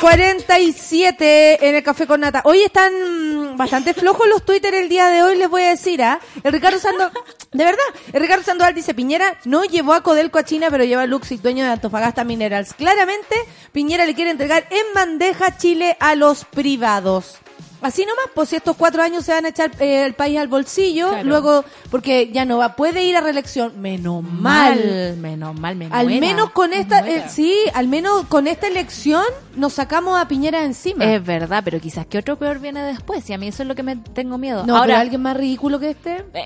Con 0.00 0.10
47 0.10 1.68
en 1.68 1.74
el 1.74 1.82
café 1.82 2.06
con 2.06 2.20
nata. 2.20 2.42
Hoy 2.44 2.62
están 2.62 3.56
bastante 3.56 3.94
flojos 3.94 4.28
los 4.28 4.44
Twitter 4.44 4.74
el 4.74 4.88
día 4.88 5.08
de 5.08 5.22
hoy, 5.22 5.36
les 5.36 5.48
voy 5.48 5.62
a 5.62 5.70
decir, 5.70 6.02
¿ah? 6.02 6.20
El 6.42 6.52
Ricardo 6.52 6.78
Sandoval, 6.78 7.12
de 7.52 7.64
verdad, 7.64 7.84
el 8.12 8.20
Ricardo 8.20 8.44
Sandoval 8.44 8.74
dice, 8.74 8.94
Piñera 8.94 9.38
no 9.44 9.64
llevó 9.64 9.94
a 9.94 10.02
Codelco 10.02 10.38
a 10.38 10.44
China, 10.44 10.68
pero 10.70 10.84
lleva 10.84 11.02
a 11.02 11.06
Luxi, 11.06 11.36
dueño 11.36 11.64
de 11.64 11.72
Antofagasta 11.72 12.24
Minerals. 12.24 12.74
Claramente, 12.74 13.36
Piñera 13.72 14.06
le 14.06 14.14
quiere 14.14 14.30
entregar 14.30 14.66
en 14.70 14.94
bandeja 14.94 15.56
Chile 15.56 15.96
a 16.00 16.14
los 16.14 16.44
privados. 16.44 17.38
Así 17.84 18.02
nomás, 18.06 18.24
pues 18.34 18.48
si 18.48 18.56
estos 18.56 18.76
cuatro 18.76 19.02
años 19.02 19.24
se 19.24 19.32
van 19.32 19.44
a 19.44 19.48
echar 19.48 19.70
eh, 19.78 20.04
el 20.06 20.14
país 20.14 20.38
al 20.38 20.48
bolsillo, 20.48 21.08
Claro. 21.10 21.28
luego, 21.28 21.64
porque 21.90 22.30
ya 22.32 22.44
no 22.44 22.58
va, 22.58 22.74
puede 22.76 23.04
ir 23.04 23.16
a 23.16 23.20
reelección, 23.20 23.80
menos 23.80 24.22
mal. 24.22 24.74
Mal, 24.76 25.16
menos 25.18 25.60
mal, 25.60 25.76
menos 25.76 25.96
Al 25.98 26.06
menos 26.06 26.50
con 26.50 26.72
esta, 26.72 27.06
eh, 27.08 27.26
sí, 27.28 27.54
al 27.74 27.86
menos 27.88 28.24
con 28.26 28.46
esta 28.46 28.66
elección 28.66 29.22
nos 29.54 29.74
sacamos 29.74 30.18
a 30.18 30.26
Piñera 30.26 30.64
encima. 30.64 31.04
Es 31.04 31.24
verdad, 31.24 31.62
pero 31.64 31.78
quizás 31.80 32.06
que 32.06 32.18
otro 32.18 32.36
peor 32.36 32.58
viene 32.58 32.82
después. 32.82 33.28
Y 33.28 33.32
a 33.34 33.38
mí 33.38 33.48
eso 33.48 33.62
es 33.62 33.68
lo 33.68 33.74
que 33.74 33.82
me 33.82 33.96
tengo 33.96 34.38
miedo. 34.38 34.64
no, 34.66 34.76
Ahora, 34.76 34.86
pero 34.94 34.98
alguien 35.00 35.22
más 35.22 35.36
ridículo 35.36 35.78
que 35.78 35.90
este. 35.90 36.24
eh, 36.34 36.44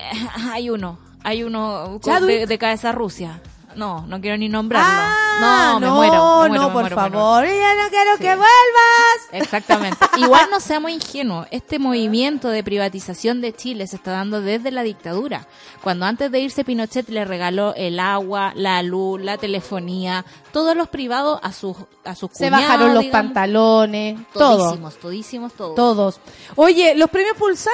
hay 0.51 0.69
uno. 0.69 0.99
Hay 1.23 1.43
uno 1.43 1.99
de, 2.27 2.45
de 2.47 2.57
cabeza 2.57 2.91
Rusia. 2.91 3.41
No, 3.75 4.05
no 4.07 4.19
quiero 4.19 4.37
ni 4.37 4.49
nombrarlo. 4.49 4.89
Ah, 4.91 5.71
no, 5.73 5.79
me 5.79 5.87
muero. 5.91 6.13
me 6.13 6.19
muero, 6.49 6.53
no, 6.55 6.67
me 6.67 6.73
por 6.73 6.81
muero, 6.81 6.95
favor, 6.95 7.45
ya 7.45 7.75
no 7.75 7.89
quiero 7.89 8.11
Sí. 8.17 8.23
que 8.23 8.35
vuelvas. 8.35 9.19
Exactamente. 9.31 9.97
Igual 10.17 10.47
no 10.51 10.59
seamos 10.59 10.91
ingenuos. 10.91 11.47
Este 11.51 11.79
movimiento 11.79 12.49
de 12.49 12.63
privatización 12.63 13.41
de 13.41 13.53
Chile 13.55 13.87
se 13.87 13.95
está 13.97 14.11
dando 14.11 14.41
desde 14.41 14.71
la 14.71 14.83
dictadura. 14.83 15.47
Cuando 15.83 16.05
antes 16.05 16.31
de 16.31 16.39
irse 16.39 16.63
Pinochet 16.65 17.07
le 17.09 17.25
regaló 17.25 17.73
el 17.75 17.99
agua, 17.99 18.51
la 18.55 18.81
luz, 18.83 19.21
la 19.21 19.37
telefonía, 19.37 20.25
todos 20.51 20.75
los 20.75 20.87
privados 20.89 21.39
a 21.43 21.51
sus 21.53 21.77
a 22.05 22.15
sus 22.15 22.31
Se 22.33 22.45
cuñados, 22.49 22.61
bajaron 22.67 22.93
los 22.95 23.03
digamos. 23.03 23.27
pantalones, 23.27 24.19
todo, 24.33 24.57
Todísimos, 24.65 24.95
todísimos, 24.99 25.53
todos. 25.53 25.75
todos. 25.75 26.19
Oye, 26.55 26.95
los 26.95 27.09
premios 27.09 27.37
Pulsar, 27.37 27.73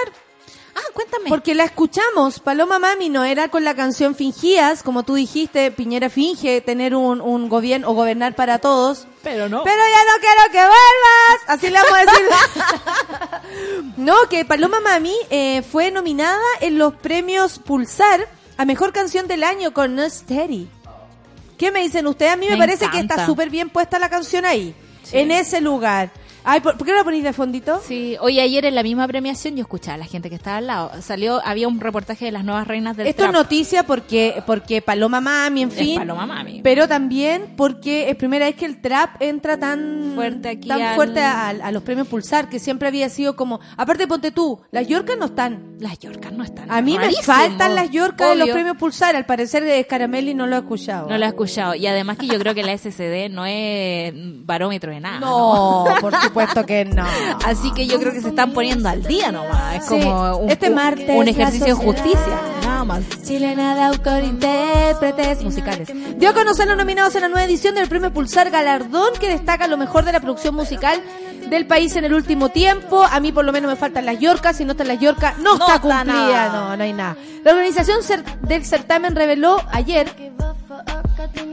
Ah, 0.75 0.81
cuéntame. 0.93 1.29
porque 1.29 1.55
la 1.55 1.63
escuchamos, 1.63 2.39
Paloma 2.39 2.79
Mami 2.79 3.09
no 3.09 3.23
era 3.23 3.47
con 3.47 3.63
la 3.63 3.75
canción 3.75 4.13
Fingías, 4.13 4.83
como 4.83 5.03
tú 5.03 5.15
dijiste, 5.15 5.71
Piñera 5.71 6.09
finge 6.09 6.59
tener 6.59 6.95
un, 6.95 7.21
un 7.21 7.47
gobierno 7.47 7.89
o 7.89 7.93
gobernar 7.93 8.35
para 8.35 8.59
todos. 8.59 9.07
Pero 9.23 9.47
no. 9.47 9.63
Pero 9.63 9.77
ya 9.77 10.03
no 10.03 10.19
quiero 10.19 10.51
que 10.51 10.57
vuelvas. 10.57 11.41
Así 11.47 11.69
le 11.69 11.79
vamos 11.79 11.93
a 11.93 12.01
decir. 12.05 13.93
no, 13.97 14.15
que 14.29 14.43
Paloma 14.45 14.81
Mami 14.81 15.15
eh, 15.29 15.61
fue 15.63 15.91
nominada 15.91 16.43
en 16.59 16.77
los 16.77 16.93
premios 16.95 17.57
Pulsar 17.59 18.27
a 18.57 18.65
Mejor 18.65 18.91
Canción 18.91 19.27
del 19.27 19.43
Año 19.43 19.73
con 19.73 19.95
No 19.95 20.07
Steady. 20.09 20.67
¿Qué 21.57 21.71
me 21.71 21.81
dicen 21.81 22.05
ustedes? 22.05 22.33
A 22.33 22.35
mí 22.35 22.47
me, 22.47 22.53
Me 22.53 22.59
parece 22.59 22.89
que 22.89 22.99
está 22.99 23.25
súper 23.25 23.49
bien 23.49 23.69
puesta 23.69 23.97
la 23.97 24.09
canción 24.09 24.45
ahí. 24.45 24.75
Sí. 25.03 25.17
En 25.19 25.31
ese 25.31 25.61
lugar. 25.61 26.11
Ay, 26.45 26.61
¿por, 26.61 26.77
por 26.77 26.85
qué 26.85 26.91
no 26.93 26.99
la 26.99 27.03
ponéis 27.03 27.23
de 27.23 27.33
fondito? 27.33 27.81
Sí, 27.85 28.15
hoy 28.21 28.39
ayer 28.39 28.65
en 28.65 28.75
la 28.75 28.83
misma 28.83 29.07
premiación 29.07 29.55
yo 29.55 29.61
escuchaba 29.63 29.95
a 29.95 29.97
la 29.97 30.05
gente 30.05 30.29
que 30.29 30.35
estaba 30.35 30.57
al 30.57 30.67
lado. 30.67 30.91
Salió, 31.01 31.41
había 31.43 31.67
un 31.67 31.79
reportaje 31.79 32.25
de 32.25 32.31
las 32.31 32.43
nuevas 32.43 32.67
reinas 32.67 32.95
del 32.95 33.07
Esto 33.07 33.25
es 33.25 33.31
noticia 33.31 33.83
porque, 33.83 34.43
porque 34.45 34.81
Paloma 34.81 35.21
Mami, 35.21 35.63
en 35.63 35.69
Es 35.69 35.75
fin. 35.75 35.97
Paloma 35.97 36.25
Mami. 36.27 36.61
Pero 36.61 36.87
también 36.87 37.55
porque 37.57 38.09
es 38.09 38.15
primera 38.15 38.45
vez 38.45 38.55
que 38.55 38.65
el 38.65 38.79
trap 38.79 39.21
entra 39.21 39.57
tan 39.57 40.11
Fuerte 40.15 40.49
aquí 40.49 40.67
tan 40.67 40.81
al- 40.81 40.95
fuerte 40.95 41.19
a, 41.19 41.49
a 41.49 41.71
los 41.71 41.81
premios 41.83 42.07
Pulsar, 42.07 42.47
que 42.47 42.59
siempre 42.59 42.87
había 42.87 43.09
sido 43.09 43.35
como. 43.35 43.59
Aparte, 43.75 44.07
ponte 44.07 44.31
tú, 44.31 44.61
las 44.71 44.87
Yorkas 44.87 45.17
no 45.17 45.25
están. 45.25 45.75
Las 45.79 45.97
Yorkas 45.99 46.31
no 46.31 46.43
están. 46.43 46.71
A 46.71 46.81
mí 46.81 46.97
me 46.97 47.11
faltan 47.23 47.73
las 47.75 47.89
Yorkas 47.89 48.29
de 48.29 48.35
los 48.35 48.49
premios 48.49 48.77
Pulsar. 48.77 49.15
Al 49.15 49.25
parecer, 49.25 49.63
de 49.63 49.85
Caramelli 49.87 50.33
no 50.35 50.45
lo 50.47 50.55
he 50.57 50.59
escuchado. 50.59 51.09
No 51.09 51.17
lo 51.17 51.25
he 51.25 51.27
escuchado. 51.27 51.73
Y 51.75 51.87
además 51.87 52.17
que 52.17 52.27
yo 52.27 52.37
creo 52.39 52.53
que 52.53 52.61
la 52.63 52.77
SCD 52.77 53.29
no 53.31 53.45
es 53.47 54.13
barómetro 54.45 54.91
de 54.91 54.99
nada. 54.99 55.19
No, 55.19 55.85
por 55.99 56.13
supuesto 56.13 56.34
que 56.65 56.85
no. 56.85 57.05
Así 57.45 57.71
que 57.73 57.87
yo 57.87 57.99
creo 57.99 58.13
que 58.13 58.21
se 58.21 58.29
están 58.29 58.51
poniendo 58.53 58.89
al 58.89 59.03
día 59.03 59.31
nomás. 59.31 59.75
Es 59.75 59.85
Sí, 59.85 59.99
como 59.99 60.37
un, 60.37 60.49
este 60.49 60.69
martes 60.69 61.09
un 61.09 61.27
ejercicio 61.27 61.67
de 61.67 61.73
justicia. 61.73 62.39
Nada 62.63 62.83
más. 62.83 63.01
Chilena 63.23 63.75
de 63.75 63.81
autor, 63.83 64.23
intérpretes 64.23 65.43
musicales. 65.43 65.89
Dio 66.17 66.29
a 66.29 66.33
conocer 66.33 66.67
los 66.67 66.77
nominados 66.77 67.15
en 67.15 67.21
la 67.21 67.27
nueva 67.27 67.45
edición 67.45 67.75
del 67.75 67.87
Premio 67.87 68.11
Pulsar 68.11 68.49
Galardón 68.49 69.13
que 69.19 69.29
destaca 69.29 69.67
lo 69.67 69.77
mejor 69.77 70.05
de 70.05 70.11
la 70.11 70.19
producción 70.19 70.55
musical 70.55 71.01
del 71.49 71.67
país 71.67 71.95
en 71.95 72.05
el 72.05 72.13
último 72.13 72.49
tiempo. 72.49 73.03
A 73.03 73.19
mí 73.19 73.31
por 73.31 73.45
lo 73.45 73.51
menos 73.51 73.69
me 73.69 73.75
faltan 73.75 74.05
las 74.05 74.19
Yorcas, 74.19 74.57
si 74.57 74.65
no 74.65 74.71
están 74.71 74.87
las 74.87 74.99
Yorcas 74.99 75.37
no, 75.37 75.57
No 75.57 75.67
está 75.67 75.79
cumplida, 75.79 76.49
no, 76.49 76.75
no 76.75 76.83
hay 76.83 76.93
nada. 76.93 77.15
La 77.43 77.51
organización 77.51 77.99
del 78.41 78.65
certamen 78.65 79.15
reveló 79.15 79.61
ayer 79.71 80.11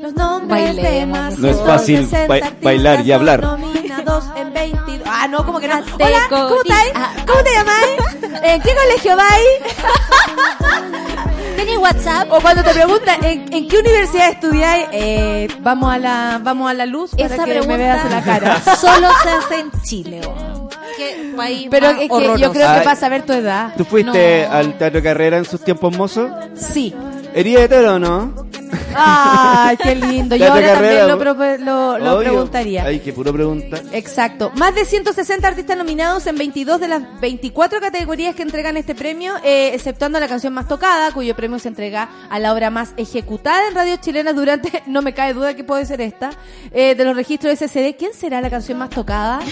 los 0.01 0.13
nombres 0.15 0.77
de 0.77 0.83
Bailemos. 0.83 1.39
No 1.39 1.49
es 1.49 1.57
fácil 1.61 1.99
60 2.09 2.27
ba- 2.27 2.35
artistas 2.35 2.61
bailar 2.63 3.07
y 3.07 3.13
hablar. 3.13 3.41
Nominados 3.43 4.25
en 4.37 4.53
22. 4.53 5.01
Ah, 5.07 5.27
no, 5.29 5.45
como 5.45 5.61
que 5.61 5.69
no. 5.69 5.75
Hola, 5.77 6.27
¿cómo 6.29 6.57
estáis? 6.63 6.93
¿Cómo 7.27 7.43
te 7.43 7.51
llamáis? 7.55 8.43
¿En 8.43 8.61
qué 8.63 8.71
colegio 8.75 9.17
vais? 9.17 9.75
¿Tenés 11.57 11.77
WhatsApp? 11.79 12.33
O 12.33 12.41
cuando 12.41 12.63
te 12.63 12.71
preguntan 12.73 13.25
¿en, 13.25 13.53
en 13.53 13.69
qué 13.69 13.79
universidad 13.79 14.31
estudiáis, 14.31 14.87
eh, 14.93 15.49
vamos 15.61 15.93
a 15.95 15.99
la 15.99 16.41
vamos 16.43 16.71
a 16.71 16.75
la 16.75 16.87
luz 16.87 17.11
para 17.13 17.27
Esa 17.27 17.45
que 17.45 17.51
pregunta 17.51 17.73
me 17.77 17.79
veas 17.79 18.05
en 18.05 18.11
la 18.11 18.23
cara. 18.23 18.61
solo 18.81 19.09
se 19.23 19.29
hace 19.31 19.61
en 19.61 19.71
Chile. 19.83 20.21
weón. 20.25 20.69
Qué 20.97 21.33
país 21.37 21.69
Pero 21.71 21.87
es 21.91 21.97
que 21.99 22.09
yo 22.39 22.53
creo 22.53 22.53
que 22.53 22.63
Ay. 22.65 22.85
para 22.85 22.97
saber 22.97 23.23
tu 23.25 23.33
edad. 23.33 23.73
¿Tú 23.77 23.85
fuiste 23.85 24.47
No. 24.49 24.55
al 24.57 24.77
Teatro 24.77 25.03
Carrera 25.03 25.39
en 25.39 25.45
sus 25.45 25.63
tiempos 25.63 25.97
mozos? 25.97 26.31
Sí. 26.55 26.95
¿Eres 27.35 27.59
hetero 27.61 27.95
o 27.95 27.99
no? 27.99 28.35
Ay, 28.95 29.77
qué 29.77 29.95
lindo. 29.95 30.37
Yo 30.37 30.53
ahora 30.53 30.75
Carrera, 30.75 31.07
también 31.07 31.65
lo, 31.65 31.99
lo, 31.99 31.99
lo 31.99 32.17
Obvio. 32.17 32.31
preguntaría. 32.31 32.85
Ay, 32.85 33.01
qué 33.01 33.13
puro 33.13 33.33
pregunta. 33.33 33.81
Exacto. 33.93 34.51
Más 34.57 34.75
de 34.75 34.85
160 34.85 35.47
artistas 35.47 35.77
nominados 35.77 36.27
en 36.27 36.37
22 36.37 36.81
de 36.81 36.89
las 36.89 37.21
24 37.21 37.81
categorías 37.81 38.35
que 38.35 38.43
entregan 38.43 38.77
este 38.77 38.95
premio, 38.95 39.35
eh, 39.45 39.71
exceptuando 39.75 40.19
la 40.21 40.29
canción 40.29 40.53
más 40.53 40.69
tocada, 40.69 41.13
cuyo 41.13 41.35
premio 41.35 41.59
se 41.59 41.69
entrega 41.69 42.09
a 42.31 42.39
la 42.39 42.53
obra 42.53 42.71
más 42.71 42.95
ejecutada 42.97 43.69
en 43.69 43.75
radio 43.75 43.97
chilena 43.97 44.33
durante, 44.33 44.83
no 44.87 45.03
me 45.03 45.15
cae 45.15 45.35
duda 45.35 45.55
que 45.55 45.65
puede 45.65 45.87
ser 45.87 46.01
esta, 46.01 46.31
eh, 46.73 46.95
de 46.95 47.05
los 47.05 47.17
registros 47.17 47.59
SCD. 47.59 47.97
¿Quién 47.99 48.15
será 48.15 48.41
la 48.41 48.51
canción 48.51 48.79
más 48.79 48.91
tocada? 48.91 49.41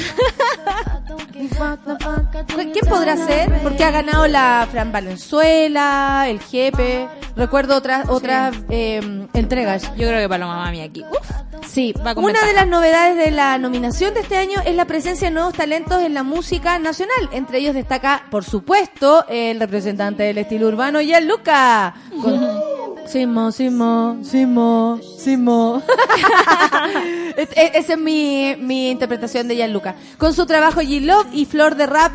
¿Quién 1.33 2.87
podrá 2.89 3.17
ser? 3.17 3.51
Porque 3.63 3.85
ha 3.85 3.91
ganado 3.91 4.27
la 4.29 4.67
Fran 4.71 4.93
Valenzuela, 4.93 6.27
el 6.29 6.41
Jepe, 6.41 7.09
recuerdo 7.37 7.77
otras 7.77 8.09
otras 8.09 8.55
eh, 8.69 9.01
entregas. 9.35 9.83
Yo 9.97 10.09
creo 10.09 10.21
que 10.21 10.29
Paloma 10.29 10.57
Mami 10.57 10.81
aquí. 10.83 11.03
Uf. 11.11 11.31
Sí, 11.67 11.95
Va 12.05 12.15
una 12.17 12.45
de 12.45 12.53
las 12.55 12.67
novedades 12.67 13.17
de 13.17 13.31
la 13.31 13.57
nominación 13.59 14.13
de 14.15 14.21
este 14.21 14.37
año 14.37 14.61
es 14.65 14.75
la 14.75 14.87
presencia 14.87 15.29
de 15.29 15.35
nuevos 15.35 15.55
talentos 15.55 16.03
en 16.03 16.15
la 16.15 16.23
música 16.25 16.79
nacional. 16.79 17.29
Entre 17.33 17.59
ellos 17.59 17.75
destaca, 17.75 18.25
por 18.31 18.45
supuesto, 18.45 19.25
el 19.29 19.61
representante 19.61 20.23
del 20.25 20.39
estilo 20.39 20.67
urbano, 20.69 21.01
Gianluca. 21.01 21.95
Con... 22.23 22.41
Simo, 23.07 23.51
Simo, 23.53 24.19
Simo, 24.23 24.99
Simo. 25.19 25.83
Es- 27.37 27.49
es- 27.57 27.71
Esa 27.75 27.93
es 27.95 27.99
mi, 27.99 28.57
mi 28.59 28.91
interpretación 28.91 29.49
de 29.49 29.57
Gianluca. 29.57 29.95
Con 30.19 30.35
su 30.35 30.47
trabajo 30.47 30.81
G-Love 30.81 31.29
y 31.33 31.45
Flor 31.47 31.75
de 31.77 31.87
Rap 31.87 32.13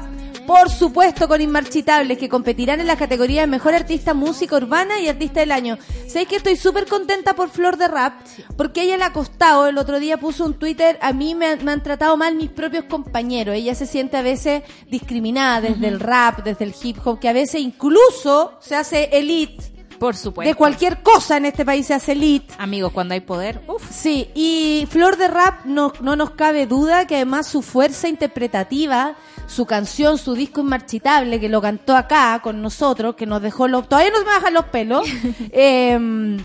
Por 0.47 0.69
supuesto, 0.69 1.27
con 1.27 1.41
Inmarchitables, 1.41 2.17
que 2.19 2.29
competirán 2.29 2.79
en 2.79 2.85
las 2.87 2.97
categorías 2.99 3.43
de 3.43 3.47
Mejor 3.47 3.73
Artista 3.73 4.13
Música 4.13 4.55
Urbana 4.55 4.99
y 4.99 5.07
Artista 5.07 5.39
del 5.39 5.51
Año. 5.51 5.77
¿Sabéis 6.07 6.27
que 6.27 6.35
estoy 6.35 6.55
súper 6.55 6.85
contenta 6.85 7.33
por 7.35 7.49
Flor 7.49 7.77
de 7.77 7.87
Rap? 7.87 8.13
Porque 8.55 8.83
ella 8.83 8.95
le 8.97 9.05
ha 9.05 9.11
costado, 9.11 9.67
el 9.67 9.77
otro 9.79 9.99
día 9.99 10.17
puso 10.17 10.45
un 10.45 10.53
Twitter, 10.53 10.99
a 11.01 11.13
mí 11.13 11.33
me, 11.33 11.47
han- 11.47 11.65
me 11.65 11.71
han 11.71 11.81
tratado 11.81 12.15
mal 12.15 12.35
mis 12.35 12.51
propios 12.51 12.85
compañeros. 12.85 13.55
Ella 13.55 13.73
se 13.73 13.87
siente 13.87 14.17
a 14.17 14.21
veces 14.21 14.61
discriminada 14.87 15.61
desde 15.61 15.87
el 15.87 15.99
rap, 15.99 16.43
desde 16.43 16.65
el 16.65 16.75
hip 16.81 16.97
hop, 17.03 17.19
que 17.19 17.29
a 17.29 17.33
veces 17.33 17.61
incluso 17.61 18.53
se 18.61 18.75
hace 18.75 19.09
elite. 19.13 19.71
Por 19.99 20.15
supuesto. 20.17 20.49
De 20.49 20.55
cualquier 20.55 21.01
cosa 21.01 21.37
en 21.37 21.45
este 21.45 21.63
país 21.63 21.87
se 21.87 21.93
hace 21.93 22.11
elite. 22.11 22.53
Amigos, 22.57 22.91
cuando 22.91 23.13
hay 23.13 23.21
poder, 23.21 23.61
uf. 23.67 23.81
Sí, 23.89 24.29
y 24.35 24.85
Flor 24.91 25.15
de 25.17 25.29
Rap 25.29 25.63
no, 25.65 25.93
no 26.01 26.17
nos 26.17 26.31
cabe 26.31 26.67
duda 26.67 27.07
que 27.07 27.15
además 27.15 27.47
su 27.47 27.61
fuerza 27.61 28.09
interpretativa, 28.09 29.15
su 29.47 29.65
canción, 29.65 30.17
su 30.17 30.33
disco 30.33 30.61
inmarchitable, 30.61 31.39
que 31.39 31.49
lo 31.49 31.61
cantó 31.61 31.95
acá 31.95 32.39
con 32.43 32.61
nosotros, 32.61 33.15
que 33.15 33.25
nos 33.25 33.41
dejó 33.41 33.67
los... 33.67 33.87
Todavía 33.87 34.11
no 34.11 34.19
me 34.19 34.25
bajan 34.25 34.53
los 34.53 34.65
pelos. 34.65 35.07
eh, 35.51 36.37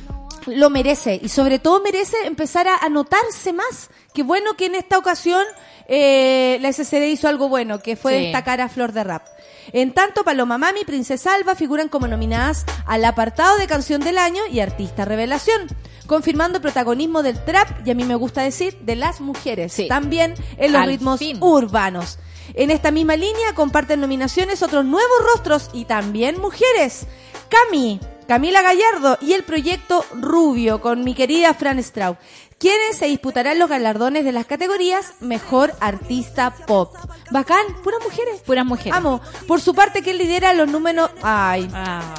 lo 0.47 0.71
merece 0.71 1.21
y 1.23 1.29
sobre 1.29 1.59
todo 1.59 1.81
merece 1.83 2.17
empezar 2.25 2.67
a, 2.67 2.77
a 2.77 2.89
notarse 2.89 3.53
más. 3.53 3.91
Qué 4.15 4.23
bueno 4.23 4.55
que 4.55 4.67
en 4.67 4.75
esta 4.75 4.97
ocasión 4.99 5.45
eh, 5.87 6.59
la 6.63 6.73
SCD 6.73 7.05
hizo 7.11 7.29
algo 7.29 7.49
bueno, 7.49 7.79
que 7.81 7.95
fue 7.97 8.13
Sí. 8.19 8.23
destacar 8.25 8.61
a 8.61 8.69
Flor 8.69 8.93
de 8.93 9.05
Rap. 9.05 9.27
En 9.73 9.93
tanto, 9.93 10.25
Paloma 10.25 10.57
Mami 10.59 10.81
y 10.81 10.85
Princesa 10.85 11.35
Alba 11.35 11.55
figuran 11.55 11.89
como 11.89 12.09
nominadas 12.09 12.65
al 12.87 13.05
apartado 13.05 13.59
de 13.59 13.67
Canción 13.67 14.01
del 14.01 14.19
Año 14.19 14.43
y 14.51 14.61
Artista 14.61 15.05
Revelación, 15.05 15.69
confirmando 16.07 16.57
el 16.57 16.63
protagonismo 16.63 17.23
del 17.23 17.45
trap 17.45 17.87
y 17.87 17.91
a 17.91 17.95
mí 17.95 18.05
me 18.05 18.15
gusta 18.17 18.43
decir 18.43 18.79
de 18.81 18.97
las 18.97 19.21
mujeres, 19.21 19.75
Sí. 19.75 19.87
también 19.89 20.35
en 20.57 20.73
los 20.73 20.83
Al 20.83 20.89
ritmos 20.89 21.19
fin. 21.21 21.37
urbanos. 21.41 22.19
En 22.55 22.71
esta 22.71 22.91
misma 22.91 23.17
línea 23.17 23.55
comparten 23.55 24.01
nominaciones 24.01 24.63
otros 24.63 24.85
nuevos 24.85 25.19
rostros 25.33 25.71
y 25.73 25.85
también 25.85 26.41
mujeres. 26.41 27.07
Cami, 27.49 28.01
Camila 28.29 28.63
Gallardo 28.63 29.19
y 29.21 29.33
el 29.33 29.43
proyecto 29.43 30.05
Rubio 30.13 30.81
con 30.81 31.03
mi 31.03 31.15
querida 31.15 31.53
Fran 31.55 31.83
Straub, 31.83 32.17
quienes 32.59 32.97
se 32.99 33.07
disputarán 33.07 33.59
los 33.59 33.69
galardones 33.69 34.25
de 34.25 34.33
las 34.33 34.47
categorías 34.47 35.15
Mejor 35.21 35.73
Artista 35.81 36.55
Pop. 36.67 36.95
Bacán, 37.31 37.65
puras 37.83 38.01
mujeres. 38.05 38.41
Puras 38.47 38.65
mujeres. 38.67 38.95
Amo. 38.95 39.21
Por 39.49 39.61
su 39.61 39.75
parte, 39.75 40.03
quien 40.03 40.19
lidera 40.19 40.53
los 40.55 40.69
números... 40.69 41.11
Ay, 41.23 41.69
Ah. 41.75 42.15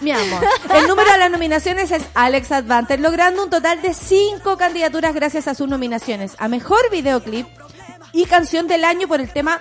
mi 0.00 0.10
amor. 0.10 0.44
El 0.74 0.86
número 0.86 1.10
de 1.12 1.18
las 1.18 1.30
nominaciones 1.30 1.90
es 1.92 2.02
Alex 2.14 2.52
Advanter, 2.52 3.00
logrando 3.00 3.44
un 3.44 3.50
total 3.50 3.80
de 3.80 3.94
cinco 3.94 4.58
candidaturas 4.58 5.14
gracias 5.14 5.48
a 5.48 5.54
sus 5.54 5.68
nominaciones 5.68 6.34
a 6.38 6.48
Mejor 6.48 6.90
Videoclip 6.90 7.46
y 8.14 8.24
Canción 8.24 8.66
del 8.66 8.84
Año 8.84 9.06
por 9.08 9.20
el 9.20 9.30
tema 9.30 9.60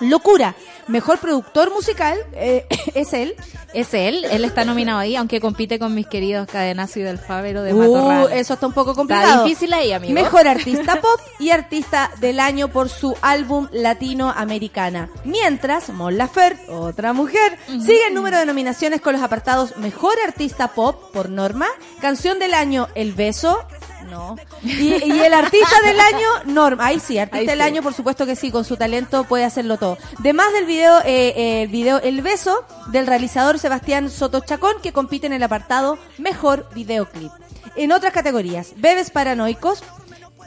Locura. 0.00 0.54
Mejor 0.86 1.18
Productor 1.18 1.72
Musical 1.72 2.18
eh, 2.32 2.66
es 2.94 3.12
él. 3.12 3.34
Es 3.72 3.92
él, 3.92 4.24
él 4.26 4.44
está 4.44 4.64
nominado 4.64 5.00
ahí, 5.00 5.16
aunque 5.16 5.40
compite 5.40 5.80
con 5.80 5.94
mis 5.96 6.06
queridos 6.06 6.46
Cadenazo 6.46 7.00
y 7.00 7.02
del 7.02 7.18
Fávero 7.18 7.62
de 7.62 7.74
Uh, 7.74 8.28
eso 8.28 8.54
está 8.54 8.68
un 8.68 8.72
poco 8.72 8.94
complicado. 8.94 9.42
difícil 9.42 9.72
ahí, 9.72 9.90
amigo. 9.92 10.14
Mejor 10.14 10.46
Artista 10.46 11.00
Pop 11.00 11.20
y 11.40 11.50
Artista 11.50 12.12
del 12.20 12.38
Año 12.38 12.68
por 12.68 12.88
su 12.88 13.16
álbum 13.20 13.66
Latinoamericana. 13.72 15.10
Mientras, 15.24 15.88
Mon 15.88 16.16
Laferte, 16.16 16.70
otra 16.70 17.12
mujer, 17.12 17.58
sigue 17.66 18.06
el 18.06 18.14
número 18.14 18.38
de 18.38 18.46
nominaciones 18.46 19.00
con 19.00 19.12
los 19.14 19.22
apartados 19.22 19.76
Mejor 19.76 20.14
Artista 20.24 20.68
Pop 20.68 21.10
por 21.12 21.28
Norma, 21.28 21.66
Canción 22.00 22.38
del 22.38 22.54
Año 22.54 22.86
El 22.94 23.12
Beso, 23.12 23.66
no. 24.14 24.36
Y, 24.62 25.12
y 25.12 25.20
el 25.20 25.34
artista 25.34 25.80
del 25.84 25.98
año, 26.00 26.28
Norma. 26.46 26.86
Ahí 26.86 27.00
sí, 27.00 27.18
artista 27.18 27.38
Ahí 27.38 27.46
del 27.46 27.58
sí. 27.58 27.62
año, 27.64 27.82
por 27.82 27.92
supuesto 27.94 28.24
que 28.26 28.36
sí, 28.36 28.50
con 28.50 28.64
su 28.64 28.76
talento 28.76 29.24
puede 29.24 29.44
hacerlo 29.44 29.76
todo. 29.78 29.98
Además 30.18 30.52
del 30.52 30.64
video, 30.66 31.00
eh, 31.00 31.34
eh, 31.36 31.62
el 31.62 31.68
video 31.68 32.00
El 32.00 32.22
Beso, 32.22 32.64
del 32.88 33.06
realizador 33.06 33.58
Sebastián 33.58 34.10
Soto 34.10 34.40
Chacón, 34.40 34.76
que 34.82 34.92
compite 34.92 35.26
en 35.26 35.32
el 35.34 35.42
apartado 35.42 35.98
Mejor 36.18 36.68
Videoclip. 36.74 37.32
En 37.76 37.92
otras 37.92 38.12
categorías, 38.12 38.72
Bebes 38.76 39.10
Paranoicos, 39.10 39.82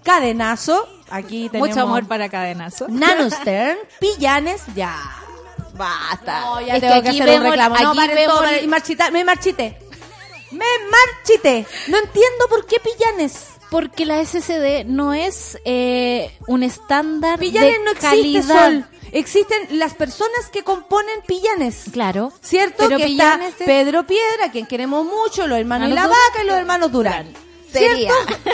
Cadenazo, 0.03 0.87
aquí 1.09 1.49
tenemos... 1.49 1.69
Mucho 1.69 1.81
amor 1.81 2.07
para 2.07 2.29
Cadenazo. 2.29 2.87
Nanostern, 2.87 3.77
Pillanes, 3.99 4.61
ya. 4.75 4.95
Basta. 5.73 6.39
No, 6.41 6.61
ya 6.61 6.75
Es 6.75 6.81
tengo 6.81 7.01
que 7.03 7.09
aquí 7.09 7.21
hacer 7.21 7.39
un 7.39 7.43
vemos-. 7.51 7.57
No, 7.69 7.89
aquí 7.89 7.97
paren 7.97 8.15
vemos 8.15 8.35
todo, 8.35 8.43
el- 8.47 8.55
paren- 8.59 8.63
y 8.63 8.67
marchita- 8.67 9.11
me 9.11 9.23
marchité. 9.23 9.77
Me 10.51 10.65
marchité. 10.89 11.65
No 11.89 11.97
entiendo 11.97 12.47
por 12.49 12.65
qué 12.65 12.77
Pillanes. 12.79 13.47
Porque 13.69 14.05
la 14.05 14.23
SCD 14.23 14.85
no 14.85 15.13
es 15.13 15.57
eh, 15.65 16.31
un 16.47 16.63
estándar 16.63 17.37
Pillanes 17.37 17.73
de 17.73 17.83
no 17.83 17.91
existe, 17.91 18.07
calidad. 18.09 18.65
Sol. 18.65 18.85
Existen 19.11 19.79
las 19.79 19.93
personas 19.93 20.49
que 20.51 20.63
componen 20.63 21.21
Pillanes. 21.27 21.85
Claro. 21.91 22.31
¿Cierto? 22.41 22.85
Pero 22.87 22.97
que 22.97 23.05
Pillanes 23.05 23.49
está 23.49 23.63
es- 23.65 23.69
Pedro 23.69 24.05
Piedra, 24.07 24.51
quien 24.51 24.65
queremos 24.67 25.05
mucho, 25.05 25.47
los 25.47 25.57
hermanos 25.59 25.89
y 25.89 25.93
la 25.93 26.01
Hermanos 26.03 26.17
vaca 26.31 26.43
y 26.43 26.47
los 26.47 26.55
hermanos 26.57 26.91
Durán. 26.91 27.33
¿Cierto? 27.71 28.13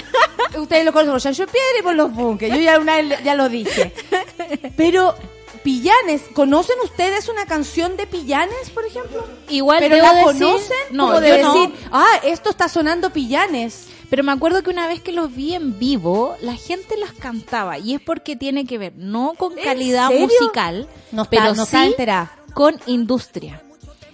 Ustedes 0.59 0.83
lo 0.85 0.91
conocen 0.91 1.11
por 1.11 1.21
Sancho 1.21 1.45
Piedra 1.45 1.79
y 1.79 1.83
por 1.83 1.95
los 1.95 2.11
bunkers. 2.13 2.55
Yo 2.55 2.61
ya 2.61 2.79
una 2.79 2.95
vez 3.01 3.23
ya 3.23 3.35
lo 3.35 3.49
dije. 3.49 3.93
Pero 4.75 5.15
Pillanes, 5.63 6.23
¿conocen 6.33 6.75
ustedes 6.83 7.29
una 7.29 7.45
canción 7.45 7.95
de 7.97 8.05
Pillanes, 8.07 8.69
por 8.71 8.85
ejemplo? 8.85 9.25
Igual 9.49 9.79
¿Pero 9.79 9.97
la 9.97 10.13
decir- 10.13 10.23
conocen? 10.23 10.77
No, 10.91 11.07
Como 11.07 11.21
de 11.21 11.29
yo 11.29 11.37
no. 11.43 11.53
decir, 11.53 11.75
ah, 11.91 12.19
esto 12.23 12.49
está 12.49 12.67
sonando 12.67 13.11
Pillanes. 13.11 13.87
Pero 14.13 14.23
me 14.23 14.31
acuerdo 14.31 14.61
que 14.61 14.69
una 14.69 14.85
vez 14.87 15.01
que 15.01 15.11
los 15.11 15.33
vi 15.33 15.55
en 15.55 15.79
vivo, 15.79 16.37
la 16.39 16.53
gente 16.53 16.97
las 16.97 17.13
cantaba. 17.13 17.79
Y 17.79 17.95
es 17.95 17.99
porque 17.99 18.35
tiene 18.35 18.63
que 18.67 18.77
ver, 18.77 18.93
no 18.95 19.33
con 19.35 19.57
¿En 19.57 19.63
calidad 19.63 20.09
serio? 20.09 20.27
musical, 20.27 20.87
No 21.11 21.23
está- 21.23 21.29
pero 21.31 21.55
no 21.55 21.65
sí 21.65 21.95
con 22.53 22.79
industria. 22.85 23.63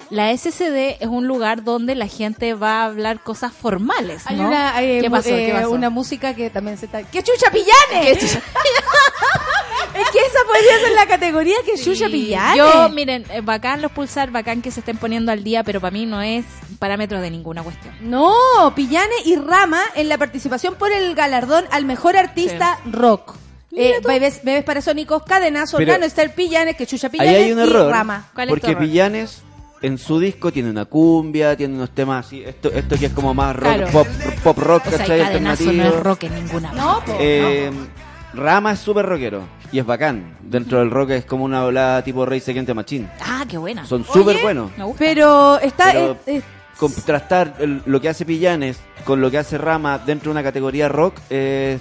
La 0.10 0.32
SCD 0.32 0.96
es 1.02 1.08
un 1.10 1.28
lugar 1.28 1.66
donde 1.66 1.96
la 1.96 2.08
gente 2.08 2.54
va 2.54 2.84
a 2.84 2.86
hablar 2.86 3.22
cosas 3.22 3.52
formales, 3.52 4.22
Hay 4.26 4.38
¿no? 4.38 4.48
una, 4.48 4.82
eh, 4.82 5.00
¿Qué 5.02 5.12
pasó? 5.12 5.36
eh, 5.36 5.48
¿Qué 5.48 5.52
pasó? 5.52 5.72
una 5.72 5.90
música 5.90 6.34
que 6.34 6.50
también 6.50 6.78
se 6.78 6.86
está... 6.86 7.04
¡Que 7.04 7.22
chucha 7.22 7.52
Pillanes! 7.52 8.24
es 8.24 8.40
que 10.12 10.20
esa 10.20 10.40
podría 10.48 10.80
ser 10.82 10.92
la 10.96 11.08
categoría 11.08 11.58
que 11.66 11.78
chucha. 11.78 12.08
Pillanes. 12.08 12.56
Yo, 12.56 12.88
miren, 12.88 13.26
eh, 13.34 13.42
bacán 13.42 13.82
los 13.82 13.92
pulsar, 13.92 14.32
bacán 14.32 14.62
que 14.62 14.72
se 14.72 14.80
estén 14.80 14.96
poniendo 14.96 15.34
al 15.34 15.44
día, 15.44 15.66
pero 15.66 15.82
para 15.82 15.92
mí 15.92 16.06
no 16.06 16.22
es 16.22 16.46
parámetro 16.80 17.20
de 17.22 17.30
ninguna 17.30 17.62
cuestión. 17.62 17.94
No, 18.02 18.34
Pillanes 18.76 19.26
y 19.26 19.36
Rama 19.36 19.82
en 19.96 20.10
la 20.10 20.18
participación 20.18 20.76
por 20.76 20.92
el 20.92 21.14
galardón 21.16 21.66
al 21.72 21.86
mejor 21.86 22.16
artista 22.18 22.80
rock. 22.90 23.36
Eh, 23.76 24.00
bebés, 24.06 24.42
bebés 24.44 24.64
Parasónicos, 24.64 25.22
Cadenazo, 25.24 25.80
Nano 25.80 26.06
Estel 26.06 26.32
Pillanes, 26.32 26.76
que 26.76 26.88
chucha 26.88 27.08
Ahí 27.08 27.12
Pillanes 27.12 27.36
hay 27.44 27.52
un 27.52 27.60
y 27.60 27.62
error. 27.62 27.92
Rama. 27.92 28.28
¿Cuál 28.34 28.50
es 28.50 28.54
tu 28.56 28.60
Porque 28.60 28.72
error? 28.72 28.84
Pillanes 28.84 29.42
en 29.82 29.98
su 29.98 30.20
disco 30.20 30.52
tiene 30.52 30.70
una 30.72 30.86
cumbia, 30.86 31.56
tiene 31.56 31.76
unos 31.76 31.92
temas 31.92 32.26
así. 32.26 32.44
Esto, 32.44 32.72
esto 32.72 32.98
que 32.98 33.06
es 33.08 33.14
como 33.14 33.34
más 33.34 33.56
rock, 33.56 33.64
Claro. 33.76 33.88
pop, 33.92 34.08
pop 34.44 34.58
rock, 34.58 34.84
O 34.88 34.90
sea, 34.90 34.98
¿cachai? 35.00 35.20
cadenazo 35.20 35.64
no 35.66 35.70
Alternativo. 35.70 35.98
es 36.00 36.04
rock 36.04 36.24
en 36.24 36.36
ninguna 36.36 36.72
No, 36.74 37.04
po, 37.06 37.16
Eh, 37.20 37.72
Rama 38.34 38.72
es 38.74 38.80
súper 38.80 39.06
rockero 39.06 39.44
y 39.72 39.80
es 39.80 39.86
bacán. 39.86 40.38
Dentro 40.42 40.80
del 40.80 40.90
rock 40.92 41.12
es 41.12 41.26
como 41.26 41.44
una 41.46 41.64
volada 41.64 42.04
tipo 42.04 42.26
Rey 42.26 42.40
Seguinte 42.40 42.74
Machín. 42.74 43.08
Ah, 43.22 43.46
qué 43.48 43.58
buena. 43.58 43.86
Son 43.86 44.04
súper 44.04 44.42
buenos. 44.42 44.72
Me 44.78 44.84
gusta. 44.84 45.00
Pero 45.00 45.60
está... 45.60 45.86
Pero 45.92 46.12
eh, 46.12 46.38
eh, 46.38 46.42
contrastar 46.80 47.56
el- 47.60 47.82
lo 47.86 48.00
que 48.02 48.10
hace 48.10 48.26
Pillanes 48.26 48.78
con 49.04 49.22
lo 49.22 49.30
que 49.30 49.38
hace 49.38 49.58
Rama 49.58 50.00
dentro 50.00 50.30
de 50.30 50.32
una 50.32 50.44
categoría 50.44 50.88
rock 50.88 51.18
es. 51.30 51.80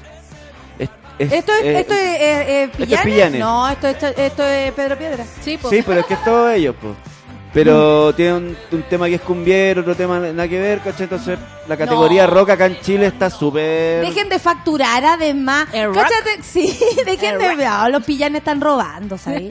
es- 0.79 0.89
es- 1.19 1.33
esto 1.33 1.53
es, 1.53 1.63
eh, 1.65 1.81
esto 1.81 1.95
es, 1.95 2.01
eh, 2.01 2.21
eh, 2.21 2.71
esto 2.79 2.95
es 2.95 3.01
Pillanes. 3.03 3.41
No, 3.41 3.69
esto, 3.69 3.87
esto, 3.89 4.07
esto 4.09 4.45
es 4.45 4.73
Pedro 4.73 4.99
Piedra. 4.99 5.25
sí, 5.41 5.57
po. 5.59 5.71
Sí, 5.71 5.83
pero 5.87 6.01
es 6.01 6.07
que 6.07 6.15
es 6.15 6.25
todo 6.25 6.51
ellos, 6.51 6.75
pues. 6.81 6.95
Pero 7.51 8.15
tiene 8.15 8.35
un, 8.35 8.57
un 8.73 8.83
tema 8.85 9.07
que 9.07 9.15
es 9.15 9.23
cumbiero, 9.23 9.81
otro 9.81 9.97
tema 9.97 10.21
nada 10.21 10.47
que 10.47 10.61
ver, 10.61 10.81
¿cachai? 10.81 11.05
Entonces 11.05 11.39
la 11.67 11.79
categoría 11.79 12.27
No. 12.27 12.35
rock 12.35 12.51
acá 12.51 12.67
en 12.67 12.79
Chile 12.83 13.07
está 13.07 13.31
súper... 13.31 14.05
Dejen 14.05 14.29
de 14.29 14.39
facturar 14.39 15.03
además. 15.03 15.67
¿El 15.73 15.87
rock? 15.87 15.97
Cáchate, 15.97 16.43
sí, 16.43 16.79
dejen 17.07 17.39
de. 17.39 17.57
No, 17.65 17.89
los 17.89 18.05
pillanes 18.05 18.41
están 18.41 18.61
robando, 18.61 19.17
¿sabes? 19.17 19.51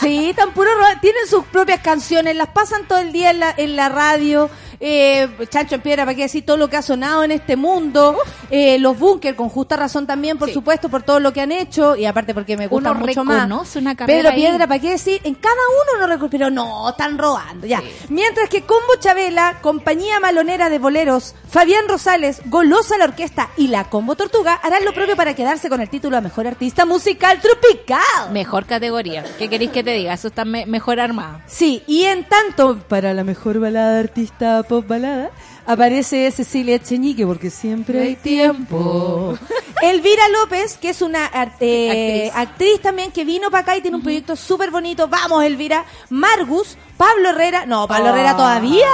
Sí, 0.00 0.30
están 0.30 0.52
puro 0.52 0.72
robando. 0.76 1.00
Tienen 1.00 1.26
sus 1.28 1.44
propias 1.46 1.80
canciones, 1.80 2.36
las 2.36 2.48
pasan 2.48 2.86
todo 2.86 3.00
el 3.00 3.12
día 3.12 3.30
en 3.32 3.40
la, 3.40 3.52
en 3.56 3.74
la 3.74 3.88
radio. 3.88 4.48
Eh, 4.80 5.28
Chancho 5.50 5.76
en 5.76 5.80
Piedra, 5.80 6.04
¿para 6.04 6.14
qué 6.14 6.22
decir 6.22 6.44
todo 6.44 6.56
lo 6.56 6.68
que 6.68 6.76
ha 6.76 6.82
sonado 6.82 7.24
en 7.24 7.30
este 7.32 7.56
mundo? 7.56 8.16
Eh, 8.50 8.78
los 8.78 8.98
Bunker, 8.98 9.34
con 9.36 9.48
justa 9.48 9.76
razón 9.76 10.06
también, 10.06 10.38
por 10.38 10.48
Sí. 10.48 10.54
supuesto, 10.54 10.88
por 10.88 11.02
todo 11.02 11.20
lo 11.20 11.32
que 11.32 11.40
han 11.40 11.52
hecho. 11.52 11.96
Y 11.96 12.04
aparte 12.06 12.34
porque 12.34 12.56
me 12.56 12.66
gusta 12.66 12.92
mucho 12.92 13.24
más. 13.24 13.76
una 13.76 13.94
Pedro. 13.94 14.34
Piedra, 14.34 14.66
¿para 14.66 14.80
qué 14.80 14.90
decir? 14.90 15.20
En 15.24 15.34
cada 15.34 15.54
uno 15.98 16.06
no. 16.16 16.28
Pero 16.30 16.50
no, 16.50 16.88
están 16.90 17.18
robando, 17.18 17.66
ya. 17.66 17.82
Mientras 18.08 18.48
que 18.48 18.62
Combo 18.62 18.94
Chabela, 18.98 19.58
Compañía 19.62 20.20
Malonera 20.20 20.68
de 20.70 20.78
Boleros, 20.78 21.34
Fabián 21.48 21.86
Rosales, 21.88 22.40
Golosa 22.46 22.96
la 22.98 23.04
Orquesta 23.04 23.50
y 23.56 23.68
la 23.68 23.84
Combo 23.84 24.14
Tortuga 24.16 24.54
harán 24.62 24.84
lo 24.84 24.92
propio 24.92 25.16
para 25.16 25.34
quedarse 25.34 25.68
con 25.68 25.80
el 25.80 25.88
título 25.88 26.16
a 26.16 26.20
Mejor 26.20 26.46
Artista 26.46 26.84
Musical 26.84 27.40
Tropical. 27.40 28.32
Mejor 28.32 28.66
categoría. 28.66 29.24
¿Qué 29.38 29.48
queréis 29.48 29.70
que 29.70 29.84
te 29.84 29.90
diga? 29.92 30.14
Eso 30.14 30.28
está 30.28 30.44
me- 30.44 30.66
mejor 30.66 30.98
armado. 31.00 31.40
Sí, 31.46 31.82
y 31.86 32.04
en 32.04 32.24
tanto, 32.24 32.78
para 32.88 33.14
la 33.14 33.22
mejor 33.24 33.60
balada 33.60 33.98
artista 34.00 34.62
pop 34.64 34.86
balada, 34.86 35.30
aparece 35.66 36.30
Cecilia 36.30 36.78
Cheñique 36.78 37.26
porque 37.26 37.50
siempre 37.50 38.00
hay 38.02 38.16
tiempo. 38.16 39.38
Elvira 39.82 40.28
López, 40.28 40.78
que 40.78 40.90
es 40.90 41.02
una 41.02 41.26
eh, 41.26 41.30
actriz. 41.32 42.32
Actriz. 42.34 42.80
también 42.80 43.12
que 43.12 43.24
vino 43.24 43.50
para 43.50 43.62
acá 43.62 43.76
y 43.76 43.82
tiene 43.82 43.96
un 43.96 44.02
proyecto 44.02 44.36
súper 44.36 44.70
bonito. 44.70 45.08
Vamos, 45.08 45.44
Elvira. 45.44 45.84
Margus, 46.10 46.76
Pablo 46.96 47.30
Herrera. 47.30 47.66
No, 47.66 47.86
Pablo 47.86 48.08
Herrera 48.08 48.36
todavía. 48.36 48.88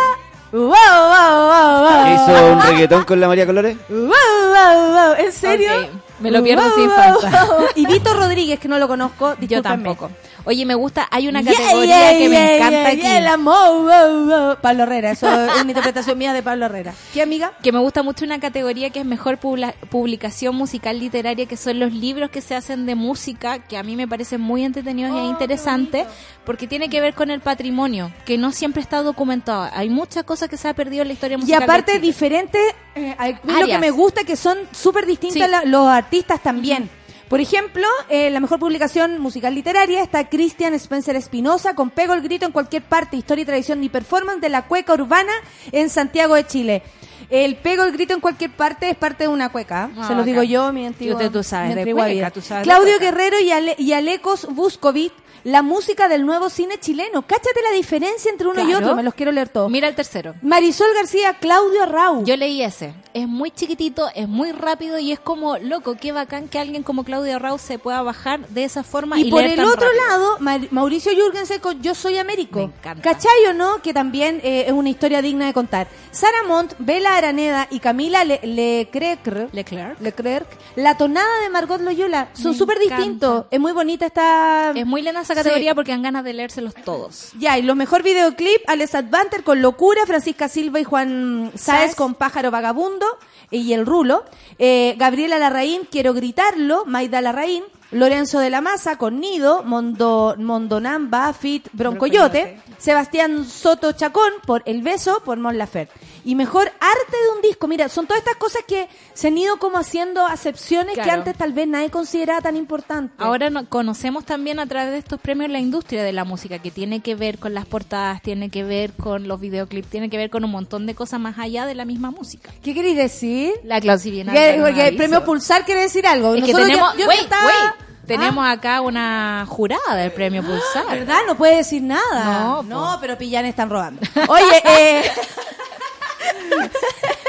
Wow, 0.53 0.63
wow, 0.63 0.69
wow, 0.69 1.81
wow. 1.81 2.05
¿Que 2.05 2.15
hizo 2.15 2.53
un 2.53 2.61
reggaetón 2.61 3.05
con 3.05 3.21
la 3.21 3.29
María 3.29 3.47
Colores? 3.47 3.77
Wow, 3.89 4.09
wow, 4.09 4.93
wow. 4.93 5.15
¿En 5.25 5.33
serio? 5.33 5.71
Ok, 5.81 5.89
me 6.19 6.31
lo 6.33 6.43
pierdo 6.43 6.65
Wow, 6.65 6.75
sin 6.75 6.91
falta. 6.91 7.45
wow. 7.45 7.67
Y 7.77 7.87
Vito 7.87 8.13
Rodríguez, 8.15 8.59
que 8.59 8.67
no 8.67 8.79
lo 8.79 8.89
conozco. 8.89 9.37
Yo 9.41 9.63
tampoco. 9.63 10.11
Oye, 10.45 10.65
me 10.67 10.75
gusta, 10.75 11.07
hay 11.11 11.29
una 11.29 11.43
categoría 11.45 12.11
yeah, 12.11 12.19
que 12.19 12.29
me 12.29 12.57
encanta 12.57 12.89
aquí. 12.89 13.07
el 13.07 13.27
amor. 13.27 14.59
Pablo 14.61 14.83
Herrera, 14.85 15.11
eso 15.13 15.27
es 15.47 15.61
una 15.61 15.71
interpretación 15.71 16.19
mía 16.19 16.33
de 16.33 16.43
Pablo 16.43 16.67
Herrera. 16.67 16.95
¿Qué 17.13 17.23
amiga? 17.23 17.53
que 17.63 17.73
me 17.73 17.79
gusta 17.79 18.03
mucho 18.03 18.25
una 18.25 18.41
categoría 18.41 18.91
que 18.91 19.01
es 19.01 19.05
mejor 19.07 19.39
publi- 19.39 19.75
publicación 19.91 20.55
musical 20.57 20.99
literaria, 20.99 21.47
que 21.47 21.57
son 21.57 21.79
los 21.79 21.93
libros 21.93 22.31
que 22.31 22.41
se 22.41 22.55
hacen 22.55 22.87
de 22.87 22.95
música, 22.95 23.59
que 23.61 23.77
a 23.77 23.83
mí 23.83 23.97
me 23.97 24.09
parecen 24.09 24.41
muy 24.41 24.65
entretenidos 24.65 25.17
e 25.17 25.25
interesantes, 25.25 26.07
porque 26.45 26.67
tiene 26.67 26.89
que 26.89 27.01
ver 27.01 27.15
con 27.15 27.31
el 27.31 27.41
patrimonio, 27.41 28.11
que 28.25 28.39
no 28.39 28.53
siempre 28.53 28.83
está 28.83 29.03
documentado. 29.03 29.69
Hay 29.75 29.89
muchas 29.91 30.25
cosas 30.25 30.49
que 30.49 30.57
se 30.57 30.69
ha 30.69 30.75
perdido 30.75 31.03
en 31.03 31.09
la 31.09 31.15
historia 31.15 31.35
Y 31.37 31.41
musical. 31.41 31.59
de 31.61 31.65
aparte 31.65 31.99
diferentes, 31.99 32.61
eh, 32.95 33.15
a 33.19 33.27
mí 33.27 33.35
lo 33.61 33.67
que 33.67 33.79
me 33.79 33.91
gusta 33.91 34.21
es 34.23 34.27
que 34.27 34.37
son 34.37 34.59
súper 34.73 35.07
distintas 35.07 35.43
Sí. 35.45 35.51
la- 35.51 35.65
los 35.65 35.87
artistas 35.87 36.43
también. 36.43 36.89
Por 37.31 37.41
ejemplo, 37.41 37.87
eh, 38.09 38.29
la 38.31 38.41
mejor 38.41 38.59
publicación 38.59 39.21
musical 39.21 39.55
literaria 39.55 40.03
está 40.03 40.29
Christian 40.29 40.75
Spencer 40.75 41.15
Espinosa 41.15 41.75
con 41.77 41.91
Pego 41.91 42.13
el 42.13 42.23
Grito 42.23 42.45
en 42.45 42.51
cualquier 42.51 42.83
parte, 42.83 43.17
historia 43.17 43.43
y 43.43 43.47
tradición 43.47 43.85
y 43.85 43.89
performance 43.89 44.41
de 44.41 44.49
la 44.49 44.63
cueca 44.67 44.95
urbana 44.95 45.31
en 45.71 45.89
Santiago 45.91 46.35
de 46.35 46.45
Chile. 46.45 46.83
El 47.31 47.55
Pego 47.55 47.85
el 47.85 47.93
Grito 47.93 48.15
en 48.15 48.21
cualquier 48.21 48.51
parte 48.51 48.91
es 48.91 48.97
parte 48.97 49.25
de 49.25 49.29
una 49.29 49.49
cueca, 49.51 49.91
Ah, 49.97 50.09
se 50.09 50.15
lo 50.17 50.25
digo 50.25 50.43
yo, 50.43 50.73
mi 50.73 50.85
antigua, 50.87 51.15
Tú 51.15 51.21
te- 51.21 51.31
tú 51.31 51.43
sabes 51.45 51.77
de 51.77 51.93
cueca, 51.95 52.31
tú 52.33 52.41
sabes 52.41 52.63
de 52.67 52.73
Claudio 52.73 52.97
cueca. 52.99 53.05
Guerrero 53.13 53.39
y, 53.41 53.53
Ale- 53.53 53.77
y 53.79 53.93
Alecos 53.93 54.49
Buscovit, 54.51 55.13
la 55.45 55.63
música 55.63 56.09
del 56.09 56.25
nuevo 56.27 56.51
cine 56.51 56.79
chileno. 56.79 57.23
Cáchate 57.23 57.61
la 57.69 57.75
diferencia 57.77 58.31
entre 58.31 58.47
uno 58.49 58.69
y 58.69 58.75
otro, 58.75 58.95
me 58.97 59.03
los 59.03 59.15
quiero 59.15 59.33
leer 59.33 59.49
todos. 59.49 59.71
Mira 59.71 59.89
el 59.89 59.95
tercero. 59.95 60.35
Marisol 60.43 60.89
García, 60.95 61.35
Claudio 61.35 61.83
Arrau. 61.83 62.25
Yo 62.25 62.37
leí 62.37 62.63
ese. 62.63 62.95
Es 63.13 63.27
muy 63.27 63.51
chiquitito, 63.51 64.09
es 64.15 64.29
muy 64.29 64.53
rápido 64.53 64.99
y 64.99 65.11
es 65.13 65.19
como, 65.19 65.59
loco, 65.59 65.97
qué 66.01 66.13
bacán 66.13 66.49
que 66.49 66.59
alguien 66.59 66.83
como 66.83 67.03
Claudia 67.05 67.39
Rau 67.39 67.59
se 67.59 67.79
pueda 67.79 68.03
bajar 68.03 68.47
de 68.49 68.65
esa 68.65 68.83
forma. 68.85 69.19
Y, 69.19 69.27
Y 69.27 69.31
por 69.31 69.41
leer 69.41 69.53
el 69.53 69.57
tan 69.59 69.67
otro 69.67 69.87
rápido. 69.89 70.07
lado, 70.09 70.37
Mar- 70.41 70.69
Mauricio 70.71 71.13
Jürgensen 71.13 71.61
con 71.61 71.83
Yo 71.83 71.95
Soy 71.95 72.19
Américo. 72.19 72.59
Me 72.59 72.65
encanta. 72.67 73.03
¿Cachai 73.03 73.47
o 73.49 73.53
no? 73.55 73.83
Que 73.83 73.93
también 73.93 74.41
eh, 74.45 74.65
es 74.67 74.73
una 74.73 74.89
historia 74.91 75.23
digna 75.23 75.47
de 75.47 75.53
contar. 75.53 75.89
Sara 76.13 76.43
Montt, 76.47 76.75
Bela 76.79 77.17
Araneda 77.17 77.67
y 77.71 77.81
Camila 77.81 78.25
Le 78.25 78.41
Leclerc, 78.45 79.53
Leclerc. 79.53 80.01
Leclerc, 80.01 80.47
la 80.77 80.97
tonada 80.97 81.41
de 81.43 81.51
Margot 81.51 81.81
Loyola, 81.81 82.29
son 82.35 82.55
súper 82.55 82.79
distintos. 82.79 83.47
Es 83.51 83.59
muy 83.61 83.73
bonita 83.73 84.07
esta... 84.07 84.71
Es 84.75 84.87
muy 84.87 85.03
linda 85.03 85.25
esa 85.33 85.43
categoría 85.43 85.75
porque 85.75 85.93
dan 85.93 86.03
ganas 86.03 86.25
de 86.25 86.33
leérselos 86.33 86.75
todos. 86.75 87.33
Ya, 87.39 87.59
y 87.59 87.63
los 87.63 87.77
mejor 87.77 88.03
videoclip, 88.03 88.63
Alex 88.67 88.95
Advanter 88.95 89.45
con 89.45 89.63
Locura, 89.63 90.07
Francisca 90.07 90.49
Silva 90.49 90.81
y 90.81 90.85
Juan 90.85 91.53
Sáez 91.55 91.81
Sáez. 91.81 91.95
con 91.95 92.15
Pájaro 92.15 92.51
Vagabundo 92.51 93.07
y 93.51 93.73
El 93.73 93.87
Rulo, 93.87 94.25
eh, 94.59 94.95
Gabriela 94.99 95.39
Larraín, 95.39 95.83
Quiero 95.91 96.15
Gritarlo, 96.15 96.85
Maida 96.87 97.21
Larraín, 97.21 97.65
Lorenzo 97.93 98.39
de 98.39 98.51
la 98.51 98.61
Maza 98.61 98.97
con 98.97 99.19
Nido, 99.21 99.63
Mondo, 99.65 100.35
Mondonamba, 100.39 101.33
Fit, 101.33 101.69
Broncoyote, 101.73 102.61
Sebastián 102.79 103.45
Soto 103.45 103.93
Chacón 103.93 104.33
por 104.47 104.63
El 104.67 104.83
Beso, 104.83 105.23
por 105.25 105.39
Mon 105.39 105.59
Laferte. 105.59 105.93
Y 106.25 106.35
mejor 106.35 106.67
arte 106.69 107.17
de 107.25 107.37
un 107.37 107.43
disco. 107.43 107.67
Mira, 107.67 107.89
son 107.89 108.07
todas 108.07 108.21
estas 108.21 108.37
cosas 108.37 108.63
que 108.69 108.89
se 109.15 109.29
han 109.29 109.39
ido 109.39 109.59
como 109.59 109.79
haciendo 109.79 110.25
acepciones 110.27 110.95
que 110.99 111.11
antes 111.11 111.35
tal 111.37 111.53
vez 111.53 111.67
nadie 111.67 111.91
consideraba 111.91 112.43
tan 112.43 112.57
importantes. 112.57 113.15
Ahora 113.19 113.49
no- 113.51 113.67
conocemos 113.69 114.25
también 114.27 114.61
a 114.61 114.67
través 114.67 114.93
de 114.93 114.99
estos 114.99 115.19
premios 115.19 115.51
la 115.51 115.59
industria 115.61 116.03
de 116.05 116.13
la 116.13 116.25
música, 116.25 116.59
que 116.59 116.71
tiene 116.71 117.01
que 117.01 117.15
ver 117.15 117.39
con 117.39 117.55
las 117.55 117.65
portadas, 117.67 118.21
tiene 118.23 118.51
que 118.51 118.65
ver 118.65 118.93
con 118.93 119.29
los 119.29 119.41
videoclips, 119.41 119.89
tiene 119.89 120.11
que 120.11 120.19
ver 120.19 120.29
con 120.31 120.45
un 120.45 120.51
montón 120.51 120.87
de 120.87 120.95
cosas 120.95 121.19
más 121.21 121.39
allá 121.39 121.65
de 121.67 121.75
la 121.75 121.85
misma 121.87 122.11
música. 122.11 122.51
¿Qué 122.63 122.75
queréis 122.75 122.97
decir? 122.99 123.55
La 123.65 123.81
Clausi 123.81 124.11
viene 124.11 124.33
Que- 124.33 124.39
a 124.39 124.47
darnos 124.59 124.71
que 124.75 124.89
el 124.89 124.97
premio 124.97 125.25
Pulsar 125.25 125.65
quiere 125.65 125.81
decir 125.83 126.07
algo. 126.07 126.35
Es 126.35 126.45
que 126.45 126.53
Nosotros 126.53 126.67
tenemos, 126.69 126.93
ya- 126.95 127.01
yo 127.01 127.09
wait, 127.09 127.21
estaba- 127.23 127.47
wait, 127.47 127.80
tenemos 128.17 128.45
Ah, 128.45 128.53
acá 128.53 128.81
una 128.81 129.45
jurada 129.49 129.95
del 129.95 130.13
premio 130.13 130.43
Pulsar. 130.43 130.87
¿Verdad? 130.99 131.21
No 131.27 131.37
puede 131.37 131.57
decir 131.57 131.83
nada. 131.83 132.25
No, 132.43 132.63
no 132.63 132.99
pero 133.01 133.17
Pillán 133.17 133.47
están 133.47 133.71
robando. 133.71 134.01
Oye, 134.29 134.63
eh... 134.65 135.11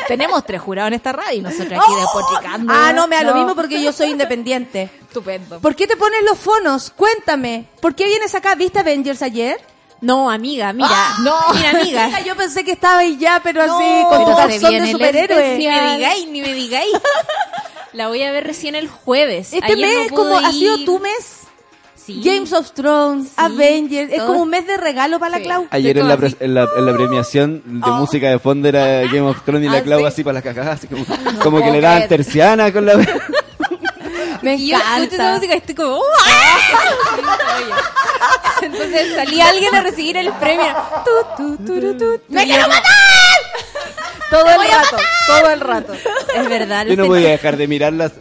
tenemos 0.08 0.44
tres 0.46 0.62
jurados 0.62 0.90
en 0.90 0.94
esta 0.96 1.12
radio 1.12 1.40
y 1.40 1.42
nosotros 1.42 1.80
aquí 1.80 1.96
despotricando. 1.96 2.74
Ah, 2.76 2.92
no, 2.94 3.08
me 3.08 3.16
da 3.16 3.24
lo 3.24 3.34
mismo 3.36 3.56
porque 3.56 3.82
yo 3.82 3.92
soy 3.94 4.10
independiente. 4.12 4.90
Estupendo. 5.02 5.60
¿Por 5.60 5.76
qué 5.76 5.88
te 5.88 5.96
pones 5.98 6.24
los 6.24 6.38
fonos? 6.38 6.92
Cuéntame. 6.92 7.68
¿Por 7.82 7.96
qué 7.96 8.06
vienes 8.06 8.34
acá? 8.36 8.56
¿Viste 8.56 8.80
Avengers 8.80 9.22
ayer? 9.22 9.60
No, 10.02 10.30
amiga, 10.32 10.74
mira. 10.74 10.90
Ah, 10.92 11.18
no. 11.24 11.36
Mira, 11.54 11.70
amiga. 11.80 12.20
Yo 12.26 12.36
pensé 12.36 12.64
que 12.64 12.72
estaba 12.72 13.00
ahí 13.00 13.18
ya, 13.18 13.40
pero 13.44 13.62
así, 13.62 13.72
No, 14.02 14.10
con 14.10 14.26
tu 14.26 14.36
calzón 14.36 14.72
de 14.72 14.78
el 14.78 14.92
superhéroe. 14.92 15.58
Ni 15.58 15.68
me 15.68 15.96
digáis, 15.96 16.28
ni 16.28 16.42
me 16.42 16.54
digáis. 16.54 16.92
La 17.94 18.08
voy 18.08 18.24
a 18.24 18.32
ver 18.32 18.46
recién 18.48 18.74
el 18.76 18.88
jueves. 18.88 19.54
Este 19.54 19.66
Ayer 19.74 19.78
no 19.78 20.00
mes, 20.00 20.10
pude 20.10 20.16
como 20.18 20.38
ha 20.38 20.52
sido 20.52 20.78
tu 20.86 21.00
mes, 21.00 21.38
Sí. 22.04 22.20
Games 22.26 22.52
of 22.52 22.72
Thrones, 22.72 23.28
Sí, 23.28 23.34
Avengers, 23.38 24.12
es 24.12 24.24
como 24.24 24.42
un 24.42 24.50
mes 24.50 24.66
de 24.66 24.76
regalo 24.76 25.20
para 25.20 25.38
la. 25.38 25.44
Clau. 25.44 25.68
Ayer 25.70 26.00
en 26.00 26.08
la, 26.08 26.18
pre- 26.18 26.36
en, 26.40 26.56
la, 26.56 26.68
en 26.76 26.86
la 26.88 26.94
premiación 26.94 27.62
de 27.64 27.88
Oh. 27.92 27.94
música 27.98 28.28
de 28.28 28.40
fondo 28.40 28.68
era 28.68 29.02
Game 29.02 29.22
of 29.22 29.44
Thrones 29.46 29.68
y 29.68 29.72
la 29.72 29.78
Ah, 29.78 29.84
Clau 29.84 30.00
¿sí? 30.00 30.06
así 30.08 30.24
para 30.24 30.34
las 30.36 30.44
cagadas, 30.44 30.80
así 30.80 30.88
como, 30.88 31.06
como 31.44 31.62
que 31.62 31.70
le 31.70 31.80
daban 31.80 32.08
terciana 32.08 32.74
con 32.74 32.88
la... 32.88 32.94
Me 34.42 34.56
Y 34.56 34.68
yo 34.70 34.78
escucho 34.78 34.94
esa 34.96 35.04
encanta. 35.16 35.34
música 35.36 35.54
y 35.54 35.58
estoy 35.58 35.76
como... 35.76 36.00
¡ah! 36.26 36.58
Entonces 38.62 39.16
salía 39.16 39.50
alguien 39.50 39.74
a 39.76 39.82
recibir 39.82 40.18
el 40.18 40.32
premio. 40.34 40.74
Tu, 41.06 41.58
tu, 41.58 41.66
turu, 41.66 41.98
tu. 41.98 42.22
¡Me 42.30 42.46
quiero 42.46 42.68
matar! 42.68 42.84
Todo 44.30 44.48
el 44.50 44.72
rato, 44.72 44.98
todo 45.28 45.50
el 45.52 45.60
rato. 45.60 45.94
Es 45.94 46.48
verdad. 46.50 46.86
Yo 46.86 46.96
no 46.96 47.04
los 47.04 47.08
podía 47.10 47.30
dejar 47.32 47.58
de 47.58 47.68
mirarlas 47.68 48.14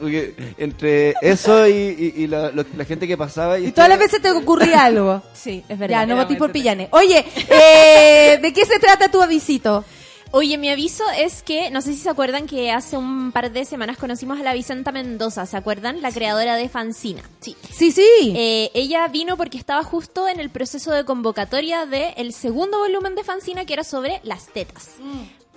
entre 0.58 1.14
eso 1.22 1.68
y, 1.68 1.72
y- 1.72 2.14
y 2.24 2.26
la, 2.26 2.50
lo- 2.50 2.64
la 2.76 2.84
gente 2.84 3.06
que 3.06 3.16
pasaba 3.16 3.60
y, 3.60 3.66
Y 3.68 3.70
todas 3.72 3.88
las 3.88 3.98
veces 4.00 4.20
te 4.20 4.28
ocurría 4.32 4.84
algo. 4.86 5.22
Sí, 5.32 5.62
es 5.68 5.78
verdad. 5.78 6.00
Ya, 6.00 6.06
no 6.06 6.14
Era 6.14 6.22
votí 6.24 6.32
muy 6.34 6.38
por 6.40 6.50
pillanes. 6.50 6.88
Oye, 6.90 7.24
eh, 7.48 8.38
¿de 8.42 8.52
qué 8.52 8.66
se 8.66 8.80
trata 8.80 9.08
tu 9.08 9.22
avisito? 9.22 9.84
Oye, 10.32 10.58
mi 10.58 10.70
aviso 10.70 11.02
es 11.18 11.42
que, 11.42 11.72
no 11.72 11.80
sé 11.80 11.92
si 11.92 11.98
se 11.98 12.08
acuerdan 12.08 12.46
que 12.46 12.70
hace 12.70 12.96
un 12.96 13.32
par 13.32 13.50
de 13.50 13.64
semanas 13.64 13.98
conocimos 13.98 14.38
a 14.38 14.44
la 14.44 14.54
Vicenta 14.54 14.92
Mendoza, 14.92 15.44
¿se 15.44 15.56
acuerdan? 15.56 16.02
La 16.02 16.12
creadora 16.12 16.54
de 16.54 16.68
Fancina. 16.68 17.22
Sí. 17.40 17.56
Sí, 17.68 17.90
sí. 17.90 18.32
Eh, 18.36 18.70
ella 18.74 19.08
vino 19.08 19.36
porque 19.36 19.58
estaba 19.58 19.82
justo 19.82 20.28
en 20.28 20.38
el 20.38 20.48
proceso 20.48 20.92
de 20.92 21.04
convocatoria 21.04 21.84
del 21.84 22.14
el 22.16 22.32
segundo 22.32 22.78
volumen 22.78 23.16
de 23.16 23.24
Fancina 23.24 23.64
que 23.64 23.72
era 23.72 23.82
sobre 23.82 24.20
las 24.22 24.46
tetas. 24.46 24.90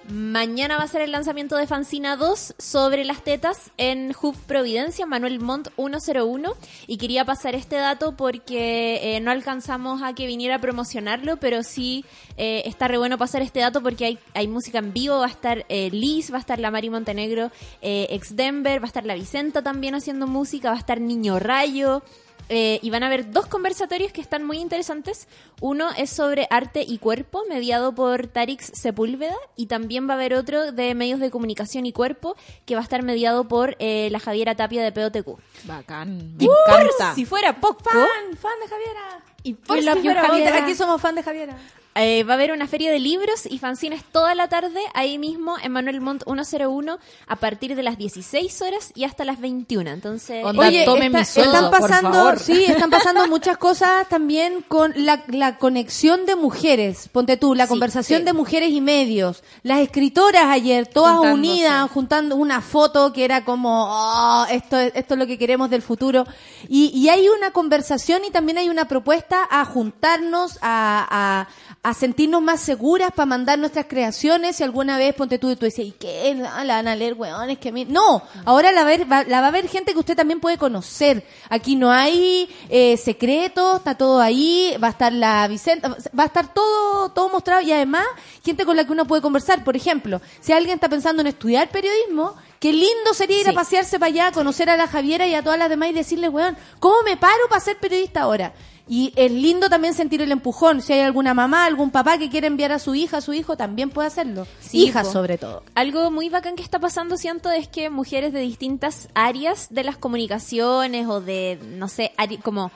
Mañana 0.10 0.78
va 0.78 0.84
a 0.84 0.88
ser 0.88 1.02
el 1.02 1.14
lanzamiento 1.14 1.56
de 1.56 1.66
Fancina 1.66 2.18
2 2.18 2.56
sobre 2.58 3.06
las 3.06 3.24
tetas 3.24 3.72
en 3.78 4.14
Hub 4.22 4.36
Providencia, 4.48 5.06
Manuel 5.06 5.40
Montt 5.40 5.70
101. 5.78 6.54
Y 6.88 6.98
quería 6.98 7.24
pasar 7.24 7.56
este 7.56 7.78
dato 7.78 8.16
porque 8.18 9.16
eh, 9.16 9.22
no 9.22 9.32
alcanzamos 9.32 10.02
a 10.02 10.14
que 10.14 10.28
viniera 10.28 10.56
a 10.56 10.60
promocionarlo, 10.60 11.38
pero 11.38 11.64
sí 11.64 12.04
eh, 12.36 12.64
está 12.66 12.90
re 12.90 12.98
bueno 12.98 13.18
pasar 13.18 13.42
este 13.42 13.62
dato 13.62 13.82
porque 13.82 14.06
hay, 14.06 14.20
hay 14.34 14.48
música 14.50 14.80
en 14.80 14.92
vivo. 14.92 15.20
Va 15.20 15.28
a 15.28 15.30
estar 15.30 15.66
eh, 15.70 15.90
Liz, 15.92 16.34
va 16.34 16.38
a 16.38 16.42
estar 16.42 16.60
la 16.60 16.70
Mari 16.70 16.90
Montenegro, 16.90 17.52
eh, 17.82 18.08
ex 18.10 18.36
Denver, 18.36 18.82
va 18.82 18.86
a 18.86 18.88
estar 18.88 19.06
la 19.06 19.16
Vicenta 19.16 19.62
también 19.62 19.96
haciendo 19.96 20.28
música, 20.28 20.70
va 20.70 20.76
a 20.76 20.80
estar 20.80 21.00
Niño 21.00 21.40
Rayo. 21.40 22.04
Eh, 22.50 22.80
y 22.82 22.90
van 22.90 23.04
a 23.04 23.08
haber 23.08 23.32
dos 23.32 23.48
conversatorios 23.48 24.12
que 24.12 24.22
están 24.22 24.44
muy 24.44 24.58
interesantes. 24.58 25.28
Uno 25.62 25.90
es 25.98 26.10
sobre 26.10 26.48
arte 26.50 26.84
y 26.88 26.98
cuerpo, 26.98 27.44
mediado 27.50 27.96
por 27.96 28.28
Tarix 28.28 28.72
Sepúlveda, 28.74 29.36
y 29.56 29.68
también 29.68 30.08
va 30.08 30.14
a 30.14 30.18
haber 30.18 30.34
otro 30.34 30.72
de 30.72 30.94
medios 30.94 31.20
de 31.20 31.32
comunicación 31.32 31.86
y 31.86 31.94
cuerpo, 31.94 32.36
que 32.66 32.76
va 32.76 32.82
a 32.82 32.84
estar 32.84 33.02
mediado 33.04 33.48
por 33.48 33.76
eh, 33.80 34.10
la 34.12 34.20
Javiera 34.20 34.56
Tapia 34.56 34.84
de 34.84 34.92
POTQ. 34.92 35.40
Bacán, 35.64 36.36
me 36.38 36.44
encanta. 36.46 37.06
por 37.08 37.16
si 37.16 37.26
fuera 37.26 37.60
poco, 37.60 37.84
Fan, 37.90 38.38
fan 38.38 38.60
de 38.62 38.68
Javiera. 38.68 39.24
y 39.44 39.54
por 39.54 39.78
si 39.80 39.86
love 39.86 39.96
you, 39.98 40.04
fuera 40.04 40.22
Javiera. 40.28 40.52
otra, 40.52 40.64
Aquí 40.64 40.76
somos 40.76 41.02
fan 41.02 41.16
de 41.16 41.24
Javiera. 41.24 41.58
Eh, 41.96 42.24
va 42.24 42.34
a 42.34 42.36
haber 42.36 42.52
una 42.52 42.68
feria 42.68 42.92
de 42.92 43.00
libros 43.00 43.46
y 43.50 43.60
fanzines 43.60 44.04
toda 44.04 44.34
la 44.36 44.48
tarde, 44.50 44.80
ahí 44.94 45.18
mismo 45.18 45.56
en 45.62 45.72
Manuel 45.72 46.02
Montt 46.02 46.24
101, 46.26 46.98
a 47.28 47.36
partir 47.36 47.76
de 47.76 47.84
las 47.84 47.98
16 47.98 48.62
horas 48.62 48.92
y 48.96 49.04
hasta 49.04 49.26
las 49.26 49.40
21. 49.40 49.90
Entonces, 49.92 50.44
Onda, 50.44 50.68
Oye, 50.68 50.86
tome 50.86 51.06
está- 51.08 51.20
mi 51.20 51.26
sueldo, 51.26 51.54
están 51.54 51.72
por 51.72 51.80
pasando, 51.82 52.12
favor. 52.14 52.40
sí, 52.40 52.64
están 52.66 52.90
pasando 52.90 53.28
muchas 53.28 53.58
cosas 53.58 54.10
también 54.10 54.64
con 54.68 54.94
la, 54.96 55.24
la 55.28 55.58
conexión 55.58 56.26
de 56.26 56.36
mujeres. 56.36 57.10
Ponte 57.12 57.38
tú, 57.38 57.54
la 57.56 57.66
Sí, 57.66 57.70
conversación 57.70 58.20
sí. 58.22 58.26
de 58.26 58.34
mujeres 58.34 58.72
y 58.72 58.82
medios. 58.82 59.44
Las 59.64 59.80
escritoras 59.80 60.46
ayer, 60.46 60.88
todas 60.88 61.18
Juntándose. 61.18 61.50
unidas, 61.52 61.92
juntando 61.92 62.36
una 62.36 62.62
foto 62.62 63.14
que 63.14 63.24
era 63.26 63.46
como, 63.46 63.86
"Oh, 63.90 64.46
esto, 64.50 64.80
es- 64.80 64.94
esto 64.96 65.14
es 65.14 65.20
lo 65.20 65.28
que 65.28 65.38
queremos 65.38 65.70
del 65.70 65.82
futuro. 65.82 66.26
Y, 66.70 66.92
y 66.98 67.10
hay 67.10 67.28
una 67.30 67.52
conversación 67.52 68.26
y 68.26 68.32
también 68.32 68.58
hay 68.58 68.70
una 68.70 68.88
propuesta 68.88 69.48
a 69.50 69.64
juntarnos, 69.66 70.58
a, 70.62 71.08
a, 71.10 71.48
a 71.86 71.94
sentirnos 71.94 72.42
más 72.42 72.62
seguras 72.62 73.12
para 73.12 73.26
mandar 73.26 73.60
nuestras 73.60 73.88
creaciones. 73.88 74.56
Si 74.56 74.64
alguna 74.64 74.98
vez, 74.98 75.14
ponte 75.16 75.38
tú, 75.38 75.50
y 75.52 75.58
tú 75.58 75.66
decías, 75.66 75.90
¿y 75.90 75.92
qué? 75.92 76.34
La 76.34 76.76
van 76.76 76.88
a 76.88 76.96
leer, 76.96 77.14
weones, 77.14 77.58
que 77.58 77.70
a 77.70 77.72
mí... 77.74 77.84
No, 77.84 78.24
ahora 78.46 78.72
la, 78.72 78.86
ver- 78.86 79.12
va, 79.12 79.26
la 79.26 79.42
va 79.42 79.48
a 79.48 79.52
ver 79.52 79.68
gente 79.68 79.92
que 79.92 80.00
usted 80.00 80.16
también 80.16 80.40
puede 80.40 80.58
conocer. 80.58 81.26
Aquí 81.50 81.76
no 81.76 81.92
hay 81.92 82.50
eh, 82.70 82.96
secretos, 82.96 83.80
está 83.80 83.96
todo 83.96 84.22
ahí, 84.22 84.76
va 84.82 84.88
a 84.88 84.92
estar 84.92 85.12
la 85.12 85.46
Vicenta, 85.50 85.90
va 86.18 86.24
a 86.24 86.28
estar 86.28 86.54
todo, 86.54 87.10
todo 87.10 87.28
mostrado 87.28 87.62
y 87.62 87.74
además 87.74 88.06
gente 88.46 88.64
con 88.64 88.78
la 88.78 88.86
que 88.86 88.94
uno 88.94 89.06
puede 89.06 89.22
conversar. 89.22 89.66
Por 89.66 89.76
ejemplo, 89.76 90.22
si 90.40 90.54
alguien 90.54 90.76
está 90.76 90.88
pensando 90.88 91.22
en 91.22 91.28
estudiar 91.28 91.70
periodismo, 91.70 92.36
qué 92.64 92.72
lindo 92.72 93.14
sería 93.14 93.42
ir 93.42 93.50
a 93.50 93.52
pasearse 93.52 94.00
para 94.00 94.10
allá, 94.10 94.32
conocer 94.32 94.70
a 94.70 94.78
la 94.78 94.88
Javiera 94.88 95.28
y 95.28 95.36
a 95.36 95.44
todas 95.44 95.60
las 95.60 95.68
demás 95.68 95.90
y 95.90 95.94
decirle, 95.94 96.30
weón, 96.30 96.56
¿cómo 96.80 96.96
me 97.04 97.18
paro 97.18 97.50
para 97.50 97.60
ser 97.60 97.78
periodista 97.78 98.22
ahora? 98.22 98.54
Y 98.88 99.12
es 99.18 99.30
lindo 99.30 99.70
también 99.70 99.94
sentir 99.94 100.22
el 100.22 100.32
empujón. 100.32 100.82
Si 100.82 100.94
hay 100.94 101.02
alguna 101.02 101.34
mamá, 101.34 101.66
algún 101.66 101.92
papá 101.92 102.18
que 102.18 102.30
quiere 102.30 102.48
enviar 102.48 102.72
a 102.72 102.80
su 102.80 102.96
hija, 102.96 103.18
a 103.18 103.22
su 103.22 103.34
hijo, 103.34 103.58
también 103.58 103.90
puede 103.90 104.08
hacerlo. 104.08 104.48
Sí, 104.62 104.86
Hijas 104.86 105.08
po. 105.08 105.12
sobre 105.12 105.38
todo. 105.38 105.64
Algo 105.76 106.10
muy 106.10 106.30
bacán 106.30 106.56
que 106.56 106.64
está 106.64 106.80
pasando, 106.80 107.18
siento, 107.18 107.52
es 107.52 107.68
que 107.68 107.90
mujeres 107.90 108.32
de 108.32 108.40
distintas 108.40 109.10
áreas 109.14 109.68
de 109.70 109.84
las 109.84 109.98
comunicaciones 109.98 111.06
o 111.08 111.20
de, 111.20 111.60
no 111.68 111.90
sé, 111.90 112.14
como 112.44 112.72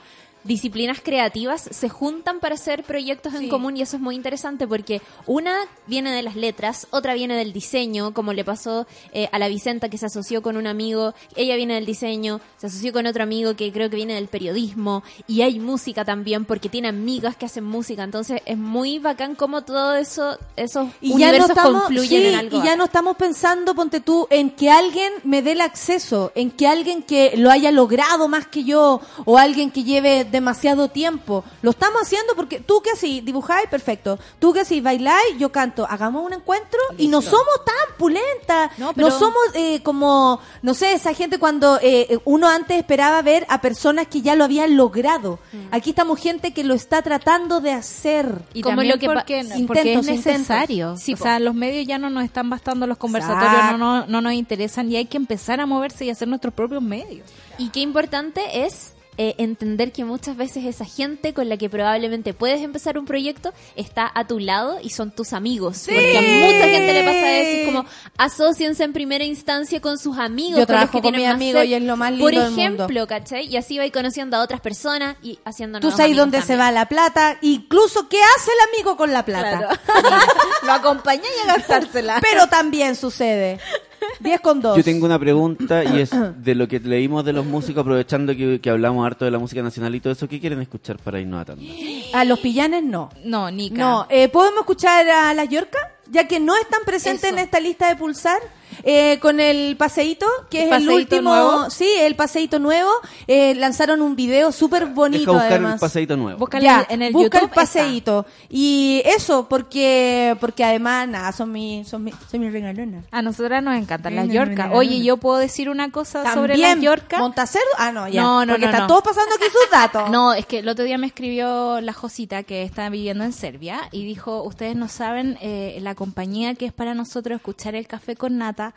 disciplinas 0.48 1.00
creativas 1.00 1.68
se 1.70 1.90
juntan 1.90 2.40
para 2.40 2.54
hacer 2.54 2.82
proyectos 2.82 3.34
en 3.34 3.50
común 3.50 3.76
y 3.76 3.82
eso 3.82 3.96
es 3.96 4.02
muy 4.02 4.16
interesante 4.16 4.66
porque 4.66 5.02
una 5.26 5.54
viene 5.86 6.10
de 6.10 6.22
las 6.22 6.36
letras, 6.36 6.88
otra 6.90 7.12
viene 7.12 7.36
del 7.36 7.52
diseño, 7.52 8.14
como 8.14 8.32
le 8.32 8.44
pasó 8.44 8.86
eh, 9.12 9.28
a 9.30 9.38
la 9.38 9.48
Vicenta 9.48 9.90
que 9.90 9.98
se 9.98 10.06
asoció 10.06 10.40
con 10.40 10.56
un 10.56 10.66
amigo, 10.66 11.14
ella 11.36 11.54
viene 11.54 11.74
del 11.74 11.84
diseño, 11.84 12.40
se 12.56 12.68
asoció 12.68 12.94
con 12.94 13.06
otro 13.06 13.22
amigo 13.22 13.54
que 13.56 13.70
creo 13.70 13.90
que 13.90 13.96
viene 13.96 14.14
del 14.14 14.28
periodismo 14.28 15.04
y 15.26 15.42
hay 15.42 15.60
música 15.60 16.06
también 16.06 16.46
porque 16.46 16.70
tiene 16.70 16.88
amigas 16.88 17.36
que 17.36 17.44
hacen 17.44 17.64
música, 17.64 18.02
entonces 18.02 18.40
es 18.46 18.56
muy 18.56 18.98
bacán 18.98 19.34
como 19.34 19.62
todo 19.64 19.96
eso, 19.96 20.38
esos 20.56 20.88
Y 21.02 21.10
ya 21.10 21.12
no 21.12 21.16
universos 21.16 21.50
estamos, 21.50 21.82
confluyen 21.82 22.22
sí, 22.22 22.28
en 22.28 22.34
algo. 22.34 22.58
y 22.58 22.64
ya 22.64 22.74
no 22.74 22.84
estamos 22.84 23.16
pensando, 23.18 23.74
ponte 23.74 24.00
tú, 24.00 24.26
en 24.30 24.50
que 24.50 24.70
alguien 24.70 25.12
me 25.24 25.42
dé 25.42 25.52
el 25.52 25.60
acceso, 25.60 26.32
en 26.34 26.50
que 26.50 26.66
alguien 26.66 27.02
que 27.02 27.36
lo 27.36 27.50
haya 27.50 27.70
logrado 27.70 28.28
más 28.28 28.46
que 28.46 28.64
yo, 28.64 29.02
o 29.26 29.36
alguien 29.36 29.70
que 29.70 29.84
lleve 29.84 30.24
demasiado 30.38 30.88
tiempo. 30.88 31.44
Lo 31.62 31.70
estamos 31.70 32.02
haciendo 32.02 32.34
porque 32.34 32.60
tú 32.60 32.80
que 32.80 32.90
así 32.90 33.20
dibujáis, 33.20 33.68
perfecto. 33.68 34.18
Tú 34.38 34.52
que 34.52 34.60
así 34.60 34.80
bailáis, 34.80 35.36
yo 35.38 35.50
canto. 35.52 35.86
Hagamos 35.88 36.24
un 36.24 36.32
encuentro 36.32 36.78
y 36.96 37.08
no 37.08 37.20
somos 37.22 37.64
tan 37.64 37.96
pulentas. 37.98 38.70
No, 38.78 38.86
No, 38.88 38.92
pero- 38.94 39.10
somos 39.18 39.42
eh, 39.54 39.82
como, 39.82 40.40
no 40.62 40.74
sé, 40.74 40.92
esa 40.92 41.12
gente 41.14 41.38
cuando 41.38 41.78
eh, 41.82 42.18
uno 42.24 42.48
antes 42.48 42.78
esperaba 42.78 43.20
ver 43.22 43.44
a 43.48 43.60
personas 43.60 44.06
que 44.08 44.22
ya 44.22 44.34
lo 44.34 44.44
habían 44.44 44.76
logrado. 44.76 45.38
Aquí 45.70 45.90
estamos 45.90 46.18
gente 46.20 46.52
que 46.52 46.64
lo 46.64 46.74
está 46.74 47.02
tratando 47.02 47.60
de 47.60 47.72
hacer. 47.72 48.42
Y 48.54 48.62
Como 48.62 48.76
también 48.76 48.94
lo 48.94 49.00
que 49.00 49.06
porque, 49.06 49.38
intentos, 49.40 49.66
porque 49.66 49.92
es 49.94 50.06
necesario. 50.06 50.96
Sí, 50.96 51.14
o 51.14 51.16
po. 51.16 51.24
sea, 51.24 51.38
los 51.38 51.54
medios 51.54 51.86
ya 51.86 51.98
no 51.98 52.10
nos 52.10 52.24
están 52.24 52.48
bastando 52.50 52.86
los 52.86 52.98
conversatorios, 52.98 53.52
Exacto. 53.52 53.78
no, 53.78 54.00
no, 54.00 54.06
no 54.06 54.20
nos 54.20 54.32
interesan 54.32 54.90
y 54.90 54.96
hay 54.96 55.06
que 55.06 55.16
empezar 55.16 55.60
a 55.60 55.66
moverse 55.66 56.04
y 56.04 56.10
hacer 56.10 56.28
nuestros 56.28 56.54
propios 56.54 56.82
medios. 56.82 57.26
Y 57.58 57.70
qué 57.70 57.80
importante 57.80 58.64
es 58.64 58.92
eh, 59.20 59.34
entender 59.38 59.90
que 59.90 60.04
muchas 60.04 60.36
veces 60.36 60.64
esa 60.64 60.84
gente 60.84 61.34
con 61.34 61.48
la 61.48 61.56
que 61.56 61.68
probablemente 61.68 62.34
puedes 62.34 62.62
empezar 62.62 62.98
un 62.98 63.04
proyecto 63.04 63.52
está 63.74 64.08
a 64.14 64.28
tu 64.28 64.38
lado 64.38 64.78
y 64.80 64.90
son 64.90 65.10
tus 65.10 65.32
amigos. 65.32 65.82
Porque 65.86 66.18
a 66.18 66.22
mucha 66.22 66.68
gente 66.68 66.92
le 66.92 67.02
pasa 67.02 67.36
eso, 67.38 67.58
es 67.58 67.66
como 67.66 67.84
asóciense 68.16 68.84
en 68.84 68.92
primera 68.92 69.24
instancia 69.24 69.80
con 69.80 69.98
sus 69.98 70.18
amigos. 70.18 70.60
Yo 70.60 70.66
con 70.66 70.76
los 70.76 70.90
trabajo 70.90 70.92
que 70.92 71.02
con 71.02 71.16
mi 71.16 71.24
amigo 71.24 71.62
y 71.64 71.74
es 71.74 71.82
lo 71.82 71.96
más 71.96 72.12
lindo 72.12 72.24
Por 72.24 72.34
del 72.34 72.52
ejemplo, 72.52 72.86
mundo. 72.86 73.06
¿cachai? 73.08 73.46
Y 73.46 73.56
así 73.56 73.76
vais 73.76 73.92
conociendo 73.92 74.36
a 74.36 74.40
otras 74.40 74.60
personas 74.60 75.16
y 75.20 75.40
haciendo 75.44 75.80
Tú 75.80 75.90
sabes 75.90 76.16
dónde 76.16 76.40
se 76.40 76.54
va 76.54 76.70
la 76.70 76.86
plata, 76.86 77.38
incluso 77.42 78.08
qué 78.08 78.20
hace 78.36 78.50
el 78.52 78.68
amigo 78.72 78.96
con 78.96 79.12
la 79.12 79.24
plata. 79.24 79.80
Lo 80.62 80.72
acompañé 80.72 81.24
y 81.44 81.48
a 81.48 81.54
gastársela. 81.56 82.20
Pero 82.20 82.46
también 82.46 82.94
sucede. 82.94 83.58
10 84.20 84.40
con 84.40 84.60
2. 84.60 84.76
Yo 84.76 84.84
tengo 84.84 85.06
una 85.06 85.18
pregunta 85.18 85.84
y 85.84 86.00
es 86.00 86.10
de 86.36 86.54
lo 86.54 86.68
que 86.68 86.80
leímos 86.80 87.24
de 87.24 87.32
los 87.32 87.44
músicos, 87.44 87.82
aprovechando 87.82 88.34
que, 88.34 88.60
que 88.60 88.70
hablamos 88.70 89.06
harto 89.06 89.24
de 89.24 89.30
la 89.30 89.38
música 89.38 89.62
nacional 89.62 89.94
y 89.94 90.00
todo 90.00 90.12
eso, 90.12 90.28
¿qué 90.28 90.40
quieren 90.40 90.60
escuchar 90.60 90.98
para 90.98 91.20
irnos 91.20 91.40
a 91.40 91.44
tanda? 91.44 91.64
A 92.12 92.24
los 92.24 92.38
pillanes 92.40 92.82
no. 92.84 93.10
No, 93.24 93.50
Nica. 93.50 93.76
No, 93.76 94.06
eh, 94.10 94.28
¿podemos 94.28 94.60
escuchar 94.60 95.08
a 95.08 95.34
las 95.34 95.48
Yorca? 95.48 95.78
Ya 96.10 96.26
que 96.26 96.40
no 96.40 96.56
están 96.56 96.80
presentes 96.86 97.24
Eso. 97.24 97.34
en 97.34 97.38
esta 97.44 97.60
lista 97.60 97.88
de 97.88 97.96
pulsar, 97.96 98.40
eh, 98.84 99.18
con 99.20 99.40
el 99.40 99.76
paseíto, 99.76 100.26
que 100.50 100.64
¿El 100.64 100.68
es 100.68 100.72
el 100.72 100.86
paseíto 100.86 101.16
último. 101.16 101.30
nuevo? 101.34 101.70
Sí, 101.70 101.88
el 102.00 102.14
paseíto 102.16 102.58
nuevo. 102.58 102.90
Eh, 103.26 103.54
lanzaron 103.54 104.00
un 104.02 104.16
video 104.16 104.52
súper 104.52 104.86
bonito, 104.86 105.20
Deja 105.32 105.32
buscar 105.32 105.52
además. 105.52 105.74
el 105.74 105.80
paseíto 105.80 106.16
nuevo. 106.16 106.48
Ya, 106.60 106.86
en 106.88 107.02
el 107.02 107.12
busca 107.12 107.38
YouTube. 107.38 107.48
el 107.50 107.54
paseíto. 107.54 108.26
Y 108.48 109.02
eso, 109.04 109.48
porque 109.48 110.36
porque 110.40 110.64
además, 110.64 111.08
nada, 111.08 111.32
son 111.32 111.52
mi, 111.52 111.84
son 111.84 112.04
mi, 112.04 112.12
son 112.30 112.40
mi 112.40 112.50
regalona. 112.50 112.98
está. 113.00 113.18
A 113.18 113.22
nosotras 113.22 113.62
nos 113.62 113.76
encantan 113.76 114.14
las 114.16 114.26
No, 114.26 114.32
no, 114.32 114.34
Yorca. 114.34 114.64
no, 114.66 114.72
no, 114.72 114.78
Oye, 114.78 114.98
no. 114.98 115.04
yo 115.04 115.16
puedo 115.16 115.38
decir 115.38 115.68
una 115.70 115.90
cosa 115.90 116.22
sobre 116.34 116.54
También, 116.54 116.76
las 116.76 116.84
Yorca. 116.84 117.18
¿Montacero? 117.18 117.64
Ah, 117.78 117.92
no, 117.92 118.08
ya. 118.08 118.22
No, 118.22 118.44
no, 118.46 118.52
porque 118.54 118.66
no, 118.66 118.70
están 118.70 118.82
no. 118.82 118.86
todos 118.88 119.02
pasando 119.02 119.34
aquí 119.34 119.44
sus 119.44 119.70
datos. 119.70 120.10
No, 120.18 120.32
es 120.32 120.46
que 120.46 120.60
el 120.60 120.68
otro 120.68 120.84
día 120.84 120.96
me 120.98 121.06
escribió 121.06 121.80
la 121.80 121.92
Josita 121.92 122.42
que 122.42 122.62
está 122.62 122.88
viviendo 122.88 123.24
en 123.24 123.32
Serbia 123.32 123.80
y 123.92 124.04
dijo, 124.04 124.42
ustedes 124.42 124.74
no 124.74 124.88
saben 124.88 125.36
eh, 125.40 125.78
la 125.82 125.94
compañía 125.94 126.54
que 126.54 126.66
es 126.66 126.72
para 126.72 126.94
nosotros 126.94 127.36
escuchar 127.36 127.74
el 127.74 127.86
café 127.86 128.16
con 128.16 128.38
nata 128.38 128.67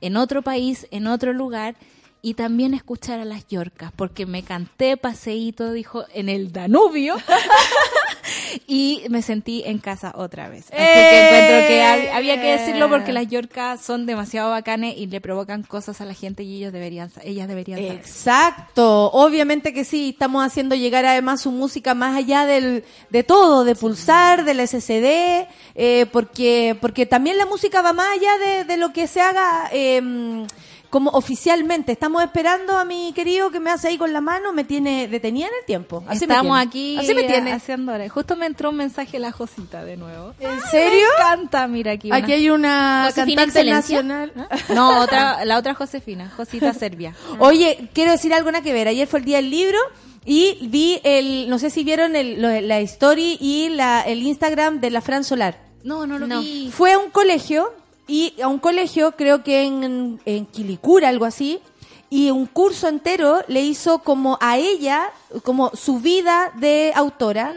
en 0.00 0.16
otro 0.16 0.42
país, 0.42 0.86
en 0.90 1.06
otro 1.06 1.32
lugar 1.32 1.76
y 2.22 2.34
también 2.34 2.74
escuchar 2.74 3.18
a 3.20 3.24
las 3.24 3.46
Yorcas, 3.48 3.92
porque 3.96 4.26
me 4.26 4.42
canté 4.42 4.96
paseíto, 4.96 5.72
dijo, 5.72 6.04
en 6.12 6.28
el 6.28 6.52
Danubio 6.52 7.16
y 8.66 9.02
me 9.08 9.22
sentí 9.22 9.62
en 9.64 9.78
casa 9.78 10.12
otra 10.14 10.48
vez. 10.48 10.66
Así 10.66 10.76
que 10.76 11.26
encuentro 11.26 11.68
que 11.68 11.80
hab- 11.82 12.14
había 12.16 12.40
que 12.40 12.52
decirlo 12.58 12.88
porque 12.88 13.12
las 13.12 13.26
Yorcas 13.28 13.80
son 13.80 14.06
demasiado 14.06 14.50
bacanes 14.50 14.96
y 14.96 15.06
le 15.06 15.20
provocan 15.20 15.62
cosas 15.62 16.00
a 16.00 16.04
la 16.04 16.14
gente 16.14 16.42
y 16.42 16.56
ellos 16.58 16.72
deberían, 16.72 17.10
ellas 17.24 17.48
deberían 17.48 17.78
saber. 17.78 17.92
Exacto, 17.94 19.10
obviamente 19.12 19.72
que 19.72 19.84
sí, 19.84 20.10
estamos 20.10 20.44
haciendo 20.44 20.74
llegar 20.74 21.04
además 21.06 21.40
su 21.40 21.50
música 21.50 21.94
más 21.94 22.16
allá 22.16 22.44
del, 22.46 22.84
de 23.10 23.22
todo, 23.22 23.64
de 23.64 23.74
Pulsar, 23.74 24.44
del 24.44 24.60
SCD, 24.66 25.46
eh, 25.74 26.06
porque, 26.12 26.76
porque 26.80 27.06
también 27.06 27.38
la 27.38 27.46
música 27.46 27.82
va 27.82 27.92
más 27.92 28.08
allá 28.16 28.36
de, 28.38 28.64
de 28.64 28.76
lo 28.76 28.92
que 28.92 29.06
se 29.06 29.20
haga 29.20 29.68
eh, 29.72 30.46
como 30.90 31.10
oficialmente. 31.10 31.92
Estamos 31.92 32.22
esperando 32.22 32.76
a 32.76 32.84
mi 32.84 33.12
querido 33.14 33.50
que 33.50 33.60
me 33.60 33.70
hace 33.70 33.88
ahí 33.88 33.96
con 33.96 34.12
la 34.12 34.20
mano, 34.20 34.52
me 34.52 34.64
tiene 34.64 35.06
detenida 35.08 35.46
en 35.46 35.52
el 35.60 35.64
tiempo. 35.64 36.02
Así 36.08 36.26
me 36.26 36.34
Estamos 36.34 36.56
tiene. 36.58 36.68
aquí 36.68 36.98
Así 36.98 37.14
me 37.14 37.22
tiene. 37.24 37.52
haciendo 37.52 37.92
horas. 37.92 38.10
Justo 38.10 38.34
me 38.36 38.46
entró 38.46 38.70
un 38.70 38.76
mensaje 38.76 39.18
la 39.20 39.30
Josita 39.32 39.84
de 39.84 39.96
nuevo. 39.96 40.34
¿En 40.40 40.60
serio? 40.70 41.06
Me 41.18 41.22
encanta, 41.24 41.68
mira 41.68 41.92
aquí. 41.92 42.08
una- 42.08 42.16
Aquí 42.16 42.32
hay 42.32 42.50
una 42.50 43.02
Josefina 43.06 43.42
cantante 43.46 43.60
Excelencia. 43.60 44.02
nacional. 44.02 44.48
No, 44.74 45.00
otra, 45.00 45.44
la 45.44 45.58
otra 45.58 45.74
Josefina, 45.74 46.30
Josita 46.36 46.74
Serbia. 46.74 47.14
Oye, 47.38 47.88
quiero 47.94 48.10
decir 48.10 48.34
algo 48.34 48.50
nada 48.50 48.62
que 48.64 48.72
ver. 48.72 48.88
Ayer 48.88 49.06
fue 49.06 49.20
el 49.20 49.24
día 49.24 49.36
del 49.36 49.50
libro 49.50 49.78
y 50.24 50.58
vi 50.68 51.00
el, 51.04 51.48
no 51.48 51.58
sé 51.60 51.70
si 51.70 51.84
vieron 51.84 52.16
el, 52.16 52.42
lo- 52.42 52.60
la 52.60 52.80
story 52.80 53.38
y 53.40 53.68
la, 53.70 54.02
el 54.02 54.22
Instagram 54.22 54.80
de 54.80 54.90
la 54.90 55.00
Fran 55.00 55.22
Solar. 55.24 55.58
No, 55.84 56.06
no 56.06 56.18
lo 56.18 56.26
No. 56.26 56.40
vi. 56.40 56.70
Fue 56.70 56.92
a 56.92 56.98
un 56.98 57.10
colegio 57.10 57.72
y 58.10 58.40
a 58.42 58.48
un 58.48 58.58
colegio, 58.58 59.12
creo 59.12 59.44
que 59.44 59.62
en, 59.62 60.20
en 60.24 60.46
Quilicura, 60.46 61.08
algo 61.08 61.24
así, 61.24 61.60
y 62.10 62.30
un 62.32 62.46
curso 62.46 62.88
entero 62.88 63.42
le 63.46 63.60
hizo 63.60 64.00
como 64.00 64.36
a 64.40 64.58
ella, 64.58 65.12
como 65.44 65.70
su 65.74 66.00
vida 66.00 66.50
de 66.56 66.92
autora. 66.96 67.54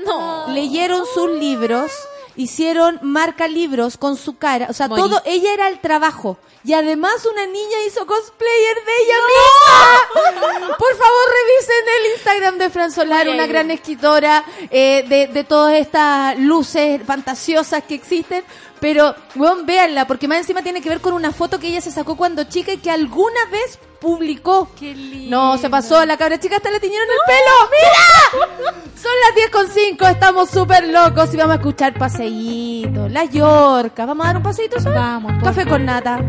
Leyeron 0.49 1.05
sus 1.11 1.31
libros, 1.31 1.91
hicieron 2.35 2.99
marca 3.01 3.47
libros 3.47 3.97
con 3.97 4.15
su 4.15 4.37
cara, 4.37 4.67
o 4.69 4.73
sea, 4.73 4.87
Morí. 4.87 5.01
todo, 5.01 5.21
ella 5.25 5.53
era 5.53 5.67
el 5.69 5.79
trabajo. 5.79 6.37
Y 6.65 6.73
además 6.73 7.25
una 7.25 7.45
niña 7.47 7.77
hizo 7.87 8.05
cosplayer 8.05 8.75
de 8.85 8.91
ella 9.01 9.15
misma. 9.27 10.77
Por 10.77 10.95
favor, 10.95 11.25
revisen 11.41 11.85
el 11.99 12.11
Instagram 12.13 12.57
de 12.59 12.69
Fran 12.69 12.91
Solar, 12.91 13.27
una 13.27 13.47
gran 13.47 13.69
escritora 13.71 14.45
eh, 14.69 15.03
de, 15.09 15.27
de 15.27 15.43
todas 15.43 15.73
estas 15.73 16.37
luces 16.39 17.01
fantasiosas 17.05 17.83
que 17.83 17.95
existen. 17.95 18.45
Pero, 18.84 19.15
weón, 19.36 19.65
véanla, 19.65 20.05
porque 20.07 20.27
más 20.27 20.39
encima 20.39 20.61
tiene 20.61 20.81
que 20.81 20.89
ver 20.89 20.99
con 20.99 21.13
una 21.13 21.31
foto 21.31 21.57
que 21.57 21.67
ella 21.67 21.79
se 21.79 21.89
sacó 21.89 22.17
cuando 22.17 22.43
chica 22.43 22.73
y 22.73 22.79
que 22.79 22.91
alguna 22.91 23.39
vez 23.49 23.79
publicó. 24.01 24.67
Qué 24.77 24.93
lindo. 24.93 25.38
No, 25.38 25.57
se 25.57 25.69
pasó, 25.69 26.05
la 26.05 26.17
cabra 26.17 26.38
chica 26.38 26.57
hasta 26.57 26.69
le 26.69 26.81
tiñeron 26.81 27.07
el 27.07 27.17
pelo. 27.25 28.49
¡Mira! 28.51 28.84
Son 29.01 29.11
las 29.25 29.36
10 29.36 29.49
con 29.51 29.69
5, 29.69 30.05
estamos 30.05 30.49
súper 30.49 30.89
locos 30.89 31.34
y 31.34 31.38
vamos 31.38 31.53
a 31.53 31.59
escuchar 31.59 31.93
paseíto. 31.97 33.07
La 33.07 33.23
Yorca, 33.23 34.05
¿vamos 34.05 34.25
a 34.25 34.27
dar 34.27 34.38
un 34.38 34.43
paseíto? 34.43 34.75
Vamos, 34.84 35.41
Café 35.41 35.65
con 35.65 35.86
nata. 35.86 36.19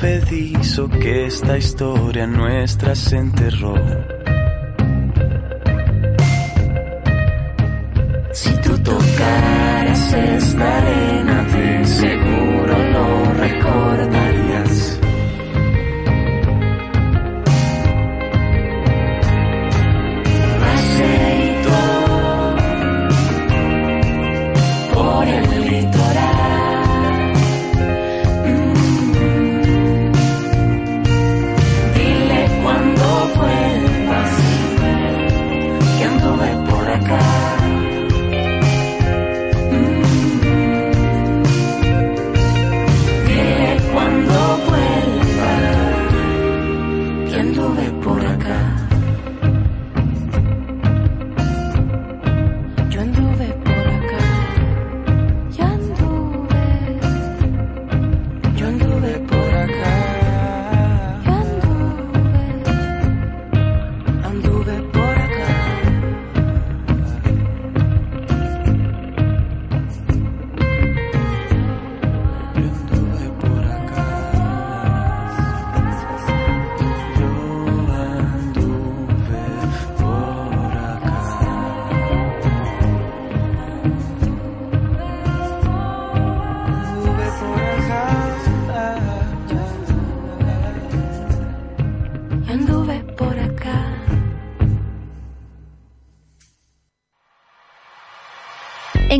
Movedizo 0.00 0.88
que 0.88 1.26
esta 1.26 1.58
historia 1.58 2.26
nuestra 2.26 2.94
se 2.94 3.18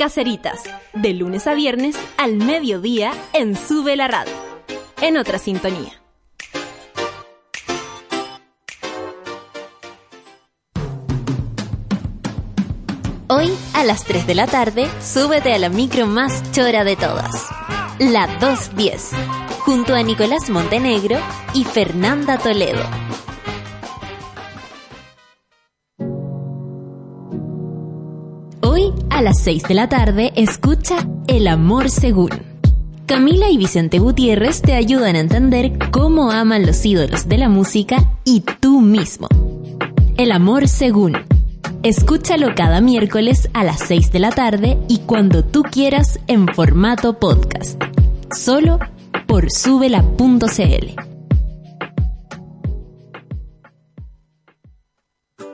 Caseritas, 0.00 0.62
de 0.94 1.12
lunes 1.12 1.46
a 1.46 1.52
viernes 1.52 1.94
al 2.16 2.36
mediodía 2.36 3.12
en 3.34 3.54
Sube 3.54 3.96
la 3.96 4.08
Radio, 4.08 4.32
en 5.02 5.18
otra 5.18 5.38
sintonía. 5.38 6.00
Hoy 13.28 13.52
a 13.74 13.84
las 13.84 14.04
3 14.04 14.26
de 14.26 14.34
la 14.34 14.46
tarde, 14.46 14.88
súbete 15.02 15.52
a 15.52 15.58
la 15.58 15.68
micro 15.68 16.06
más 16.06 16.50
chora 16.50 16.82
de 16.82 16.96
todas, 16.96 17.46
la 17.98 18.26
210, 18.38 19.10
junto 19.58 19.94
a 19.94 20.02
Nicolás 20.02 20.48
Montenegro 20.48 21.18
y 21.52 21.64
Fernanda 21.64 22.38
Toledo 22.38 22.88
a 29.20 29.22
las 29.22 29.42
6 29.42 29.64
de 29.64 29.74
la 29.74 29.86
tarde, 29.86 30.32
escucha 30.34 31.06
El 31.28 31.46
Amor 31.46 31.90
Según. 31.90 32.30
Camila 33.04 33.50
y 33.50 33.58
Vicente 33.58 33.98
Gutiérrez 33.98 34.62
te 34.62 34.72
ayudan 34.72 35.14
a 35.14 35.20
entender 35.20 35.72
cómo 35.90 36.30
aman 36.30 36.64
los 36.64 36.86
ídolos 36.86 37.28
de 37.28 37.36
la 37.36 37.50
música 37.50 37.98
y 38.24 38.40
tú 38.40 38.80
mismo. 38.80 39.28
El 40.16 40.32
Amor 40.32 40.68
Según. 40.68 41.18
Escúchalo 41.82 42.54
cada 42.54 42.80
miércoles 42.80 43.50
a 43.52 43.62
las 43.62 43.80
6 43.80 44.10
de 44.10 44.18
la 44.20 44.30
tarde 44.30 44.78
y 44.88 45.00
cuando 45.00 45.44
tú 45.44 45.64
quieras 45.64 46.18
en 46.26 46.48
formato 46.48 47.18
podcast. 47.18 47.78
Solo 48.34 48.78
por 49.26 49.50
subela.cl. 49.50 51.09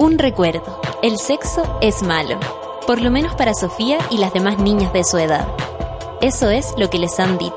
Un 0.00 0.16
recuerdo. 0.16 0.80
El 1.02 1.18
sexo 1.18 1.64
es 1.80 2.04
malo. 2.04 2.38
Por 2.86 3.00
lo 3.00 3.10
menos 3.10 3.34
para 3.34 3.52
Sofía 3.52 3.98
y 4.10 4.18
las 4.18 4.32
demás 4.32 4.58
niñas 4.58 4.92
de 4.92 5.02
su 5.02 5.18
edad. 5.18 5.48
Eso 6.20 6.50
es 6.50 6.72
lo 6.76 6.88
que 6.88 7.00
les 7.00 7.18
han 7.18 7.36
dicho. 7.36 7.56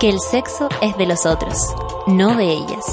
Que 0.00 0.08
el 0.08 0.18
sexo 0.18 0.68
es 0.80 0.98
de 0.98 1.06
los 1.06 1.26
otros, 1.26 1.56
no 2.08 2.34
de 2.34 2.50
ellas. 2.50 2.84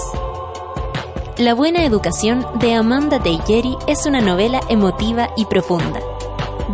La 1.38 1.56
buena 1.56 1.84
educación 1.84 2.46
de 2.60 2.76
Amanda 2.76 3.20
Teicheri 3.20 3.76
es 3.88 4.06
una 4.06 4.22
novela 4.22 4.60
emotiva 4.70 5.32
y 5.36 5.46
profunda. 5.46 6.00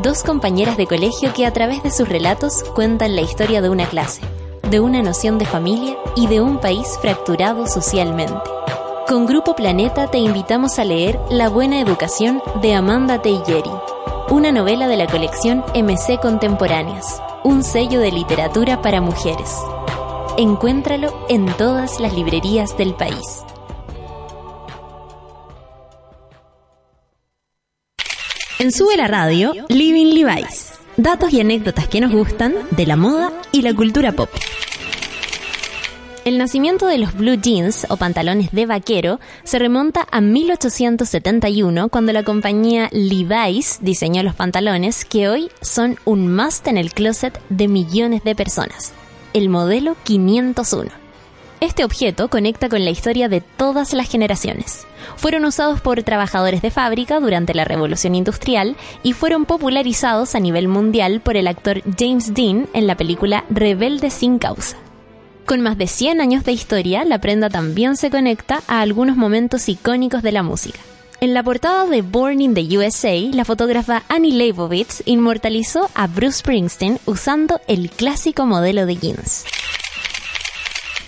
Dos 0.04 0.22
compañeras 0.22 0.76
de 0.76 0.88
colegio 0.88 1.34
que 1.34 1.46
a 1.46 1.54
través 1.54 1.84
de 1.84 1.92
sus 1.92 2.10
relatos 2.10 2.66
cuentan 2.76 3.16
la 3.16 3.22
historia 3.22 3.62
de 3.62 3.70
una 3.70 3.86
clase, 3.86 4.22
de 4.70 4.82
una 4.82 5.02
noción 5.02 5.38
de 5.38 5.46
familia 5.46 5.98
y 6.18 6.28
de 6.28 6.42
un 6.42 6.60
país 6.60 6.86
fracturado 7.02 7.66
socialmente. 7.66 8.59
Con 9.10 9.26
Grupo 9.26 9.56
Planeta 9.56 10.12
te 10.12 10.20
invitamos 10.20 10.78
a 10.78 10.86
leer 10.86 11.20
La 11.32 11.50
buena 11.50 11.80
educación 11.80 12.44
de 12.62 12.76
Amanda 12.76 13.20
Teicheri, 13.20 13.72
una 14.30 14.52
novela 14.52 14.88
de 14.88 14.98
la 14.98 15.08
colección 15.08 15.64
MC 15.74 16.20
Contemporáneas, 16.22 17.20
un 17.44 17.64
sello 17.64 18.02
de 18.02 18.12
literatura 18.12 18.84
para 18.84 19.02
mujeres. 19.02 19.50
Encuéntralo 20.38 21.26
en 21.28 21.48
todas 21.58 22.00
las 22.00 22.14
librerías 22.14 22.78
del 22.78 22.94
país. 22.94 23.44
En 28.60 28.72
Sube 28.72 28.96
la 28.96 29.08
Radio, 29.08 29.54
Living 29.70 30.14
Levi's. 30.14 30.74
Datos 30.98 31.34
y 31.34 31.42
anécdotas 31.42 31.88
que 31.88 32.00
nos 32.00 32.12
gustan 32.12 32.54
de 32.70 32.86
la 32.86 32.96
moda 32.96 33.34
y 33.52 33.64
la 33.64 33.74
cultura 33.74 34.12
pop. 34.12 34.30
El 36.30 36.38
nacimiento 36.38 36.86
de 36.86 37.00
los 37.00 37.16
blue 37.16 37.42
jeans 37.42 37.88
o 37.90 37.98
pantalones 37.98 38.52
de 38.52 38.68
vaquero 38.68 39.20
se 39.44 39.58
remonta 39.58 40.06
a 40.12 40.22
1871 40.22 41.90
cuando 41.90 42.14
la 42.14 42.22
compañía 42.22 42.88
Levi's 42.92 43.80
diseñó 43.82 44.22
los 44.22 44.36
pantalones 44.36 45.06
que 45.06 45.28
hoy 45.28 45.50
son 45.62 45.98
un 46.06 46.36
must 46.36 46.68
en 46.68 46.78
el 46.78 46.94
closet 46.94 47.42
de 47.50 47.68
millones 47.68 48.24
de 48.24 48.36
personas. 48.36 48.94
El 49.34 49.50
modelo 49.50 49.96
501. 50.04 50.92
Este 51.62 51.84
objeto 51.84 52.30
conecta 52.30 52.70
con 52.70 52.86
la 52.86 52.92
historia 52.92 53.28
de 53.28 53.42
todas 53.42 53.94
las 53.94 54.08
generaciones. 54.08 54.86
Fueron 55.16 55.46
usados 55.46 55.82
por 55.82 56.04
trabajadores 56.04 56.62
de 56.62 56.70
fábrica 56.70 57.20
durante 57.20 57.56
la 57.56 57.66
Revolución 57.66 58.14
Industrial 58.14 58.78
y 59.02 59.14
fueron 59.14 59.46
popularizados 59.46 60.36
a 60.36 60.40
nivel 60.40 60.68
mundial 60.68 61.22
por 61.22 61.38
el 61.38 61.48
actor 61.48 61.82
James 61.98 62.36
Dean 62.36 62.68
en 62.76 62.86
la 62.86 62.96
película 62.98 63.46
Rebelde 63.50 64.12
sin 64.12 64.38
causa. 64.38 64.78
Con 65.50 65.62
más 65.62 65.80
de 65.80 65.88
100 65.88 66.22
años 66.22 66.44
de 66.44 66.52
historia, 66.52 67.04
la 67.06 67.18
prenda 67.18 67.50
también 67.50 67.98
se 67.98 68.12
conecta 68.12 68.62
a 68.68 68.82
algunos 68.82 69.18
momentos 69.18 69.68
icónicos 69.68 70.22
de 70.22 70.32
la 70.32 70.44
música. 70.44 70.78
En 71.22 71.34
la 71.34 71.42
portada 71.42 71.88
de 71.88 72.04
Born 72.04 72.40
in 72.40 72.54
the 72.54 72.78
USA, 72.78 73.16
la 73.34 73.46
fotógrafa 73.46 74.04
Annie 74.10 74.32
Leibovitz 74.32 75.02
inmortalizó 75.08 75.90
a 75.96 76.06
Bruce 76.06 76.38
Springsteen 76.42 77.00
usando 77.08 77.60
el 77.68 77.90
clásico 77.90 78.46
modelo 78.46 78.86
de 78.86 78.98
jeans. 78.98 79.44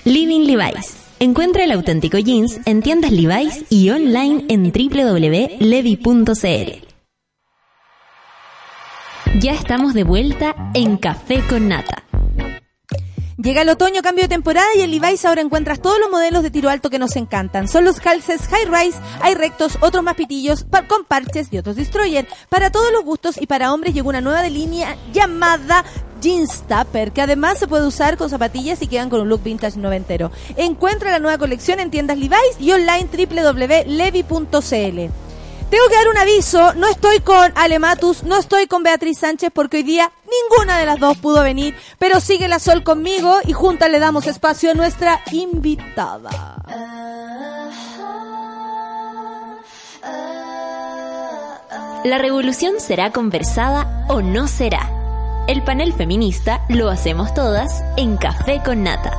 Living 0.06 0.48
Levi's. 0.48 0.96
Encuentra 1.20 1.64
el 1.64 1.72
auténtico 1.72 2.18
jeans 2.18 2.62
en 2.66 2.82
tiendas 2.82 3.12
Levi's 3.12 3.66
y 3.70 3.92
online 3.92 4.46
en 4.50 4.72
www.levi.cl. 4.72 6.40
Ya 9.40 9.54
estamos 9.54 9.94
de 9.94 10.04
vuelta 10.04 10.56
en 10.74 10.98
Café 10.98 11.44
con 11.48 11.68
Nata. 11.68 12.02
Llega 13.42 13.64
el 13.64 13.70
otoño, 13.70 14.04
cambio 14.04 14.26
de 14.26 14.30
temporada 14.30 14.68
y 14.76 14.82
en 14.82 14.92
Levi's 14.92 15.26
ahora 15.26 15.42
encuentras 15.42 15.82
todos 15.82 16.00
los 16.00 16.12
modelos 16.12 16.44
de 16.44 16.52
tiro 16.52 16.70
alto 16.70 16.92
que 16.92 17.00
nos 17.00 17.16
encantan. 17.16 17.68
Son 17.68 17.84
los 17.84 18.00
calces 18.00 18.42
high 18.48 18.66
rise, 18.66 19.00
hay 19.20 19.34
rectos, 19.34 19.80
otros 19.82 20.04
más 20.04 20.14
pitillos, 20.14 20.64
con 20.88 21.06
parches 21.06 21.48
y 21.50 21.58
otros 21.58 21.76
destroyer. 21.76 22.28
Para 22.50 22.70
todos 22.70 22.92
los 22.92 23.04
gustos 23.04 23.42
y 23.42 23.48
para 23.48 23.74
hombres 23.74 23.96
llegó 23.96 24.10
una 24.10 24.22
nueva 24.22 24.44
de 24.44 24.52
línea 24.52 24.96
llamada 25.12 25.84
Jeans 26.22 26.66
Tupper, 26.68 27.14
que 27.14 27.22
además 27.24 27.58
se 27.58 27.68
puede 27.68 27.88
usar 27.88 28.16
con 28.16 28.30
zapatillas 28.30 28.80
y 28.84 28.88
quedan 28.88 29.10
con 29.10 29.22
un 29.22 29.30
look 29.30 29.42
vintage 29.42 29.80
noventero. 29.80 30.32
Encuentra 30.56 31.10
la 31.10 31.18
nueva 31.18 31.40
colección 31.40 31.80
en 31.80 31.90
tiendas 31.90 32.20
Levi's 32.20 32.60
y 32.60 32.74
online 32.74 33.08
www.levi.cl. 33.12 34.52
Tengo 35.72 35.88
que 35.88 35.96
dar 35.96 36.10
un 36.10 36.18
aviso, 36.18 36.74
no 36.74 36.90
estoy 36.90 37.22
con 37.22 37.54
Alematus, 37.56 38.24
no 38.24 38.38
estoy 38.38 38.68
con 38.68 38.84
Beatriz 38.84 39.20
Sánchez 39.20 39.52
porque 39.54 39.78
hoy 39.78 39.84
día 39.84 40.12
ninguna 40.30 40.78
de 40.78 40.86
las 40.86 41.00
dos 41.00 41.18
pudo 41.18 41.44
venir, 41.44 41.78
pero 41.98 42.20
sigue 42.20 42.50
la 42.50 42.60
Sol 42.60 42.84
conmigo 42.84 43.38
y 43.46 43.54
juntas 43.54 43.90
le 43.90 44.00
damos 44.00 44.28
espacio 44.28 44.72
a 44.72 44.74
nuestra 44.74 45.22
invitada. 45.32 46.58
La 52.04 52.18
revolución 52.18 52.82
será 52.82 53.12
conversada 53.14 54.06
o 54.10 54.22
no 54.22 54.50
será. 54.50 54.90
El 55.48 55.64
panel 55.64 55.94
feminista 55.94 56.66
lo 56.68 56.90
hacemos 56.90 57.34
todas 57.34 57.82
en 57.96 58.18
Café 58.18 58.62
con 58.66 58.84
Nata. 58.84 59.14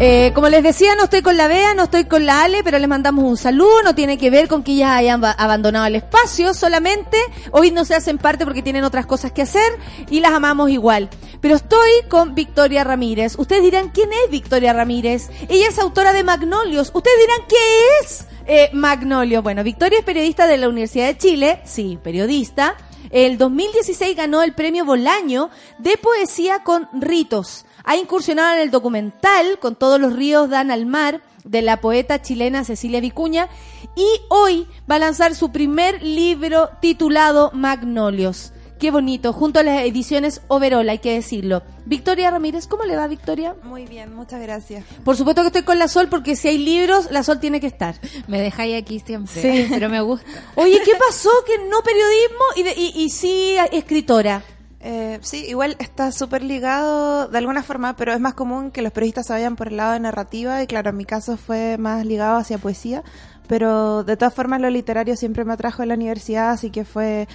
Eh, 0.00 0.32
como 0.34 0.48
les 0.48 0.64
decía, 0.64 0.96
no 0.96 1.04
estoy 1.04 1.22
con 1.22 1.36
la 1.36 1.46
Bea, 1.46 1.72
no 1.74 1.84
estoy 1.84 2.04
con 2.06 2.26
la 2.26 2.42
Ale, 2.42 2.64
pero 2.64 2.78
les 2.80 2.88
mandamos 2.88 3.24
un 3.24 3.36
saludo. 3.36 3.82
No 3.84 3.94
tiene 3.94 4.18
que 4.18 4.28
ver 4.28 4.48
con 4.48 4.64
que 4.64 4.72
ellas 4.72 4.90
hayan 4.90 5.20
ba- 5.20 5.30
abandonado 5.30 5.86
el 5.86 5.94
espacio, 5.94 6.52
solamente 6.52 7.16
hoy 7.52 7.70
no 7.70 7.84
se 7.84 7.94
hacen 7.94 8.18
parte 8.18 8.44
porque 8.44 8.60
tienen 8.60 8.82
otras 8.82 9.06
cosas 9.06 9.30
que 9.30 9.42
hacer 9.42 9.62
y 10.10 10.18
las 10.18 10.32
amamos 10.32 10.70
igual. 10.70 11.08
Pero 11.40 11.54
estoy 11.54 11.90
con 12.08 12.34
Victoria 12.34 12.82
Ramírez. 12.82 13.36
Ustedes 13.38 13.62
dirán, 13.62 13.90
¿quién 13.90 14.10
es 14.24 14.30
Victoria 14.30 14.72
Ramírez? 14.72 15.30
Ella 15.48 15.68
es 15.68 15.78
autora 15.78 16.12
de 16.12 16.24
Magnolios. 16.24 16.90
Ustedes 16.92 17.16
dirán, 17.20 17.40
¿qué 17.48 17.56
es 18.02 18.26
eh, 18.46 18.70
Magnolio? 18.72 19.42
Bueno, 19.42 19.62
Victoria 19.62 20.00
es 20.00 20.04
periodista 20.04 20.48
de 20.48 20.56
la 20.56 20.68
Universidad 20.68 21.06
de 21.06 21.18
Chile, 21.18 21.60
sí, 21.64 21.98
periodista. 22.02 22.74
El 23.10 23.38
2016 23.38 24.16
ganó 24.16 24.42
el 24.42 24.54
premio 24.54 24.84
Bolaño 24.84 25.50
de 25.78 25.96
poesía 25.98 26.64
con 26.64 26.88
ritos. 26.94 27.64
Ha 27.84 27.96
incursionado 27.96 28.54
en 28.54 28.60
el 28.62 28.70
documental 28.70 29.58
Con 29.60 29.76
todos 29.76 30.00
los 30.00 30.14
ríos 30.14 30.48
dan 30.50 30.70
al 30.70 30.86
mar 30.86 31.22
de 31.44 31.60
la 31.62 31.80
poeta 31.82 32.22
chilena 32.22 32.64
Cecilia 32.64 33.00
Vicuña 33.00 33.48
y 33.96 34.06
hoy 34.30 34.66
va 34.90 34.94
a 34.96 34.98
lanzar 34.98 35.34
su 35.34 35.52
primer 35.52 36.02
libro 36.02 36.70
titulado 36.80 37.50
Magnolios. 37.52 38.52
Qué 38.78 38.90
bonito, 38.90 39.32
junto 39.34 39.60
a 39.60 39.62
las 39.62 39.82
ediciones 39.84 40.40
Overol, 40.48 40.88
hay 40.88 40.98
que 41.00 41.12
decirlo. 41.12 41.62
Victoria 41.84 42.30
Ramírez, 42.30 42.66
¿cómo 42.66 42.84
le 42.84 42.96
va 42.96 43.06
Victoria? 43.06 43.54
Muy 43.62 43.84
bien, 43.86 44.14
muchas 44.14 44.40
gracias. 44.40 44.84
Por 45.04 45.16
supuesto 45.16 45.42
que 45.42 45.48
estoy 45.48 45.62
con 45.64 45.78
la 45.78 45.86
Sol 45.88 46.08
porque 46.08 46.34
si 46.34 46.48
hay 46.48 46.56
libros, 46.58 47.10
la 47.10 47.22
Sol 47.22 47.38
tiene 47.40 47.60
que 47.60 47.66
estar. 47.66 47.94
Me 48.26 48.40
dejáis 48.40 48.76
aquí 48.82 48.98
siempre, 49.00 49.40
Sí. 49.42 49.66
pero 49.70 49.88
me 49.90 50.00
gusta. 50.00 50.26
Oye, 50.56 50.80
¿qué 50.84 50.92
pasó 50.98 51.30
que 51.46 51.58
no 51.68 51.82
periodismo 51.82 52.44
y, 52.56 52.62
de- 52.62 52.74
y, 52.74 53.02
y 53.04 53.10
sí 53.10 53.54
escritora? 53.70 54.42
Eh, 54.86 55.18
sí, 55.22 55.46
igual 55.48 55.76
está 55.78 56.12
súper 56.12 56.42
ligado 56.42 57.26
de 57.28 57.38
alguna 57.38 57.62
forma, 57.62 57.96
pero 57.96 58.12
es 58.12 58.20
más 58.20 58.34
común 58.34 58.70
que 58.70 58.82
los 58.82 58.92
periodistas 58.92 59.26
se 59.26 59.32
vayan 59.32 59.56
por 59.56 59.68
el 59.68 59.78
lado 59.78 59.94
de 59.94 60.00
narrativa 60.00 60.62
y 60.62 60.66
claro, 60.66 60.90
en 60.90 60.98
mi 60.98 61.06
caso 61.06 61.38
fue 61.38 61.78
más 61.78 62.04
ligado 62.04 62.36
hacia 62.36 62.58
poesía, 62.58 63.02
pero 63.46 64.04
de 64.04 64.18
todas 64.18 64.34
formas 64.34 64.60
lo 64.60 64.68
literario 64.68 65.16
siempre 65.16 65.44
me 65.46 65.54
atrajo 65.54 65.82
en 65.82 65.88
la 65.88 65.94
universidad, 65.94 66.50
así 66.50 66.68
que 66.70 66.84
fue 66.84 67.26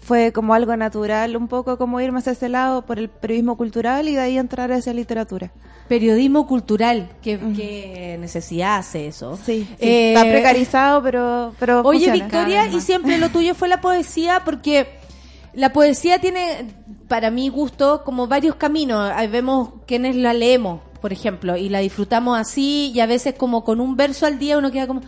fue 0.00 0.32
como 0.32 0.52
algo 0.54 0.76
natural, 0.76 1.36
un 1.36 1.48
poco 1.48 1.78
como 1.78 2.00
irme 2.00 2.18
hacia 2.18 2.32
ese 2.32 2.48
lado 2.48 2.84
por 2.86 2.98
el 2.98 3.08
periodismo 3.08 3.56
cultural 3.56 4.06
y 4.08 4.14
de 4.14 4.20
ahí 4.20 4.38
entrar 4.38 4.70
hacia 4.70 4.92
literatura. 4.92 5.50
Periodismo 5.88 6.46
cultural, 6.46 7.10
¿qué, 7.22 7.38
qué 7.54 8.16
necesidad 8.20 8.76
hace 8.78 9.06
eso? 9.08 9.36
Sí, 9.36 9.66
sí, 9.68 9.76
Eh, 9.78 10.14
está 10.14 10.22
precarizado, 10.28 11.02
pero, 11.02 11.54
pero 11.58 11.80
Oye, 11.82 12.06
funciona. 12.06 12.24
Victoria, 12.24 12.66
y 12.68 12.80
siempre 12.80 13.18
lo 13.18 13.28
tuyo 13.30 13.54
fue 13.54 13.68
la 13.68 13.80
poesía, 13.80 14.42
porque 14.44 14.88
la 15.56 15.72
poesía 15.72 16.18
tiene, 16.20 16.66
para 17.08 17.30
mi 17.30 17.48
gusto, 17.48 18.02
como 18.04 18.26
varios 18.26 18.56
caminos. 18.56 19.10
Ahí 19.14 19.28
vemos 19.28 19.70
quienes 19.86 20.16
la 20.16 20.32
leemos, 20.32 20.80
por 21.00 21.12
ejemplo, 21.12 21.56
y 21.56 21.68
la 21.68 21.78
disfrutamos 21.80 22.38
así, 22.38 22.92
y 22.94 23.00
a 23.00 23.06
veces 23.06 23.34
como 23.34 23.64
con 23.64 23.80
un 23.80 23.96
verso 23.96 24.26
al 24.26 24.38
día 24.38 24.58
uno 24.58 24.70
queda 24.70 24.86
como... 24.86 25.02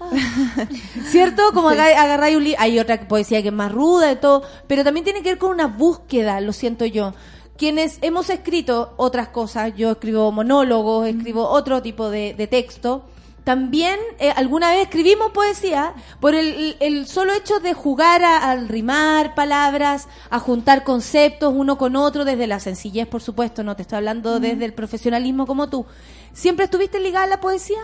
ah. 0.00 0.10
¿Cierto? 1.10 1.42
Como 1.52 1.70
Sí. 1.70 1.76
aga- 1.78 2.02
agarráis 2.02 2.36
un 2.36 2.44
libro. 2.44 2.60
Hay 2.60 2.78
otra 2.78 3.06
poesía 3.08 3.42
que 3.42 3.48
es 3.48 3.54
más 3.54 3.72
ruda 3.72 4.12
y 4.12 4.16
todo, 4.16 4.42
pero 4.66 4.84
también 4.84 5.04
tiene 5.04 5.22
que 5.22 5.30
ver 5.30 5.38
con 5.38 5.50
una 5.50 5.66
búsqueda, 5.66 6.40
lo 6.40 6.52
siento 6.52 6.84
yo. 6.86 7.14
Quienes 7.56 7.98
hemos 8.02 8.30
escrito 8.30 8.94
otras 8.96 9.28
cosas, 9.28 9.72
yo 9.76 9.92
escribo 9.92 10.32
monólogos, 10.32 11.06
escribo 11.06 11.48
otro 11.48 11.80
tipo 11.82 12.10
de, 12.10 12.34
de 12.34 12.46
texto, 12.48 13.04
también 13.44 13.98
eh, 14.18 14.30
alguna 14.34 14.70
vez 14.70 14.82
escribimos 14.82 15.30
poesía 15.32 15.92
por 16.18 16.34
el, 16.34 16.76
el 16.80 17.06
solo 17.06 17.32
hecho 17.34 17.60
de 17.60 17.74
jugar 17.74 18.24
a- 18.24 18.50
al 18.50 18.68
rimar 18.68 19.34
palabras, 19.34 20.08
a 20.30 20.38
juntar 20.38 20.82
conceptos 20.82 21.52
uno 21.54 21.76
con 21.78 21.94
otro, 21.94 22.24
desde 22.24 22.46
la 22.46 22.58
sencillez, 22.58 23.06
por 23.06 23.20
supuesto, 23.22 23.62
no 23.62 23.76
te 23.76 23.82
estoy 23.82 23.98
hablando 23.98 24.40
desde 24.40 24.64
el 24.64 24.72
profesionalismo 24.72 25.46
como 25.46 25.68
tú. 25.68 25.84
¿Siempre 26.32 26.64
estuviste 26.64 26.98
ligada 27.00 27.24
a 27.24 27.28
la 27.28 27.40
poesía? 27.40 27.78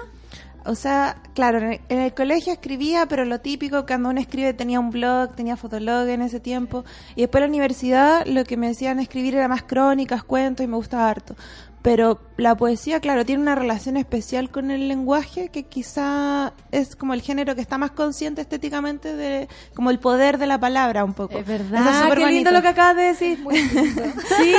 O 0.67 0.75
sea, 0.75 1.17
claro, 1.35 1.59
en 1.59 1.73
el, 1.73 1.81
en 1.89 1.99
el 2.01 2.13
colegio 2.15 2.53
escribía, 2.53 3.07
pero 3.07 3.25
lo 3.25 3.41
típico, 3.41 3.87
cuando 3.87 4.11
uno 4.11 4.21
escribe 4.21 4.53
tenía 4.53 4.79
un 4.79 4.91
blog, 4.91 5.35
tenía 5.35 5.57
fotolog 5.57 6.07
en 6.09 6.21
ese 6.21 6.39
tiempo. 6.41 6.85
Y 7.17 7.23
después 7.23 7.41
en 7.43 7.51
la 7.51 7.55
universidad 7.57 8.27
lo 8.27 8.45
que 8.45 8.57
me 8.59 8.69
decían 8.69 8.99
escribir 8.99 9.35
era 9.37 9.49
más 9.49 9.63
crónicas, 9.63 10.23
cuentos 10.23 10.65
y 10.65 10.67
me 10.69 10.77
gustaba 10.77 11.09
harto. 11.09 11.35
Pero 11.81 12.21
la 12.41 12.55
poesía, 12.57 13.01
claro, 13.01 13.25
tiene 13.25 13.43
una 13.43 13.55
relación 13.55 13.97
especial 13.97 14.51
con 14.51 14.71
el 14.71 14.89
lenguaje 14.89 15.49
que 15.51 15.65
quizá 15.65 16.53
es 16.73 16.97
como 16.97 17.15
el 17.15 17.23
género 17.23 17.55
que 17.55 17.61
está 17.61 17.79
más 17.79 17.91
consciente 17.93 18.41
estéticamente 18.41 19.15
de 19.17 19.49
como 19.75 19.91
el 19.91 19.99
poder 19.99 20.39
de 20.39 20.47
la 20.47 20.59
palabra 20.59 21.05
un 21.05 21.15
poco. 21.15 21.35
Es 21.39 21.49
Eso 21.49 21.53
verdad, 21.53 22.03
súper 22.05 22.19
qué 22.19 22.27
lindo 22.33 22.51
lo 22.51 22.63
que 22.63 22.69
acabas 22.69 22.97
de 22.97 23.03
decir. 23.03 23.39
Sí, 24.39 24.55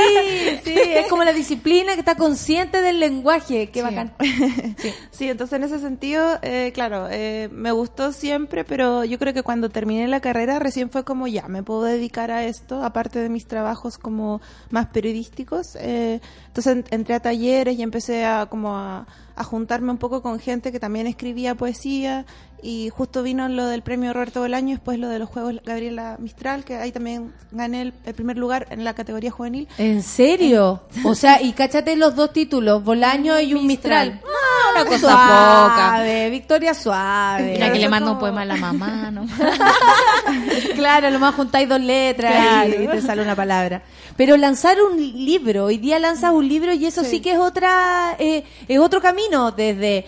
sí, 0.63 0.73
es 0.75 1.07
como 1.07 1.23
la 1.23 1.33
disciplina 1.33 1.93
que 1.93 1.99
está 1.99 2.15
consciente 2.15 2.81
del 2.81 2.99
lenguaje, 2.99 3.67
qué 3.69 3.79
Sí. 3.79 3.85
bacán. 3.85 4.13
Sí, 5.11 5.29
entonces 5.29 5.57
en 5.57 5.63
ese 5.63 5.79
sentido, 5.79 6.39
eh, 6.41 6.71
claro, 6.73 7.07
eh, 7.11 7.49
me 7.51 7.71
gustó 7.71 8.11
siempre, 8.11 8.63
pero 8.63 9.03
yo 9.03 9.19
creo 9.19 9.33
que 9.33 9.43
cuando 9.43 9.69
terminé 9.69 10.07
la 10.07 10.19
carrera 10.19 10.59
recién 10.59 10.89
fue 10.89 11.03
como 11.03 11.27
ya, 11.27 11.47
me 11.47 11.61
puedo 11.63 11.83
dedicar 11.83 12.31
a 12.31 12.43
esto, 12.45 12.83
aparte 12.83 13.19
de 13.19 13.29
mis 13.29 13.45
trabajos 13.47 13.97
como 13.97 14.41
más 14.69 14.87
periodísticos. 14.87 15.75
eh, 15.79 16.19
entonces 16.47 16.73
en- 16.73 16.85
entré 16.91 17.15
a 17.15 17.19
talleres 17.19 17.70
y 17.71 17.81
empecé 17.81 18.25
a 18.25 18.45
como 18.47 18.77
a, 18.77 19.05
a 19.35 19.43
juntarme 19.43 19.91
un 19.91 19.97
poco 19.97 20.21
con 20.21 20.39
gente 20.39 20.71
que 20.71 20.79
también 20.79 21.07
escribía 21.07 21.55
poesía 21.55 22.25
y 22.63 22.89
justo 22.89 23.23
vino 23.23 23.47
lo 23.49 23.65
del 23.65 23.81
premio 23.81 24.13
Roberto 24.13 24.41
Bolaño 24.41 24.69
y 24.69 24.73
después 24.73 24.99
lo 24.99 25.09
de 25.09 25.19
los 25.19 25.29
Juegos 25.29 25.55
Gabriela 25.65 26.17
Mistral, 26.19 26.63
que 26.63 26.75
ahí 26.77 26.91
también 26.91 27.33
gané 27.51 27.81
el, 27.81 27.93
el 28.05 28.13
primer 28.13 28.37
lugar 28.37 28.67
en 28.69 28.83
la 28.83 28.93
categoría 28.93 29.31
juvenil. 29.31 29.67
¿En 29.77 30.03
serio? 30.03 30.83
O 31.03 31.15
sea, 31.15 31.41
y 31.41 31.53
cáchate 31.53 31.95
los 31.95 32.15
dos 32.15 32.33
títulos, 32.33 32.83
Bolaño 32.83 33.39
y 33.39 33.53
un 33.53 33.65
Mistral. 33.65 34.21
Ah, 34.23 34.81
una 34.81 34.85
cosa 34.85 35.09
suave, 35.09 36.29
Victoria 36.29 36.73
suave. 36.73 37.53
Mira 37.53 37.71
que 37.73 37.79
le 37.79 37.89
mando 37.89 38.11
un 38.11 38.19
poema 38.19 38.41
a 38.41 38.45
la 38.45 38.55
mamá, 38.55 39.11
¿no? 39.11 39.25
Claro, 40.75 41.09
lo 41.09 41.19
más 41.19 41.35
juntáis 41.35 41.67
dos 41.69 41.79
letras 41.81 42.31
Claro. 42.33 42.83
y 42.83 42.87
te 42.87 43.01
sale 43.01 43.21
una 43.21 43.35
palabra. 43.35 43.83
Pero 44.17 44.37
lanzar 44.37 44.77
un 44.81 44.97
libro, 45.25 45.65
hoy 45.65 45.77
día 45.77 45.99
lanzas 45.99 46.31
un 46.33 46.47
libro 46.47 46.73
y 46.73 46.85
eso 46.85 47.03
sí, 47.03 47.09
Sí. 47.11 47.19
que 47.21 47.31
es 47.33 47.39
otra, 47.39 48.15
eh, 48.19 48.43
es 48.67 48.79
otro 48.79 49.01
camino, 49.01 49.51
desde 49.51 50.05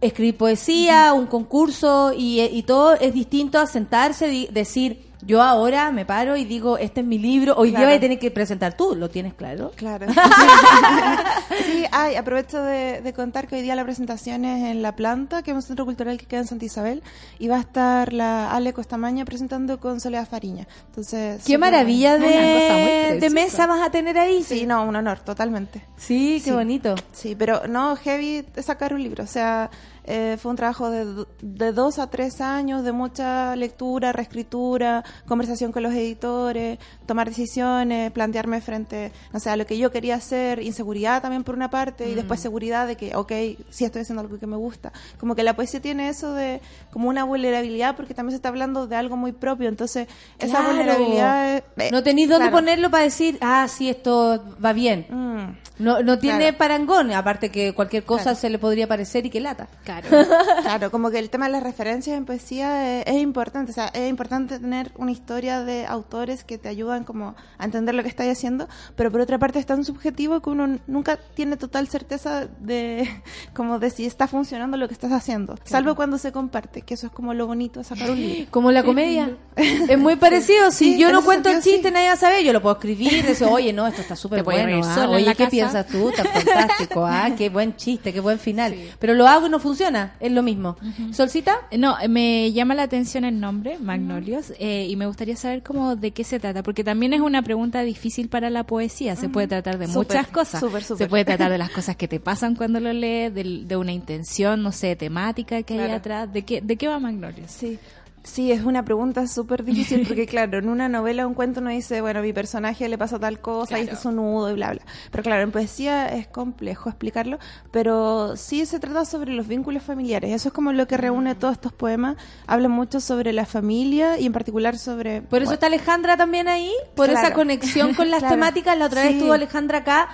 escribir 0.00 0.36
poesía, 0.36 1.12
un 1.14 1.26
concurso 1.26 2.12
y, 2.16 2.40
y 2.42 2.62
todo 2.62 2.94
es 2.94 3.12
distinto 3.14 3.58
a 3.58 3.66
sentarse 3.66 4.32
y 4.32 4.46
decir, 4.48 5.09
yo 5.22 5.42
ahora 5.42 5.90
me 5.92 6.04
paro 6.04 6.36
y 6.36 6.44
digo, 6.44 6.78
este 6.78 7.00
es 7.00 7.06
mi 7.06 7.18
libro, 7.18 7.54
hoy 7.56 7.70
día 7.70 7.84
voy 7.84 7.94
a 7.94 8.00
tener 8.00 8.18
que 8.18 8.30
presentar 8.30 8.76
tú, 8.76 8.94
¿lo 8.94 9.10
tienes 9.10 9.34
claro? 9.34 9.72
Claro. 9.76 10.06
sí, 11.66 11.84
ay, 11.92 12.16
aprovecho 12.16 12.62
de, 12.62 13.00
de 13.00 13.12
contar 13.12 13.46
que 13.46 13.56
hoy 13.56 13.62
día 13.62 13.74
la 13.74 13.84
presentación 13.84 14.44
es 14.44 14.70
en 14.70 14.82
La 14.82 14.96
Planta, 14.96 15.42
que 15.42 15.50
es 15.50 15.54
un 15.54 15.62
centro 15.62 15.84
cultural 15.84 16.18
que 16.18 16.26
queda 16.26 16.40
en 16.40 16.46
Santa 16.46 16.64
Isabel, 16.64 17.02
y 17.38 17.48
va 17.48 17.56
a 17.56 17.60
estar 17.60 18.12
la 18.12 18.50
Ale 18.52 18.72
Costamaña 18.72 19.24
presentando 19.24 19.78
con 19.80 20.00
Soledad 20.00 20.28
Fariña. 20.28 20.66
Entonces, 20.86 21.42
Qué 21.44 21.58
maravilla 21.58 22.18
de, 22.18 22.26
Una 22.26 22.60
cosa 22.60 23.10
muy 23.10 23.20
de 23.20 23.30
mesa 23.30 23.66
vas 23.66 23.82
a 23.86 23.90
tener 23.90 24.18
ahí. 24.18 24.42
Sí, 24.42 24.66
no, 24.66 24.84
un 24.84 24.96
honor, 24.96 25.20
totalmente. 25.20 25.82
Sí, 25.96 26.40
qué 26.44 26.50
Sí. 26.50 26.56
bonito. 26.56 26.94
Sí, 27.12 27.34
pero 27.38 27.66
no, 27.68 27.96
heavy 27.96 28.44
sacar 28.62 28.94
un 28.94 29.02
libro. 29.02 29.24
O 29.24 29.26
sea, 29.26 29.70
eh, 30.04 30.36
fue 30.40 30.50
un 30.50 30.56
trabajo 30.56 30.90
de, 30.90 31.24
de 31.42 31.72
dos 31.72 31.98
a 31.98 32.08
tres 32.10 32.40
años, 32.40 32.82
de 32.84 32.92
mucha 32.92 33.54
lectura, 33.56 34.12
reescritura, 34.12 35.04
conversación 35.26 35.72
con 35.72 35.82
los 35.82 35.92
editores, 35.92 36.78
tomar 37.06 37.28
decisiones, 37.28 38.10
plantearme 38.12 38.60
frente, 38.60 39.12
no 39.32 39.40
sé, 39.40 39.50
a 39.50 39.56
lo 39.56 39.66
que 39.66 39.78
yo 39.78 39.90
quería 39.90 40.16
hacer, 40.16 40.62
inseguridad 40.62 41.22
también 41.22 41.44
por 41.44 41.54
una 41.54 41.70
parte, 41.70 42.08
y 42.08 42.14
después 42.14 42.40
seguridad 42.40 42.86
de 42.86 42.96
que, 42.96 43.14
ok, 43.14 43.32
sí 43.70 43.84
estoy 43.84 44.02
haciendo 44.02 44.22
algo 44.22 44.38
que 44.38 44.46
me 44.46 44.56
gusta. 44.56 44.92
Como 45.18 45.34
que 45.34 45.42
la 45.42 45.54
poesía 45.54 45.80
tiene 45.80 46.08
eso 46.08 46.32
de, 46.34 46.60
como 46.92 47.08
una 47.08 47.24
vulnerabilidad, 47.24 47.96
porque 47.96 48.14
también 48.14 48.32
se 48.32 48.36
está 48.36 48.48
hablando 48.48 48.86
de 48.86 48.96
algo 48.96 49.16
muy 49.16 49.32
propio. 49.32 49.68
Entonces, 49.68 50.08
esa 50.38 50.62
vulnerabilidad 50.66 51.56
es- 51.56 51.62
eh, 51.76 51.88
No 51.92 52.02
tenéis 52.02 52.28
dónde 52.28 52.44
claro. 52.48 52.56
ponerlo 52.56 52.90
para 52.90 53.04
decir, 53.04 53.38
ah, 53.40 53.66
sí, 53.68 53.88
esto 53.88 54.56
va 54.64 54.72
bien. 54.72 55.06
Mm. 55.08 55.58
No, 55.82 56.02
no 56.02 56.18
tiene 56.18 56.38
Claro. 56.40 56.58
parangón, 56.58 57.10
aparte 57.12 57.50
que 57.50 57.72
cualquier 57.74 58.04
cosa 58.04 58.34
se 58.34 58.50
le 58.50 58.58
podría 58.58 58.86
parecer 58.86 59.24
y 59.24 59.30
que 59.30 59.40
lata. 59.40 59.66
Claro. 59.90 60.26
Claro, 60.62 60.90
como 60.90 61.10
que 61.10 61.18
el 61.18 61.30
tema 61.30 61.46
de 61.46 61.52
las 61.52 61.62
referencias 61.62 62.16
en 62.16 62.24
poesía 62.24 63.00
es, 63.00 63.06
es 63.06 63.16
importante, 63.22 63.72
o 63.72 63.74
sea, 63.74 63.86
es 63.88 64.08
importante 64.08 64.58
tener 64.58 64.92
una 64.96 65.10
historia 65.10 65.64
de 65.64 65.84
autores 65.86 66.44
que 66.44 66.58
te 66.58 66.68
ayudan 66.68 67.02
como 67.04 67.34
a 67.58 67.64
entender 67.64 67.94
lo 67.94 68.02
que 68.02 68.08
estás 68.08 68.28
haciendo, 68.28 68.68
pero 68.94 69.10
por 69.10 69.20
otra 69.20 69.38
parte 69.38 69.58
es 69.58 69.66
tan 69.66 69.84
subjetivo 69.84 70.40
que 70.40 70.50
uno 70.50 70.78
nunca 70.86 71.18
tiene 71.34 71.56
total 71.56 71.88
certeza 71.88 72.46
de 72.60 73.08
como 73.54 73.78
de 73.78 73.90
si 73.90 74.06
está 74.06 74.28
funcionando 74.28 74.76
lo 74.76 74.86
que 74.86 74.94
estás 74.94 75.12
haciendo, 75.12 75.56
salvo 75.64 75.96
cuando 75.96 76.18
se 76.18 76.30
comparte, 76.30 76.82
que 76.82 76.94
eso 76.94 77.06
es 77.06 77.12
como 77.12 77.34
lo 77.34 77.46
bonito 77.46 77.80
de 77.80 77.84
sacar 77.84 78.10
un 78.10 78.20
libro. 78.20 78.50
Como 78.50 78.70
la 78.72 78.82
comedia. 78.82 79.36
es 79.56 79.98
muy 79.98 80.16
parecido. 80.16 80.70
Si 80.70 80.94
Sí, 80.94 80.98
yo 80.98 81.08
en 81.08 81.14
no 81.14 81.22
cuento 81.22 81.48
el 81.50 81.62
chiste, 81.62 81.88
sí. 81.88 81.94
nadie 81.94 82.08
va 82.08 82.14
a 82.14 82.16
saber. 82.16 82.42
Yo 82.44 82.52
lo 82.52 82.60
puedo 82.62 82.74
escribir. 82.74 83.24
Decir, 83.24 83.46
oye, 83.50 83.72
no, 83.72 83.86
esto 83.86 84.00
está 84.02 84.16
súper 84.16 84.42
bueno. 84.42 84.80
ah, 84.84 85.08
Oye, 85.08 85.24
¿qué 85.26 85.34
casa. 85.34 85.50
piensas 85.50 85.86
tú? 85.86 86.10
Tan 86.10 86.26
fantástico. 86.26 87.06
Ah, 87.06 87.30
qué 87.36 87.48
buen 87.48 87.76
chiste, 87.76 88.12
qué 88.12 88.20
buen 88.20 88.38
final. 88.38 88.74
Pero 88.98 89.14
lo 89.14 89.26
hago 89.28 89.46
y 89.46 89.50
no 89.50 89.58
funciona. 89.58 89.79
Es 90.20 90.32
lo 90.32 90.42
mismo. 90.42 90.76
¿Solcita? 91.12 91.56
No, 91.76 91.96
me 92.08 92.52
llama 92.52 92.74
la 92.74 92.82
atención 92.82 93.24
el 93.24 93.40
nombre, 93.40 93.78
Magnolios, 93.78 94.52
eh, 94.58 94.86
y 94.88 94.96
me 94.96 95.06
gustaría 95.06 95.36
saber 95.36 95.62
cómo 95.62 95.96
de 95.96 96.10
qué 96.12 96.24
se 96.24 96.38
trata, 96.38 96.62
porque 96.62 96.84
también 96.84 97.12
es 97.12 97.20
una 97.20 97.42
pregunta 97.42 97.82
difícil 97.82 98.28
para 98.28 98.50
la 98.50 98.64
poesía. 98.64 99.16
Se 99.16 99.28
puede 99.28 99.48
tratar 99.48 99.78
de 99.78 99.86
muchas 99.88 100.28
cosas. 100.28 100.60
súper, 100.60 100.82
súper. 100.82 101.06
Se 101.06 101.08
puede 101.08 101.24
tratar 101.24 101.50
de 101.50 101.58
las 101.58 101.70
cosas 101.70 101.96
que 101.96 102.08
te 102.08 102.20
pasan 102.20 102.54
cuando 102.54 102.80
lo 102.80 102.92
lees, 102.92 103.34
de, 103.34 103.76
una 103.76 103.92
intención, 103.92 104.62
no 104.62 104.72
sé, 104.72 104.96
temática 104.96 105.62
que 105.62 105.78
hay 105.78 105.90
atrás. 105.90 106.32
¿De 106.32 106.42
qué, 106.42 106.60
¿De 106.60 106.76
qué 106.76 106.88
va 106.88 106.98
Magnolios? 106.98 107.50
Sí. 107.50 107.78
Sí, 108.22 108.52
es 108.52 108.64
una 108.64 108.84
pregunta 108.84 109.26
súper 109.26 109.64
difícil 109.64 110.04
porque, 110.06 110.26
claro, 110.28 110.58
en 110.58 110.68
una 110.68 110.88
novela 110.90 111.24
o 111.24 111.28
un 111.28 111.34
cuento 111.34 111.60
uno 111.60 111.70
dice, 111.70 112.02
bueno, 112.02 112.20
mi 112.20 112.32
personaje 112.34 112.86
le 112.88 112.98
pasa 112.98 113.18
tal 113.18 113.40
cosa 113.40 113.78
y 113.80 113.88
es 113.88 114.04
un 114.04 114.16
nudo 114.16 114.50
y 114.50 114.54
bla, 114.54 114.72
bla. 114.72 114.82
Pero 115.10 115.22
claro, 115.24 115.42
en 115.42 115.50
poesía 115.50 116.06
es 116.08 116.26
complejo 116.26 116.90
explicarlo, 116.90 117.38
pero 117.70 118.36
sí 118.36 118.66
se 118.66 118.78
trata 118.78 119.04
sobre 119.06 119.32
los 119.32 119.48
vínculos 119.48 119.82
familiares. 119.82 120.32
Eso 120.32 120.48
es 120.48 120.54
como 120.54 120.72
lo 120.72 120.86
que 120.86 120.98
reúne 120.98 121.34
todos 121.34 121.54
estos 121.54 121.72
poemas. 121.72 122.16
Hablan 122.46 122.72
mucho 122.72 123.00
sobre 123.00 123.32
la 123.32 123.46
familia 123.46 124.18
y 124.18 124.26
en 124.26 124.32
particular 124.32 124.76
sobre... 124.76 125.22
Por 125.22 125.38
eso 125.40 125.46
bueno, 125.46 125.54
está 125.54 125.66
Alejandra 125.68 126.16
también 126.18 126.46
ahí, 126.48 126.72
por 126.94 127.08
Claro. 127.08 127.26
esa 127.26 127.34
conexión 127.34 127.94
con 127.94 128.10
las 128.10 128.20
Claro. 128.20 128.34
temáticas. 128.34 128.76
La 128.76 128.86
otra 128.86 129.02
vez 129.04 129.14
estuvo 129.14 129.32
Alejandra 129.32 129.78
acá. 129.78 130.08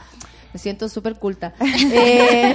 Me 0.52 0.59
siento 0.59 0.89
súper 0.89 1.16
culta. 1.16 1.52
Eh, 1.93 2.55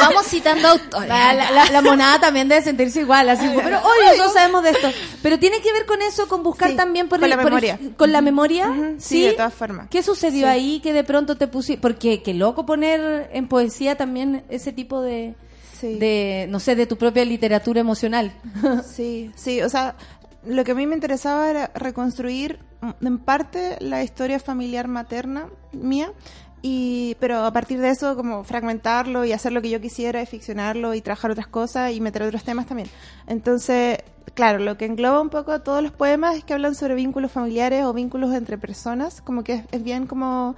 Vamos 0.00 0.26
citando 0.26 0.68
autores. 0.68 1.08
la, 1.08 1.32
la- 1.34 1.50
la- 1.50 1.70
la 1.70 1.82
monada 1.82 2.20
también 2.20 2.48
debe 2.48 2.62
sentirse 2.62 3.00
igual, 3.00 3.28
así 3.30 3.46
pero 3.56 3.78
oye, 3.78 4.06
nosotros 4.10 4.32
sabemos 4.34 4.62
de 4.64 4.70
esto. 4.70 4.88
Pero 5.22 5.38
tiene 5.38 5.60
que 5.60 5.72
ver 5.72 5.86
con 5.86 6.02
eso, 6.02 6.28
con 6.28 6.42
buscar 6.42 6.70
Sí, 6.70 6.76
también 6.76 7.08
por 7.08 7.20
con 7.20 7.24
el- 7.24 7.30
la 7.30 7.36
por 7.36 7.46
el- 7.46 7.50
memoria. 7.54 7.78
con 7.96 8.12
la 8.12 8.20
memoria, 8.20 8.72
sí. 8.98 9.16
sí, 9.16 9.22
de 9.22 9.32
todas 9.32 9.54
formas. 9.54 9.88
¿Qué 9.90 10.02
sucedió 10.02 10.46
Sí. 10.46 10.52
ahí 10.52 10.80
que 10.80 10.92
de 10.92 11.04
pronto 11.04 11.36
te 11.36 11.46
pusiste? 11.46 11.80
Porque 11.80 12.22
qué 12.22 12.34
loco 12.34 12.66
poner 12.66 13.30
en 13.32 13.48
poesía 13.48 13.96
también 13.96 14.44
ese 14.48 14.72
tipo 14.72 15.00
de, 15.00 15.34
de, 15.80 16.46
no 16.50 16.60
sé, 16.60 16.76
de 16.76 16.86
tu 16.86 16.96
propia 16.96 17.24
literatura 17.24 17.80
emocional. 17.80 18.32
Sí, 18.86 19.30
sí, 19.36 19.62
o 19.62 19.68
sea, 19.68 19.94
lo 20.44 20.64
que 20.64 20.72
a 20.72 20.74
mí 20.74 20.86
me 20.86 20.94
interesaba 20.94 21.48
era 21.50 21.70
reconstruir 21.74 22.58
mm, 22.80 23.06
en 23.06 23.18
parte 23.18 23.76
la 23.80 24.02
historia 24.02 24.38
familiar 24.40 24.88
materna 24.88 25.46
mía, 25.72 26.12
y 26.62 27.16
pero 27.18 27.44
a 27.44 27.52
partir 27.52 27.80
de 27.80 27.90
eso 27.90 28.16
como 28.16 28.44
fragmentarlo 28.44 29.24
y 29.24 29.32
hacer 29.32 29.52
lo 29.52 29.60
que 29.60 29.68
yo 29.68 29.80
quisiera 29.80 30.22
y 30.22 30.26
ficcionarlo 30.26 30.94
y 30.94 31.00
trabajar 31.00 31.32
otras 31.32 31.48
cosas 31.48 31.92
y 31.92 32.00
meter 32.00 32.22
otros 32.22 32.44
temas 32.44 32.66
también. 32.66 32.88
Entonces, 33.26 33.98
claro, 34.34 34.60
lo 34.60 34.78
que 34.78 34.86
engloba 34.86 35.20
un 35.20 35.28
poco 35.28 35.60
todos 35.60 35.82
los 35.82 35.92
poemas 35.92 36.36
es 36.36 36.44
que 36.44 36.54
hablan 36.54 36.74
sobre 36.74 36.94
vínculos 36.94 37.32
familiares 37.32 37.84
o 37.84 37.92
vínculos 37.92 38.32
entre 38.32 38.58
personas, 38.58 39.20
como 39.20 39.42
que 39.42 39.54
es, 39.54 39.64
es 39.72 39.82
bien 39.82 40.06
como 40.06 40.54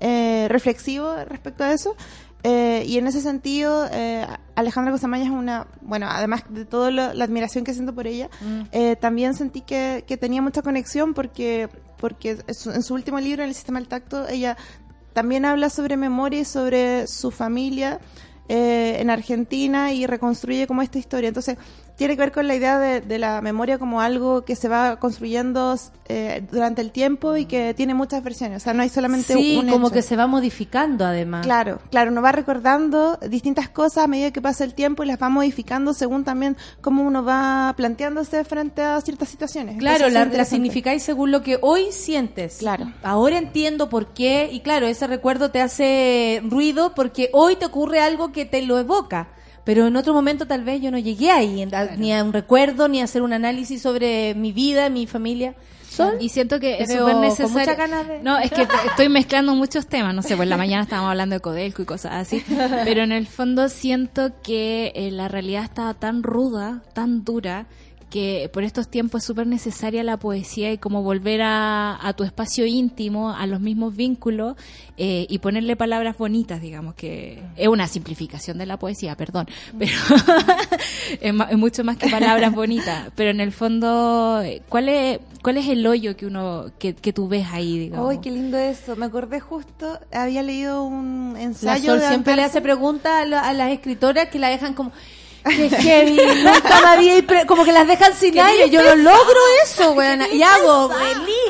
eh, 0.00 0.46
reflexivo 0.48 1.12
respecto 1.26 1.64
a 1.64 1.72
eso. 1.72 1.96
Eh, 2.44 2.84
y 2.86 2.98
en 2.98 3.06
ese 3.08 3.20
sentido, 3.20 3.88
eh, 3.90 4.24
Alejandra 4.54 4.92
Cosamaña 4.92 5.24
es 5.24 5.30
una, 5.30 5.66
bueno, 5.80 6.06
además 6.08 6.44
de 6.48 6.64
toda 6.64 6.90
la 6.90 7.24
admiración 7.24 7.64
que 7.64 7.74
siento 7.74 7.94
por 7.94 8.06
ella, 8.06 8.30
eh, 8.70 8.94
también 8.96 9.34
sentí 9.34 9.60
que, 9.60 10.04
que 10.06 10.16
tenía 10.16 10.40
mucha 10.40 10.62
conexión 10.62 11.14
porque, 11.14 11.68
porque 11.98 12.38
en 12.46 12.82
su 12.82 12.94
último 12.94 13.18
libro, 13.18 13.42
En 13.42 13.48
el 13.48 13.54
sistema 13.56 13.80
del 13.80 13.88
tacto, 13.88 14.28
ella 14.28 14.56
también 15.18 15.44
habla 15.44 15.68
sobre 15.68 15.96
memoria 15.96 16.42
y 16.42 16.44
sobre 16.44 17.08
su 17.08 17.32
familia 17.32 17.98
eh, 18.48 18.98
en 19.00 19.10
Argentina 19.10 19.92
y 19.92 20.06
reconstruye 20.06 20.68
como 20.68 20.80
esta 20.80 21.00
historia. 21.00 21.26
Entonces, 21.26 21.58
tiene 21.98 22.14
que 22.14 22.20
ver 22.22 22.32
con 22.32 22.46
la 22.46 22.54
idea 22.54 22.78
de, 22.78 23.00
de 23.00 23.18
la 23.18 23.40
memoria 23.42 23.76
como 23.76 24.00
algo 24.00 24.44
que 24.44 24.54
se 24.54 24.68
va 24.68 24.96
construyendo 25.00 25.76
eh, 26.08 26.46
durante 26.50 26.80
el 26.80 26.92
tiempo 26.92 27.36
y 27.36 27.44
que 27.44 27.74
tiene 27.74 27.92
muchas 27.92 28.22
versiones. 28.22 28.62
O 28.62 28.64
sea, 28.64 28.72
no 28.72 28.82
hay 28.82 28.88
solamente 28.88 29.34
Sí, 29.34 29.58
un 29.58 29.68
como 29.68 29.88
hecho. 29.88 29.94
que 29.94 30.02
se 30.02 30.14
va 30.14 30.28
modificando 30.28 31.04
además. 31.04 31.44
Claro, 31.44 31.80
claro, 31.90 32.12
uno 32.12 32.22
va 32.22 32.30
recordando 32.30 33.18
distintas 33.28 33.68
cosas 33.68 34.04
a 34.04 34.06
medida 34.06 34.30
que 34.30 34.40
pasa 34.40 34.62
el 34.62 34.74
tiempo 34.74 35.02
y 35.02 35.06
las 35.06 35.20
va 35.20 35.28
modificando 35.28 35.92
según 35.92 36.22
también 36.22 36.56
cómo 36.80 37.02
uno 37.02 37.24
va 37.24 37.74
planteándose 37.76 38.44
frente 38.44 38.80
a 38.82 39.00
ciertas 39.00 39.28
situaciones. 39.28 39.76
Claro, 39.78 40.08
la, 40.08 40.24
la 40.26 40.44
significáis 40.44 41.02
según 41.02 41.32
lo 41.32 41.42
que 41.42 41.58
hoy 41.62 41.90
sientes. 41.90 42.58
Claro. 42.58 42.92
Ahora 43.02 43.38
entiendo 43.38 43.88
por 43.88 44.14
qué, 44.14 44.48
y 44.52 44.60
claro, 44.60 44.86
ese 44.86 45.08
recuerdo 45.08 45.50
te 45.50 45.60
hace 45.60 46.40
ruido 46.44 46.94
porque 46.94 47.28
hoy 47.32 47.56
te 47.56 47.66
ocurre 47.66 47.98
algo 48.00 48.30
que 48.30 48.44
te 48.44 48.62
lo 48.62 48.78
evoca. 48.78 49.30
Pero 49.68 49.86
en 49.86 49.96
otro 49.96 50.14
momento 50.14 50.46
tal 50.46 50.64
vez 50.64 50.80
yo 50.80 50.90
no 50.90 50.96
llegué 50.98 51.30
ahí, 51.30 51.68
ni 51.98 52.14
a 52.14 52.24
un 52.24 52.32
recuerdo, 52.32 52.88
ni 52.88 53.02
a 53.02 53.04
hacer 53.04 53.20
un 53.20 53.34
análisis 53.34 53.82
sobre 53.82 54.34
mi 54.34 54.50
vida, 54.50 54.88
mi 54.88 55.06
familia. 55.06 55.54
Sol, 55.90 56.14
Y 56.20 56.30
siento 56.30 56.58
que 56.58 56.82
es 56.82 56.88
súper 57.00 57.16
necesario. 57.16 57.76
de- 58.06 58.22
No, 58.22 58.38
es 58.38 58.50
que 58.50 58.62
estoy 58.86 59.10
mezclando 59.10 59.54
muchos 59.54 59.86
temas. 59.86 60.14
No 60.14 60.22
sé, 60.22 60.36
pues 60.36 60.46
en 60.46 60.50
la 60.50 60.56
mañana 60.56 60.84
estábamos 60.84 61.10
hablando 61.10 61.34
de 61.34 61.40
Codelco 61.40 61.82
y 61.82 61.84
cosas 61.84 62.12
así. 62.14 62.42
Pero 62.84 63.02
en 63.02 63.12
el 63.12 63.26
fondo 63.26 63.68
siento 63.68 64.32
que 64.42 64.92
eh, 64.94 65.10
la 65.10 65.28
realidad 65.28 65.64
está 65.64 65.92
tan 65.92 66.22
ruda, 66.22 66.82
tan 66.94 67.24
dura, 67.24 67.66
que 68.10 68.48
por 68.52 68.64
estos 68.64 68.88
tiempos 68.88 69.22
es 69.22 69.26
súper 69.26 69.46
necesaria 69.46 70.02
la 70.02 70.16
poesía 70.16 70.72
y 70.72 70.78
como 70.78 71.02
volver 71.02 71.42
a, 71.42 71.98
a 72.00 72.12
tu 72.14 72.24
espacio 72.24 72.64
íntimo, 72.66 73.30
a 73.30 73.46
los 73.46 73.60
mismos 73.60 73.94
vínculos 73.94 74.56
eh, 74.96 75.26
y 75.28 75.38
ponerle 75.38 75.76
palabras 75.76 76.16
bonitas, 76.16 76.60
digamos, 76.62 76.94
que 76.94 77.42
es 77.56 77.68
una 77.68 77.86
simplificación 77.86 78.56
de 78.58 78.66
la 78.66 78.78
poesía, 78.78 79.14
perdón, 79.16 79.46
pero 79.78 79.92
es, 81.20 81.34
ma- 81.34 81.48
es 81.50 81.58
mucho 81.58 81.84
más 81.84 81.96
que 81.96 82.08
palabras 82.08 82.52
bonitas. 82.54 83.10
Pero 83.14 83.30
en 83.30 83.40
el 83.40 83.52
fondo, 83.52 84.42
¿cuál 84.68 84.88
es, 84.88 85.18
cuál 85.42 85.56
es 85.58 85.68
el 85.68 85.86
hoyo 85.86 86.16
que 86.16 86.26
uno 86.26 86.66
que, 86.78 86.94
que 86.94 87.12
tú 87.12 87.28
ves 87.28 87.46
ahí, 87.50 87.78
digamos? 87.78 88.10
¡Ay, 88.10 88.18
qué 88.22 88.30
lindo 88.30 88.56
eso! 88.58 88.96
Me 88.96 89.06
acordé 89.06 89.40
justo, 89.40 89.98
había 90.12 90.42
leído 90.42 90.82
un 90.84 91.34
La 91.34 91.42
ensayo 91.42 91.92
Sol 91.92 92.00
de 92.00 92.08
siempre 92.08 92.36
le 92.36 92.42
hace 92.44 92.60
preguntas 92.60 93.12
a, 93.12 93.24
la- 93.26 93.40
a 93.48 93.52
las 93.52 93.70
escritoras 93.70 94.28
que 94.28 94.38
la 94.38 94.48
dejan 94.48 94.74
como 94.74 94.92
que 95.44 95.68
heavy, 95.70 96.16
nunca 96.42 96.80
me 96.82 96.86
había 96.88 97.26
pre- 97.26 97.46
como 97.46 97.64
que 97.64 97.72
las 97.72 97.86
dejan 97.86 98.12
sin 98.14 98.32
Qué 98.34 98.40
aire. 98.40 98.70
Yo 98.70 98.82
no 98.82 98.94
logro 98.96 99.38
eso, 99.64 99.92
weona. 99.92 100.28
Y 100.28 100.42
hago 100.42 100.90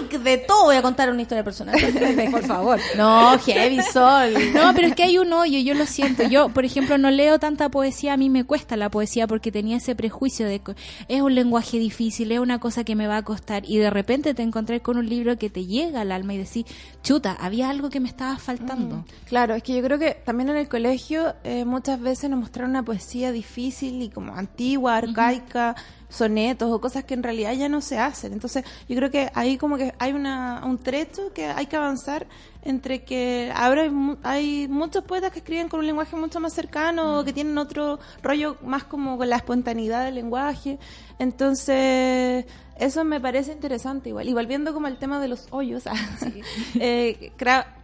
link 0.01 0.13
de 0.23 0.39
todo. 0.39 0.65
Voy 0.65 0.77
a 0.77 0.83
contar 0.83 1.11
una 1.11 1.23
historia 1.23 1.43
personal. 1.45 1.75
Por 2.31 2.45
favor. 2.45 2.79
No, 2.97 3.39
heavy, 3.39 3.81
Sol. 3.83 4.33
No, 4.55 4.73
pero 4.75 4.89
es 4.89 4.95
que 4.95 5.03
hay 5.05 5.19
un 5.19 5.33
hoyo, 5.33 5.59
yo 5.59 5.75
lo 5.75 5.87
siento. 5.87 6.25
Yo, 6.25 6.49
por 6.51 6.65
ejemplo, 6.65 6.99
no 6.99 7.11
leo 7.11 7.39
tanta 7.39 7.69
poesía, 7.71 8.13
a 8.13 8.17
mí 8.17 8.31
me 8.31 8.45
cuesta 8.45 8.77
la 8.77 8.91
poesía 8.91 9.27
porque 9.27 9.51
tenía 9.53 9.77
ese 9.79 9.95
prejuicio 9.95 10.47
de 10.47 10.61
que 10.61 10.75
es 11.09 11.21
un 11.21 11.35
lenguaje 11.35 11.79
difícil, 11.79 12.33
es 12.33 12.39
una 12.39 12.59
cosa 12.61 12.85
que 12.85 12.95
me 12.95 13.07
va 13.07 13.19
a 13.19 13.23
costar 13.25 13.63
y 13.69 13.79
de 13.79 13.91
repente 13.91 14.35
te 14.35 14.43
encontré 14.43 14.81
con 14.81 14.97
un 14.99 15.09
libro 15.09 15.39
que 15.39 15.51
te 15.51 15.65
llega 15.67 16.01
al 16.03 16.13
alma 16.13 16.35
y 16.35 16.39
decís, 16.39 16.65
chuta, 17.03 17.37
había 17.41 17.69
algo 17.71 17.91
que 17.91 18.01
me 18.01 18.09
estaba 18.09 18.37
faltando. 18.39 19.05
Claro, 19.29 19.55
es 19.55 19.63
que 19.63 19.75
yo 19.75 19.83
creo 19.83 19.99
que 19.99 20.13
también 20.25 20.49
en 20.51 20.57
el 20.57 20.69
colegio 20.69 21.35
eh, 21.45 21.65
muchas 21.65 22.01
veces 22.01 22.29
nos 22.31 22.41
mostraron 22.41 22.71
una 22.71 22.83
poesía 22.83 23.33
difícil 23.33 23.78
y 23.83 24.11
como 24.11 24.35
antigua, 24.35 24.97
arcaica, 24.97 25.75
sonetos 26.09 26.71
o 26.71 26.81
cosas 26.81 27.05
que 27.05 27.15
en 27.15 27.23
realidad 27.23 27.53
ya 27.53 27.69
no 27.69 27.81
se 27.81 27.99
hacen. 27.99 28.33
Entonces 28.33 28.65
yo 28.89 28.97
creo 28.97 29.11
que 29.11 29.31
ahí 29.35 29.59
como 29.59 29.77
que 29.77 29.95
hay 29.99 30.13
una, 30.13 30.63
un 30.65 30.79
trecho 30.79 31.33
que 31.33 31.47
hay 31.47 31.67
que 31.67 31.77
avanzar 31.77 32.27
entre 32.63 33.05
que 33.05 33.53
ahora 33.55 33.83
hay, 33.83 33.91
hay 34.23 34.69
muchos 34.69 35.05
poetas 35.05 35.33
que 35.33 35.39
escriben 35.39 35.69
con 35.69 35.81
un 35.81 35.87
lenguaje 35.87 36.17
mucho 36.17 36.41
más 36.41 36.53
cercano, 36.53 37.21
o 37.21 37.25
que 37.25 37.33
tienen 37.33 37.57
otro 37.57 37.99
rollo 38.23 38.57
más 38.63 38.85
como 38.85 39.17
con 39.17 39.29
la 39.29 39.37
espontaneidad 39.37 40.05
del 40.05 40.17
lenguaje. 40.17 40.79
Entonces... 41.19 42.47
Eso 42.79 43.03
me 43.05 43.21
parece 43.21 43.53
interesante 43.53 44.11
igual. 44.11 44.29
Y 44.29 44.35
volviendo 44.35 44.73
como 44.73 44.87
al 44.87 44.99
tema 44.99 45.19
de 45.19 45.27
los 45.27 45.49
hoyos, 45.51 45.89
ah, 45.89 45.95
eh, 46.77 47.33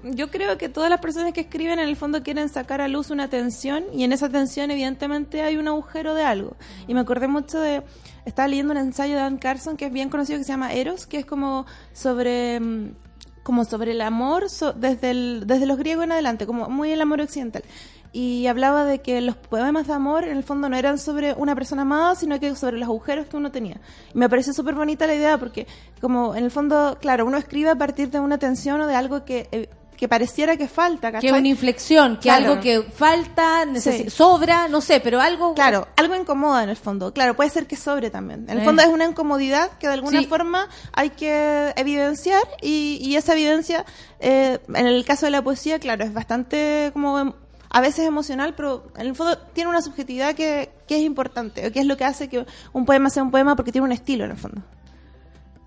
yo 0.04 0.30
creo 0.30 0.56
que 0.56 0.68
todas 0.68 0.88
las 0.88 1.00
personas 1.00 1.32
que 1.32 1.40
escriben 1.40 1.80
en 1.80 1.88
el 1.88 1.96
fondo 1.96 2.22
quieren 2.22 2.48
sacar 2.48 2.80
a 2.80 2.86
luz 2.86 3.10
una 3.10 3.28
tensión 3.28 3.84
y 3.92 4.04
en 4.04 4.12
esa 4.12 4.28
tensión 4.28 4.70
evidentemente 4.70 5.42
hay 5.42 5.56
un 5.56 5.66
agujero 5.66 6.14
de 6.14 6.22
algo. 6.22 6.56
Y 6.86 6.94
me 6.94 7.00
acordé 7.00 7.26
mucho 7.26 7.60
de, 7.60 7.82
estaba 8.24 8.48
leyendo 8.48 8.72
un 8.72 8.78
ensayo 8.78 9.14
de 9.14 9.20
Dan 9.20 9.38
Carson 9.38 9.76
que 9.76 9.86
es 9.86 9.92
bien 9.92 10.08
conocido 10.08 10.38
que 10.38 10.44
se 10.44 10.52
llama 10.52 10.72
Eros, 10.72 11.06
que 11.06 11.18
es 11.18 11.26
como 11.26 11.66
sobre... 11.92 12.60
mm, 12.60 12.90
como 13.42 13.64
sobre 13.66 13.90
el 13.92 14.00
amor 14.00 14.48
so- 14.48 14.72
desde, 14.72 15.12
desde 15.44 15.66
los 15.66 15.76
griegos 15.76 16.04
en 16.04 16.12
adelante, 16.12 16.46
como 16.46 16.68
muy 16.70 16.90
el 16.92 17.00
amor 17.02 17.20
occidental. 17.20 17.62
Y 18.10 18.46
hablaba 18.46 18.84
de 18.86 19.00
que 19.02 19.20
los 19.20 19.36
poemas 19.36 19.86
de 19.88 19.92
amor 19.92 20.24
en 20.24 20.36
el 20.38 20.44
fondo 20.44 20.68
no 20.70 20.76
eran 20.76 20.98
sobre 20.98 21.34
una 21.34 21.54
persona 21.54 21.82
amada, 21.82 22.14
sino 22.14 22.40
que 22.40 22.54
sobre 22.54 22.78
los 22.78 22.88
agujeros 22.88 23.26
que 23.26 23.36
uno 23.36 23.50
tenía. 23.50 23.80
Y 24.14 24.18
me 24.18 24.30
pareció 24.30 24.54
súper 24.54 24.74
bonita 24.76 25.06
la 25.06 25.14
idea 25.16 25.36
porque 25.36 25.66
como 26.00 26.34
en 26.34 26.44
el 26.44 26.50
fondo, 26.50 26.96
claro, 27.00 27.26
uno 27.26 27.36
escribe 27.36 27.68
a 27.70 27.74
partir 27.74 28.08
de 28.10 28.20
una 28.20 28.38
tensión 28.38 28.80
o 28.80 28.86
de 28.86 28.94
algo 28.94 29.24
que, 29.26 29.48
eh, 29.52 29.68
que 29.96 30.08
pareciera 30.08 30.56
que 30.56 30.68
falta, 30.68 31.08
Que 31.08 31.12
¿cachai? 31.26 31.38
una 31.38 31.48
inflexión, 31.48 32.16
que 32.16 32.22
Claro. 32.22 32.52
algo 32.52 32.62
que 32.62 32.82
falta, 32.82 33.64
Sí. 33.76 34.10
sobra, 34.10 34.68
no 34.68 34.80
sé, 34.80 35.00
pero 35.00 35.20
algo. 35.20 35.54
Claro, 35.54 35.88
algo 35.96 36.14
incomoda 36.14 36.62
en 36.64 36.70
el 36.70 36.76
fondo. 36.76 37.12
Claro, 37.12 37.34
puede 37.34 37.50
ser 37.50 37.66
que 37.66 37.76
sobre 37.76 38.10
también. 38.10 38.44
En 38.48 38.58
el 38.58 38.62
Eh. 38.62 38.64
fondo 38.64 38.82
es 38.82 38.88
una 38.88 39.04
incomodidad 39.06 39.70
que 39.78 39.86
de 39.88 39.94
alguna 39.94 40.20
Sí. 40.20 40.26
forma 40.26 40.68
hay 40.92 41.10
que 41.10 41.72
evidenciar 41.76 42.42
y, 42.60 42.98
y 43.00 43.16
esa 43.16 43.32
evidencia, 43.32 43.84
eh, 44.20 44.58
en 44.74 44.86
el 44.86 45.04
caso 45.04 45.26
de 45.26 45.30
la 45.30 45.42
poesía, 45.42 45.78
claro, 45.78 46.04
es 46.04 46.12
bastante 46.12 46.90
como 46.92 47.18
em- 47.18 47.32
a 47.70 47.80
veces 47.80 48.06
emocional, 48.06 48.54
pero 48.56 48.84
en 48.96 49.06
el 49.08 49.16
fondo 49.16 49.36
tiene 49.52 49.68
una 49.68 49.82
subjetividad 49.82 50.34
que, 50.36 50.70
que 50.86 50.96
es 50.96 51.02
importante, 51.02 51.66
o 51.66 51.72
que 51.72 51.80
es 51.80 51.86
lo 51.86 51.96
que 51.96 52.04
hace 52.04 52.28
que 52.28 52.46
un 52.72 52.84
poema 52.86 53.10
sea 53.10 53.22
un 53.24 53.32
poema 53.32 53.56
porque 53.56 53.72
tiene 53.72 53.84
un 53.84 53.90
estilo 53.92 54.24
en 54.24 54.30
el 54.30 54.36
fondo. 54.36 54.62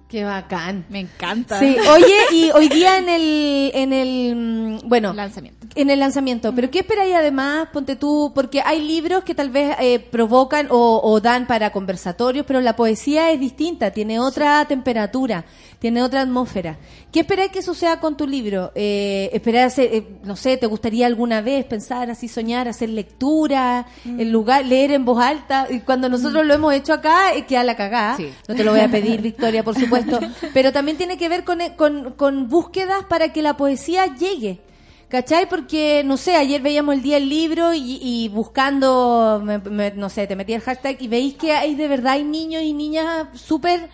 Qué 0.09 0.23
bacán. 0.23 0.85
Me 0.89 1.01
encanta. 1.01 1.59
Sí, 1.59 1.75
oye, 1.93 2.15
y 2.31 2.49
hoy 2.55 2.69
día 2.69 2.97
en 2.97 3.09
el, 3.09 3.71
en 3.73 3.91
el, 3.93 4.35
mm, 4.35 4.88
bueno, 4.88 5.11
Lanzamiento. 5.13 5.67
en 5.75 5.89
el 5.89 5.99
lanzamiento, 5.99 6.55
pero 6.55 6.71
¿qué 6.71 6.79
esperáis 6.79 7.13
además? 7.13 7.67
Ponte 7.73 7.97
tú, 7.97 8.31
porque 8.34 8.61
hay 8.61 8.81
libros 8.88 9.25
que 9.25 9.35
tal 9.35 9.49
vez 9.49 9.75
eh, 9.81 9.99
provocan 9.99 10.67
o, 10.69 11.01
o 11.03 11.19
dan 11.19 11.45
para 11.45 11.71
conversatorios, 11.71 12.45
pero 12.45 12.61
la 12.61 12.75
poesía 12.77 13.31
es 13.31 13.39
distinta, 13.41 13.91
tiene 13.91 14.17
otra 14.19 14.63
temperatura, 14.65 15.43
tiene 15.79 16.01
otra 16.01 16.21
atmósfera. 16.21 16.77
¿Qué 17.11 17.19
esperáis 17.19 17.51
que 17.51 17.61
suceda 17.61 17.99
con 17.99 18.17
tu 18.17 18.25
libro? 18.27 18.71
Eh, 18.73 19.29
¿Esperáis, 19.31 19.73
hacer, 19.73 19.89
eh, 19.93 20.07
no 20.23 20.35
sé, 20.35 20.57
te 20.57 20.65
gustaría 20.65 21.05
alguna 21.05 21.41
vez 21.41 21.65
pensar 21.65 22.09
así, 22.09 22.27
soñar, 22.27 22.67
hacer 22.67 22.89
lectura, 22.89 23.85
en 24.05 24.31
lugar, 24.31 24.65
leer 24.65 24.91
en 24.91 25.05
voz 25.05 25.19
alta? 25.23 25.67
Y 25.69 25.81
cuando 25.81 26.09
nosotros 26.09 26.45
lo 26.45 26.53
hemos 26.53 26.73
hecho 26.73 26.93
acá, 26.93 27.33
es 27.33 27.45
que 27.45 27.57
a 27.57 27.63
la 27.63 27.75
cagada. 27.75 28.17
Sí. 28.17 28.29
No 28.47 28.55
te 28.55 28.63
lo 28.63 28.71
voy 28.71 28.79
a 28.79 28.89
pedir, 28.89 29.21
Victoria, 29.21 29.63
por 29.63 29.75
supuesto. 29.79 30.19
Pero 30.53 30.71
también 30.71 30.97
tiene 30.97 31.17
que 31.17 31.29
ver 31.29 31.43
con, 31.43 31.59
con, 31.75 32.13
con 32.13 32.49
búsquedas 32.49 33.03
para 33.07 33.31
que 33.31 33.41
la 33.43 33.55
poesía 33.55 34.07
llegue. 34.15 34.61
¿Cachai? 35.09 35.47
Porque, 35.47 36.01
no 36.03 36.17
sé, 36.17 36.35
ayer 36.35 36.61
veíamos 36.61 36.93
el 36.95 37.01
día 37.01 37.15
del 37.15 37.29
libro 37.29 37.73
y, 37.73 37.97
y 38.01 38.27
buscando, 38.29 39.41
me- 39.41 39.59
me- 39.59 39.91
no 39.91 40.09
sé, 40.09 40.27
te 40.27 40.35
metí 40.35 40.51
el 40.53 40.59
hashtag 40.61 40.97
y 41.01 41.07
veis 41.07 41.35
que 41.35 41.53
hay 41.53 41.75
de 41.75 41.87
verdad 41.87 42.13
hay 42.13 42.25
niños 42.25 42.61
y 42.63 42.73
niñas 42.73 43.27
súper 43.35 43.87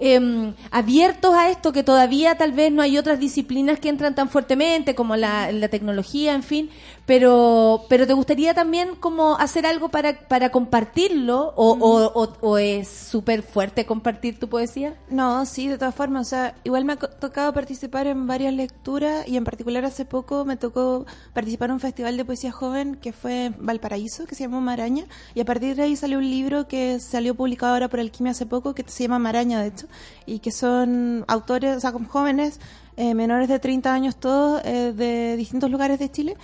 eh, 0.00 0.52
abiertos 0.70 1.34
a 1.34 1.50
esto, 1.50 1.72
que 1.72 1.82
todavía 1.82 2.36
tal 2.36 2.52
vez 2.52 2.72
no 2.72 2.82
hay 2.82 2.98
otras 2.98 3.20
disciplinas 3.20 3.78
que 3.78 3.90
entran 3.90 4.14
tan 4.14 4.30
fuertemente 4.30 4.94
como 4.94 5.14
la, 5.14 5.52
la 5.52 5.68
tecnología, 5.68 6.34
en 6.34 6.42
fin, 6.42 6.70
pero, 7.10 7.86
pero 7.88 8.06
te 8.06 8.12
gustaría 8.12 8.54
también 8.54 8.94
como 8.94 9.34
hacer 9.34 9.66
algo 9.66 9.88
para, 9.88 10.16
para 10.28 10.50
compartirlo 10.50 11.52
o, 11.56 11.72
o, 11.72 12.22
o- 12.22 12.36
o 12.40 12.56
es 12.56 12.86
súper 12.86 13.42
fuerte 13.42 13.84
compartir 13.84 14.38
tu 14.38 14.48
poesía? 14.48 14.94
No, 15.10 15.44
sí, 15.44 15.66
de 15.66 15.76
todas 15.76 15.92
formas, 15.92 16.28
o 16.28 16.30
sea, 16.30 16.54
igual 16.62 16.84
me 16.84 16.92
ha 16.92 16.96
tocado 16.96 17.52
participar 17.52 18.06
en 18.06 18.28
varias 18.28 18.54
lecturas 18.54 19.26
y 19.26 19.36
en 19.36 19.42
particular 19.42 19.84
hace 19.84 20.04
poco 20.04 20.44
me 20.44 20.56
tocó 20.56 21.04
participar 21.32 21.70
en 21.70 21.74
un 21.74 21.80
festival 21.80 22.16
de 22.16 22.24
poesía 22.24 22.52
joven 22.52 22.94
que 22.94 23.12
fue 23.12 23.46
en 23.46 23.56
Valparaíso, 23.58 24.24
que 24.26 24.36
se 24.36 24.44
llamó 24.44 24.60
Maraña, 24.60 25.04
y 25.34 25.40
a 25.40 25.44
partir 25.44 25.74
de 25.74 25.82
ahí 25.82 25.96
salió 25.96 26.18
un 26.18 26.30
libro 26.30 26.68
que 26.68 27.00
salió 27.00 27.34
publicado 27.34 27.72
ahora 27.72 27.88
por 27.88 27.98
Alquimia 27.98 28.30
hace 28.30 28.46
poco, 28.46 28.72
que 28.72 28.84
se 28.86 29.02
llama 29.02 29.18
Maraña, 29.18 29.60
de 29.60 29.66
hecho, 29.66 29.88
y 30.26 30.38
que 30.38 30.52
son 30.52 31.24
autores, 31.26 31.76
o 31.76 31.80
sea, 31.80 31.90
como 31.90 32.08
jóvenes, 32.08 32.60
eh, 32.96 33.14
menores 33.14 33.48
de 33.48 33.58
30 33.58 33.94
años 33.94 34.16
todos, 34.16 34.60
eh, 34.64 34.92
de 34.94 35.36
distintos 35.36 35.70
lugares 35.70 35.98
de 35.98 36.10
Chile, 36.10 36.36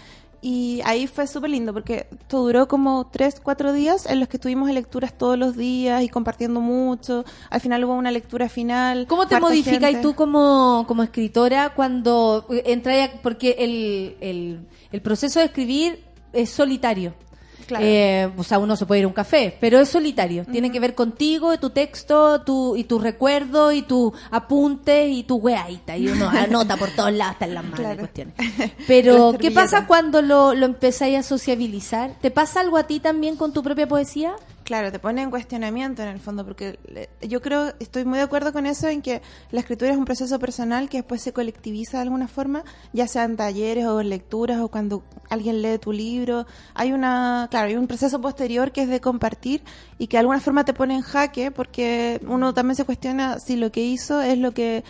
y 0.49 0.81
ahí 0.85 1.09
fue 1.09 1.27
súper 1.27 1.51
lindo 1.51 1.73
porque 1.73 2.07
esto 2.09 2.41
duró 2.41 2.69
como 2.69 3.09
tres, 3.11 3.41
cuatro 3.43 3.73
días 3.73 4.07
en 4.07 4.21
los 4.21 4.29
que 4.29 4.37
estuvimos 4.37 4.69
en 4.69 4.77
lecturas 4.77 5.13
todos 5.19 5.37
los 5.37 5.57
días 5.57 6.05
y 6.05 6.09
compartiendo 6.09 6.61
mucho. 6.61 7.25
Al 7.51 7.61
final 7.61 7.83
hubo 7.83 7.95
una 7.95 8.13
lectura 8.13 8.49
final. 8.49 9.09
¿Cómo 9.09 9.27
te 9.27 9.41
modificas 9.41 10.01
tú 10.01 10.15
como, 10.15 10.85
como 10.87 11.03
escritora 11.03 11.71
cuando 11.75 12.47
entras, 12.65 13.11
porque 13.25 13.57
el, 13.59 14.17
el, 14.21 14.69
el 14.93 15.03
proceso 15.03 15.41
de 15.41 15.47
escribir 15.47 16.05
es 16.33 16.51
solitario? 16.51 17.13
Claro. 17.67 17.85
Eh, 17.85 18.31
o 18.37 18.45
sea, 18.45 18.59
uno 18.59 18.77
se 18.77 18.87
puede 18.87 19.01
ir 19.01 19.05
a 19.05 19.09
un 19.09 19.15
café, 19.15 19.57
pero 19.61 19.81
es 19.81 19.89
solitario. 19.89 20.45
Tiene 20.45 20.71
que 20.71 20.79
ver 20.81 20.95
contigo, 20.95 21.57
tu 21.59 21.71
texto, 21.71 22.41
tu, 22.43 22.77
y 22.77 22.85
tu 22.85 22.99
recuerdo, 22.99 23.73
y 23.73 23.83
tu 23.83 24.13
apuntes, 24.31 25.11
y 25.11 25.25
tu 25.25 25.37
weaita. 25.37 25.97
Y 25.97 26.09
uno 26.09 26.29
anota 26.31 26.77
por 26.77 26.91
todos 26.91 27.13
lados, 27.13 27.33
hasta 27.35 27.45
en 27.47 27.55
las 27.55 27.65
manos 27.65 27.81
Claro. 27.81 27.99
cuestiones. 27.99 28.35
Pero, 28.87 29.35
¿qué 29.41 29.51
pasa 29.51 29.87
cuando 29.87 30.23
lo, 30.23 30.55
lo 30.55 30.67
empezáis 30.67 31.19
a 31.19 31.23
sociabilizar? 31.23 32.13
¿Te 32.21 32.31
pasa 32.31 32.61
algo 32.61 32.77
a 32.77 32.85
ti 32.85 33.01
también 33.01 33.37
con 33.37 33.53
tu 33.53 33.63
propia 33.63 33.87
poesía? 33.89 34.35
Claro, 34.67 34.91
te 34.91 34.99
pone 34.99 35.23
en 35.23 35.31
cuestionamiento 35.31 36.03
en 36.03 36.09
el 36.09 36.19
fondo, 36.19 36.45
porque 36.45 36.81
yo 37.23 37.41
creo, 37.41 37.73
estoy 37.79 38.05
muy 38.05 38.19
de 38.19 38.25
acuerdo 38.25 38.53
con 38.53 38.67
eso, 38.67 38.89
en 38.89 39.01
que 39.01 39.23
la 39.53 39.61
escritura 39.61 39.93
es 39.93 39.97
un 39.97 40.05
proceso 40.05 40.41
personal 40.41 40.89
que 40.89 40.97
después 40.97 41.23
se 41.23 41.33
colectiviza 41.33 41.99
de 41.99 42.03
alguna 42.03 42.27
forma, 42.27 42.65
ya 42.93 43.07
sea 43.07 43.23
en 43.23 43.37
talleres 43.37 43.87
o 43.87 44.01
en 44.01 44.11
lecturas 44.11 44.61
o 44.61 44.67
cuando 44.67 45.05
alguien 45.31 45.63
lee 45.63 45.79
tu 45.79 45.93
libro. 45.93 46.49
Hay 46.75 46.91
una, 46.91 47.47
claro, 47.49 47.69
hay 47.69 47.77
un 47.77 47.87
proceso 47.87 48.21
posterior 48.21 48.73
que 48.73 48.83
es 48.83 48.89
de 48.89 49.01
compartir 49.01 49.63
y 49.99 50.09
que 50.09 50.17
de 50.17 50.23
alguna 50.23 50.41
forma 50.41 50.65
te 50.65 50.75
pone 50.75 50.97
en 50.97 51.03
jaque, 51.03 51.53
porque 51.53 52.21
uno 52.27 52.53
también 52.53 52.75
se 52.75 52.85
cuestiona 52.85 53.39
si 53.39 53.55
lo 53.55 53.71
que 53.71 53.83
hizo 53.83 54.21
es 54.21 54.37
lo 54.37 54.51
que, 54.51 54.83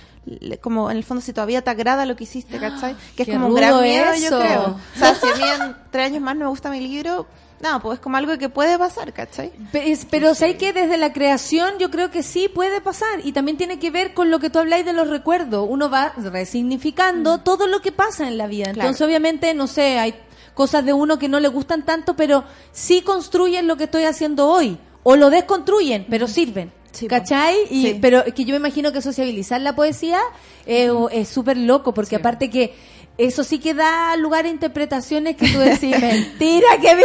como 0.62 0.90
en 0.90 0.96
el 0.96 1.04
fondo, 1.04 1.20
si 1.20 1.34
todavía 1.34 1.60
te 1.60 1.68
agrada 1.68 2.06
lo 2.06 2.16
que 2.16 2.24
hiciste, 2.24 2.58
¿cachai? 2.58 2.96
Que 3.14 3.24
es 3.24 3.28
como 3.28 3.48
un 3.48 3.54
gran 3.54 3.82
miedo, 3.82 4.10
eso. 4.12 4.30
yo 4.30 4.40
creo. 4.40 4.80
O 4.94 4.98
sea, 4.98 5.14
si 5.14 5.26
a 5.26 5.36
mí 5.36 5.42
en 5.42 5.76
tres 5.90 6.06
años 6.06 6.22
más 6.22 6.34
no 6.34 6.46
me 6.46 6.50
gusta 6.50 6.70
mi 6.70 6.80
libro, 6.80 7.26
no, 7.60 7.80
pues 7.80 7.94
es 7.98 8.00
como 8.02 8.16
algo 8.18 8.36
que 8.38 8.48
puede 8.48 8.78
pasar, 8.78 9.12
¿cachai? 9.12 9.50
Es- 9.72 10.04
Pero 10.10 10.34
sé 10.34 10.56
que 10.56 10.72
desde 10.72 10.96
la 10.98 11.12
creación 11.12 11.74
yo 11.78 11.90
creo 11.90 12.10
que 12.10 12.22
sí 12.22 12.48
puede 12.48 12.80
pasar 12.80 13.20
y 13.24 13.32
también 13.32 13.56
tiene 13.56 13.78
que 13.78 13.90
ver 13.90 14.12
con 14.14 14.30
lo 14.30 14.38
que 14.38 14.50
tú 14.50 14.58
habláis 14.58 14.84
de 14.84 14.92
los 14.92 15.08
recuerdos. 15.08 15.66
Uno 15.68 15.88
va 15.90 16.12
resignificando 16.60 17.38
todo 17.38 17.66
lo 17.66 17.80
que 17.80 17.92
pasa 17.92 18.26
en 18.28 18.38
la 18.38 18.46
vida. 18.46 18.64
Claro. 18.72 18.80
Entonces 18.80 19.06
obviamente, 19.06 19.52
no 19.54 19.66
sé, 19.66 19.98
hay 19.98 20.14
cosas 20.54 20.84
de 20.84 20.92
uno 20.92 21.18
que 21.18 21.28
no 21.28 21.38
le 21.40 21.48
gustan 21.48 21.84
tanto, 21.84 22.16
pero 22.16 22.44
sí 22.72 23.02
construyen 23.02 23.66
lo 23.66 23.76
que 23.76 23.84
estoy 23.84 24.04
haciendo 24.04 24.48
hoy. 24.48 24.78
O 25.02 25.14
lo 25.16 25.30
desconstruyen, 25.30 26.06
pero 26.10 26.26
sirven. 26.26 26.72
Sí. 26.92 27.06
¿Cachai? 27.08 27.56
Y, 27.70 27.82
Sí. 27.82 27.98
Pero 28.00 28.24
que 28.34 28.44
yo 28.44 28.52
me 28.54 28.56
imagino 28.56 28.90
que 28.90 29.02
sociabilizar 29.02 29.60
la 29.60 29.76
poesía 29.76 30.18
eh, 30.64 30.90
es 31.12 31.28
súper 31.28 31.56
loco, 31.58 31.92
porque 31.94 32.16
aparte 32.16 32.48
que 32.50 32.74
eso 33.18 33.44
sí 33.44 33.58
que 33.58 33.72
da 33.74 34.16
lugar 34.16 34.44
a 34.44 34.48
interpretaciones 34.48 35.36
que 35.36 35.48
tú 35.48 35.58
decís, 35.58 35.90
mentira, 36.00 36.66
que 36.80 36.96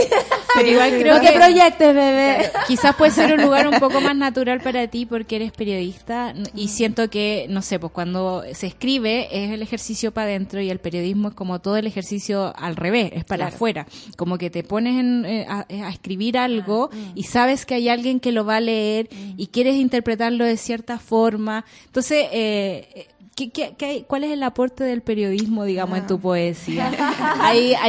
Pero 0.55 0.69
igual 0.69 0.91
creo 0.99 1.15
no 1.15 1.21
que- 1.21 1.27
te 1.27 1.33
proyectes, 1.33 1.95
bebé. 1.95 2.51
Quizás 2.67 2.95
puede 2.95 3.11
ser 3.11 3.33
un 3.33 3.41
lugar 3.43 3.67
un 3.67 3.79
poco 3.79 4.01
más 4.01 4.15
natural 4.15 4.59
para 4.61 4.87
ti 4.87 5.05
porque 5.05 5.37
eres 5.37 5.51
periodista 5.51 6.33
y 6.55 6.67
siento 6.67 7.09
que, 7.09 7.45
no 7.49 7.61
sé, 7.61 7.79
pues 7.79 7.91
cuando 7.93 8.43
se 8.53 8.67
escribe 8.67 9.27
es 9.31 9.51
el 9.51 9.61
ejercicio 9.61 10.11
para 10.13 10.27
adentro 10.27 10.61
y 10.61 10.69
el 10.69 10.79
periodismo 10.79 11.29
es 11.29 11.33
como 11.33 11.59
todo 11.59 11.77
el 11.77 11.87
ejercicio 11.87 12.53
al 12.57 12.75
revés, 12.75 13.11
es 13.13 13.23
para 13.23 13.45
Claro. 13.45 13.55
afuera. 13.55 13.87
Como 14.17 14.37
que 14.37 14.49
te 14.49 14.63
pones 14.63 14.99
en, 14.99 15.25
eh, 15.25 15.45
a, 15.47 15.65
a 15.69 15.89
escribir 15.89 16.37
algo 16.37 16.89
Ah, 16.91 16.95
mm. 16.95 17.11
y 17.17 17.23
sabes 17.23 17.65
que 17.65 17.75
hay 17.75 17.89
alguien 17.89 18.19
que 18.19 18.31
lo 18.31 18.45
va 18.45 18.57
a 18.57 18.59
leer 18.61 19.07
y 19.37 19.47
quieres 19.47 19.75
interpretarlo 19.75 20.45
de 20.45 20.57
cierta 20.57 20.99
forma. 20.99 21.63
Entonces, 21.85 22.27
eh, 22.31 23.07
¿qué, 23.35 23.49
qué, 23.49 23.73
qué 23.77 23.85
hay- 23.85 24.03
¿cuál 24.03 24.23
es 24.23 24.31
el 24.31 24.43
aporte 24.43 24.83
del 24.83 25.01
periodismo, 25.01 25.63
digamos, 25.65 25.97
en 25.97 26.07
tu 26.07 26.19
poesía? 26.19 26.91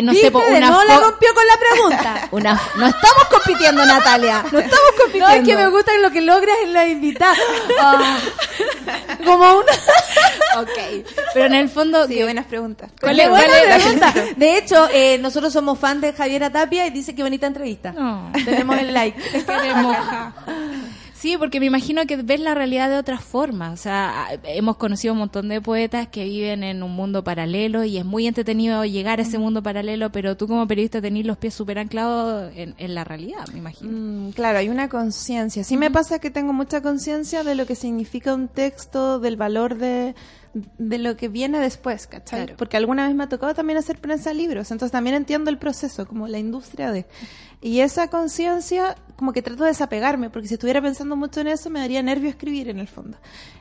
No 0.03 0.13
sé, 0.15 0.29
una 0.31 0.61
la 0.61 0.69
fo- 0.73 1.01
rompió 1.03 1.29
con 1.35 1.45
la 1.47 1.59
pregunta. 1.59 2.29
una, 2.33 2.61
no 2.79 2.87
estamos 2.87 3.25
compitiendo, 3.31 3.85
Natalia. 3.85 4.45
No 4.51 4.59
estamos 4.59 4.91
compitiendo. 4.99 5.29
No, 5.29 5.35
es 5.35 5.45
que 5.47 5.57
me 5.57 5.69
gusta 5.69 5.93
lo 6.03 6.11
que 6.11 6.21
logras 6.21 6.57
en 6.65 6.73
la 6.73 6.87
invitada. 6.89 7.35
Ah, 7.81 8.19
como 9.25 9.45
una... 9.59 9.73
Ok. 10.63 11.07
Pero 11.35 11.47
en 11.47 11.55
el 11.55 11.69
fondo, 11.69 12.07
Sí, 12.07 12.15
que- 12.15 12.25
buenas 12.25 12.47
preguntas. 12.47 12.91
¿cuál 13.01 13.17
Qué 13.17 13.23
es, 13.23 13.29
buena 13.29 13.47
cuál 13.47 13.63
es- 13.71 13.83
pregunta. 13.85 14.15
De 14.37 14.59
hecho, 14.59 14.89
eh, 14.93 15.19
nosotros 15.19 15.53
somos 15.53 15.79
fan 15.79 16.01
de 16.01 16.13
Javiera 16.13 16.51
Tapia 16.51 16.87
y 16.87 16.91
dice 16.91 17.15
que 17.15 17.23
bonita 17.23 17.47
entrevista. 17.47 17.93
No. 17.93 18.31
Tenemos 18.45 18.79
el 18.79 18.93
like. 18.93 19.21
Queremos. 19.45 19.97
Sí, 21.23 21.37
porque 21.39 21.61
me 21.61 21.67
imagino 21.67 22.05
que 22.05 22.17
ves 22.17 22.41
la 22.41 22.53
realidad 22.53 22.91
de 22.91 22.97
otra 22.97 23.17
forma. 23.17 23.71
O 23.71 23.77
sea, 23.77 24.27
hemos 24.43 24.77
conocido 24.77 25.13
un 25.13 25.21
montón 25.21 25.49
de 25.49 25.61
poetas 25.61 26.09
que 26.09 26.25
viven 26.25 26.65
en 26.65 26.83
un 26.83 26.91
mundo 26.97 27.23
paralelo 27.23 27.85
y 27.85 27.97
es 27.97 28.05
muy 28.05 28.27
entretenido 28.27 28.85
llegar 28.85 29.21
a 29.21 29.23
ese 29.23 29.39
mundo 29.39 29.63
paralelo, 29.63 30.11
pero 30.11 30.37
tú 30.37 30.49
como 30.49 30.67
periodista 30.67 31.01
tenés 31.01 31.25
los 31.25 31.39
pies 31.39 31.55
súper 31.55 31.79
anclados 31.79 32.51
en, 32.57 32.75
en 32.77 32.97
la 32.97 33.05
realidad, 33.05 33.47
me 33.53 33.61
imagino. 33.61 33.93
Mm, 33.93 34.33
claro, 34.33 34.59
hay 34.59 34.69
una 34.69 34.89
conciencia. 34.89 35.63
Sí 35.63 35.77
me 35.77 35.93
pasa 35.93 36.19
que 36.19 36.33
tengo 36.33 36.53
mucha 36.53 36.83
conciencia 36.83 37.45
de 37.45 37.55
lo 37.55 37.67
que 37.67 37.77
significa 37.77 38.35
un 38.35 38.49
texto, 38.49 39.21
del 39.21 39.37
valor 39.37 39.77
de, 39.77 40.17
de 40.55 40.99
lo 40.99 41.17
que 41.17 41.29
viene 41.29 41.61
después, 41.61 42.09
¿cachai? 42.09 42.41
Claro. 42.41 42.57
Porque 42.59 42.77
alguna 42.77 43.07
vez 43.07 43.15
me 43.15 43.23
ha 43.23 43.29
tocado 43.29 43.55
también 43.55 43.79
hacer 43.79 43.99
prensa 43.99 44.35
libros, 44.35 44.73
entonces 44.73 44.91
también 44.91 45.15
entiendo 45.15 45.51
el 45.51 45.59
proceso, 45.59 46.05
como 46.05 46.27
la 46.27 46.41
industria 46.41 46.91
de... 46.91 47.07
Y 47.61 47.79
esa 47.79 48.09
conciencia, 48.09 48.97
como 49.23 49.33
que 49.33 49.41
trato 49.41 49.63
de 49.63 49.69
desapegarme, 49.69 50.31
porque 50.31 50.49
si 50.49 50.55
estuviera 50.55 50.83
pensando 50.83 51.15
mucho 51.15 51.43
en 51.43 51.47
eso, 51.47 51.71
me 51.71 51.79
daría 51.79 52.03
nervio 52.03 52.29
escribir 52.29 52.69
en 52.69 52.81
el 52.81 52.89
fondo. 52.89 53.19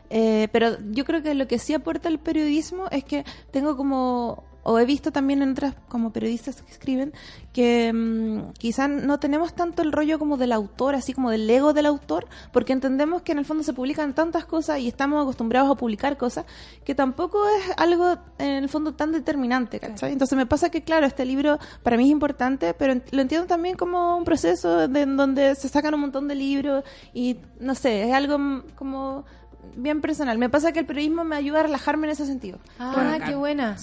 Eh, 0.10 0.48
pero 0.52 0.76
yo 0.90 1.06
creo 1.06 1.22
que 1.22 1.36
lo 1.36 1.48
que 1.48 1.60
sí 1.60 1.76
aporta 1.76 2.10
el 2.10 2.18
periodismo 2.18 2.88
es 2.90 3.04
que 3.04 3.24
tengo 3.52 3.78
como 3.78 4.44
o 4.64 4.80
he 4.80 4.86
visto 4.86 5.12
también 5.12 5.42
en 5.42 5.52
otras 5.52 5.76
como 5.88 6.12
periodistas 6.12 6.62
que 6.62 6.72
escriben 6.72 7.14
que 7.54 7.92
mm, 7.94 8.54
quizás 8.58 8.90
no 8.90 9.20
tenemos 9.20 9.54
tanto 9.54 9.82
el 9.82 9.92
rollo 9.92 10.20
como 10.20 10.38
del 10.38 10.52
autor, 10.52 10.96
así 10.96 11.14
como 11.14 11.30
del 11.30 11.50
ego 11.50 11.74
del 11.74 11.86
autor, 11.86 12.28
porque 12.54 12.74
entendemos 12.74 13.22
que 13.22 13.32
en 13.32 13.40
el 13.40 13.46
fondo 13.46 13.64
se 13.64 13.74
publican 13.74 14.14
tantas 14.14 14.46
cosas 14.46 14.80
y 14.80 14.88
estamos 14.88 15.22
acostumbrados 15.22 15.70
a 15.70 15.76
publicar 15.76 16.18
cosas 16.18 16.46
que 16.86 16.96
tampoco 16.96 17.44
es 17.50 17.74
algo 17.78 18.18
en 18.38 18.64
el 18.64 18.70
fondo 18.70 18.94
tan 18.94 19.12
determinante, 19.12 19.80
¿cachai? 19.80 20.14
Entonces 20.14 20.38
me 20.38 20.46
pasa 20.46 20.70
que 20.70 20.84
claro, 20.84 21.06
este 21.06 21.26
libro 21.26 21.60
para 21.84 21.98
mí 21.98 22.06
es 22.06 22.12
importante, 22.12 22.74
pero 22.74 23.02
lo 23.12 23.22
entiendo 23.22 23.48
también 23.48 23.76
como 23.76 24.18
un 24.18 24.24
proceso 24.24 24.88
de, 24.88 25.02
en 25.02 25.18
donde 25.18 25.56
se 25.56 25.68
sacan 25.70 25.94
un 25.94 26.02
montón 26.02 26.28
de 26.28 26.36
libros 26.36 26.84
y 27.14 27.38
no 27.60 27.76
sé, 27.76 28.08
es 28.08 28.14
algo 28.14 28.38
mm, 28.38 28.64
como 28.76 29.26
bien 29.76 30.02
personal. 30.02 30.38
Me 30.38 30.50
pasa 30.50 30.72
que 30.72 30.80
el 30.80 30.86
periodismo 30.86 31.24
me 31.24 31.36
ayuda 31.36 31.62
a 31.62 31.64
relajarme 31.64 32.08
en 32.08 32.12
ese 32.12 32.26
sentido. 32.26 32.60
Ah, 32.80 33.20
qué 33.26 33.36
buena. 33.36 33.78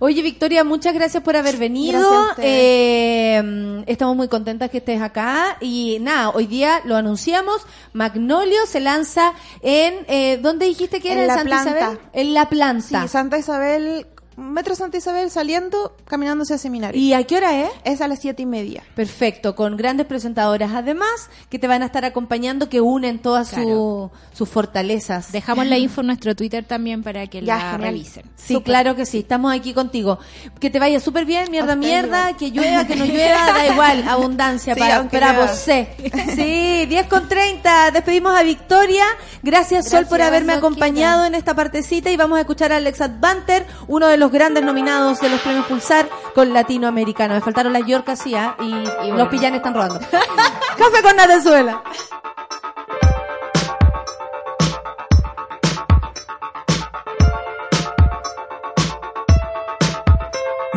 Oye, 0.00 0.22
Victoria, 0.22 0.64
muchas 0.64 0.94
gracias 0.94 1.22
por 1.22 1.36
haber 1.36 1.56
venido. 1.56 2.02
Eh, 2.38 3.40
mm, 3.42 3.82
estamos 3.86 4.16
muy 4.16 4.28
contentas 4.28 4.70
que 4.70 4.78
estés 4.78 5.00
acá. 5.00 5.56
Y 5.60 5.98
nada, 6.00 6.30
hoy 6.30 6.46
día 6.46 6.80
lo 6.84 6.96
anunciamos. 6.96 7.62
Magnolio 7.92 8.66
se 8.66 8.80
lanza 8.80 9.32
en. 9.62 9.94
Eh, 10.08 10.38
¿Dónde 10.42 10.66
dijiste 10.66 11.00
que 11.00 11.12
En 11.12 11.18
era? 11.18 11.22
¿En 11.22 11.28
La 11.28 11.34
Santa 11.34 11.62
Planta. 11.62 11.78
Isabel? 11.78 11.98
En 12.12 12.34
La 12.34 12.48
Planta. 12.48 13.02
Sí, 13.02 13.08
Santa 13.08 13.38
Isabel, 13.38 14.06
Metro 14.36 14.74
Santa 14.74 14.96
Isabel 14.98 15.30
saliendo, 15.30 15.96
caminando 16.06 16.42
hacia 16.42 16.58
seminario. 16.58 17.00
¿Y 17.00 17.12
a 17.12 17.22
qué 17.24 17.36
hora 17.36 17.60
es? 17.62 17.70
Es 17.84 18.00
a 18.00 18.08
las 18.08 18.18
siete 18.20 18.42
y 18.42 18.46
media. 18.46 18.82
Perfecto, 18.96 19.54
con 19.54 19.76
grandes 19.76 20.06
presentadoras 20.06 20.72
además 20.74 21.30
que 21.50 21.58
te 21.58 21.66
van 21.68 21.82
a 21.82 21.86
estar 21.86 22.04
acompañando, 22.04 22.68
que 22.68 22.80
unen 22.80 23.20
todas 23.20 23.48
su- 23.48 24.10
sus 24.32 24.48
fortalezas. 24.48 25.30
Dejamos 25.32 25.66
la 25.66 25.78
info 25.78 26.00
en 26.00 26.08
nuestro 26.08 26.34
Twitter 26.34 26.64
también 26.64 27.02
para 27.02 27.26
que 27.26 27.42
Ya, 27.42 27.56
la 27.56 27.60
genial. 27.72 27.80
revisen. 27.92 28.24
Sí, 28.36 28.60
claro 28.62 28.96
que 28.96 29.06
sí, 29.06 29.18
estamos 29.20 29.54
aquí 29.54 29.72
contigo. 29.72 30.18
Que 30.60 30.70
te 30.70 30.78
vaya 30.78 30.98
súper 31.00 31.24
bien, 31.24 31.50
mierda, 31.50 31.76
mierda, 31.76 32.30
igual. 32.30 32.36
que 32.36 32.50
llueva, 32.50 32.86
que 32.86 32.96
no 32.96 33.04
llueva, 33.04 33.46
da 33.52 33.66
igual, 33.72 34.08
abundancia 34.08 34.74
Sí, 34.74 34.80
para, 34.80 35.08
para 35.08 35.32
vos. 35.40 35.50
Sí, 35.52 35.86
10 36.88 37.06
con 37.08 37.28
30, 37.28 37.90
despedimos 37.92 38.34
a 38.38 38.42
Victoria. 38.42 39.04
Gracias, 39.42 39.88
Sol 39.88 40.06
por 40.06 40.20
haberme 40.22 40.52
acompañado 40.54 41.24
en 41.24 41.34
esta 41.34 41.54
partecita 41.54 42.10
y 42.10 42.16
vamos 42.16 42.38
a 42.38 42.40
escuchar 42.40 42.72
a 42.72 42.76
Alex 42.76 43.00
Advanter, 43.00 43.66
uno 43.88 44.06
de 44.08 44.16
los 44.16 44.23
grandes 44.30 44.64
nominados 44.64 45.20
de 45.20 45.28
los 45.28 45.40
premios 45.40 45.66
Pulsar 45.66 46.08
con 46.34 46.52
Latinoamericano. 46.52 47.34
Me 47.34 47.40
faltaron 47.40 47.72
las 47.72 47.86
Yorkas, 47.86 48.20
sí, 48.20 48.34
¿ah? 48.34 48.56
y, 48.60 49.10
los 49.10 49.28
pillanes 49.28 49.58
están 49.58 49.74
robando. 49.74 50.00
Café 50.78 51.02
con 51.02 51.16
Natezuela. 51.16 51.82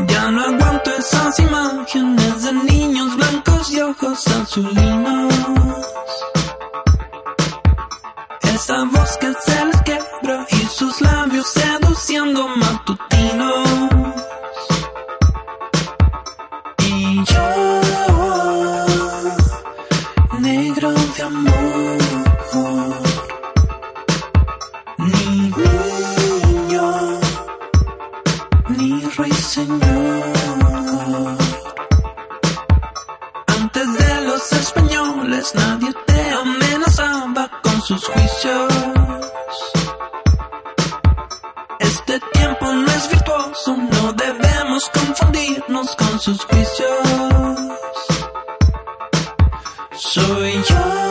Ya 0.08 0.32
no 0.32 0.42
aguanto 0.42 0.92
esas 0.92 1.40
imágenes 1.40 2.44
de 2.44 2.54
niños 2.54 3.16
blancos 3.16 3.72
y 3.72 3.82
ojos 3.82 4.28
azulinos. 4.28 5.34
Esa 8.42 8.84
voz 8.86 9.18
que 9.18 9.34
se 9.34 9.66
les 9.66 9.82
quebra 9.84 10.46
y 10.50 10.57
sus 10.70 11.02
labios 11.02 11.48
seduciendo 11.48 12.48
matutinos. 12.48 13.97
Soy 50.18 50.64
yo, 50.68 51.07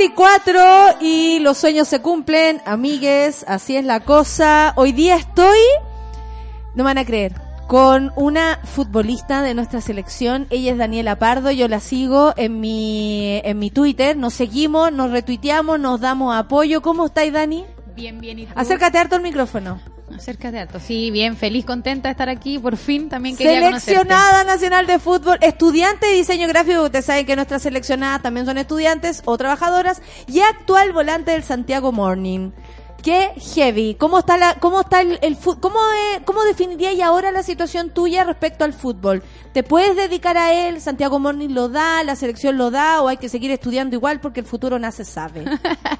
24 0.00 0.96
y 1.02 1.40
los 1.40 1.58
sueños 1.58 1.86
se 1.86 2.00
cumplen, 2.00 2.62
amigues, 2.64 3.44
así 3.46 3.76
es 3.76 3.84
la 3.84 4.00
cosa. 4.00 4.72
Hoy 4.76 4.92
día 4.92 5.16
estoy, 5.16 5.58
no 6.74 6.84
van 6.84 6.96
a 6.96 7.04
creer, 7.04 7.34
con 7.66 8.10
una 8.16 8.60
futbolista 8.64 9.42
de 9.42 9.52
nuestra 9.52 9.82
selección. 9.82 10.46
Ella 10.48 10.72
es 10.72 10.78
Daniela 10.78 11.18
Pardo, 11.18 11.50
yo 11.50 11.68
la 11.68 11.80
sigo 11.80 12.32
en 12.38 12.60
mi, 12.60 13.42
en 13.44 13.58
mi 13.58 13.70
Twitter. 13.70 14.16
Nos 14.16 14.32
seguimos, 14.32 14.90
nos 14.90 15.10
retuiteamos, 15.10 15.78
nos 15.78 16.00
damos 16.00 16.34
apoyo. 16.34 16.80
¿Cómo 16.80 17.04
estáis, 17.04 17.34
Dani? 17.34 17.66
Bien, 17.94 18.22
bien. 18.22 18.38
¿y? 18.38 18.48
Acércate 18.54 18.96
harto 18.96 19.16
el 19.16 19.22
micrófono. 19.22 19.80
Acércate 20.20 20.58
harto. 20.58 20.78
Sí, 20.80 21.10
bien, 21.10 21.34
feliz, 21.34 21.64
contenta 21.64 22.08
de 22.08 22.12
estar 22.12 22.28
aquí. 22.28 22.58
Por 22.58 22.76
fin 22.76 23.08
también 23.08 23.38
quería 23.38 23.80
Seleccionada 23.80 24.44
nacional 24.44 24.86
de 24.86 24.98
fútbol, 24.98 25.38
estudiante 25.40 26.08
de 26.08 26.12
diseño 26.12 26.46
gráfico, 26.46 26.82
ustedes 26.82 27.06
saben 27.06 27.24
que 27.24 27.36
nuestras 27.36 27.62
seleccionadas 27.62 28.20
también 28.20 28.44
son 28.44 28.58
estudiantes 28.58 29.22
o 29.24 29.38
trabajadoras, 29.38 30.02
y 30.26 30.40
actual 30.40 30.92
volante 30.92 31.30
del 31.30 31.42
Santiago 31.42 31.90
Morning. 31.90 32.50
Qué 33.02 33.30
heavy. 33.54 33.94
¿Cómo 33.94 34.18
está 34.18 34.36
la, 34.36 34.54
cómo 34.54 34.82
está 34.82 35.00
el, 35.00 35.18
el 35.22 35.36
cómo, 35.36 35.78
eh, 35.78 36.20
cómo 36.24 36.42
definirías 36.44 36.98
ahora 37.00 37.32
la 37.32 37.42
situación 37.42 37.90
tuya 37.90 38.24
respecto 38.24 38.64
al 38.64 38.72
fútbol? 38.72 39.22
¿Te 39.52 39.62
puedes 39.62 39.96
dedicar 39.96 40.36
a 40.36 40.52
él? 40.52 40.80
¿Santiago 40.80 41.18
Morning 41.18 41.50
lo 41.50 41.68
da? 41.68 42.04
¿La 42.04 42.16
selección 42.16 42.56
lo 42.56 42.70
da? 42.70 43.02
¿O 43.02 43.08
hay 43.08 43.16
que 43.16 43.28
seguir 43.28 43.50
estudiando 43.50 43.96
igual 43.96 44.20
porque 44.20 44.40
el 44.40 44.46
futuro 44.46 44.78
nace 44.78 45.04
sabe? 45.04 45.44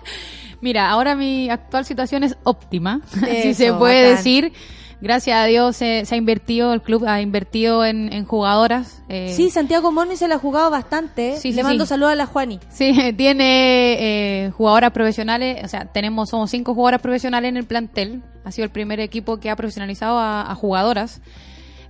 Mira, 0.61 0.91
ahora 0.91 1.15
mi 1.15 1.49
actual 1.49 1.85
situación 1.85 2.23
es 2.23 2.37
óptima, 2.43 3.01
si 3.43 3.55
se 3.55 3.73
puede 3.73 4.03
bacán. 4.03 4.17
decir. 4.17 4.53
Gracias 5.01 5.37
a 5.39 5.45
Dios 5.47 5.77
se, 5.77 6.05
se 6.05 6.15
ha 6.15 6.19
invertido, 6.19 6.73
el 6.75 6.83
club 6.83 7.07
ha 7.07 7.21
invertido 7.23 7.85
en, 7.85 8.13
en 8.13 8.25
jugadoras. 8.27 9.03
eh, 9.09 9.33
Sí, 9.35 9.51
Santiago 9.51 9.91
Morning 9.93 10.17
se 10.17 10.29
la 10.29 10.35
ha 10.35 10.39
jugado 10.39 10.71
bastante. 10.71 11.37
Sí, 11.39 11.53
Le 11.53 11.59
sí, 11.59 11.63
mando 11.63 11.85
sí. 11.87 11.89
saludos 11.89 12.13
a 12.13 12.17
la 12.17 12.27
Juani. 12.27 12.61
Sí, 12.69 12.93
tiene 13.17 14.45
eh, 14.47 14.51
jugadoras 14.51 14.91
profesionales, 14.93 15.65
o 15.65 15.69
sea, 15.69 15.87
tenemos, 15.87 16.29
somos 16.29 16.51
cinco 16.51 16.75
jugadoras 16.75 17.01
profesionales 17.01 17.49
en 17.49 17.57
el 17.57 17.65
plantel. 17.65 18.23
Ha 18.45 18.53
sido 18.53 18.65
el 18.65 18.71
primer 18.71 19.01
equipo 19.01 19.39
que 19.39 19.49
ha 19.51 19.57
profesionalizado 19.57 20.19
a, 20.19 20.51
a 20.51 20.55
jugadoras. 20.55 21.21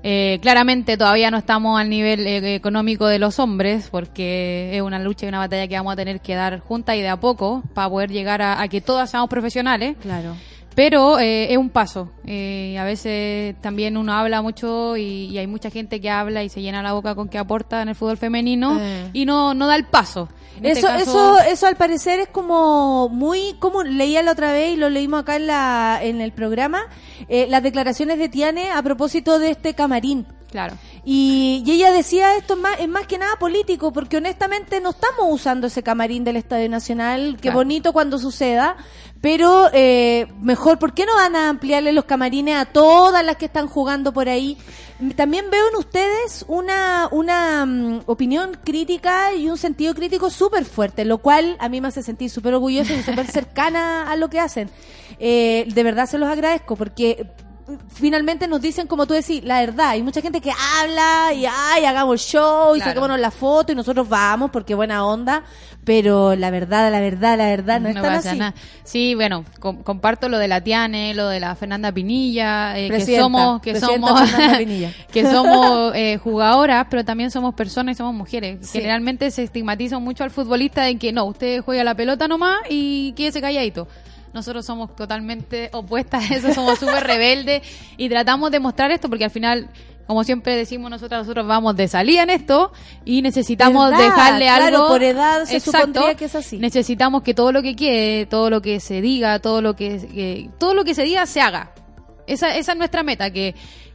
Eh, 0.03 0.39
claramente 0.41 0.97
todavía 0.97 1.31
no 1.31 1.37
estamos 1.37 1.78
al 1.78 1.91
nivel 1.91 2.27
eh, 2.27 2.55
económico 2.55 3.07
de 3.07 3.19
los 3.19 3.39
hombres, 3.39 3.89
porque 3.91 4.70
es 4.74 4.81
una 4.82 4.99
lucha 4.99 5.27
y 5.27 5.28
una 5.28 5.39
batalla 5.41 5.69
que 5.69 5.77
vamos 5.77 5.93
a 5.93 5.97
tener 5.97 6.20
que 6.20 6.35
dar 6.35 6.61
juntas 6.61 6.97
y 6.97 7.01
de 7.03 7.09
a 7.11 7.19
poco 7.20 7.62
para 7.74 7.91
poder 7.91 8.11
llegar 8.11 8.41
a, 8.41 8.62
a 8.62 8.69
que 8.69 8.81
todas 8.81 9.11
seamos 9.11 9.28
profesionales. 9.28 9.97
Claro. 10.01 10.37
Pero 10.81 11.19
eh, 11.19 11.52
es 11.52 11.59
un 11.59 11.69
paso. 11.69 12.09
Eh, 12.27 12.78
a 12.78 12.85
veces 12.85 13.55
también 13.61 13.98
uno 13.98 14.15
habla 14.15 14.40
mucho 14.40 14.97
y, 14.97 15.27
y 15.27 15.36
hay 15.36 15.47
mucha 15.47 15.69
gente 15.69 16.01
que 16.01 16.09
habla 16.09 16.43
y 16.43 16.48
se 16.48 16.62
llena 16.62 16.82
la 16.82 16.94
boca 16.94 17.15
con 17.15 17.28
que 17.28 17.36
aporta 17.36 17.82
en 17.82 17.90
el 17.90 17.94
fútbol 17.94 18.16
femenino 18.16 18.78
Eh. 18.81 19.11
y 19.12 19.27
no, 19.27 19.52
no 19.52 19.66
da 19.66 19.77
el 19.77 19.85
paso. 19.85 20.31
En 20.57 20.65
este 20.65 20.78
Eso, 20.81 20.89
caso- 20.89 21.39
eso, 21.39 21.51
eso 21.52 21.66
al 21.66 21.77
parecer 21.77 22.19
es 22.20 22.28
como 22.28 23.11
muy, 23.11 23.57
como 23.59 23.82
leía 23.82 24.23
la 24.23 24.32
otra 24.32 24.52
vez 24.55 24.73
y 24.73 24.77
lo 24.77 24.89
leímos 24.89 25.20
acá 25.20 25.36
en 25.36 25.47
la, 25.48 25.98
en 26.02 26.23
el 26.23 26.32
programa, 26.32 26.81
eh, 27.28 27.47
las 27.51 27.62
declaraciones 27.62 28.19
de 28.19 28.31
Tiane 28.31 28.70
a 28.70 28.82
propósito 28.82 29.39
de 29.39 29.51
este 29.51 29.74
camarín. 29.74 30.27
Claro. 30.51 30.74
Y, 31.05 31.62
y 31.65 31.70
ella 31.73 31.93
decía 31.93 32.36
esto 32.36 32.55
es 32.55 32.61
más, 32.61 32.81
es 32.81 32.89
más 32.89 33.07
que 33.07 33.19
nada 33.19 33.36
político, 33.39 33.93
porque 33.93 34.16
honestamente 34.16 34.81
no 34.81 34.90
estamos 34.90 35.27
usando 35.28 35.69
ese 35.69 35.82
camarín 35.82 36.24
del 36.24 36.36
Estadio 36.36 36.69
Nacional, 36.69 37.35
qué 37.36 37.43
Claro. 37.43 37.59
bonito 37.59 37.93
cuando 37.93 38.19
suceda, 38.19 38.77
pero 39.21 39.69
eh, 39.73 40.29
mejor, 40.41 40.79
¿por 40.79 40.95
qué 40.95 41.05
no 41.05 41.15
van 41.15 41.37
a 41.37 41.51
ampliarle 41.51 41.93
los 41.93 42.07
camarines 42.07 42.57
a 42.57 42.65
todas 42.65 43.25
las 43.25 43.37
que 43.37 43.45
están 43.47 43.69
jugando 43.69 44.13
por 44.13 44.29
ahí? 44.29 44.57
También 45.15 45.51
veo 45.51 45.69
en 45.69 45.77
ustedes 45.77 46.45
una, 46.49 47.09
una 47.11 47.67
mm, 47.67 48.03
opinión 48.07 48.59
crítica 48.65 49.35
y 49.35 49.49
un 49.49 49.59
sentido 49.59 49.95
crítico 49.95 50.31
súper 50.31 50.65
fuerte, 50.65 51.05
lo 51.05 51.19
cual 51.19 51.57
a 51.59 51.69
mí 51.69 51.81
me 51.81 51.89
hace 51.89 52.03
sentir 52.03 52.31
súper 52.31 52.55
orgullosa 52.55 52.95
y 52.95 53.03
súper 53.03 53.27
cercana 53.31 54.11
a 54.11 54.17
lo 54.17 54.31
que 54.31 54.41
hacen. 54.41 54.71
Eh, 55.19 55.67
de 55.69 55.83
verdad 55.83 56.07
se 56.07 56.17
los 56.17 56.29
agradezco, 56.29 56.77
porque 56.77 57.27
finalmente 57.93 58.47
nos 58.49 58.61
dicen, 58.61 58.87
como 58.87 59.07
tú 59.07 59.15
decís, 59.15 59.43
la 59.45 59.61
verdad. 59.61 59.91
Hay 59.91 60.03
mucha 60.03 60.21
gente 60.21 60.41
que 60.41 60.51
habla 60.81 61.33
y 61.35 61.45
ay, 61.47 61.85
hagamos 61.85 62.21
show 62.21 62.75
y 62.75 62.79
Claro. 62.79 62.91
saquémonos 62.91 63.21
la 63.21 63.31
foto 63.31 63.73
y 63.73 63.75
nosotros 63.75 64.09
vamos 64.09 64.51
porque 64.51 64.75
buena 64.75 65.05
onda, 65.07 65.43
pero 65.85 66.35
la 66.37 66.51
verdad, 66.51 66.91
la 66.93 67.01
verdad, 67.01 67.37
la 67.39 67.47
verdad 67.47 67.81
no, 67.81 67.89
es 67.89 67.95
tan 67.95 68.03
pasa 68.05 68.31
así. 68.31 68.39
nada. 68.39 68.55
Sí, 68.85 69.15
bueno, 69.15 69.45
com- 69.61 69.83
comparto 69.83 70.29
lo 70.29 70.39
de 70.39 70.49
la 70.49 70.61
Tiane, 70.63 71.15
lo 71.15 71.29
de 71.29 71.41
la 71.41 71.55
Fernanda 71.55 71.93
Pinilla, 71.93 72.79
eh, 72.79 72.89
que 72.91 73.17
somos, 73.19 73.61
que 73.63 73.79
somos, 73.79 74.21
que 75.13 75.25
somos 75.31 75.93
eh, 75.95 76.19
jugadoras, 76.23 76.87
pero 76.91 77.05
también 77.05 77.31
somos 77.31 77.55
personas 77.55 77.95
y 77.95 77.99
somos 77.99 78.15
mujeres. 78.15 78.59
Sí. 78.63 78.79
Generalmente 78.79 79.31
se 79.31 79.43
estigmatiza 79.45 79.99
mucho 79.99 80.25
al 80.25 80.31
futbolista 80.31 80.83
de 80.83 80.97
que 80.99 81.13
no, 81.13 81.25
usted 81.25 81.63
juega 81.63 81.85
la 81.85 81.95
pelota 81.95 82.29
nomás 82.29 82.59
y 82.69 83.13
quédese 83.13 83.41
calladito. 83.41 83.89
Nosotros 84.32 84.65
somos 84.65 84.94
totalmente 84.94 85.70
opuestas 85.73 86.31
a 86.31 86.35
eso, 86.35 86.55
somos 86.55 86.78
súper 86.78 87.05
rebeldes 87.05 87.62
y 87.97 88.09
tratamos 88.09 88.51
de 88.51 88.61
mostrar 88.61 88.90
esto 88.93 89.09
porque 89.09 89.24
al 89.24 89.31
final, 89.31 89.69
como 90.07 90.23
siempre 90.24 90.55
decimos 90.57 90.89
nosotros, 90.90 91.20
nosotros 91.23 91.47
vamos 91.47 91.74
de 91.77 91.89
salida 91.89 92.23
en 92.23 92.31
esto 92.31 92.73
y 93.05 93.23
necesitamos 93.23 93.90
¿Verdad? 93.90 94.05
dejarle 94.05 94.44
Claro, 94.47 94.65
algo. 94.77 94.89
por 94.89 95.02
edad 95.02 95.44
se 95.44 95.57
Exacto. 95.57 95.78
supondría 95.89 96.15
que 96.15 96.24
es 96.27 96.35
así. 96.36 96.59
Necesitamos 96.59 97.23
que 97.23 97.35
todo 97.35 97.51
lo 97.51 97.61
que 97.62 97.74
quede, 97.74 98.27
todo 98.27 98.51
lo 98.51 98.62
que 98.62 98.78
se 98.81 99.01
diga, 99.01 99.39
todo 99.40 99.62
lo 99.62 99.74
que, 99.74 99.98
que- 99.98 100.51
todo 100.59 100.74
lo 100.74 100.85
que 100.85 100.94
se 100.94 101.02
diga 101.02 101.27
se 101.27 101.40
haga. 101.40 101.73
Esa, 102.27 102.55
esa 102.57 102.73
es 102.73 102.78
nuestra 102.78 103.02
meta, 103.02 103.31
que 103.31 103.55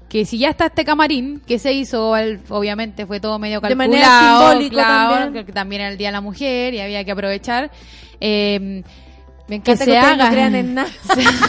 que 0.09 0.23
si 0.23 0.37
ya 0.37 0.49
está 0.51 0.67
este 0.67 0.85
camarín, 0.85 1.39
que 1.47 1.57
se 1.57 1.73
hizo, 1.73 2.13
al- 2.13 2.39
obviamente 2.49 3.07
fue 3.07 3.19
todo 3.19 3.39
medio 3.39 3.59
De 3.59 3.67
calculado, 3.69 3.89
manera 3.91 4.39
simbólica 4.49 4.75
claro, 4.75 5.15
también. 5.23 5.45
que 5.45 5.51
también 5.51 5.81
era 5.81 5.91
el 5.91 5.97
Día 5.97 6.09
de 6.09 6.11
la 6.11 6.21
Mujer 6.21 6.73
y 6.75 6.79
había 6.79 7.03
que 7.03 7.11
aprovechar. 7.11 7.71
eh, 8.21 8.83
Me 9.47 9.57
encanta 9.57 9.85
que 9.85 9.91
que, 9.91 9.95
se 9.97 10.01
no 10.01 10.07
hagan 10.07 10.31
crean 10.31 10.55
en 10.55 10.73
nada. 10.73 10.89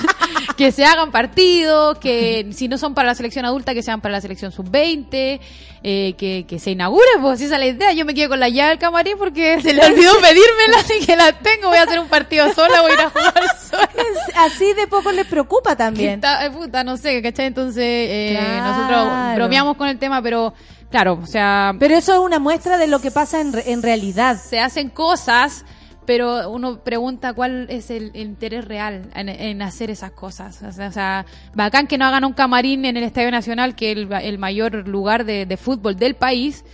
que 0.57 0.73
se 0.73 0.85
hagan 0.85 1.11
partidos, 1.11 1.99
que 1.99 2.49
si 2.53 2.69
no 2.69 2.79
son 2.79 2.95
para 2.95 3.09
la 3.09 3.15
selección 3.15 3.45
adulta, 3.45 3.75
que 3.75 3.83
sean 3.83 4.01
para 4.01 4.13
la 4.13 4.21
selección 4.21 4.53
sub-20, 4.53 5.41
eh, 5.83 6.15
que, 6.19 6.45
que 6.49 6.59
se 6.59 6.73
inaugure, 6.73 7.07
pues 7.21 7.41
esa 7.41 7.55
es 7.55 7.61
la 7.61 7.67
idea. 7.67 7.93
Yo 7.93 8.05
me 8.05 8.15
quedo 8.15 8.31
con 8.31 8.41
la 8.41 8.49
llave 8.49 8.71
del 8.71 8.79
camarín 8.79 9.15
porque 9.19 9.61
se 9.63 9.73
le 9.73 9.85
olvidó 9.85 10.13
pedírmela, 10.21 10.79
así 10.81 11.07
que 11.07 11.17
la 11.17 11.33
tengo. 11.33 11.69
Voy 11.69 11.79
a 11.79 11.83
hacer 11.85 11.99
un 11.99 12.09
partido 12.09 12.53
sola, 12.55 12.83
voy 12.83 12.91
a 12.93 12.95
ir 12.95 13.01
a 13.01 13.11
jugar 13.11 13.45
sola. 13.71 13.89
Así 14.37 14.73
de 14.75 14.87
poco 14.89 15.13
les 15.13 15.27
preocupa 15.27 15.75
también. 15.77 16.15
Está- 16.15 16.45
eh, 16.45 16.51
puta, 16.51 16.85
no 16.85 16.97
sé, 16.97 17.23
¿cachai? 17.23 17.47
Entonces, 17.47 17.83
eh, 17.85 18.37
Claro. 18.39 18.65
nosotros 18.65 19.35
bromeamos 19.37 19.77
con 19.77 19.89
el 19.89 19.99
tema, 19.99 20.21
pero 20.23 20.53
claro, 20.91 21.19
o 21.23 21.27
sea, 21.27 21.73
Pero 21.79 21.97
eso 21.97 22.13
es 22.15 22.19
una 22.21 22.39
muestra 22.39 22.77
de 22.79 22.87
lo 22.89 22.99
que 23.01 23.11
pasa 23.11 23.41
en, 23.41 23.53
re- 23.53 23.71
en 23.73 23.83
realidad. 23.83 24.39
se 24.43 24.59
hacen 24.61 24.89
cosas, 24.91 25.65
pero 26.07 26.51
uno 26.51 26.79
pregunta 26.83 27.33
cuál 27.35 27.67
es 27.69 27.91
el, 27.91 28.11
el 28.15 28.23
interés 28.29 28.65
real 28.65 29.11
en, 29.15 29.29
en 29.29 29.63
hacer 29.63 29.91
esas 29.91 30.13
cosas. 30.13 30.63
O 30.63 30.73
sea, 30.73 30.89
o 30.89 30.93
sea, 30.93 31.27
bacán 31.55 31.87
que 31.87 31.99
no 31.99 32.05
hagan 32.07 32.25
un 32.25 32.33
camarín 32.33 32.85
en 32.85 32.97
el 32.97 33.03
Estadio 33.05 33.31
Nacional, 33.31 33.75
que 33.75 33.93
es 33.93 33.99
el, 33.99 34.13
el 34.13 34.39
mayor 34.39 34.87
lugar 34.89 35.25
de, 35.25 35.47
de 35.47 35.57
fútbol 35.57 35.97
del 35.97 36.15
país. 36.15 36.65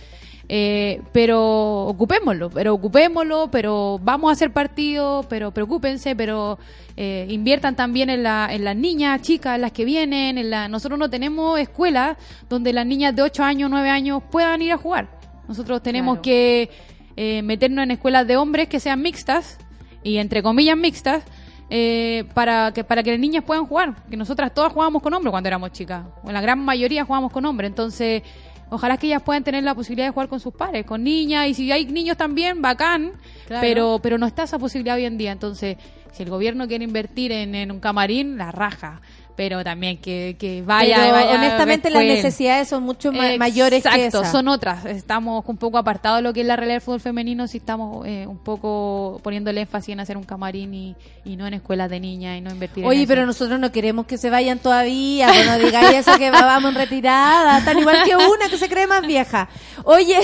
eh, 0.49 1.01
pero 1.13 1.85
ocupémoslo, 1.87 2.49
pero 2.49 2.73
ocupémoslo, 2.73 3.49
pero 3.49 3.97
vamos 4.03 4.29
a 4.29 4.33
hacer 4.33 4.51
partido, 4.51 5.25
pero 5.29 5.51
preocúpense, 5.51 6.15
pero 6.17 6.59
eh, 6.97 7.25
inviertan 7.29 7.75
también 7.75 8.09
en, 8.09 8.23
la, 8.23 8.49
en 8.51 8.63
las 8.65 8.75
niñas 8.75 9.21
chicas, 9.21 9.57
las 9.59 9.71
que 9.71 9.85
vienen. 9.85 10.37
En 10.37 10.49
la, 10.49 10.67
nosotros 10.67 10.99
no 10.99 11.09
tenemos 11.09 11.59
escuelas 11.59 12.17
donde 12.49 12.73
las 12.73 12.85
niñas 12.85 13.15
de 13.15 13.21
8 13.21 13.41
años, 13.43 13.69
9 13.69 13.89
años 13.89 14.21
puedan 14.29 14.61
ir 14.61 14.73
a 14.73 14.77
jugar. 14.77 15.07
Nosotros 15.47 15.81
tenemos 15.81 16.15
Claro. 16.17 16.21
que 16.23 16.69
eh, 17.15 17.41
meternos 17.43 17.83
en 17.83 17.91
escuelas 17.91 18.27
de 18.27 18.37
hombres 18.37 18.67
que 18.67 18.79
sean 18.79 19.01
mixtas 19.01 19.57
y 20.03 20.17
entre 20.17 20.41
comillas 20.43 20.77
mixtas 20.77 21.23
eh, 21.69 22.25
para 22.33 22.71
que 22.73 22.83
para 22.83 23.03
que 23.03 23.11
las 23.11 23.19
niñas 23.19 23.43
puedan 23.43 23.65
jugar 23.65 23.95
que 24.09 24.17
nosotras 24.17 24.53
todas 24.53 24.71
jugábamos 24.73 25.01
con 25.01 25.13
hombres 25.13 25.31
cuando 25.31 25.47
éramos 25.47 25.71
chicas 25.71 26.05
o 26.23 26.31
la 26.31 26.41
gran 26.41 26.59
mayoría 26.59 27.05
jugábamos 27.05 27.31
con 27.31 27.45
hombres. 27.45 27.69
Entonces 27.69 28.21
ojalá 28.69 28.97
que 28.97 29.07
ellas 29.07 29.21
puedan 29.21 29.43
tener 29.43 29.63
la 29.63 29.73
posibilidad 29.75 30.07
de 30.07 30.11
jugar 30.11 30.27
con 30.29 30.39
sus 30.39 30.53
pares 30.53 30.85
con 30.85 31.03
niñas 31.03 31.47
y 31.47 31.53
si 31.53 31.71
hay 31.71 31.85
niños 31.85 32.17
también 32.17 32.61
bacán 32.61 33.13
Claro. 33.47 33.61
pero 33.61 33.99
pero 34.01 34.17
no 34.17 34.25
está 34.25 34.43
esa 34.43 34.59
posibilidad 34.59 34.95
hoy 34.97 35.05
en 35.05 35.17
día. 35.17 35.31
Entonces 35.31 35.77
si 36.11 36.23
el 36.23 36.29
gobierno 36.29 36.67
quiere 36.67 36.83
invertir 36.83 37.31
en, 37.31 37.55
en 37.55 37.71
un 37.71 37.79
camarín 37.79 38.37
la 38.37 38.51
raja 38.51 39.01
pero 39.35 39.63
también 39.63 39.97
que, 39.97 40.35
que 40.39 40.61
vaya, 40.61 40.97
Pero 40.97 41.11
vaya 41.13 41.31
a 41.31 41.35
honestamente 41.35 41.89
la 41.89 41.99
las 42.03 42.07
necesidades 42.17 42.67
son 42.67 42.83
mucho 42.83 43.11
ma- 43.11 43.35
mayores 43.37 43.81
que 43.83 43.89
Exacto, 43.89 44.19
esas. 44.21 44.31
son 44.31 44.47
otras. 44.47 44.85
Estamos 44.85 45.43
un 45.47 45.57
poco 45.57 45.77
apartados 45.77 46.19
de 46.19 46.21
lo 46.23 46.33
que 46.33 46.41
es 46.41 46.45
la 46.47 46.55
realidad 46.55 46.75
del 46.75 46.81
fútbol 46.81 46.99
femenino, 46.99 47.47
si 47.47 47.57
estamos 47.57 48.05
eh, 48.05 48.25
un 48.27 48.37
poco 48.37 49.19
poniendo 49.23 49.49
el 49.49 49.57
énfasis 49.57 49.93
en 49.93 49.99
hacer 50.01 50.17
un 50.17 50.23
camarín 50.23 50.73
y, 50.73 50.95
y 51.25 51.35
no 51.35 51.47
en 51.47 51.55
escuelas 51.55 51.89
de 51.89 51.99
niñas 51.99 52.37
y 52.37 52.41
no 52.41 52.51
invertir 52.51 52.83
en 52.83 52.89
Oye, 52.89 53.01
eso. 53.03 53.07
pero 53.07 53.25
nosotros 53.25 53.59
no 53.59 53.71
queremos 53.71 54.05
que 54.05 54.17
se 54.17 54.29
vayan 54.29 54.59
todavía, 54.59 55.27
pues 55.27 55.45
no 55.47 55.57
digáis 55.57 55.95
eso 56.07 56.17
que 56.17 56.29
vamos 56.31 56.71
en 56.71 56.75
retirada, 56.77 57.63
tan 57.65 57.79
igual 57.79 58.03
que 58.03 58.15
una 58.15 58.49
que 58.49 58.57
se 58.57 58.69
cree 58.69 58.87
más 58.87 59.05
vieja. 59.05 59.49
Oye, 59.83 60.19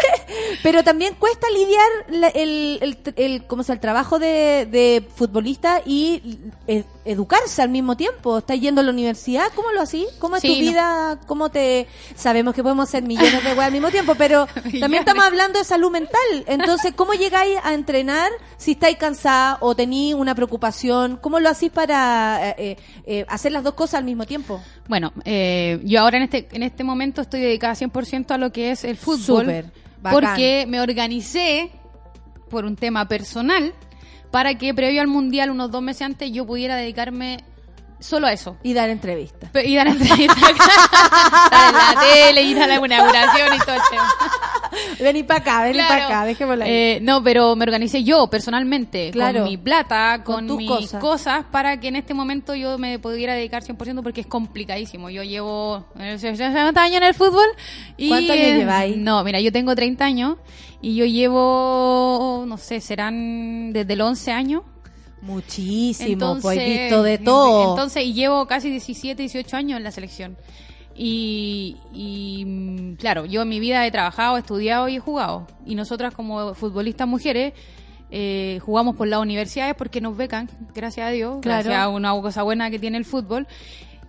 pero 0.62 0.82
también 0.82 1.14
cuesta 1.18 1.46
lidiar 1.50 1.88
la- 2.10 2.28
el, 2.28 2.78
el, 2.80 2.98
el, 3.16 3.44
¿cómo 3.46 3.62
se 3.62 3.68
llama? 3.68 3.74
el 3.74 3.80
trabajo 3.80 4.18
de, 4.18 4.66
de 4.70 5.04
futbolista 5.16 5.80
y 5.84 6.38
eh, 6.66 6.84
educarse 7.04 7.62
al 7.62 7.68
mismo 7.68 7.96
tiempo. 7.96 8.38
¿Estás 8.38 8.60
yendo 8.60 8.80
a 8.80 8.84
la 8.84 8.90
universidad? 8.90 9.44
¿Cómo 9.54 9.70
lo 9.72 9.80
así? 9.82 10.06
¿Cómo 10.18 10.36
es 10.36 10.42
Sí, 10.42 10.48
tu 10.48 10.54
no. 10.54 10.60
vida? 10.70 11.20
¿Cómo 11.26 11.50
te...? 11.50 11.86
Sabemos 12.14 12.54
que 12.54 12.62
podemos 12.62 12.88
hacer 12.88 13.02
millones 13.02 13.42
de 13.44 13.50
weas 13.52 13.66
al 13.66 13.72
mismo 13.72 13.90
tiempo, 13.90 14.14
pero 14.16 14.46
también 14.80 15.00
estamos 15.00 15.24
hablando 15.24 15.58
de 15.58 15.64
salud 15.64 15.90
mental. 15.90 16.20
Entonces, 16.46 16.92
¿cómo 16.94 17.12
llegáis 17.14 17.58
a 17.62 17.74
entrenar 17.74 18.30
si 18.56 18.72
estáis 18.72 18.96
cansada 18.96 19.58
o 19.60 19.74
tenéis 19.74 20.14
una 20.14 20.34
preocupación? 20.34 21.18
¿Cómo 21.20 21.40
lo 21.40 21.48
hacís 21.48 21.70
para 21.70 22.50
eh, 22.50 22.54
eh, 22.58 22.76
eh, 23.06 23.26
hacer 23.28 23.52
las 23.52 23.62
dos 23.64 23.74
cosas 23.74 23.94
al 23.98 24.04
mismo 24.04 24.24
tiempo? 24.26 24.60
Bueno, 24.88 25.12
eh, 25.24 25.80
yo 25.84 26.00
ahora 26.00 26.16
en 26.18 26.24
este, 26.24 26.48
en 26.52 26.62
este 26.62 26.84
momento 26.84 27.20
estoy 27.22 27.40
dedicada 27.40 27.74
100% 27.74 28.30
a 28.30 28.38
lo 28.38 28.52
que 28.52 28.70
es 28.70 28.84
el 28.84 28.96
fútbol. 28.96 29.44
Súper, 29.44 29.66
porque 30.02 30.66
me 30.68 30.80
organicé 30.80 31.70
por 32.50 32.64
un 32.64 32.76
tema 32.76 33.08
personal 33.08 33.72
para 34.34 34.58
que 34.58 34.74
previo 34.74 35.00
al 35.00 35.06
Mundial, 35.06 35.48
unos 35.50 35.70
dos 35.70 35.80
meses 35.80 36.02
antes, 36.02 36.32
yo 36.32 36.44
pudiera 36.44 36.74
dedicarme 36.74 37.44
solo 38.00 38.26
a 38.26 38.32
eso. 38.32 38.56
Y 38.62 38.74
dar 38.74 38.90
entrevistas. 38.90 39.50
Y 39.64 39.76
dar 39.76 39.86
entrevistas 39.86 40.36
estar 40.50 41.68
en 41.68 41.74
la 41.74 42.00
tele, 42.00 42.42
ir 42.42 42.60
a 42.60 42.66
la 42.66 42.74
inauguración 42.76 43.54
y 43.54 43.58
todo 43.58 43.74
el 43.76 43.82
tema. 43.90 44.08
Vení 45.00 45.22
para 45.22 45.40
acá, 45.40 45.62
vení 45.62 45.74
Claro. 45.74 45.88
para 45.88 46.06
acá, 46.06 46.24
dejémosla 46.26 46.64
ahí. 46.64 46.70
Eh, 46.72 46.98
no, 47.02 47.22
pero 47.22 47.54
me 47.56 47.62
organicé 47.64 48.02
yo 48.04 48.26
personalmente, 48.28 49.10
Claro. 49.12 49.40
con 49.40 49.48
mi 49.48 49.56
plata, 49.56 50.22
Con 50.24 50.48
con, 50.48 50.56
mis 50.56 50.68
cosas. 50.68 51.00
cosas. 51.00 51.44
para 51.50 51.78
que 51.78 51.88
en 51.88 51.96
este 51.96 52.12
momento 52.14 52.54
yo 52.54 52.76
me 52.78 52.98
pudiera 52.98 53.34
dedicar 53.34 53.62
100% 53.62 54.02
porque 54.02 54.20
es 54.22 54.26
complicadísimo. 54.26 55.10
Yo 55.10 55.22
llevo 55.22 55.84
eh, 55.98 56.18
60 56.18 56.82
años 56.82 56.96
en 56.96 57.02
el 57.04 57.14
fútbol. 57.14 57.46
Y, 57.96 58.08
¿Cuántos 58.08 58.30
años 58.36 58.46
eh, 58.46 58.56
lleváis? 58.58 58.96
No, 58.96 59.22
mira, 59.24 59.40
yo 59.40 59.52
tengo 59.52 59.74
30 59.74 60.04
años 60.04 60.36
y 60.82 60.96
yo 60.96 61.04
llevo, 61.04 62.44
no 62.46 62.56
sé, 62.58 62.80
serán 62.80 63.72
desde 63.72 63.96
los 63.96 64.08
11 64.08 64.32
años. 64.32 64.62
Muchísimo, 65.24 66.38
pues 66.40 66.58
he 66.58 66.68
visto 66.82 67.02
de 67.02 67.18
todo. 67.18 67.70
Entonces, 67.70 68.04
y 68.04 68.12
llevo 68.14 68.46
casi 68.46 68.70
17, 68.70 69.20
18 69.22 69.56
años 69.56 69.76
en 69.78 69.84
la 69.84 69.90
selección. 69.90 70.36
Y, 70.96 71.76
y, 71.92 72.44
mm, 72.44 72.94
claro, 72.96 73.24
yo 73.24 73.42
en 73.42 73.48
mi 73.48 73.58
vida 73.58 73.84
he 73.86 73.90
trabajado, 73.90 74.36
estudiado 74.36 74.88
y 74.88 74.96
he 74.96 75.00
jugado. 75.00 75.46
Y 75.66 75.74
nosotras 75.74 76.14
como 76.14 76.54
futbolistas 76.54 77.08
mujeres 77.08 77.52
eh, 78.10 78.60
jugamos 78.62 78.94
por 78.94 79.08
las 79.08 79.18
universidades 79.20 79.74
porque 79.74 80.00
nos 80.00 80.16
becan, 80.16 80.48
gracias 80.74 81.08
a 81.08 81.10
Dios, 81.10 81.38
Claro. 81.42 81.64
gracias 81.64 81.82
a 81.82 81.88
una 81.88 82.12
cosa 82.20 82.42
buena 82.44 82.70
que 82.70 82.78
tiene 82.78 82.98
el 82.98 83.04
fútbol. 83.04 83.48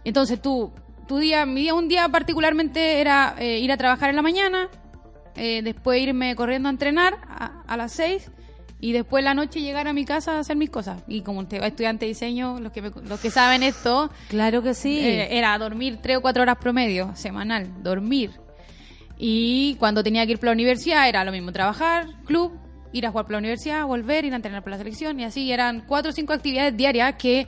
Entonces 0.03 0.39
tú, 0.39 0.71
tu 1.07 1.17
día, 1.17 1.45
mi 1.47 1.61
día, 1.61 1.73
un 1.73 1.87
día 1.87 2.07
particularmente 2.09 2.99
era 3.01 3.35
eh, 3.39 3.59
ir 3.59 3.71
a 3.71 3.77
trabajar 3.77 4.11
en 4.11 4.15
la 4.17 4.21
mañana, 4.21 4.69
eh, 5.35 5.61
después 5.63 5.99
irme 5.99 6.35
corriendo 6.35 6.69
a 6.69 6.71
entrenar 6.71 7.15
a, 7.27 7.63
a 7.65 7.77
las 7.77 7.93
6 7.93 8.29
y 8.87 8.91
después 8.91 9.23
la 9.23 9.33
noche 9.33 9.61
llegar 9.61 9.87
a 9.87 9.93
mi 9.93 10.05
casa 10.05 10.33
a 10.37 10.39
hacer 10.39 10.55
mis 10.57 10.69
cosas. 10.69 11.01
Y 11.07 11.21
como 11.21 11.45
te- 11.47 11.65
estudiante 11.65 12.05
de 12.05 12.09
diseño, 12.09 12.59
los 12.59 12.71
que, 12.71 12.81
me- 12.83 12.91
los 13.07 13.19
que 13.19 13.31
saben 13.31 13.63
esto, 13.63 14.11
Claro 14.29 14.61
que 14.61 14.73
sí. 14.73 14.99
eh, 14.99 15.37
era 15.37 15.57
dormir 15.57 15.99
tres 16.01 16.17
o 16.17 16.21
cuatro 16.21 16.43
horas 16.43 16.57
promedio 16.59 17.15
semanal, 17.15 17.67
dormir. 17.81 18.31
Y 19.17 19.75
cuando 19.79 20.03
tenía 20.03 20.25
que 20.25 20.33
ir 20.33 20.39
para 20.39 20.51
la 20.51 20.55
universidad 20.55 21.07
era 21.07 21.23
lo 21.23 21.31
mismo, 21.31 21.51
trabajar, 21.51 22.07
club, 22.25 22.51
ir 22.91 23.05
a 23.05 23.11
jugar 23.11 23.25
para 23.25 23.33
la 23.33 23.39
universidad, 23.39 23.85
volver, 23.85 24.25
ir 24.25 24.33
a 24.33 24.35
entrenar 24.35 24.61
para 24.63 24.75
la 24.75 24.83
selección 24.83 25.19
y 25.19 25.23
así 25.23 25.51
eran 25.51 25.83
cuatro 25.87 26.11
o 26.11 26.13
cinco 26.13 26.33
actividades 26.33 26.75
diarias 26.75 27.15
que 27.15 27.47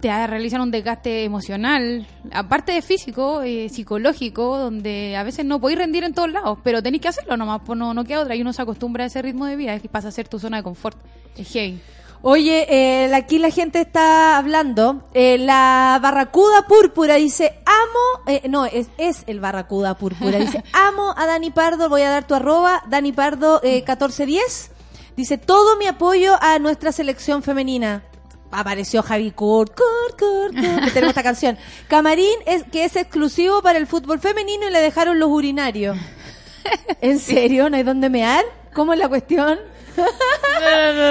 te 0.00 0.26
realizan 0.26 0.60
un 0.60 0.70
desgaste 0.70 1.24
emocional, 1.24 2.06
aparte 2.32 2.72
de 2.72 2.82
físico, 2.82 3.42
eh, 3.42 3.68
psicológico, 3.68 4.58
donde 4.58 5.16
a 5.16 5.22
veces 5.22 5.44
no 5.44 5.60
podéis 5.60 5.80
rendir 5.80 6.04
en 6.04 6.14
todos 6.14 6.30
lados, 6.30 6.58
pero 6.62 6.82
tenéis 6.82 7.02
que 7.02 7.08
hacerlo 7.08 7.36
nomás, 7.36 7.62
pues 7.64 7.78
no, 7.78 7.94
no 7.94 8.04
queda 8.04 8.20
otra 8.20 8.36
y 8.36 8.42
uno 8.42 8.52
se 8.52 8.62
acostumbra 8.62 9.04
a 9.04 9.06
ese 9.08 9.22
ritmo 9.22 9.46
de 9.46 9.56
vida, 9.56 9.74
es 9.74 9.82
que 9.82 9.88
pasa 9.88 10.08
a 10.08 10.12
ser 10.12 10.28
tu 10.28 10.38
zona 10.38 10.58
de 10.58 10.62
confort. 10.62 10.98
Es 11.36 11.50
heavy. 11.52 11.80
Oye, 12.22 12.66
eh, 12.68 13.14
aquí 13.14 13.38
la 13.38 13.50
gente 13.50 13.80
está 13.80 14.38
hablando. 14.38 15.02
Eh, 15.14 15.38
la 15.38 15.98
Barracuda 16.02 16.66
Púrpura 16.66 17.14
dice, 17.14 17.60
amo, 17.64 18.24
eh, 18.26 18.48
no, 18.48 18.66
es, 18.66 18.88
es 18.98 19.22
el 19.28 19.38
Barracuda 19.38 19.96
Púrpura. 19.96 20.38
Dice, 20.38 20.64
amo 20.72 21.14
a 21.16 21.26
Dani 21.26 21.50
Pardo, 21.50 21.88
voy 21.88 22.02
a 22.02 22.10
dar 22.10 22.26
tu 22.26 22.34
arroba, 22.34 22.82
Dani 22.88 23.12
Pardo 23.12 23.60
eh, 23.62 23.84
1410. 23.86 24.72
Dice, 25.16 25.38
todo 25.38 25.76
mi 25.76 25.86
apoyo 25.86 26.36
a 26.40 26.58
nuestra 26.58 26.90
selección 26.90 27.42
femenina. 27.42 28.02
Apareció 28.50 29.02
Javi 29.02 29.30
Kurt, 29.30 29.74
Kurt, 29.74 30.18
Kurt, 30.18 30.54
Kurt, 30.54 30.84
que 30.84 30.90
tenemos 30.90 31.10
esta 31.10 31.22
canción. 31.22 31.58
Camarín 31.88 32.38
es 32.46 32.64
que 32.64 32.84
es 32.84 32.96
exclusivo 32.96 33.60
para 33.62 33.78
el 33.78 33.86
fútbol 33.86 34.20
femenino 34.20 34.68
y 34.68 34.72
le 34.72 34.80
dejaron 34.80 35.18
los 35.18 35.28
urinarios. 35.28 35.96
¿En 37.00 37.18
serio? 37.18 37.68
¿No 37.68 37.76
hay 37.76 37.82
dónde 37.82 38.08
mear? 38.10 38.44
¿Cómo 38.74 38.92
es 38.94 38.98
la 38.98 39.08
cuestión? 39.08 39.58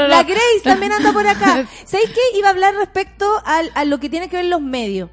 La 0.07 0.23
Grace 0.23 0.61
también 0.63 0.91
anda 0.93 1.11
por 1.13 1.27
acá. 1.27 1.65
¿Sabéis 1.85 2.09
qué? 2.11 2.37
Iba 2.37 2.47
a 2.47 2.51
hablar 2.51 2.75
respecto 2.75 3.41
al- 3.45 3.71
a 3.75 3.85
lo 3.85 3.99
que 3.99 4.09
tiene 4.09 4.29
que 4.29 4.37
ver 4.37 4.45
los 4.45 4.61
medios. 4.61 5.09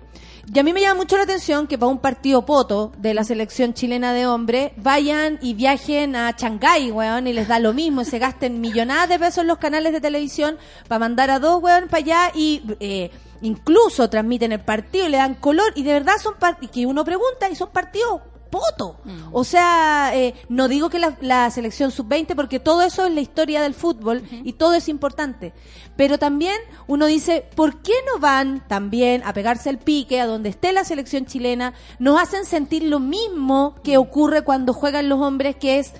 Y 0.53 0.59
a 0.59 0.62
mí 0.62 0.73
me 0.73 0.83
llama 0.83 0.97
mucho 0.97 1.16
la 1.16 1.23
atención 1.23 1.66
que 1.66 1.79
para 1.79 1.91
un 1.91 1.99
partido 1.99 2.45
poto 2.45 2.93
de 2.99 3.15
la 3.15 3.25
selección 3.25 3.73
chilena 3.73 4.12
de 4.12 4.27
hombres 4.27 4.73
vayan 4.77 5.39
y 5.41 5.55
viajen 5.55 6.16
a 6.16 6.33
Shanghái, 6.33 6.91
weón, 6.91 7.27
y 7.27 7.33
les 7.33 7.49
da 7.49 7.59
lo 7.59 7.73
mismo, 7.73 8.03
y 8.03 8.05
se 8.05 8.19
gasten 8.19 8.61
millonadas 8.61 9.09
de 9.09 9.19
pesos 9.19 9.39
en 9.39 9.49
los 9.49 9.59
canales 9.59 9.93
de 9.93 10.01
televisión 10.01 10.59
para 10.87 10.99
mandar 10.99 11.31
a 11.31 11.39
dos, 11.39 11.62
weón, 11.62 11.89
para 11.89 11.99
allá 11.99 12.33
y 12.35 12.62
eh, 12.81 13.11
incluso 13.41 14.11
transmiten 14.11 14.53
el 14.53 14.61
partido, 14.61 15.09
le 15.09 15.16
dan 15.16 15.35
color 15.35 15.73
y 15.75 15.83
de 15.83 15.95
verdad 15.95 16.15
son 16.23 16.35
partidos 16.35 16.73
que 16.73 16.87
uno 16.87 17.05
pregunta 17.05 17.49
y 17.51 17.57
son 17.57 17.71
partidos 17.71 18.21
poto. 18.51 18.97
O 19.33 19.45
sea, 19.45 20.12
eh, 20.15 20.35
no 20.49 20.69
digo 20.69 20.91
que 20.91 20.99
la, 20.99 21.16
la 21.21 21.51
selección 21.51 21.91
sub-20 21.91 22.35
porque 22.35 22.61
todo 22.61 22.83
eso 22.83 23.05
es 23.07 23.12
la 23.12 23.21
historia 23.21 23.62
del 23.62 23.75
fútbol 23.75 24.23
y 24.31 24.55
todo 24.55 24.75
es 24.75 24.89
importante. 24.89 25.53
Pero 25.97 26.19
también 26.19 26.57
uno 26.87 27.07
dice, 27.07 27.47
¿por 27.55 27.83
qué 27.83 27.93
no 28.12 28.21
van 28.21 28.66
también 28.66 29.23
a 29.25 29.33
pegarse 29.33 29.71
el 29.71 29.79
pique 29.79 30.21
a 30.21 30.27
donde 30.27 30.49
esté 30.49 30.73
la 30.73 30.85
selección 30.85 31.27
chilena? 31.27 31.75
Nos 31.99 32.21
hacen 32.21 32.45
sentir 32.45 32.83
lo 32.85 33.01
mismo 33.01 33.77
que 33.85 33.97
ocurre 33.97 34.43
cuando 34.43 34.73
juegan 34.73 35.09
los 35.09 35.21
hombres, 35.21 35.57
que 35.57 35.79
es 35.79 35.93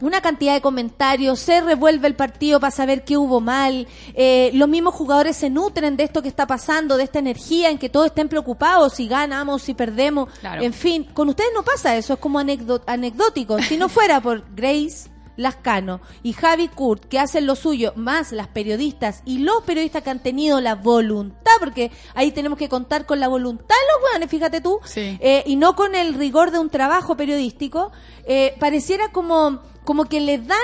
una 0.00 0.20
cantidad 0.20 0.54
de 0.54 0.60
comentarios, 0.60 1.38
se 1.40 1.60
revuelve 1.60 2.08
el 2.08 2.14
partido 2.16 2.60
para 2.60 2.70
saber 2.70 3.04
qué 3.04 3.16
hubo 3.16 3.40
mal, 3.40 3.86
eh, 4.14 4.50
los 4.54 4.68
mismos 4.68 4.94
jugadores 4.94 5.36
se 5.36 5.50
nutren 5.50 5.96
de 5.96 6.04
esto 6.04 6.22
que 6.22 6.28
está 6.28 6.46
pasando, 6.46 6.96
de 6.96 7.04
esta 7.04 7.18
energía 7.18 7.70
en 7.70 7.78
que 7.78 7.88
todos 7.88 8.06
estén 8.06 8.28
preocupados 8.28 8.94
si 8.94 9.08
ganamos, 9.08 9.62
si 9.62 9.74
perdemos, 9.74 10.28
Claro. 10.40 10.62
en 10.62 10.72
fin, 10.72 11.04
con 11.12 11.28
ustedes 11.28 11.50
no 11.54 11.62
pasa 11.62 11.96
eso, 11.96 12.14
es 12.14 12.18
como 12.20 12.38
anecdótico, 12.86 13.58
si 13.62 13.76
no 13.76 13.88
fuera 13.88 14.20
por 14.20 14.44
Grace 14.54 15.08
Lascano 15.36 16.00
y 16.22 16.32
Javi 16.34 16.68
Kurt 16.68 17.04
que 17.06 17.18
hacen 17.18 17.46
lo 17.46 17.54
suyo, 17.56 17.92
más 17.96 18.30
las 18.32 18.48
periodistas 18.48 19.22
y 19.24 19.38
los 19.38 19.62
periodistas 19.64 20.02
que 20.02 20.10
han 20.10 20.18
tenido 20.22 20.60
la 20.60 20.74
voluntad, 20.74 21.52
porque 21.60 21.90
ahí 22.14 22.30
tenemos 22.32 22.58
que 22.58 22.68
contar 22.68 23.06
con 23.06 23.20
la 23.20 23.28
voluntad 23.28 23.68
de 23.68 23.92
los 24.02 24.10
weones, 24.12 24.28
fíjate 24.30 24.60
tú, 24.60 24.80
Sí. 24.84 25.16
eh, 25.20 25.42
y 25.46 25.56
no 25.56 25.76
con 25.76 25.94
el 25.94 26.12
rigor 26.14 26.50
de 26.50 26.58
un 26.58 26.68
trabajo 26.68 27.16
periodístico, 27.16 27.90
eh, 28.26 28.54
pareciera 28.60 29.12
como, 29.12 29.60
como 29.84 30.04
que 30.06 30.20
le 30.20 30.38
dan 30.38 30.58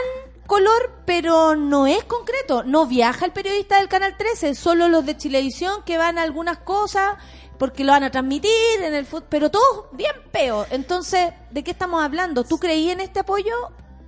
color, 0.47 0.93
pero 1.05 1.57
no 1.57 1.87
es 1.87 2.05
concreto. 2.05 2.63
No 2.65 2.87
viaja 2.87 3.27
el 3.27 3.33
periodista 3.33 3.79
del 3.79 3.89
Canal 3.89 4.17
13, 4.17 4.55
solo 4.55 4.89
los 4.89 5.05
de 5.05 5.17
Chilevisión 5.17 5.83
que 5.85 5.99
van 5.99 6.19
a 6.19 6.23
algunas 6.23 6.59
cosas 6.59 7.17
porque 7.59 7.85
lo 7.85 7.93
van 7.93 8.05
a 8.05 8.11
transmitir 8.11 8.51
en 8.83 8.95
el 8.95 9.07
fútbol, 9.07 9.27
pero 9.29 9.51
todos 9.51 9.87
bien 9.93 10.13
peo. 10.31 10.67
Entonces, 10.71 11.33
¿de 11.51 11.65
qué 11.65 11.71
estamos 11.71 12.05
hablando? 12.05 12.45
¿Tú 12.45 12.59
creí 12.59 12.91
en 12.91 13.01
este 13.01 13.21
apoyo? 13.21 13.53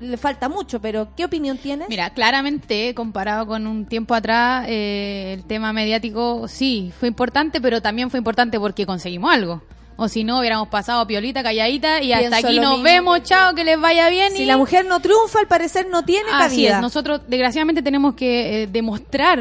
Le 0.01 0.17
falta 0.17 0.49
mucho, 0.49 0.81
pero 0.81 1.09
¿qué 1.17 1.25
opinión 1.25 1.59
tienes? 1.59 1.89
Mira, 1.89 2.11
claramente, 2.11 2.95
comparado 2.95 3.47
con 3.47 3.67
un 3.67 3.87
tiempo 3.87 4.15
atrás, 4.15 4.67
eh, 4.69 5.35
el 5.37 5.45
tema 5.45 5.73
mediático 5.73 6.47
sí 6.47 6.93
fue 6.99 7.09
importante, 7.09 7.61
pero 7.61 7.83
también 7.83 8.11
fue 8.11 8.19
importante 8.19 8.61
porque 8.61 8.87
conseguimos 8.87 9.33
algo. 9.33 9.63
O 10.01 10.07
si 10.09 10.23
no, 10.23 10.39
hubiéramos 10.39 10.69
pasado 10.69 11.05
piolita, 11.09 11.43
calladita 11.43 12.01
y 12.01 12.13
hasta 12.13 12.29
Pienso 12.31 12.47
aquí 12.47 12.61
nos 12.61 12.71
mismo. 12.75 12.85
vemos, 12.85 13.23
chao, 13.25 13.53
que 13.55 13.65
les 13.65 13.81
vaya 13.81 14.09
bien. 14.09 14.33
Si 14.33 14.45
y- 14.45 14.47
la 14.47 14.57
mujer 14.57 14.87
no 14.87 15.01
triunfa, 15.01 15.41
al 15.41 15.49
parecer 15.49 15.89
no 15.91 16.05
tiene 16.05 16.31
Así 16.33 16.63
cabida. 16.63 16.77
es, 16.77 16.81
nosotros 16.81 17.23
desgraciadamente 17.27 17.83
tenemos 17.83 18.15
que 18.15 18.63
eh, 18.63 18.67
demostrar 18.69 19.41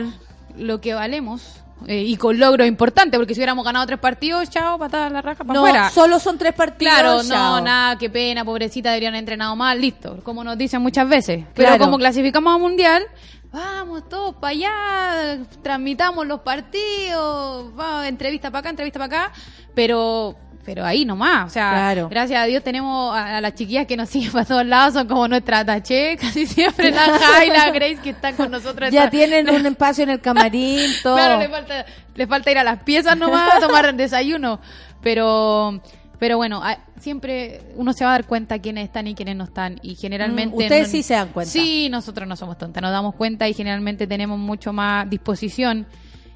lo 0.57 0.81
que 0.81 0.95
valemos 0.95 1.43
eh, 1.85 2.01
y 2.01 2.17
con 2.17 2.39
logros 2.39 2.67
importantes, 2.67 3.19
porque 3.19 3.35
si 3.35 3.39
hubiéramos 3.39 3.63
ganado 3.63 3.85
tres 3.85 3.99
partidos, 3.99 4.49
chao, 4.49 4.79
patada 4.79 5.05
a 5.05 5.09
la 5.11 5.21
raja 5.21 5.43
para 5.43 5.53
no, 5.59 5.63
afuera. 5.63 5.91
solo 5.91 6.17
son 6.19 6.39
tres 6.39 6.53
partidos. 6.53 6.91
Claro, 6.91 7.21
chao. 7.23 7.59
no, 7.59 7.61
nada, 7.61 7.97
qué 7.99 8.09
pena, 8.09 8.43
pobrecita, 8.43 8.89
deberían 8.89 9.11
haber 9.13 9.19
entrenado 9.19 9.55
mal, 9.55 9.79
listo, 9.79 10.17
como 10.23 10.43
nos 10.43 10.57
dicen 10.57 10.81
muchas 10.81 11.07
veces. 11.07 11.45
Pero 11.53 11.69
Claro. 11.69 11.85
como 11.85 11.99
clasificamos 11.99 12.55
a 12.55 12.57
Mundial, 12.57 13.03
vamos 13.51 14.09
todos 14.09 14.33
para 14.37 14.51
allá, 14.53 15.37
transmitamos 15.61 16.25
los 16.25 16.39
partidos, 16.39 17.67
va, 17.79 18.07
entrevista 18.07 18.49
para 18.49 18.61
acá, 18.61 18.69
entrevista 18.71 18.99
para 18.99 19.25
acá, 19.27 19.33
pero 19.75 20.35
pero 20.67 20.83
ahí 20.83 21.05
nomás, 21.05 21.45
o 21.45 21.49
sea, 21.49 21.69
Claro. 21.71 22.09
gracias 22.09 22.41
a 22.41 22.45
Dios 22.45 22.61
tenemos 22.61 23.15
a, 23.15 23.37
a 23.37 23.41
las 23.41 23.53
chiquillas 23.55 23.87
que 23.87 23.95
nos 23.95 24.09
siguen 24.11 24.33
para 24.33 24.43
todos 24.43 24.65
lados, 24.65 24.93
son 24.95 25.07
como 25.07 25.25
nuestra 25.29 25.63
taché, 25.63 26.17
casi 26.21 26.45
siempre 26.45 26.91
la 26.91 27.17
Jai 27.17 27.47
y 27.47 27.51
la 27.51 27.69
Grace 27.71 27.99
que 28.03 28.09
están 28.09 28.35
con 28.35 28.51
nosotros. 28.51 28.91
Ya 28.91 29.09
tienen 29.09 29.49
un 29.55 29.65
espacio 29.65 30.03
en 30.03 30.09
el 30.09 30.19
camarín, 30.19 30.91
todo. 31.01 31.15
Claro, 31.15 31.39
le 31.39 31.47
falta, 31.47 31.85
le 32.15 32.27
falta 32.27 32.51
ir 32.51 32.57
a 32.57 32.65
las 32.65 32.83
piezas 32.83 33.15
nomás 33.17 33.61
tomar 33.61 33.95
desayuno. 33.95 34.59
Pero, 35.01 35.81
pero 36.19 36.35
bueno, 36.35 36.61
a- 36.61 36.79
siempre 36.99 37.61
uno 37.75 37.93
se 37.93 38.03
va 38.03 38.09
a 38.09 38.13
dar 38.15 38.25
cuenta 38.25 38.59
quiénes 38.59 38.83
están 38.83 39.07
y 39.07 39.15
quiénes 39.15 39.37
no 39.37 39.45
están. 39.45 39.79
Y 39.81 39.95
generalmente. 39.95 40.53
Mm, 40.53 40.59
ustedes 40.59 40.87
no- 40.87 40.91
sí 40.91 41.01
se 41.03 41.13
dan 41.13 41.29
cuenta. 41.29 41.49
Sí, 41.51 41.87
nosotros 41.89 42.27
no 42.27 42.35
somos 42.35 42.57
tontas, 42.57 42.81
nos 42.81 42.91
damos 42.91 43.15
cuenta 43.15 43.47
y 43.47 43.53
generalmente 43.53 44.05
tenemos 44.05 44.37
mucho 44.37 44.73
más 44.73 45.09
disposición. 45.09 45.85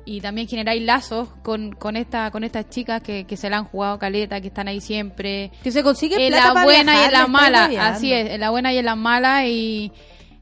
Y 0.05 0.21
también 0.21 0.47
generáis 0.47 0.81
lazos 0.81 1.29
con, 1.43 1.73
con 1.73 1.95
esta 1.95 2.31
con 2.31 2.43
estas 2.43 2.69
chicas 2.69 3.01
que, 3.01 3.25
que 3.25 3.37
se 3.37 3.49
la 3.49 3.57
han 3.57 3.65
jugado 3.65 3.99
caleta, 3.99 4.41
que 4.41 4.47
están 4.47 4.67
ahí 4.67 4.81
siempre. 4.81 5.51
Que 5.63 5.71
se 5.71 5.83
consigue 5.83 6.15
en 6.25 6.33
plata 6.33 6.53
la 6.53 6.63
buena 6.63 7.01
y 7.01 7.05
en 7.05 7.11
la 7.11 7.27
mala. 7.27 7.65
Así 7.87 8.11
es, 8.11 8.31
en 8.31 8.39
la 8.39 8.49
buena 8.49 8.73
y 8.73 8.77
en 8.77 8.85
la 8.85 8.95
mala. 8.95 9.45
Y, 9.47 9.91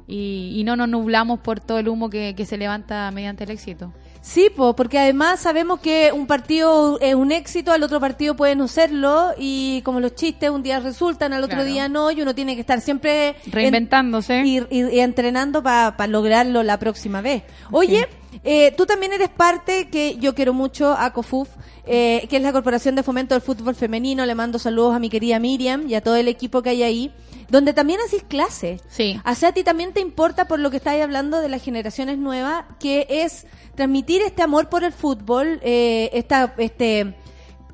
y, 0.07 0.53
y 0.55 0.63
no 0.63 0.75
nos 0.75 0.89
nublamos 0.89 1.39
por 1.39 1.59
todo 1.59 1.77
el 1.79 1.87
humo 1.89 2.09
que, 2.09 2.33
que 2.35 2.45
se 2.45 2.57
levanta 2.57 3.11
mediante 3.11 3.43
el 3.43 3.51
éxito. 3.51 3.93
Sí, 4.21 4.49
po, 4.53 4.75
porque 4.75 4.99
además 4.99 5.39
sabemos 5.39 5.79
que 5.79 6.11
un 6.13 6.27
partido 6.27 6.99
es 6.99 7.15
un 7.15 7.31
éxito, 7.31 7.71
al 7.71 7.81
otro 7.83 7.99
partido 8.01 8.35
puede 8.35 8.53
no 8.55 8.67
serlo, 8.67 9.29
y 9.37 9.81
como 9.83 10.01
los 10.01 10.13
chistes 10.13 10.49
un 10.49 10.61
día 10.61 10.79
resultan, 10.81 11.31
al 11.31 11.43
otro 11.43 11.55
Claro. 11.57 11.69
día 11.71 11.87
no, 11.87 12.11
y 12.11 12.21
uno 12.21 12.35
tiene 12.35 12.55
que 12.55 12.61
estar 12.61 12.81
siempre 12.81 13.29
en- 13.45 13.51
Reinventándose. 13.51 14.41
y, 14.45 14.57
y- 14.69 14.89
y 14.95 14.99
entrenando 14.99 15.63
para 15.63 16.07
lograrlo 16.07 16.63
la 16.63 16.77
próxima 16.77 17.21
vez. 17.21 17.43
Oye, 17.71 18.07
eh, 18.43 18.73
tú 18.77 18.85
también 18.85 19.13
eres 19.13 19.29
parte, 19.29 19.87
que 19.89 20.17
yo 20.17 20.35
quiero 20.35 20.53
mucho, 20.53 20.93
a 20.97 21.11
COFUF, 21.13 21.47
eh, 21.85 22.27
que 22.29 22.35
es 22.37 22.43
la 22.43 22.51
Corporación 22.51 22.95
de 22.95 23.03
Fomento 23.03 23.33
del 23.35 23.41
Fútbol 23.41 23.73
Femenino. 23.73 24.25
Le 24.25 24.35
mando 24.35 24.59
saludos 24.59 24.95
a 24.95 24.99
mi 24.99 25.09
querida 25.09 25.39
Miriam 25.39 25.87
y 25.89 25.95
a 25.95 26.01
todo 26.01 26.17
el 26.17 26.27
equipo 26.27 26.61
que 26.61 26.69
hay 26.71 26.83
ahí, 26.83 27.11
donde 27.49 27.73
también 27.73 27.99
haces 28.05 28.23
clases. 28.23 28.81
Sí. 28.89 29.19
O 29.25 29.35
sea, 29.35 29.49
a 29.49 29.51
ti 29.51 29.63
también 29.63 29.93
te 29.93 29.99
importa 29.99 30.45
por 30.47 30.59
lo 30.59 30.69
que 30.71 30.77
estáis 30.77 31.03
hablando 31.03 31.39
de 31.39 31.49
las 31.49 31.61
generaciones 31.63 32.17
nuevas, 32.17 32.65
que 32.79 33.07
es 33.09 33.45
transmitir 33.75 34.21
este 34.21 34.41
amor 34.43 34.69
por 34.69 34.83
el 34.83 34.93
fútbol, 34.93 35.59
eh, 35.63 36.09
esta, 36.13 36.53
este, 36.57 37.15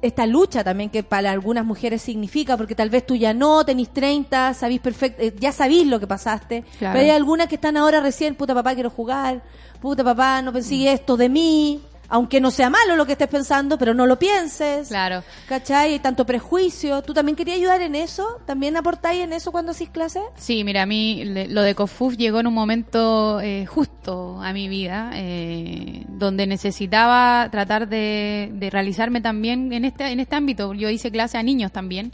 esta 0.01 0.25
lucha 0.27 0.63
también 0.63 0.89
que 0.89 1.03
para 1.03 1.31
algunas 1.31 1.65
mujeres 1.65 2.01
significa, 2.01 2.57
porque 2.57 2.75
tal 2.75 2.89
vez 2.89 3.05
tú 3.05 3.15
ya 3.15 3.33
no, 3.33 3.65
tenís 3.65 3.89
30, 3.91 4.53
sabís 4.53 4.79
perfecto, 4.79 5.21
eh, 5.23 5.33
ya 5.39 5.51
sabís 5.51 5.87
lo 5.87 5.99
que 5.99 6.07
pasaste, 6.07 6.63
Claro. 6.79 6.93
pero 6.93 7.05
hay 7.05 7.11
algunas 7.11 7.47
que 7.47 7.55
están 7.55 7.75
ahora 7.77 7.99
recién, 8.01 8.35
puta 8.35 8.53
papá, 8.53 8.73
quiero 8.75 8.89
jugar, 8.89 9.41
puta 9.81 10.03
papá, 10.03 10.41
no 10.41 10.53
pensé 10.53 10.91
esto 10.91 11.17
de 11.17 11.29
mí, 11.29 11.81
aunque 12.09 12.39
no 12.41 12.51
sea 12.51 12.69
malo 12.69 12.95
lo 12.95 13.05
que 13.05 13.13
estés 13.13 13.27
pensando, 13.27 13.77
pero 13.77 13.93
no 13.93 14.05
lo 14.05 14.17
pienses. 14.19 14.87
Claro. 14.89 15.23
¿Cachai? 15.47 15.93
Hay 15.93 15.99
tanto 15.99 16.25
prejuicio. 16.25 17.01
¿Tú 17.01 17.13
también 17.13 17.35
querías 17.35 17.57
ayudar 17.57 17.81
en 17.81 17.95
eso? 17.95 18.25
¿También 18.45 18.77
aportáis 18.77 19.21
en 19.23 19.33
eso 19.33 19.51
cuando 19.51 19.71
hacís 19.71 19.89
clases? 19.89 20.23
Sí, 20.35 20.63
mira, 20.63 20.83
a 20.83 20.85
mí 20.85 21.23
le- 21.25 21.47
lo 21.47 21.61
de 21.61 21.75
COFUF 21.75 22.15
llegó 22.17 22.39
en 22.39 22.47
un 22.47 22.53
momento 22.53 23.39
eh, 23.41 23.65
justo 23.65 24.41
a 24.41 24.53
mi 24.53 24.67
vida, 24.69 25.11
eh, 25.15 26.03
donde 26.07 26.47
necesitaba 26.47 27.47
tratar 27.51 27.87
de, 27.87 28.49
de 28.53 28.69
realizarme 28.69 29.21
también 29.21 29.71
en 29.73 29.85
este, 29.85 30.07
en 30.07 30.19
este 30.19 30.35
ámbito. 30.35 30.73
Yo 30.73 30.89
hice 30.89 31.11
clase 31.11 31.37
a 31.37 31.43
niños 31.43 31.71
también 31.71 32.11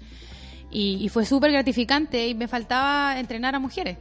y, 0.69 0.97
y 1.01 1.09
fue 1.09 1.25
súper 1.25 1.51
gratificante 1.51 2.27
y 2.27 2.33
me 2.35 2.47
faltaba 2.47 3.19
entrenar 3.19 3.55
a 3.55 3.59
mujeres. 3.59 3.97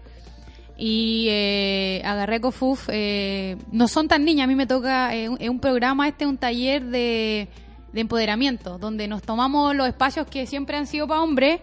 Y 0.82 1.26
eh, 1.28 2.02
agarré 2.06 2.40
Cofuf. 2.40 2.88
Eh, 2.90 3.56
no 3.70 3.86
son 3.86 4.08
tan 4.08 4.24
niñas, 4.24 4.44
a 4.44 4.48
mí 4.48 4.54
me 4.54 4.66
toca, 4.66 5.14
eh, 5.14 5.28
un- 5.28 5.36
es 5.38 5.48
un 5.50 5.60
programa, 5.60 6.08
este 6.08 6.24
es 6.24 6.30
un 6.30 6.38
taller 6.38 6.82
de, 6.84 7.48
de 7.92 8.00
empoderamiento, 8.00 8.78
donde 8.78 9.06
nos 9.06 9.20
tomamos 9.22 9.76
los 9.76 9.86
espacios 9.86 10.26
que 10.26 10.46
siempre 10.46 10.76
han 10.78 10.86
sido 10.86 11.06
para 11.06 11.20
hombres. 11.22 11.60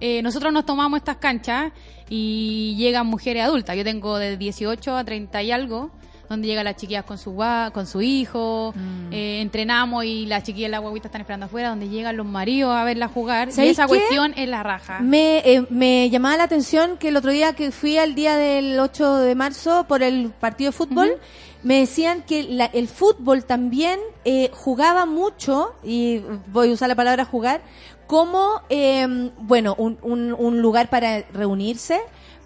eh, 0.00 0.22
nosotros 0.22 0.52
nos 0.52 0.64
tomamos 0.66 0.96
estas 0.98 1.18
canchas 1.18 1.72
y 2.10 2.74
llegan 2.76 3.06
mujeres 3.06 3.44
adultas. 3.44 3.76
Yo 3.76 3.84
tengo 3.84 4.18
de 4.18 4.36
18 4.36 4.96
a 4.96 5.04
30 5.04 5.42
y 5.42 5.52
algo, 5.52 5.90
donde 6.28 6.46
llegan 6.48 6.64
las 6.64 6.76
chiquillas 6.76 7.04
con 7.04 7.18
su, 7.18 7.34
con 7.72 7.86
su 7.86 8.00
hijo, 8.02 8.74
eh, 9.10 9.40
entrenamos 9.40 10.04
y 10.04 10.26
las 10.26 10.42
chiquillas 10.42 10.68
y 10.68 10.70
las 10.72 10.80
guaguitas 10.80 11.06
están 11.06 11.20
esperando 11.20 11.46
afuera, 11.46 11.68
donde 11.70 11.88
llegan 11.88 12.16
los 12.16 12.26
maridos 12.26 12.74
a 12.74 12.84
verla 12.84 13.08
jugar. 13.08 13.48
Y 13.48 13.52
¿Sabéis 13.52 13.72
esa 13.72 13.82
qué? 13.84 13.88
cuestión 13.88 14.34
es 14.36 14.48
la 14.48 14.62
raja. 14.62 15.00
Me, 15.00 15.38
eh, 15.38 15.66
me 15.70 16.08
llamaba 16.10 16.36
la 16.36 16.44
atención 16.44 16.96
que 16.98 17.08
el 17.08 17.16
otro 17.16 17.30
día 17.30 17.52
que 17.54 17.70
fui 17.70 17.98
al 17.98 18.14
día 18.14 18.36
del 18.36 18.78
8 18.78 19.16
de 19.18 19.34
marzo 19.34 19.84
por 19.88 20.02
el 20.02 20.30
partido 20.30 20.70
de 20.70 20.76
fútbol, 20.76 21.18
me 21.62 21.80
decían 21.80 22.22
que 22.22 22.42
la- 22.42 22.66
el 22.66 22.88
fútbol 22.88 23.44
también 23.44 23.98
eh, 24.24 24.50
jugaba 24.52 25.06
mucho, 25.06 25.74
y 25.82 26.22
voy 26.48 26.70
a 26.70 26.72
usar 26.72 26.88
la 26.88 26.94
palabra 26.94 27.24
jugar, 27.24 27.60
como, 28.06 28.60
eh, 28.68 29.30
bueno, 29.38 29.74
un, 29.78 29.98
un, 30.02 30.34
un 30.38 30.60
lugar 30.60 30.90
para 30.90 31.22
reunirse, 31.32 32.00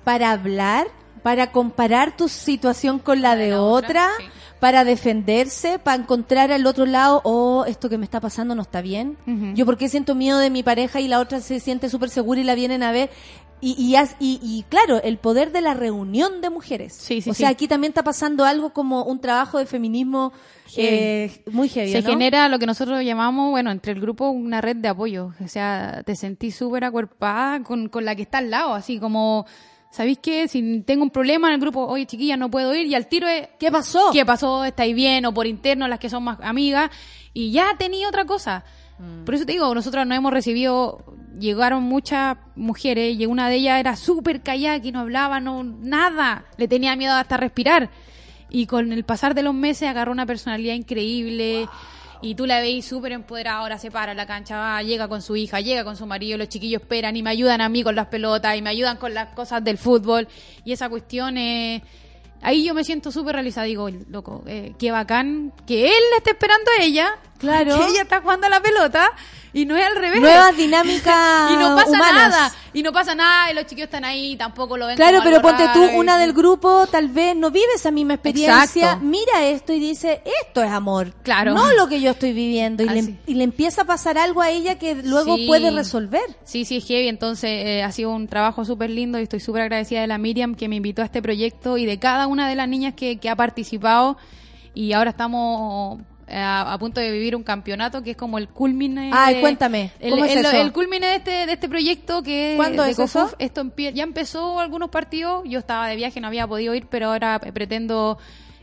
para 0.04 0.30
hablar, 0.30 0.86
para 1.28 1.52
comparar 1.52 2.16
tu 2.16 2.26
situación 2.26 2.98
con 2.98 3.20
la 3.20 3.36
de 3.36 3.54
otra, 3.54 4.08
para 4.60 4.84
defenderse, 4.84 5.78
para 5.78 6.02
encontrar 6.02 6.50
al 6.52 6.64
otro 6.64 6.86
lado, 6.86 7.20
oh, 7.22 7.66
esto 7.66 7.90
que 7.90 7.98
me 7.98 8.06
está 8.06 8.18
pasando 8.18 8.54
no 8.54 8.62
está 8.62 8.80
bien. 8.80 9.18
Yo 9.54 9.66
porque 9.66 9.90
siento 9.90 10.14
miedo 10.14 10.38
de 10.38 10.48
mi 10.48 10.62
pareja 10.62 11.02
y 11.02 11.06
la 11.06 11.20
otra 11.20 11.40
se 11.40 11.60
siente 11.60 11.90
súper 11.90 12.08
segura 12.08 12.40
y 12.40 12.44
la 12.44 12.54
vienen 12.54 12.82
a 12.82 12.92
ver. 12.92 13.10
Y, 13.60 13.72
y, 13.72 13.94
y, 14.24 14.40
y 14.40 14.62
claro, 14.70 15.02
el 15.02 15.18
poder 15.18 15.52
de 15.52 15.60
la 15.60 15.74
reunión 15.74 16.40
de 16.40 16.48
mujeres. 16.48 16.94
Sí, 16.94 17.20
sí, 17.20 17.28
o 17.28 17.34
sea, 17.34 17.48
sí. 17.48 17.52
aquí 17.52 17.68
también 17.68 17.90
está 17.90 18.02
pasando 18.02 18.46
algo 18.46 18.72
como 18.72 19.02
un 19.02 19.20
trabajo 19.20 19.58
de 19.58 19.66
feminismo 19.66 20.32
eh, 20.78 21.42
muy 21.50 21.68
heavy. 21.68 21.92
Se 21.92 22.00
¿no? 22.00 22.08
genera 22.08 22.48
lo 22.48 22.58
que 22.58 22.64
nosotros 22.64 23.04
llamamos, 23.04 23.50
bueno, 23.50 23.70
entre 23.70 23.92
el 23.92 24.00
grupo 24.00 24.30
una 24.30 24.62
red 24.62 24.76
de 24.76 24.88
apoyo. 24.88 25.34
O 25.44 25.48
sea, 25.48 26.02
te 26.06 26.16
sentís 26.16 26.56
súper 26.56 26.84
acuerpada 26.84 27.62
con, 27.62 27.90
con 27.90 28.06
la 28.06 28.14
que 28.14 28.22
está 28.22 28.38
al 28.38 28.48
lado, 28.48 28.72
así 28.72 28.98
como, 28.98 29.44
¿sabéis 29.90 30.18
qué? 30.18 30.48
Si 30.48 30.82
tengo 30.82 31.02
un 31.02 31.10
problema 31.10 31.48
en 31.48 31.54
el 31.54 31.60
grupo, 31.60 31.86
oye 31.86 32.06
chiquilla, 32.06 32.36
no 32.36 32.50
puedo 32.50 32.74
ir, 32.74 32.86
y 32.86 32.94
al 32.94 33.06
tiro 33.06 33.26
es, 33.28 33.48
¿qué 33.58 33.70
pasó? 33.70 34.10
¿Qué 34.12 34.24
pasó? 34.24 34.64
¿Estáis 34.64 34.94
bien? 34.94 35.26
O 35.26 35.34
por 35.34 35.46
interno, 35.46 35.88
las 35.88 35.98
que 35.98 36.10
son 36.10 36.24
más 36.24 36.38
amigas, 36.42 36.90
y 37.32 37.52
ya 37.52 37.76
tenía 37.78 38.08
otra 38.08 38.24
cosa. 38.24 38.64
Por 39.24 39.36
eso 39.36 39.46
te 39.46 39.52
digo, 39.52 39.72
nosotros 39.74 40.04
no 40.08 40.14
hemos 40.16 40.32
recibido, 40.32 41.04
llegaron 41.38 41.84
muchas 41.84 42.36
mujeres 42.56 43.16
y 43.16 43.26
una 43.26 43.48
de 43.48 43.54
ellas 43.54 43.78
era 43.78 43.94
súper 43.94 44.40
callada, 44.42 44.82
que 44.82 44.90
no 44.90 45.00
hablaba, 45.00 45.38
no, 45.38 45.62
nada, 45.62 46.46
le 46.56 46.66
tenía 46.66 46.96
miedo 46.96 47.14
hasta 47.14 47.36
respirar. 47.36 47.90
Y 48.50 48.66
con 48.66 48.92
el 48.92 49.04
pasar 49.04 49.34
de 49.34 49.42
los 49.42 49.54
meses 49.54 49.88
agarró 49.88 50.10
una 50.10 50.26
personalidad 50.26 50.74
increíble. 50.74 51.68
Y 52.22 52.34
tú 52.34 52.46
la 52.46 52.60
veis 52.60 52.84
súper 52.86 53.12
empoderada, 53.12 53.58
ahora 53.58 53.78
se 53.78 53.90
para 53.90 54.12
la 54.14 54.26
cancha, 54.26 54.58
va, 54.58 54.82
llega 54.82 55.06
con 55.08 55.22
su 55.22 55.36
hija, 55.36 55.60
llega 55.60 55.84
con 55.84 55.96
su 55.96 56.04
marido, 56.06 56.36
los 56.38 56.48
chiquillos 56.48 56.82
esperan 56.82 57.16
y 57.16 57.22
me 57.22 57.30
ayudan 57.30 57.60
a 57.60 57.68
mí 57.68 57.82
con 57.82 57.94
las 57.94 58.06
pelotas 58.06 58.56
y 58.56 58.62
me 58.62 58.70
ayudan 58.70 58.96
con 58.96 59.14
las 59.14 59.28
cosas 59.34 59.62
del 59.62 59.78
fútbol. 59.78 60.26
Y 60.64 60.72
esa 60.72 60.88
cuestión 60.88 61.38
es... 61.38 61.82
Ahí 62.40 62.64
yo 62.64 62.72
me 62.72 62.84
siento 62.84 63.10
súper 63.10 63.34
realizada, 63.34 63.66
digo, 63.66 63.88
loco, 64.10 64.44
eh, 64.46 64.72
qué 64.78 64.92
bacán 64.92 65.52
que 65.66 65.86
él 65.86 66.02
le 66.12 66.16
esté 66.18 66.30
esperando 66.30 66.70
a 66.78 66.82
ella, 66.84 67.08
Claro. 67.38 67.76
que 67.76 67.86
ella 67.86 68.02
está 68.02 68.20
jugando 68.20 68.46
a 68.46 68.50
la 68.50 68.60
pelota 68.60 69.10
y 69.52 69.64
no 69.64 69.76
es 69.76 69.86
al 69.86 69.96
revés. 69.96 70.20
Nuevas 70.20 70.56
dinámicas 70.56 71.50
y 71.52 71.56
no 71.56 71.74
pasa 71.76 71.90
humanas. 71.90 72.30
nada, 72.30 72.52
y 72.72 72.82
no 72.82 72.92
pasa 72.92 73.14
nada, 73.14 73.50
y 73.50 73.54
los 73.54 73.64
chiquillos 73.66 73.86
están 73.86 74.04
ahí, 74.04 74.36
tampoco 74.36 74.76
lo 74.76 74.86
ven 74.86 74.96
Claro, 74.96 75.18
como 75.18 75.24
pero 75.24 75.36
algo 75.36 75.48
ponte 75.48 75.64
raro, 75.66 75.80
tú, 75.80 75.86
y- 75.94 75.96
una 75.98 76.18
del 76.18 76.32
grupo, 76.32 76.86
tal 76.86 77.08
vez 77.08 77.34
no 77.34 77.50
vive 77.50 77.66
esa 77.74 77.90
misma 77.90 78.14
experiencia, 78.14 78.62
Exacto. 78.92 79.04
mira 79.06 79.46
esto 79.46 79.72
y 79.72 79.80
dice, 79.80 80.22
esto 80.42 80.62
es 80.62 80.70
amor. 80.70 81.12
Claro. 81.22 81.54
No 81.54 81.72
lo 81.72 81.88
que 81.88 82.00
yo 82.00 82.10
estoy 82.12 82.32
viviendo. 82.32 82.82
Y, 82.84 82.88
le, 82.88 83.00
Así. 83.00 83.18
y 83.26 83.34
le 83.34 83.44
empieza 83.44 83.82
a 83.82 83.84
pasar 83.84 84.18
algo 84.18 84.42
a 84.42 84.50
ella 84.50 84.78
que 84.78 84.94
luego 84.96 85.36
Sí. 85.36 85.46
puede 85.46 85.70
resolver. 85.70 86.22
Sí, 86.44 86.64
sí, 86.64 86.76
es 86.78 86.86
heavy. 86.86 87.08
Entonces 87.08 87.50
eh, 87.50 87.82
ha 87.82 87.90
sido 87.92 88.10
un 88.10 88.28
trabajo 88.28 88.64
súper 88.64 88.90
lindo 88.90 89.18
y 89.18 89.22
estoy 89.22 89.40
súper 89.40 89.62
agradecida 89.62 90.00
de 90.02 90.06
la 90.06 90.18
Miriam 90.18 90.54
que 90.54 90.68
me 90.68 90.76
invitó 90.76 91.02
a 91.02 91.06
este 91.06 91.22
proyecto 91.22 91.78
y 91.78 91.86
de 91.86 91.98
cada 91.98 92.26
una 92.26 92.48
de 92.48 92.54
las 92.54 92.68
niñas 92.68 92.94
que, 92.94 93.18
que 93.18 93.28
ha 93.30 93.36
participado. 93.36 94.16
Y 94.74 94.92
ahora 94.92 95.10
estamos 95.10 96.00
a, 96.30 96.72
a 96.72 96.78
punto 96.78 97.00
de 97.00 97.10
vivir 97.10 97.34
un 97.36 97.42
campeonato 97.42 98.02
que 98.02 98.12
es 98.12 98.16
como 98.16 98.38
el 98.38 98.48
culmine. 98.48 99.10
Ay, 99.12 99.36
de- 99.36 99.40
cuéntame, 99.40 99.90
El, 100.00 100.10
¿cómo 100.10 100.24
es 100.24 100.32
el- 100.32 100.46
eso? 100.46 100.56
el 100.56 100.72
culmine 100.72 101.06
de 101.06 101.14
este, 101.16 101.30
de 101.46 101.52
este 101.52 101.68
proyecto 101.68 102.22
que 102.22 102.54
¿Cuándo 102.56 102.82
de 102.84 102.90
es 102.90 102.98
eso? 102.98 103.30
Esto 103.38 103.62
empie- 103.64 103.92
ya 103.92 104.02
empezó 104.04 104.60
algunos 104.60 104.90
partidos. 104.90 105.42
Yo 105.46 105.58
estaba 105.58 105.88
de 105.88 105.96
viaje, 105.96 106.20
no 106.20 106.26
había 106.26 106.46
podido 106.46 106.74
ir, 106.74 106.86
pero 106.90 107.06
ahora 107.08 107.38
pretendo 107.40 108.18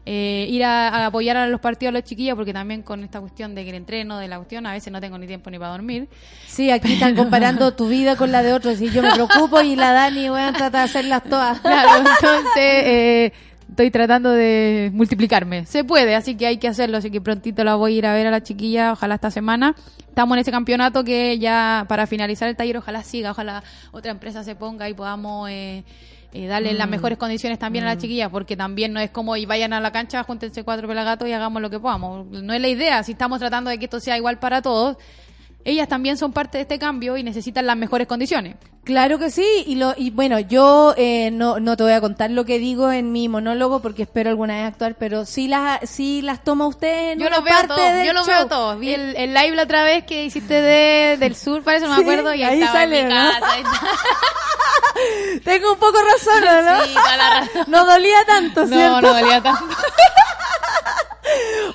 eh, 0.08 0.46
ir 0.50 0.64
a, 0.64 0.90
a 0.90 1.06
apoyar 1.08 1.36
a 1.36 1.48
los 1.48 1.60
partidos 1.60 1.90
a 1.90 1.94
los 1.94 2.04
chiquillos 2.04 2.36
porque 2.36 2.54
también 2.54 2.84
con 2.84 3.04
esta 3.04 3.20
cuestión 3.20 3.56
de 3.56 3.64
que 3.64 3.72
el 3.72 3.76
entreno, 3.78 4.20
de 4.20 4.28
la 4.28 4.38
cuestión, 4.38 4.68
a 4.68 4.72
veces 4.74 4.94
no 4.94 5.02
tengo 5.02 5.18
ni 5.18 5.26
tiempo 5.26 5.50
ni 5.50 5.58
para 5.58 5.72
dormir. 5.72 6.08
Sí, 6.46 6.70
aquí 6.70 6.94
están 6.94 7.16
comparando 7.16 7.74
tu 7.74 7.88
vida 7.88 8.16
con 8.16 8.32
la 8.32 8.44
de 8.44 8.54
otros 8.54 8.80
y 8.82 8.92
yo 8.92 9.02
me 9.02 9.12
preocupo 9.14 9.62
y 9.62 9.76
la 9.76 9.94
Dani, 9.94 10.30
voy 10.30 10.42
a 10.42 10.52
tratar 10.54 10.72
de 10.72 10.80
hacerlas 10.92 11.24
todas. 11.24 11.60
Claro, 11.66 11.90
entonces 11.98 12.84
eh, 12.86 13.34
estoy 13.70 13.92
tratando 13.92 14.32
de 14.32 14.90
multiplicarme. 14.94 15.66
Se 15.66 15.84
puede, 15.84 16.16
así 16.16 16.36
que 16.36 16.48
hay 16.48 16.58
que 16.58 16.68
hacerlo. 16.68 16.98
Así 16.98 17.12
que 17.12 17.22
prontito 17.22 17.64
la 17.64 17.76
voy 17.76 17.96
a 17.96 17.98
ir 17.98 18.06
a 18.06 18.14
ver 18.14 18.28
a 18.28 18.32
la 18.32 18.42
chiquilla, 18.44 18.94
ojalá 18.94 19.16
esta 19.16 19.32
semana. 19.32 19.76
Estamos 20.08 20.36
en 20.38 20.42
ese 20.42 20.52
campeonato 20.52 21.04
que 21.04 21.38
ya 21.40 21.86
para 21.90 22.08
finalizar 22.08 22.48
el 22.48 22.56
taller, 22.56 22.78
ojalá 22.78 23.04
siga, 23.04 23.32
ojalá 23.32 23.64
otra 23.92 24.12
empresa 24.12 24.44
se 24.44 24.56
ponga 24.56 24.88
y 24.88 24.94
podamos 24.94 25.50
eh, 25.50 25.84
eh, 26.32 26.48
darle 26.48 26.74
las 26.74 26.88
Mm. 26.88 26.92
mejores 26.92 27.18
condiciones 27.18 27.60
también 27.60 27.84
a 27.84 27.88
la 27.88 27.98
chiquilla, 27.98 28.30
porque 28.30 28.56
también 28.56 28.94
no 28.94 29.00
es 29.02 29.10
como 29.10 29.36
y 29.36 29.46
vayan 29.46 29.74
a 29.74 29.82
la 29.82 29.92
cancha, 29.92 30.24
júntense 30.24 30.64
cuatro 30.64 30.88
pelagatos 30.88 31.28
y 31.28 31.34
hagamos 31.34 31.62
lo 31.62 31.70
que 31.70 31.80
podamos. 31.80 32.28
No 32.28 32.54
es 32.54 32.62
la 32.62 32.68
idea, 32.70 33.04
si 33.04 33.12
estamos 33.14 33.40
tratando 33.40 33.70
de 33.70 33.78
que 33.78 33.86
esto 33.86 34.00
sea 34.00 34.16
igual 34.18 34.40
para 34.40 34.62
todos. 34.62 34.98
Ellas 35.66 35.90
también 35.90 36.16
son 36.16 36.32
parte 36.32 36.60
de 36.60 36.62
este 36.62 36.80
cambio 36.80 37.18
y 37.18 37.24
necesitan 37.24 37.66
las 37.66 37.76
mejores 37.76 38.08
condiciones. 38.08 38.56
Claro 38.84 39.18
que 39.18 39.32
sí, 39.32 39.44
y, 39.66 39.76
lo, 39.76 39.96
y 39.98 40.12
bueno, 40.12 40.40
yo 40.40 40.94
eh, 40.96 41.32
no, 41.32 41.60
no 41.60 41.76
te 41.76 41.82
voy 41.82 41.94
a 41.94 42.02
contar 42.02 42.30
lo 42.30 42.46
que 42.46 42.60
digo 42.60 42.92
en 42.92 43.12
mi 43.12 43.28
monólogo 43.28 43.82
porque 43.82 44.04
espero 44.04 44.30
alguna 44.30 44.58
vez 44.58 44.66
actuar, 44.68 44.94
pero 45.00 45.26
sí 45.26 45.48
las, 45.48 45.90
sí 45.90 46.22
las 46.22 46.44
toma 46.44 46.68
usted 46.68 47.14
en 47.14 47.20
Yo 47.20 47.26
una 47.26 47.38
los 47.38 47.46
veo 47.46 47.54
parte 47.56 47.68
todos, 47.76 47.94
del 47.94 48.06
yo 48.06 48.14
show. 48.14 48.26
veo 48.28 48.48
todos. 48.48 48.80
Vi 48.80 48.94
el, 48.94 49.16
el 49.16 49.34
live 49.34 49.56
la 49.56 49.64
otra 49.64 49.84
vez 49.84 50.04
que 50.06 50.24
hiciste 50.26 50.62
de, 50.62 51.18
del 51.18 51.36
sur, 51.36 51.64
parece, 51.64 51.88
no 51.88 51.96
me 51.96 52.02
acuerdo, 52.04 52.32
y 52.36 52.44
ahí, 52.44 52.58
ahí 52.58 52.62
estaba 52.62 52.80
sale, 52.82 53.00
en 53.00 53.08
mi. 53.08 53.14
Tengo 55.44 55.74
un 55.74 55.80
poco 55.80 55.98
razón, 56.00 56.44
¿o 56.48 56.62
¿no? 56.62 56.86
Sí, 56.86 56.94
toda 56.94 57.18
la 57.18 57.30
razón. 57.40 57.64
No 57.68 57.86
dolía 57.86 58.24
tanto, 58.28 58.68
¿cierto? 58.68 58.90
No, 58.90 59.02
no 59.02 59.14
valía 59.14 59.42
tanto. 59.42 59.66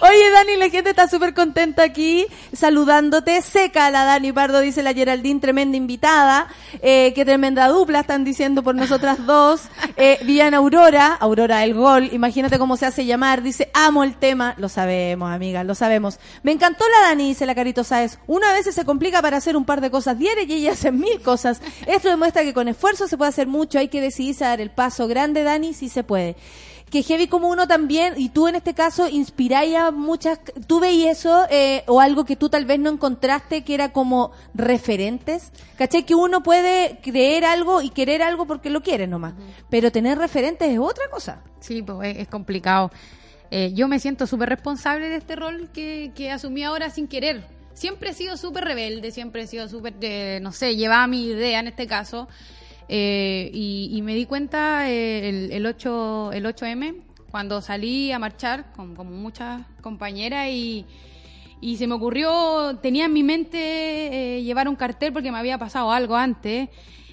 Oye, 0.02 0.30
Dani, 0.30 0.56
la 0.56 0.70
gente 0.70 0.90
está 0.90 1.08
súper 1.08 1.34
contenta 1.34 1.82
aquí 1.82 2.26
saludándote. 2.54 3.42
Seca 3.42 3.90
la 3.90 4.04
Dani 4.04 4.32
Pardo, 4.32 4.60
dice 4.60 4.82
la 4.82 4.94
Geraldine, 4.94 5.40
tremenda 5.40 5.76
invitada. 5.76 6.48
Eh, 6.80 7.12
qué 7.14 7.24
tremenda 7.24 7.68
dupla 7.68 8.00
están 8.00 8.24
diciendo 8.24 8.62
por 8.62 8.74
nosotras 8.74 9.26
dos. 9.26 9.62
Eh, 9.96 10.18
Viviana 10.22 10.56
Aurora, 10.56 11.14
Aurora 11.20 11.64
el 11.64 11.74
gol, 11.74 12.08
imagínate 12.12 12.58
cómo 12.58 12.78
se 12.78 12.86
hace 12.86 13.04
llamar. 13.04 13.42
Dice, 13.42 13.70
amo 13.74 14.02
el 14.02 14.16
tema. 14.16 14.54
Lo 14.56 14.70
sabemos, 14.70 15.30
amiga, 15.30 15.64
lo 15.64 15.74
sabemos. 15.74 16.18
Me 16.42 16.52
encantó 16.52 16.84
la 16.88 17.08
Dani, 17.08 17.28
dice 17.28 17.44
la 17.44 17.54
Carito 17.54 17.84
Sáez. 17.84 18.18
Una 18.26 18.52
vez 18.52 18.74
se 18.74 18.84
complica 18.86 19.20
para 19.20 19.36
hacer 19.36 19.56
un 19.56 19.66
par 19.66 19.82
de 19.82 19.90
cosas 19.90 20.18
diarias 20.18 20.48
y 20.48 20.54
ella 20.54 20.72
hace 20.72 20.92
mil 20.92 21.20
cosas. 21.20 21.60
Esto 21.86 22.08
demuestra 22.08 22.42
que 22.42 22.54
con 22.54 22.68
esfuerzo 22.68 23.06
se 23.06 23.18
puede 23.18 23.28
hacer 23.28 23.48
mucho. 23.48 23.78
Hay 23.78 23.88
que 23.88 24.00
decidirse 24.00 24.44
a 24.44 24.48
dar 24.48 24.60
el 24.60 24.70
paso 24.70 25.08
grande, 25.08 25.42
Dani, 25.42 25.74
si 25.74 25.90
se 25.90 26.04
puede 26.04 26.36
que 26.90 27.02
heavy 27.02 27.28
como 27.28 27.48
uno 27.48 27.68
también, 27.68 28.14
y 28.16 28.30
tú 28.30 28.48
en 28.48 28.56
este 28.56 28.74
caso 28.74 29.08
inspiráis 29.08 29.76
a 29.76 29.90
muchas, 29.92 30.40
tú 30.66 30.80
veis 30.80 31.06
eso, 31.06 31.46
eh, 31.50 31.84
o 31.86 32.00
algo 32.00 32.24
que 32.24 32.36
tú 32.36 32.48
tal 32.48 32.64
vez 32.64 32.80
no 32.80 32.90
encontraste 32.90 33.62
que 33.62 33.74
era 33.74 33.92
como 33.92 34.32
referentes, 34.54 35.52
¿cachai? 35.76 36.04
Que 36.04 36.16
uno 36.16 36.42
puede 36.42 36.98
creer 37.00 37.44
algo 37.44 37.80
y 37.80 37.90
querer 37.90 38.22
algo 38.22 38.46
porque 38.46 38.70
lo 38.70 38.82
quiere 38.82 39.06
nomás, 39.06 39.34
pero 39.70 39.92
tener 39.92 40.18
referentes 40.18 40.68
es 40.68 40.78
otra 40.78 41.08
cosa. 41.10 41.42
Sí, 41.60 41.82
pues 41.82 42.16
es, 42.16 42.22
es 42.22 42.28
complicado. 42.28 42.90
Eh, 43.52 43.72
yo 43.74 43.88
me 43.88 43.98
siento 43.98 44.26
súper 44.26 44.48
responsable 44.48 45.08
de 45.08 45.16
este 45.16 45.36
rol 45.36 45.70
que, 45.72 46.12
que 46.14 46.30
asumí 46.30 46.62
ahora 46.62 46.90
sin 46.90 47.08
querer. 47.08 47.42
Siempre 47.74 48.10
he 48.10 48.14
sido 48.14 48.36
súper 48.36 48.64
rebelde, 48.64 49.10
siempre 49.10 49.42
he 49.42 49.46
sido 49.46 49.68
súper, 49.68 49.94
eh, 50.00 50.38
no 50.42 50.52
sé, 50.52 50.76
llevaba 50.76 51.06
mi 51.06 51.24
idea 51.24 51.60
en 51.60 51.68
este 51.68 51.86
caso. 51.86 52.28
Eh, 52.92 53.50
y, 53.54 53.90
y 53.92 54.02
me 54.02 54.16
di 54.16 54.26
cuenta 54.26 54.90
eh, 54.90 55.28
el, 55.28 55.52
el, 55.52 55.64
8, 55.66 56.32
el 56.32 56.44
8M, 56.44 56.96
cuando 57.30 57.60
salí 57.62 58.10
a 58.10 58.18
marchar 58.18 58.72
con, 58.72 58.96
con 58.96 59.12
muchas 59.22 59.62
compañeras 59.80 60.48
y, 60.50 60.84
y 61.60 61.76
se 61.76 61.86
me 61.86 61.94
ocurrió, 61.94 62.78
tenía 62.82 63.04
en 63.04 63.12
mi 63.12 63.22
mente 63.22 63.58
eh, 64.38 64.42
llevar 64.42 64.68
un 64.68 64.74
cartel 64.74 65.12
porque 65.12 65.30
me 65.30 65.38
había 65.38 65.56
pasado 65.56 65.92
algo 65.92 66.16
antes 66.16 66.68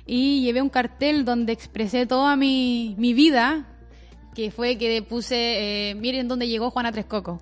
y 0.08 0.42
llevé 0.42 0.64
un 0.64 0.70
cartel 0.70 1.24
donde 1.26 1.54
expresé 1.54 2.08
toda 2.08 2.36
mi, 2.36 2.96
mi 2.98 3.14
vida, 3.14 3.68
que 4.34 4.50
fue 4.50 4.78
que 4.80 5.04
puse, 5.04 5.92
eh, 5.92 5.96
miren 5.96 6.28
dónde 6.28 6.48
llegó 6.48 6.72
Juana 6.72 6.92
Tres 6.92 7.06
Coco. 7.06 7.40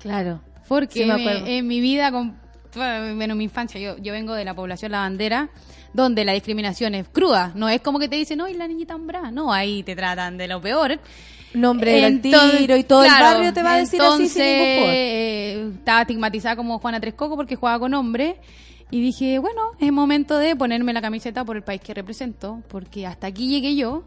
Claro. 0.00 0.40
Porque 0.66 1.00
Sí, 1.00 1.04
me 1.04 1.16
me- 1.16 1.20
acuerdo. 1.20 1.46
en 1.48 1.66
mi 1.66 1.80
vida 1.82 2.10
con 2.10 2.42
bueno, 2.74 3.34
mi 3.34 3.44
infancia, 3.44 3.78
yo, 3.78 3.96
yo 3.98 4.12
vengo 4.12 4.32
de 4.34 4.44
la 4.44 4.54
población 4.54 4.90
La 4.92 5.00
Bandera, 5.00 5.48
donde 5.94 6.24
la 6.24 6.32
discriminación 6.32 6.94
es 6.94 7.08
cruda. 7.08 7.52
No 7.54 7.68
es 7.68 7.80
como 7.80 7.98
que 7.98 8.08
te 8.08 8.16
dicen, 8.16 8.38
no, 8.38 8.48
y 8.48 8.54
la 8.54 8.68
niñita 8.68 8.94
hombrada. 8.94 9.30
No, 9.30 9.52
ahí 9.52 9.82
te 9.82 9.96
tratan 9.96 10.36
de 10.36 10.48
lo 10.48 10.60
peor. 10.60 10.98
Nombre 11.54 11.92
del 11.92 12.04
Entonces, 12.04 12.58
tiro 12.58 12.76
y 12.76 12.82
todo 12.82 13.04
claro, 13.04 13.26
el 13.26 13.34
barrio 13.34 13.52
te 13.52 13.62
va 13.62 13.74
a 13.74 13.78
decir 13.78 14.02
así 14.02 14.28
sin 14.28 14.42
ningún 14.42 14.90
eh, 14.90 15.70
estaba 15.76 16.00
estigmatizada 16.00 16.56
como 16.56 16.80
Juana 16.80 16.98
Trescoco 16.98 17.36
porque 17.36 17.54
jugaba 17.54 17.78
con 17.78 17.94
hombre. 17.94 18.36
Y 18.90 19.00
dije, 19.00 19.38
bueno, 19.38 19.62
es 19.78 19.92
momento 19.92 20.36
de 20.36 20.56
ponerme 20.56 20.92
la 20.92 21.00
camiseta 21.00 21.44
por 21.44 21.56
el 21.56 21.62
país 21.62 21.80
que 21.80 21.94
represento, 21.94 22.62
porque 22.68 23.06
hasta 23.06 23.28
aquí 23.28 23.48
llegué 23.48 23.76
yo. 23.76 24.04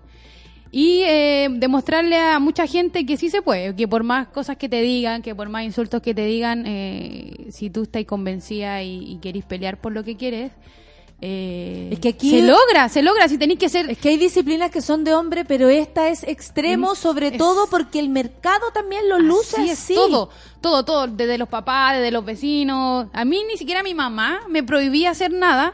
Y 0.71 1.03
eh, 1.05 1.47
demostrarle 1.49 2.17
a 2.17 2.37
mucha 2.39 2.67
gente 2.67 3.05
que 3.05 3.15
sí 3.15 3.29
se 3.29 3.41
puede, 3.41 3.73
que 3.75 3.87
por 3.87 4.03
más 4.03 4.27
cosas 4.27 4.57
que 4.57 4.67
te 4.67 4.81
digan, 4.81 5.21
que 5.21 5.33
por 5.33 5.47
más 5.47 5.63
insultos 5.63 6.01
que 6.01 6.13
te 6.13 6.25
digan, 6.25 6.65
eh, 6.67 7.47
si 7.49 7.69
tú 7.69 7.83
estás 7.83 8.03
convencida 8.03 8.83
y, 8.83 9.13
y 9.13 9.17
querís 9.19 9.45
pelear 9.45 9.79
por 9.79 9.93
lo 9.93 10.03
que 10.03 10.17
quieres, 10.17 10.51
eh, 11.19 11.89
Es 11.93 11.99
que 11.99 12.09
aquí- 12.09 12.29
se 12.29 12.41
logra, 12.43 12.89
se 12.89 13.01
logra, 13.01 13.27
si 13.27 13.37
tenéis 13.39 13.59
que 13.59 13.69
ser... 13.69 13.89
Es 13.89 13.97
que 13.97 14.09
hay 14.09 14.17
disciplinas 14.17 14.69
que 14.69 14.81
son 14.81 15.03
de 15.03 15.13
hombre, 15.15 15.45
pero 15.45 15.67
esta 15.69 16.09
es 16.09 16.23
extremo, 16.23 16.91
Mm, 16.91 16.95
sobre 16.95 17.27
es- 17.29 17.37
todo 17.37 17.67
porque 17.67 17.99
el 17.99 18.09
mercado 18.09 18.71
también 18.73 19.09
lo 19.09 19.17
luce 19.19 19.61
Así 19.61 19.69
así. 19.71 19.93
es, 19.93 19.99
todo, 19.99 20.29
todo, 20.61 20.85
todo, 20.85 21.07
desde 21.07 21.37
los 21.39 21.49
papás, 21.49 21.95
desde 21.97 22.11
los 22.11 22.23
vecinos. 22.23 23.07
A 23.13 23.25
mí 23.25 23.43
ni 23.51 23.57
siquiera 23.57 23.81
mi 23.83 23.93
mamá 23.95 24.41
me 24.47 24.61
prohibía 24.63 25.09
hacer 25.09 25.31
nada, 25.31 25.73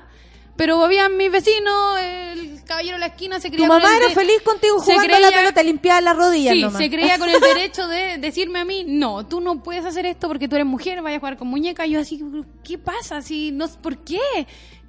pero 0.55 0.81
había 0.83 1.09
mis 1.09 1.29
vecinos, 1.31 1.99
el 1.99 2.63
caballero 2.63 2.93
de 2.95 2.99
la 2.99 3.05
esquina 3.07 3.39
se 3.41 3.49
Tu 3.49 3.55
creía... 3.55 3.67
con 3.67 3.81
mamá 3.81 3.97
el 3.97 4.03
era 4.03 4.13
feliz 4.13 4.41
contigo 4.43 4.79
se 4.79 4.93
jugando 4.93 5.15
a 5.15 5.19
la 5.19 5.27
creía- 5.27 5.39
pelota, 5.41 5.63
limpiaba 5.63 5.99
las 5.99 6.15
rodillas 6.15 6.53
Sí, 6.53 6.61
nomás. 6.61 6.77
se 6.77 6.89
creía 6.89 7.17
con 7.19 7.27
el 7.27 7.41
derecho 7.41 7.87
de 7.89 8.17
decirme 8.19 8.59
a 8.59 8.65
mí, 8.65 8.85
no, 8.87 9.25
tú 9.27 9.41
no 9.41 9.61
puedes 9.61 9.83
hacer 9.83 10.05
esto 10.05 10.29
porque 10.29 10.47
tú 10.47 10.55
eres 10.55 10.67
mujer, 10.67 11.01
vayas 11.01 11.17
a 11.17 11.19
jugar 11.19 11.37
con 11.37 11.49
muñeca. 11.49 11.85
Y 11.85 11.91
yo 11.91 11.99
así, 11.99 12.23
¿qué 12.63 12.77
pasa? 12.77 13.21
Si 13.21 13.51
no, 13.51 13.67
¿Por 13.81 13.97
qué? 13.97 14.19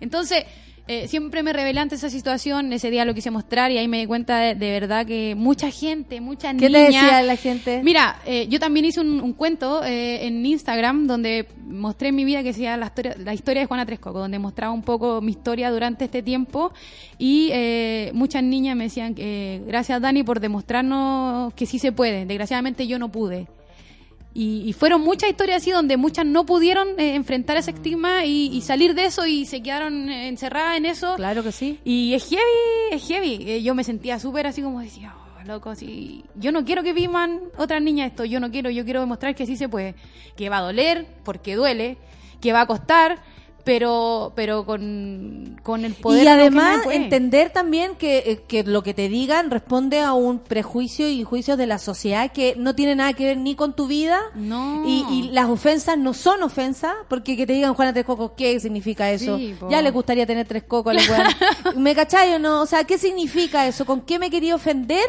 Entonces, 0.04 0.44
eh, 0.86 1.08
siempre 1.08 1.42
me 1.42 1.54
rebelé 1.54 1.80
ante 1.80 1.94
esa 1.94 2.10
situación, 2.10 2.70
ese 2.74 2.90
día 2.90 3.06
lo 3.06 3.14
quise 3.14 3.30
mostrar 3.30 3.72
y 3.72 3.78
ahí 3.78 3.88
me 3.88 4.00
di 4.00 4.06
cuenta 4.06 4.38
de, 4.38 4.54
de 4.54 4.70
verdad 4.70 5.06
que 5.06 5.34
mucha 5.34 5.70
gente, 5.70 6.20
muchas 6.20 6.54
¿Qué 6.56 6.68
niñas... 6.68 6.72
te 6.72 6.92
decía 6.92 7.22
la 7.22 7.36
gente? 7.36 7.80
Mira, 7.82 8.20
eh, 8.26 8.46
yo 8.50 8.60
también 8.60 8.84
hice 8.84 9.00
un, 9.00 9.22
un 9.22 9.32
cuento 9.32 9.82
eh, 9.82 10.26
en 10.26 10.44
Instagram 10.44 11.06
donde 11.06 11.48
mostré 11.66 12.12
mi 12.12 12.26
vida 12.26 12.42
que 12.42 12.52
llama 12.52 12.76
la 12.76 12.86
historia, 12.86 13.16
la 13.18 13.32
historia 13.32 13.62
de 13.62 13.66
Juana 13.66 13.86
Trescoco, 13.86 14.18
donde 14.18 14.38
mostraba 14.38 14.74
un 14.74 14.82
poco 14.82 15.22
mi 15.22 15.30
historia 15.32 15.70
durante 15.70 16.04
este 16.04 16.22
tiempo 16.22 16.70
y 17.16 17.48
eh, 17.52 18.10
muchas 18.12 18.42
niñas 18.42 18.76
me 18.76 18.84
decían 18.84 19.14
que 19.14 19.62
gracias 19.66 20.02
Dani 20.02 20.22
por 20.22 20.38
demostrarnos 20.38 21.54
que 21.54 21.64
sí 21.64 21.78
se 21.78 21.92
puede. 21.92 22.26
Desgraciadamente 22.26 22.86
yo 22.86 22.98
no 22.98 23.10
pude. 23.10 23.46
Y, 24.34 24.68
y 24.68 24.72
fueron 24.72 25.00
muchas 25.02 25.30
historias 25.30 25.62
así 25.62 25.70
donde 25.70 25.96
muchas 25.96 26.26
no 26.26 26.44
pudieron 26.44 26.98
eh, 26.98 27.14
enfrentar 27.14 27.56
ese 27.56 27.70
estigma 27.70 28.24
y, 28.24 28.48
y 28.48 28.62
salir 28.62 28.94
de 28.94 29.04
eso 29.04 29.24
y 29.26 29.46
se 29.46 29.62
quedaron 29.62 30.10
eh, 30.10 30.26
encerradas 30.28 30.76
en 30.76 30.86
eso. 30.86 31.14
Claro 31.14 31.44
que 31.44 31.52
sí. 31.52 31.78
Y 31.84 32.14
es 32.14 32.28
heavy, 32.28 32.42
es 32.90 33.06
heavy. 33.06 33.38
Eh, 33.48 33.62
yo 33.62 33.74
me 33.76 33.84
sentía 33.84 34.18
súper 34.18 34.48
así 34.48 34.60
como 34.60 34.80
decía, 34.80 35.14
"Oh, 35.16 35.44
loco, 35.46 35.70
así. 35.70 36.24
Yo 36.34 36.50
no 36.50 36.64
quiero 36.64 36.82
que 36.82 36.92
vivan 36.92 37.40
otras 37.56 37.80
niñas 37.80 38.10
esto, 38.10 38.24
yo 38.24 38.40
no 38.40 38.50
quiero, 38.50 38.70
yo 38.70 38.84
quiero 38.84 39.00
demostrar 39.00 39.34
que 39.36 39.46
sí 39.46 39.56
se 39.56 39.68
puede. 39.68 39.94
Que 40.36 40.48
va 40.48 40.58
a 40.58 40.62
doler, 40.62 41.06
porque 41.22 41.54
duele, 41.54 41.96
que 42.40 42.52
va 42.52 42.62
a 42.62 42.66
costar, 42.66 43.22
pero 43.64 44.32
pero 44.36 44.64
con, 44.66 45.58
con 45.62 45.84
el 45.84 45.94
poder. 45.94 46.20
y 46.20 46.22
que 46.24 46.28
además 46.28 46.80
entender 46.92 47.50
también 47.50 47.96
que, 47.96 48.18
eh, 48.18 48.42
que 48.46 48.62
lo 48.62 48.82
que 48.82 48.92
te 48.94 49.08
digan 49.08 49.50
responde 49.50 50.00
a 50.00 50.12
un 50.12 50.38
prejuicio 50.38 51.08
y 51.08 51.24
juicios 51.24 51.56
de 51.58 51.66
la 51.66 51.78
sociedad 51.78 52.30
que 52.30 52.54
no 52.58 52.74
tiene 52.74 52.94
nada 52.94 53.12
que 53.14 53.24
ver 53.24 53.38
ni 53.38 53.54
con 53.54 53.74
tu 53.74 53.86
vida 53.86 54.20
No. 54.34 54.82
y, 54.86 55.04
y 55.10 55.22
las 55.32 55.48
ofensas 55.48 55.96
no 55.98 56.12
son 56.14 56.42
ofensas 56.42 56.92
porque 57.08 57.36
que 57.36 57.46
te 57.46 57.54
digan 57.54 57.74
Juana 57.74 57.92
Tres 57.92 58.04
Cocos 58.04 58.32
¿qué 58.36 58.60
significa 58.60 59.10
eso? 59.10 59.36
Sí, 59.38 59.54
ya 59.70 59.80
le 59.82 59.90
gustaría 59.90 60.26
tener 60.26 60.46
tres 60.46 60.64
cocos 60.64 60.92
a 60.92 60.94
la. 60.94 61.36
¿me 61.76 61.94
cachai 61.94 62.34
o 62.34 62.38
no? 62.38 62.60
o 62.62 62.66
sea 62.66 62.84
¿qué 62.84 62.98
significa 62.98 63.66
eso? 63.66 63.84
¿con 63.86 64.02
qué 64.02 64.18
me 64.18 64.30
quería 64.30 64.54
ofender? 64.54 65.04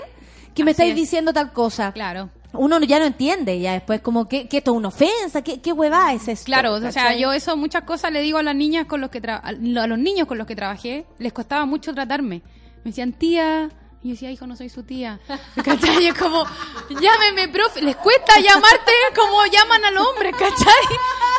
que 0.53 0.63
me 0.63 0.71
Así 0.71 0.75
estáis 0.83 0.91
es. 0.91 0.95
diciendo 0.95 1.33
tal 1.33 1.51
cosa 1.51 1.91
Claro. 1.91 2.29
Uno 2.57 2.79
ya 2.81 2.99
no 2.99 3.05
entiende 3.05 3.59
ya 3.59 3.73
después 3.73 4.01
como 4.01 4.27
que, 4.27 4.47
que 4.47 4.57
esto 4.57 4.71
es 4.71 4.77
una 4.77 4.87
ofensa 4.89 5.41
¿qué, 5.43 5.61
qué 5.61 5.71
huevada 5.73 6.13
es 6.13 6.27
esto? 6.27 6.45
Claro, 6.45 6.73
o 6.73 6.91
sea, 6.91 7.15
yo 7.15 7.33
eso 7.33 7.55
muchas 7.57 7.83
cosas 7.83 8.11
le 8.11 8.21
digo 8.21 8.37
a 8.37 8.43
las 8.43 8.55
niñas 8.55 8.85
con 8.85 9.01
los 9.01 9.09
que 9.09 9.21
tra- 9.21 9.41
a 9.43 9.51
los 9.87 9.99
niños 9.99 10.27
con 10.27 10.37
los 10.37 10.47
que 10.47 10.55
trabajé, 10.55 11.05
les 11.19 11.33
costaba 11.33 11.65
mucho 11.65 11.93
tratarme. 11.93 12.41
Me 12.83 12.91
decían, 12.91 13.13
"Tía", 13.13 13.69
y 14.05 14.11
decía, 14.11 14.29
"Hijo, 14.29 14.45
no 14.45 14.55
soy 14.55 14.69
su 14.69 14.83
tía." 14.83 15.19
¿Cachai? 15.65 16.07
Es 16.07 16.13
como, 16.13 16.45
"Llámeme, 16.89 17.47
profe." 17.49 17.81
Les 17.81 17.95
cuesta 17.95 18.39
llamarte 18.39 18.91
como 19.15 19.43
llaman 19.47 19.83
al 19.83 19.97
hombre, 19.97 20.31
¿cachai? 20.31 20.85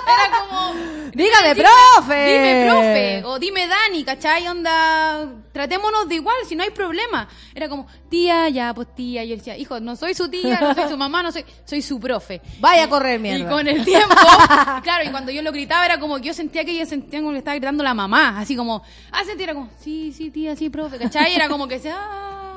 Era 0.06 0.38
como, 0.38 0.74
Dígame, 1.14 1.55
dime- 1.55 1.64
profe. 1.94 2.26
Dime, 2.32 2.66
profe, 2.70 3.22
o 3.24 3.38
dime 3.38 3.66
Dani, 3.68 4.05
¿cachai? 4.05 4.47
Onda, 4.48 5.28
tratémonos 5.52 6.09
de 6.09 6.16
igual, 6.16 6.36
si 6.47 6.55
no 6.56 6.62
hay 6.64 6.70
problema. 6.70 7.28
Era 7.55 7.68
como, 7.68 7.86
"Tía, 8.10 8.48
ya, 8.48 8.74
pues 8.74 8.94
tía." 8.94 9.24
Y 9.24 9.28
yo 9.28 9.36
decía, 9.36 9.56
"Hijo, 9.56 9.78
no 9.80 9.94
soy 9.97 10.14
su 10.14 10.28
tía, 10.28 10.60
no 10.60 10.74
soy 10.74 10.88
su 10.88 10.97
mamá, 10.97 11.22
no 11.22 11.30
soy, 11.32 11.44
soy 11.64 11.82
su 11.82 11.98
profe." 12.01 12.40
vaya 12.60 12.84
a 12.84 12.88
correr 12.88 13.18
mierda 13.20 13.44
Y 13.44 13.48
con 13.48 13.66
el 13.68 13.84
tiempo, 13.84 14.14
claro, 14.82 15.05
y 15.05 15.10
cuando 15.10 15.30
yo 15.32 15.40
lo 15.43 15.52
gritaba 15.52 15.84
era 15.86 15.98
como 16.01 16.16
que 16.16 16.22
yo 16.24 16.34
sentía 16.34 16.64
que 16.64 16.72
ella 16.72 16.86
sentía 16.86 17.20
como 17.20 17.30
que 17.30 17.34
le 17.34 17.38
estaba 17.38 17.55
gritando 17.55 17.82
la 17.84 17.94
mamá, 17.94 18.38
así 18.40 18.55
como, 18.56 18.82
ah, 19.12 19.24
sentía 19.24 19.44
era 19.44 19.55
como, 19.55 19.70
sí, 19.80 20.12
sí, 20.12 20.30
tía, 20.30 20.55
sí, 20.56 20.68
profe, 20.70 20.98
¿cachai? 20.98 21.34
Era 21.34 21.48
como 21.48 21.66
que 21.68 21.78
se, 21.78 21.90
ah, 21.90 22.56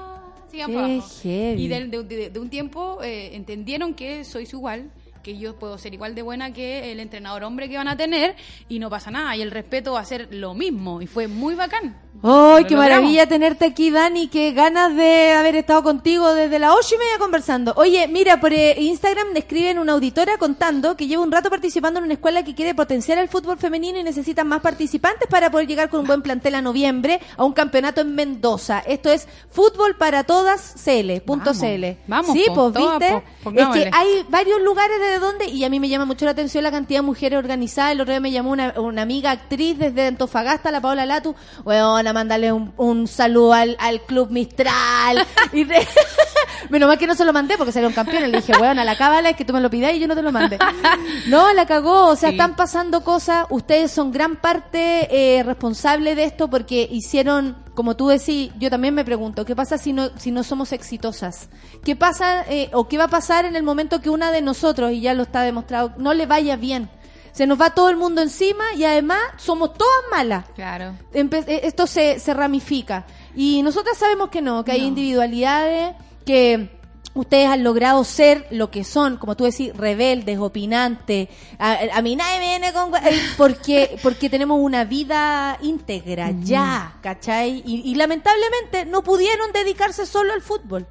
sigan 0.49 0.73
para 0.73 0.87
Qué 0.87 0.93
abajo. 0.93 1.09
heavy. 1.23 1.63
Y 1.63 1.67
de, 1.67 1.87
de- 1.87 2.03
de- 2.03 2.29
de 2.29 2.39
un 2.39 2.49
tiempo 2.49 2.99
eh, 3.03 3.35
entendieron 3.35 3.93
que 3.93 4.23
soy 4.23 4.45
su 4.45 4.57
igual, 4.57 4.91
que 5.29 5.37
yo 5.37 5.53
puedo 5.53 5.77
ser 5.77 5.93
igual 5.93 6.15
de 6.15 6.23
buena 6.23 6.51
que 6.51 6.91
el 6.91 6.99
entrenador 6.99 7.43
hombre 7.43 7.69
que 7.69 7.77
van 7.77 7.87
a 7.87 7.95
tener 7.95 8.35
y 8.67 8.79
no 8.79 8.89
pasa 8.89 9.11
nada, 9.11 9.35
y 9.35 9.41
el 9.43 9.51
respeto 9.51 9.93
va 9.93 9.99
a 9.99 10.05
ser 10.05 10.27
lo 10.31 10.55
mismo, 10.55 11.01
y 11.03 11.07
fue 11.07 11.27
muy 11.27 11.53
bacán. 11.53 11.95
¡Ay, 12.21 12.65
qué 12.65 12.73
logramos. 12.75 12.77
maravilla 12.77 13.27
tenerte 13.27 13.65
aquí, 13.65 13.91
Dani! 13.91 14.27
Qué 14.27 14.51
ganas 14.51 14.93
de 14.95 15.31
haber 15.33 15.55
estado 15.55 15.83
contigo 15.83 16.33
desde 16.33 16.59
las 16.59 16.73
ocho 16.73 16.95
y 16.95 16.97
media 16.97 17.17
conversando. 17.17 17.73
Oye, 17.77 18.07
mira, 18.09 18.41
por 18.41 18.51
eh, 18.51 18.75
Instagram 18.77 19.27
me 19.31 19.39
escriben 19.39 19.79
una 19.79 19.93
auditora 19.93 20.37
contando 20.37 20.97
que 20.97 21.07
lleva 21.07 21.23
un 21.23 21.31
rato 21.31 21.49
participando 21.49 21.99
en 21.99 22.05
una 22.05 22.15
escuela 22.15 22.43
que 22.43 22.55
quiere 22.55 22.73
potenciar 22.75 23.19
el 23.19 23.29
fútbol 23.29 23.57
femenino 23.57 23.99
y 23.99 24.03
necesitan 24.03 24.47
más 24.47 24.59
participantes 24.61 25.29
para 25.29 25.49
poder 25.49 25.67
llegar 25.67 25.89
con 25.89 26.01
un 26.01 26.07
buen 26.07 26.21
plantel 26.21 26.55
a 26.55 26.61
noviembre 26.61 27.21
a 27.37 27.45
un 27.45 27.53
campeonato 27.53 28.01
en 28.01 28.15
Mendoza. 28.15 28.79
Esto 28.79 29.11
es 29.11 29.27
fútbol 29.49 29.95
para 29.95 30.23
todas 30.25 30.73
CL, 30.83 31.21
punto 31.21 31.51
Vamos, 31.53 31.59
CL. 31.61 31.85
vamos, 32.07 32.33
Sí, 32.33 32.45
pues, 32.53 32.73
¿viste? 32.73 33.11
po, 33.13 33.23
es 33.55 33.67
que 33.69 33.89
hay 33.93 34.25
varios 34.29 34.61
lugares 34.61 34.99
de 34.99 35.19
donde, 35.19 35.45
y 35.47 35.63
a 35.63 35.69
mí 35.69 35.79
me 35.79 35.89
llama 35.89 36.05
mucho 36.05 36.25
la 36.25 36.31
atención 36.31 36.63
la 36.63 36.71
cantidad 36.71 36.99
de 36.99 37.05
mujeres 37.05 37.37
organizadas. 37.39 37.91
El 37.93 38.01
otro 38.01 38.11
día 38.13 38.19
me 38.19 38.31
llamó 38.31 38.51
una, 38.51 38.73
una 38.77 39.01
amiga 39.01 39.31
actriz 39.31 39.77
desde 39.77 40.07
Antofagasta, 40.07 40.71
la 40.71 40.81
Paola 40.81 41.05
Latu. 41.05 41.35
Bueno, 41.63 41.97
a 41.97 42.13
mandarle 42.13 42.51
un, 42.51 42.73
un 42.77 43.07
saludo 43.07 43.53
al, 43.53 43.75
al 43.79 44.01
Club 44.01 44.29
Mistral. 44.31 45.25
y 45.53 45.63
de- 45.63 45.87
Menos 46.69 46.87
mal 46.87 46.97
que 46.97 47.07
no 47.07 47.15
se 47.15 47.23
lo 47.25 47.31
mandé 47.33 47.57
porque 47.57 47.71
salieron 47.71 47.93
campeones. 47.93 48.29
Le 48.29 48.37
dije, 48.41 48.53
weón, 48.59 48.77
a 48.79 48.83
la 48.83 48.97
cábala 48.97 49.29
es 49.29 49.35
que 49.35 49.45
tú 49.45 49.53
me 49.53 49.61
lo 49.61 49.69
pidas 49.69 49.93
y 49.93 49.99
yo 49.99 50.07
no 50.07 50.15
te 50.15 50.21
lo 50.21 50.31
mandé. 50.31 50.57
No, 51.27 51.51
la 51.53 51.65
cagó. 51.65 52.07
O 52.07 52.15
sea, 52.15 52.29
Sí. 52.29 52.35
están 52.35 52.55
pasando 52.55 53.03
cosas. 53.03 53.45
Ustedes 53.49 53.91
son 53.91 54.11
gran 54.11 54.35
parte 54.37 55.07
eh, 55.39 55.43
responsable 55.43 56.15
de 56.15 56.23
esto 56.25 56.49
porque 56.49 56.87
hicieron, 56.91 57.55
como 57.79 57.95
tú 57.95 58.09
decís, 58.09 58.51
yo 58.59 58.69
también 58.69 58.93
me 58.93 59.05
pregunto, 59.05 59.45
¿qué 59.45 59.55
pasa 59.55 59.77
si 59.77 59.93
no, 59.93 60.09
si 60.17 60.31
no 60.31 60.43
somos 60.43 60.73
exitosas? 60.73 61.47
¿Qué 61.85 61.95
pasa 61.95 62.43
eh, 62.49 62.69
o 62.73 62.89
qué 62.89 62.97
va 62.97 63.05
a 63.05 63.07
pasar 63.07 63.45
en 63.45 63.55
el 63.55 63.63
momento 63.63 64.01
que 64.01 64.09
una 64.09 64.33
de 64.33 64.41
nosotros, 64.41 64.91
y 64.91 64.99
ya 64.99 65.13
lo 65.13 65.23
está 65.23 65.43
demostrado, 65.43 65.93
no 65.97 66.13
le 66.13 66.25
vaya 66.25 66.57
bien? 66.57 66.89
Se 67.31 67.47
nos 67.47 67.57
va 67.57 67.69
todo 67.69 67.89
el 67.89 67.95
mundo 67.95 68.21
encima 68.21 68.65
y 68.75 68.83
además 68.83 69.19
somos 69.37 69.75
todas 69.75 70.03
malas. 70.11 70.43
Claro. 70.55 70.93
Empe- 71.13 71.45
eh, 71.47 71.61
esto 71.63 71.87
se, 71.87 72.19
se 72.19 72.33
ramifica. 72.33 73.05
Y 73.33 73.61
nosotras 73.63 73.97
sabemos 73.97 74.27
que 74.27 74.41
no, 74.41 74.65
que 74.65 74.73
hay 74.73 74.81
individualidades, 74.83 75.95
que 76.25 76.78
ustedes 77.19 77.47
han 77.47 77.63
logrado 77.63 78.03
ser 78.03 78.47
lo 78.51 78.71
que 78.71 78.83
son, 78.83 79.17
como 79.17 79.35
tú 79.35 79.43
decís, 79.45 79.75
rebeldes, 79.75 80.39
opinantes. 80.39 81.29
A, 81.57 81.77
a 81.93 82.01
mí 82.01 82.15
nadie 82.15 82.39
me 82.39 82.45
viene 82.47 82.73
con... 82.73 82.93
eh, 82.95 83.19
Porque, 83.37 83.97
porque 84.01 84.29
tenemos 84.29 84.59
una 84.61 84.83
vida 84.85 85.57
íntegra, 85.61 86.31
ya, 86.41 86.97
¿cachai? 87.01 87.61
Y, 87.65 87.81
y 87.89 87.95
lamentablemente 87.95 88.85
no 88.85 89.03
pudieron 89.03 89.51
dedicarse 89.51 90.05
solo 90.05 90.33
al 90.33 90.41
fútbol. 90.41 90.87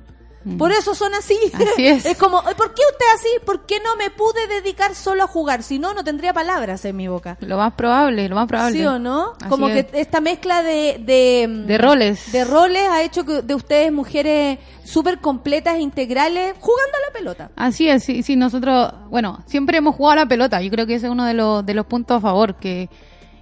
Por 0.56 0.72
eso 0.72 0.94
son 0.94 1.12
así. 1.14 1.36
Así 1.52 1.86
es. 1.88 2.16
como, 2.16 2.42
¿por 2.42 2.72
qué 2.74 2.82
usted 2.92 3.06
así? 3.16 3.28
¿Por 3.44 3.66
qué 3.66 3.80
no 3.84 3.96
me 3.96 4.10
pude 4.10 4.46
dedicar 4.48 4.94
solo 4.94 5.24
a 5.24 5.26
jugar? 5.26 5.62
Si 5.62 5.78
no, 5.78 5.92
no 5.94 6.04
tendría 6.04 6.32
palabras 6.32 6.84
en 6.84 6.96
mi 6.96 7.08
boca. 7.08 7.36
Lo 7.40 7.56
más 7.56 7.74
probable, 7.74 8.28
lo 8.28 8.34
más 8.36 8.46
probable. 8.46 8.78
¿Sí 8.78 8.84
o 8.86 8.98
no? 8.98 9.32
Así 9.40 9.48
Como 9.48 9.68
es. 9.68 9.86
que 9.86 10.00
esta 10.00 10.20
mezcla 10.20 10.62
de, 10.62 11.00
de, 11.04 11.64
De 11.66 11.76
roles. 11.78 12.32
de 12.32 12.44
roles 12.44 12.88
ha 12.88 13.02
hecho 13.02 13.24
que 13.26 13.42
de 13.42 13.54
ustedes 13.54 13.92
mujeres 13.92 14.58
súper 14.84 15.18
completas, 15.18 15.74
e 15.76 15.80
integrales, 15.80 16.54
jugando 16.60 16.96
a 16.96 17.06
la 17.08 17.12
pelota. 17.12 17.50
Así 17.56 17.88
es, 17.88 18.04
sí, 18.04 18.22
sí, 18.22 18.36
nosotros, 18.36 18.90
bueno, 19.10 19.42
siempre 19.46 19.78
hemos 19.78 19.96
jugado 19.96 20.12
a 20.20 20.24
la 20.24 20.28
pelota. 20.28 20.62
Yo 20.62 20.70
creo 20.70 20.86
que 20.86 20.94
ese 20.94 21.06
es 21.06 21.12
uno 21.12 21.26
de 21.26 21.34
los, 21.34 21.66
de 21.66 21.74
los 21.74 21.84
puntos 21.84 22.16
a 22.16 22.20
favor 22.20 22.54
que 22.54 22.88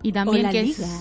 y 0.02 0.12
también 0.12 0.42
la 0.44 0.50
que 0.50 0.62
liga. 0.62 0.86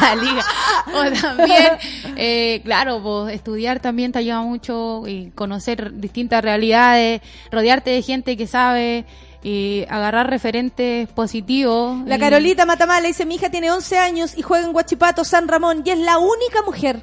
la 0.00 0.14
liga. 0.16 0.44
O 0.94 1.20
también, 1.20 1.72
eh, 2.16 2.60
claro, 2.64 3.00
pues, 3.02 3.34
estudiar 3.34 3.80
también 3.80 4.12
te 4.12 4.18
ayuda 4.18 4.42
mucho 4.42 5.06
y 5.06 5.30
conocer 5.34 5.92
distintas 6.00 6.42
realidades, 6.42 7.20
rodearte 7.50 7.90
de 7.90 8.02
gente 8.02 8.36
que 8.36 8.46
sabe. 8.46 9.04
y 9.44 9.84
agarrar 9.88 10.30
referentes 10.30 11.08
positivos. 11.08 11.98
La 12.06 12.14
y- 12.14 12.18
Carolita 12.20 12.64
Matamala 12.64 13.08
dice, 13.08 13.26
mi 13.26 13.34
hija 13.36 13.50
tiene 13.50 13.72
11 13.72 13.98
años 13.98 14.34
y 14.38 14.42
juega 14.42 14.64
en 14.66 14.72
Guachipato, 14.72 15.24
San 15.24 15.48
Ramón, 15.48 15.82
y 15.84 15.90
es 15.90 15.98
la 15.98 16.18
única 16.18 16.62
mujer. 16.64 17.02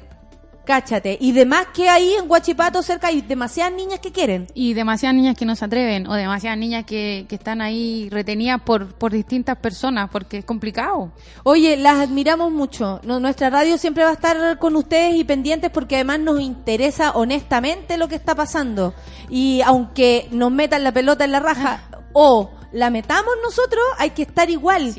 Cáchate. 0.70 1.18
Y 1.20 1.32
demás 1.32 1.66
que 1.74 1.88
ahí 1.88 2.14
en 2.14 2.28
Guachipato 2.28 2.80
cerca 2.84 3.08
hay 3.08 3.22
demasiadas 3.22 3.72
niñas 3.72 3.98
que 3.98 4.12
quieren. 4.12 4.46
Y 4.54 4.72
demasiadas 4.72 5.16
niñas 5.16 5.36
que 5.36 5.44
no 5.44 5.56
se 5.56 5.64
atreven, 5.64 6.06
o 6.06 6.14
demasiadas 6.14 6.56
niñas 6.60 6.84
que, 6.84 7.26
que 7.28 7.34
están 7.34 7.60
ahí 7.60 8.08
retenidas 8.08 8.60
por, 8.62 8.94
por 8.94 9.10
distintas 9.10 9.56
personas, 9.58 10.08
porque 10.12 10.38
es 10.38 10.44
complicado. 10.44 11.10
Oye, 11.42 11.76
las 11.76 11.98
admiramos 11.98 12.52
mucho. 12.52 13.00
No- 13.02 13.18
nuestra 13.18 13.50
radio 13.50 13.78
siempre 13.78 14.04
va 14.04 14.10
a 14.10 14.12
estar 14.12 14.60
con 14.60 14.76
ustedes 14.76 15.16
y 15.16 15.24
pendientes 15.24 15.72
porque 15.72 15.96
además 15.96 16.20
nos 16.20 16.40
interesa 16.40 17.10
honestamente 17.16 17.98
lo 17.98 18.06
que 18.06 18.14
está 18.14 18.36
pasando. 18.36 18.94
Y 19.28 19.62
aunque 19.62 20.28
nos 20.30 20.52
metan 20.52 20.84
la 20.84 20.92
pelota 20.92 21.24
en 21.24 21.32
la 21.32 21.40
raja 21.40 21.82
o 22.12 22.48
la 22.72 22.90
metamos 22.90 23.34
nosotros, 23.42 23.82
hay 23.98 24.10
que 24.10 24.22
estar 24.22 24.48
igual. 24.50 24.92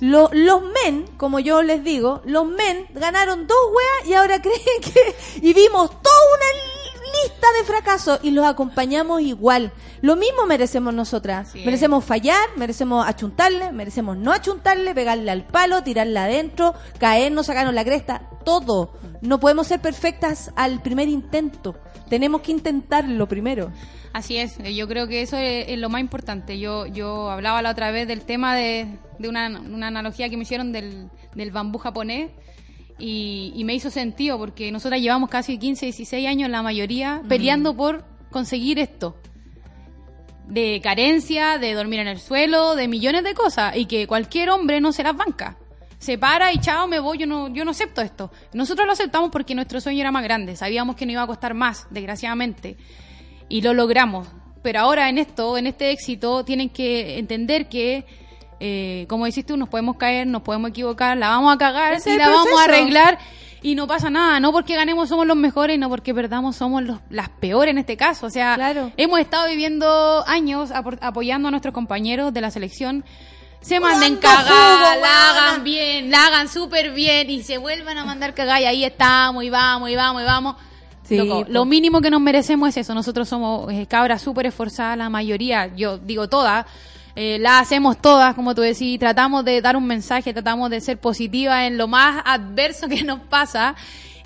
Lo- 0.00 0.30
los 0.32 0.62
men, 0.62 1.06
como 1.16 1.38
yo 1.40 1.62
les 1.62 1.82
digo, 1.84 2.20
los 2.24 2.46
men 2.46 2.86
ganaron 2.94 3.46
dos 3.46 3.58
weas 3.74 4.08
y 4.08 4.14
ahora 4.14 4.40
creen 4.42 4.80
que... 4.82 5.16
Y 5.40 5.52
vimos 5.54 5.90
toda 6.02 6.16
una 6.36 6.46
lista 7.22 7.46
de 7.58 7.64
fracasos 7.64 8.20
y 8.22 8.30
los 8.30 8.46
acompañamos 8.46 9.20
igual. 9.22 9.72
Lo 10.00 10.16
mismo 10.16 10.46
merecemos 10.46 10.94
nosotras. 10.94 11.54
Merecemos 11.54 12.04
fallar, 12.04 12.48
merecemos 12.56 13.06
achuntarle, 13.06 13.72
merecemos 13.72 14.16
no 14.16 14.32
achuntarle, 14.32 14.94
pegarle 14.94 15.30
al 15.30 15.46
palo, 15.46 15.82
tirarle 15.82 16.18
adentro, 16.18 16.74
caernos, 16.98 17.46
sacarnos 17.46 17.74
la 17.74 17.84
cresta, 17.84 18.28
todo. 18.44 18.92
No 19.20 19.40
podemos 19.40 19.66
ser 19.66 19.80
perfectas 19.80 20.52
al 20.56 20.82
primer 20.82 21.08
intento. 21.08 21.74
Tenemos 22.08 22.42
que 22.42 22.52
intentarlo 22.52 23.26
primero. 23.26 23.70
Así 24.12 24.36
es, 24.36 24.60
eh, 24.60 24.74
yo 24.74 24.86
creo 24.86 25.08
que 25.08 25.22
eso 25.22 25.36
es, 25.36 25.66
es 25.68 25.78
lo 25.78 25.88
más 25.88 26.00
importante. 26.00 26.58
Yo, 26.58 26.86
yo 26.86 27.30
hablaba 27.30 27.62
la 27.62 27.70
otra 27.70 27.90
vez 27.90 28.06
del 28.06 28.20
tema 28.20 28.54
de, 28.54 28.86
de 29.18 29.28
una, 29.28 29.48
una 29.48 29.88
analogía 29.88 30.28
que 30.28 30.36
me 30.36 30.44
hicieron 30.44 30.70
del, 30.70 31.10
del 31.34 31.50
bambú 31.50 31.78
japonés 31.78 32.30
y, 32.98 33.52
y 33.54 33.64
me 33.64 33.74
hizo 33.74 33.90
sentido 33.90 34.38
porque 34.38 34.70
nosotras 34.70 35.00
llevamos 35.00 35.30
casi 35.30 35.58
15, 35.58 35.86
16 35.86 36.28
años 36.28 36.50
la 36.50 36.62
mayoría 36.62 37.22
peleando 37.28 37.76
por 37.76 38.04
conseguir 38.30 38.78
esto. 38.78 39.16
De 40.46 40.80
carencia, 40.82 41.58
de 41.58 41.72
dormir 41.72 42.00
en 42.00 42.08
el 42.08 42.20
suelo, 42.20 42.74
de 42.76 42.86
millones 42.88 43.24
de 43.24 43.34
cosas 43.34 43.76
y 43.76 43.86
que 43.86 44.06
cualquier 44.06 44.50
hombre 44.50 44.80
no 44.80 44.92
se 44.92 45.02
las 45.02 45.16
banca. 45.16 45.56
Se 45.98 46.18
para 46.18 46.52
y 46.52 46.58
chao, 46.58 46.86
me 46.86 47.00
voy, 47.00 47.16
yo 47.16 47.26
no, 47.26 47.48
yo 47.48 47.64
no 47.64 47.70
acepto 47.70 48.02
esto. 48.02 48.30
Nosotros 48.52 48.86
lo 48.86 48.92
aceptamos 48.92 49.30
porque 49.30 49.54
nuestro 49.54 49.80
sueño 49.80 50.00
era 50.00 50.12
más 50.12 50.22
grande, 50.22 50.54
sabíamos 50.54 50.96
que 50.96 51.06
no 51.06 51.12
iba 51.12 51.22
a 51.22 51.26
costar 51.26 51.54
más, 51.54 51.86
desgraciadamente 51.90 52.76
y 53.48 53.62
lo 53.62 53.74
logramos. 53.74 54.28
Pero 54.62 54.80
ahora 54.80 55.08
en 55.08 55.18
esto, 55.18 55.58
en 55.58 55.66
este 55.66 55.90
éxito, 55.90 56.44
tienen 56.44 56.70
que 56.70 57.18
entender 57.18 57.68
que, 57.68 58.06
eh, 58.66 59.04
como 59.10 59.26
decís 59.26 59.44
tú, 59.44 59.58
nos 59.58 59.68
podemos 59.68 59.96
caer, 59.96 60.26
nos 60.26 60.40
podemos 60.40 60.70
equivocar, 60.70 61.18
la 61.18 61.28
vamos 61.28 61.54
a 61.54 61.58
cagar 61.58 61.98
y 62.02 62.16
la 62.16 62.30
vamos 62.30 62.58
a 62.58 62.64
arreglar 62.64 63.18
y 63.60 63.74
no 63.74 63.86
pasa 63.86 64.08
nada. 64.08 64.40
No 64.40 64.52
porque 64.52 64.74
ganemos 64.74 65.10
somos 65.10 65.26
los 65.26 65.36
mejores, 65.36 65.78
no 65.78 65.90
porque 65.90 66.14
perdamos 66.14 66.56
somos 66.56 66.82
los, 66.82 66.98
las 67.10 67.28
peores 67.28 67.72
en 67.72 67.78
este 67.78 67.98
caso. 67.98 68.24
O 68.24 68.30
sea, 68.30 68.56
hemos 68.96 69.20
estado 69.20 69.48
viviendo 69.48 70.24
años 70.26 70.70
apoyando 70.72 71.48
a 71.48 71.50
nuestros 71.50 71.74
compañeros 71.74 72.32
de 72.32 72.40
la 72.40 72.50
selección. 72.50 73.04
Se 73.60 73.80
manden 73.80 74.16
¡Cuánto 74.16 74.28
cagar, 74.28 74.78
jugo, 74.78 75.00
la 75.02 75.30
hagan 75.30 75.64
bien, 75.64 76.10
la 76.10 76.26
hagan 76.26 76.48
súper 76.48 76.92
bien 76.92 77.28
y 77.28 77.42
se 77.42 77.58
vuelvan 77.58 77.98
a 77.98 78.06
mandar 78.06 78.32
cagar 78.32 78.62
y 78.62 78.64
ahí 78.64 78.84
estamos 78.84 79.44
y 79.44 79.50
vamos 79.50 79.90
y 79.90 79.96
vamos 79.96 80.22
y 80.22 80.24
vamos. 80.24 80.56
Sí, 81.02 81.18
Loco, 81.18 81.44
lo 81.48 81.66
mínimo 81.66 82.00
que 82.00 82.08
nos 82.08 82.22
merecemos 82.22 82.70
es 82.70 82.78
eso. 82.78 82.94
Nosotros 82.94 83.28
somos 83.28 83.70
eh, 83.70 83.86
cabras 83.86 84.22
súper 84.22 84.46
esforzadas, 84.46 84.96
la 84.96 85.10
mayoría, 85.10 85.70
yo 85.76 85.98
digo 85.98 86.30
todas, 86.30 86.64
eh, 87.16 87.38
la 87.38 87.60
hacemos 87.60 87.98
todas, 87.98 88.34
como 88.34 88.54
tú 88.54 88.62
decís, 88.62 88.98
tratamos 88.98 89.44
de 89.44 89.60
dar 89.60 89.76
un 89.76 89.86
mensaje, 89.86 90.32
tratamos 90.32 90.70
de 90.70 90.80
ser 90.80 90.98
positiva 90.98 91.66
en 91.66 91.78
lo 91.78 91.86
más 91.86 92.22
adverso 92.24 92.88
que 92.88 93.04
nos 93.04 93.20
pasa. 93.20 93.76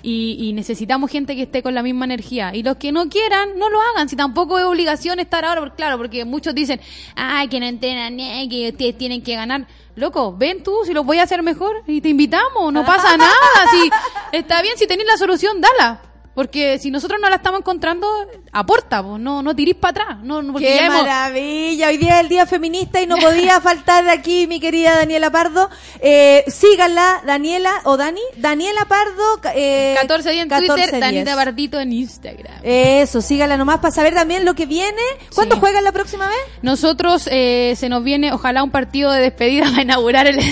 Y, 0.01 0.37
y 0.39 0.53
necesitamos 0.53 1.11
gente 1.11 1.35
que 1.35 1.41
esté 1.41 1.61
con 1.61 1.75
la 1.75 1.83
misma 1.83 2.05
energía. 2.05 2.55
Y 2.55 2.63
los 2.63 2.77
que 2.77 2.93
no 2.93 3.09
quieran, 3.09 3.59
no 3.59 3.69
lo 3.69 3.79
hagan. 3.81 4.07
Si 4.07 4.15
tampoco 4.15 4.57
es 4.57 4.63
obligación 4.63 5.19
estar 5.19 5.43
ahora, 5.43 5.59
porque, 5.59 5.75
claro, 5.75 5.97
porque 5.97 6.23
muchos 6.23 6.55
dicen, 6.55 6.79
ay, 7.15 7.49
que 7.49 7.59
no 7.59 7.65
entrenan, 7.65 8.17
eh, 8.17 8.47
que 8.49 8.69
ustedes 8.69 8.97
tienen 8.97 9.21
que 9.21 9.35
ganar. 9.35 9.67
Loco, 9.95 10.33
ven 10.37 10.63
tú, 10.63 10.73
si 10.85 10.93
lo 10.93 11.03
voy 11.03 11.19
a 11.19 11.23
hacer 11.23 11.43
mejor 11.43 11.83
y 11.85 11.99
te 11.99 12.07
invitamos, 12.07 12.71
no 12.71 12.85
pasa 12.85 13.17
nada. 13.17 13.71
Si 13.71 13.89
está 14.31 14.61
bien, 14.61 14.77
si 14.77 14.87
tenés 14.87 15.05
la 15.05 15.17
solución, 15.17 15.59
dala. 15.59 16.08
Porque 16.39 16.79
si 16.79 16.89
nosotros 16.89 17.19
no 17.21 17.29
la 17.29 17.35
estamos 17.35 17.59
encontrando, 17.59 18.07
aporta, 18.53 19.03
pues, 19.03 19.19
no, 19.19 19.43
no 19.43 19.53
tirís 19.57 19.75
para 19.75 19.89
atrás. 20.03 20.17
No, 20.23 20.41
no, 20.41 20.53
¡Qué 20.57 20.73
ya 20.73 20.85
hemos- 20.85 21.01
maravilla! 21.01 21.89
Hoy 21.89 21.97
día 21.97 22.15
es 22.15 22.21
el 22.21 22.29
Día 22.29 22.45
Feminista 22.45 23.01
y 23.01 23.07
no 23.07 23.17
podía 23.21 23.59
faltar 23.59 24.07
aquí 24.07 24.47
mi 24.47 24.61
querida 24.61 24.95
Daniela 24.95 25.31
Pardo. 25.31 25.69
Eh, 25.99 26.45
síganla, 26.47 27.23
Daniela 27.25 27.81
o 27.83 27.97
Dani. 27.97 28.21
Daniela 28.37 28.85
Pardo. 28.85 29.41
Eh, 29.53 29.95
14 29.99 30.29
días 30.31 30.43
en 30.43 30.47
14 30.49 30.71
Twitter, 30.73 30.89
días. 30.91 31.01
Danita 31.01 31.35
Bardito 31.35 31.77
en 31.77 31.91
Instagram. 31.91 32.61
Eso, 32.63 33.19
síganla 33.21 33.57
nomás 33.57 33.79
para 33.79 33.91
saber 33.93 34.13
también 34.13 34.45
lo 34.45 34.53
que 34.55 34.65
viene. 34.65 35.01
¿Cuándo 35.35 35.55
Sí. 35.55 35.59
juegan 35.59 35.83
la 35.83 35.91
próxima 35.91 36.25
vez? 36.25 36.37
Nosotros 36.61 37.27
eh, 37.29 37.73
se 37.75 37.89
nos 37.89 38.01
viene, 38.01 38.31
ojalá, 38.31 38.63
un 38.63 38.71
partido 38.71 39.11
de 39.11 39.19
despedida 39.23 39.65
para 39.69 39.81
inaugurar 39.81 40.25
el. 40.25 40.39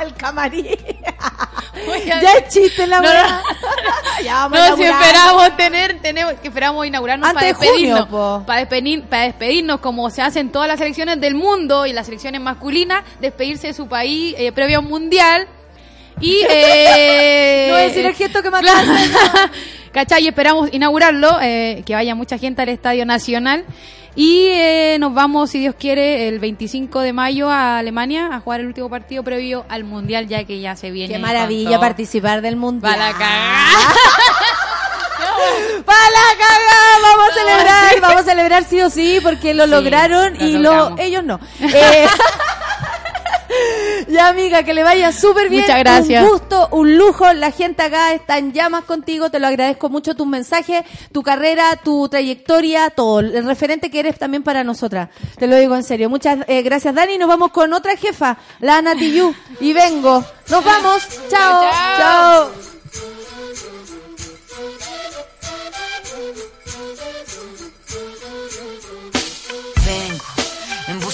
el 0.00 0.14
camarín. 0.16 0.68
Ya 2.06 2.32
es 2.38 2.48
chiste 2.48 2.86
la 2.86 3.00
No, 3.00 3.08
weá. 3.08 3.42
ya 4.24 4.34
vamos 4.46 4.58
No, 4.58 4.76
si 4.76 4.82
esperamos 4.82 5.56
tener, 5.56 6.00
tenemos 6.00 6.34
que 6.34 6.48
esperamos 6.48 6.86
inaugurarnos 6.86 7.28
Antes 7.28 7.42
para 7.42 7.46
de 7.48 7.54
junio, 7.54 7.94
despedirnos, 7.96 8.44
para 8.44 8.60
despedir, 8.60 9.02
para 9.04 9.22
despedirnos 9.24 9.80
como 9.80 10.10
se 10.10 10.22
hacen 10.22 10.50
todas 10.50 10.68
las 10.68 10.78
selecciones 10.78 11.20
del 11.20 11.34
mundo 11.34 11.86
y 11.86 11.92
las 11.92 12.06
selecciones 12.06 12.40
masculinas, 12.40 13.04
despedirse 13.20 13.68
de 13.68 13.74
su 13.74 13.88
país 13.88 14.34
eh, 14.38 14.52
previo 14.52 14.78
a 14.78 14.80
un 14.80 14.88
mundial 14.88 15.48
y 16.20 16.40
eh, 16.50 17.66
No 17.68 17.74
voy 17.74 17.82
a 17.82 17.88
decir 17.88 18.06
el 18.06 18.14
gesto 18.14 18.42
que 18.42 18.50
me 18.50 18.60
claro. 18.60 18.92
¿Cachai? 19.92 20.26
Esperamos 20.26 20.70
inaugurarlo, 20.72 21.38
eh, 21.40 21.84
que 21.86 21.94
vaya 21.94 22.16
mucha 22.16 22.36
gente 22.36 22.62
al 22.62 22.68
Estadio 22.68 23.06
Nacional. 23.06 23.64
Y 24.16 24.46
eh, 24.48 24.96
nos 25.00 25.12
vamos, 25.12 25.50
si 25.50 25.58
Dios 25.58 25.74
quiere, 25.78 26.28
el 26.28 26.38
25 26.38 27.00
de 27.00 27.12
mayo 27.12 27.50
a 27.50 27.78
Alemania 27.78 28.30
a 28.32 28.40
jugar 28.40 28.60
el 28.60 28.66
último 28.66 28.88
partido 28.88 29.24
previo 29.24 29.64
al 29.68 29.84
Mundial, 29.84 30.28
ya 30.28 30.44
que 30.44 30.60
ya 30.60 30.76
se 30.76 30.90
viene. 30.90 31.12
Qué 31.14 31.18
maravilla 31.18 31.80
participar 31.80 32.40
del 32.40 32.56
mundial. 32.56 32.92
Va 32.92 32.96
la 32.96 33.12
cagada. 33.18 33.94
¡Para 35.84 36.10
la 36.10 36.38
cagada! 36.38 37.02
Vamos 37.02 37.28
a 37.28 37.34
celebrar, 37.34 38.00
vamos 38.00 38.20
a 38.20 38.24
celebrar 38.24 38.64
sí 38.64 38.80
o 38.80 38.90
sí, 38.90 39.18
porque 39.22 39.52
lo 39.54 39.64
Sí, 39.64 39.70
lograron 39.70 40.34
lo 40.38 40.44
y 40.44 40.52
lo, 40.58 40.98
ellos 40.98 41.24
no. 41.24 41.40
Eh, 41.60 42.06
ya 44.08 44.28
amiga, 44.28 44.62
que 44.62 44.74
le 44.74 44.82
vaya 44.82 45.12
súper 45.12 45.48
bien. 45.48 45.62
Muchas 45.62 45.78
gracias. 45.78 46.22
Un 46.22 46.30
gusto, 46.30 46.68
un 46.72 46.96
lujo. 46.96 47.32
La 47.32 47.50
gente 47.50 47.82
acá 47.82 48.12
está 48.12 48.38
en 48.38 48.52
llamas 48.52 48.84
contigo. 48.84 49.30
Te 49.30 49.38
lo 49.38 49.46
agradezco 49.46 49.88
mucho 49.88 50.14
tus 50.14 50.26
mensajes, 50.26 50.84
tu 51.12 51.22
carrera, 51.22 51.76
tu 51.82 52.08
trayectoria, 52.08 52.90
todo. 52.90 53.20
El 53.20 53.44
referente 53.44 53.90
que 53.90 54.00
eres 54.00 54.18
también 54.18 54.42
para 54.42 54.64
nosotras. 54.64 55.08
Te 55.36 55.46
lo 55.46 55.56
digo 55.56 55.74
en 55.74 55.84
serio. 55.84 56.08
Muchas 56.10 56.38
eh, 56.48 56.62
gracias, 56.62 56.94
Dani. 56.94 57.18
Nos 57.18 57.28
vamos 57.28 57.50
con 57.50 57.72
otra 57.72 57.96
jefa, 57.96 58.38
la 58.60 58.78
Ana 58.78 58.94
Tijoux. 58.94 59.34
Y 59.60 59.72
vengo. 59.72 60.24
Nos 60.48 60.64
vamos. 60.64 61.08
Chao. 61.28 61.62
Chao. 61.62 62.50
Chao. 62.50 62.73